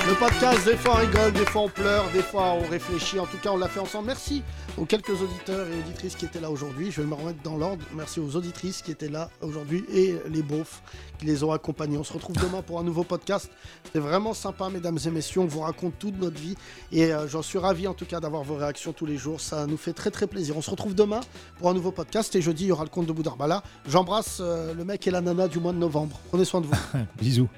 Le 0.08 0.14
podcast, 0.14 0.64
des 0.64 0.76
fois 0.76 0.94
on 0.94 0.98
rigole, 0.98 1.32
des 1.32 1.44
fois 1.44 1.62
on 1.62 1.68
pleure, 1.68 2.04
des 2.12 2.22
fois 2.22 2.52
on 2.52 2.70
réfléchit. 2.70 3.18
En 3.18 3.26
tout 3.26 3.38
cas, 3.38 3.50
on 3.50 3.56
l'a 3.56 3.66
fait 3.66 3.80
ensemble. 3.80 4.06
Merci 4.06 4.44
aux 4.78 4.84
quelques 4.84 5.20
auditeurs 5.20 5.66
et 5.66 5.80
auditrices 5.80 6.14
qui 6.14 6.26
étaient 6.26 6.38
là 6.38 6.48
aujourd'hui. 6.48 6.92
Je 6.92 7.00
vais 7.00 7.08
me 7.08 7.14
remettre 7.14 7.42
dans 7.42 7.56
l'ordre. 7.56 7.84
Merci 7.92 8.20
aux 8.20 8.36
auditrices 8.36 8.82
qui 8.82 8.92
étaient 8.92 9.08
là 9.08 9.30
aujourd'hui 9.42 9.84
et 9.92 10.14
les 10.28 10.42
beaufs 10.42 10.82
qui 11.18 11.26
les 11.26 11.42
ont 11.42 11.50
accompagnés. 11.50 11.98
On 11.98 12.04
se 12.04 12.12
retrouve 12.12 12.36
demain 12.36 12.62
pour 12.62 12.78
un 12.78 12.84
nouveau 12.84 13.02
podcast. 13.02 13.50
C'était 13.82 13.98
vraiment 13.98 14.32
sympa, 14.32 14.68
mesdames 14.68 14.98
et 15.04 15.10
messieurs. 15.10 15.40
On 15.40 15.46
vous 15.46 15.62
raconte 15.62 15.98
toute 15.98 16.20
notre 16.20 16.38
vie 16.38 16.54
et 16.92 17.12
euh, 17.12 17.26
j'en 17.26 17.42
suis 17.42 17.58
ravi 17.58 17.88
en 17.88 17.94
tout 17.94 18.06
cas 18.06 18.20
d'avoir 18.20 18.44
vos 18.44 18.54
réactions 18.54 18.92
tous 18.92 19.06
les 19.06 19.16
jours. 19.16 19.40
Ça 19.40 19.66
nous 19.66 19.76
fait 19.76 19.92
très 19.92 20.12
très 20.12 20.28
plaisir. 20.28 20.56
On 20.56 20.62
se 20.62 20.70
retrouve 20.70 20.94
demain 20.94 21.20
pour 21.58 21.68
un 21.68 21.74
nouveau 21.74 21.90
podcast 21.90 22.32
et 22.36 22.42
jeudi, 22.42 22.64
il 22.64 22.68
y 22.68 22.72
aura 22.72 22.84
le 22.84 22.90
compte 22.90 23.06
de 23.06 23.12
Boudarbala. 23.12 23.64
J'embrasse 23.88 24.38
euh, 24.40 24.72
le 24.72 24.84
mec 24.84 25.04
et 25.08 25.10
la 25.10 25.20
nana 25.20 25.48
du 25.48 25.58
mois 25.58 25.72
de 25.72 25.78
novembre. 25.78 26.20
Prenez 26.28 26.44
soin 26.44 26.60
de 26.60 26.66
vous. 26.66 26.76
Bisous. 27.18 27.48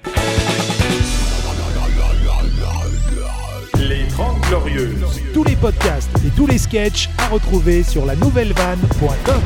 Les 4.49 4.55
30 4.55 4.63
Glorieuses. 4.63 5.21
Tous 5.31 5.43
les 5.43 5.55
podcasts 5.55 6.09
et 6.25 6.29
tous 6.31 6.47
les 6.47 6.57
sketchs 6.57 7.07
à 7.19 7.27
retrouver 7.27 7.83
sur 7.83 8.05
la 8.05 8.15
nouvellevanne.com. 8.15 9.41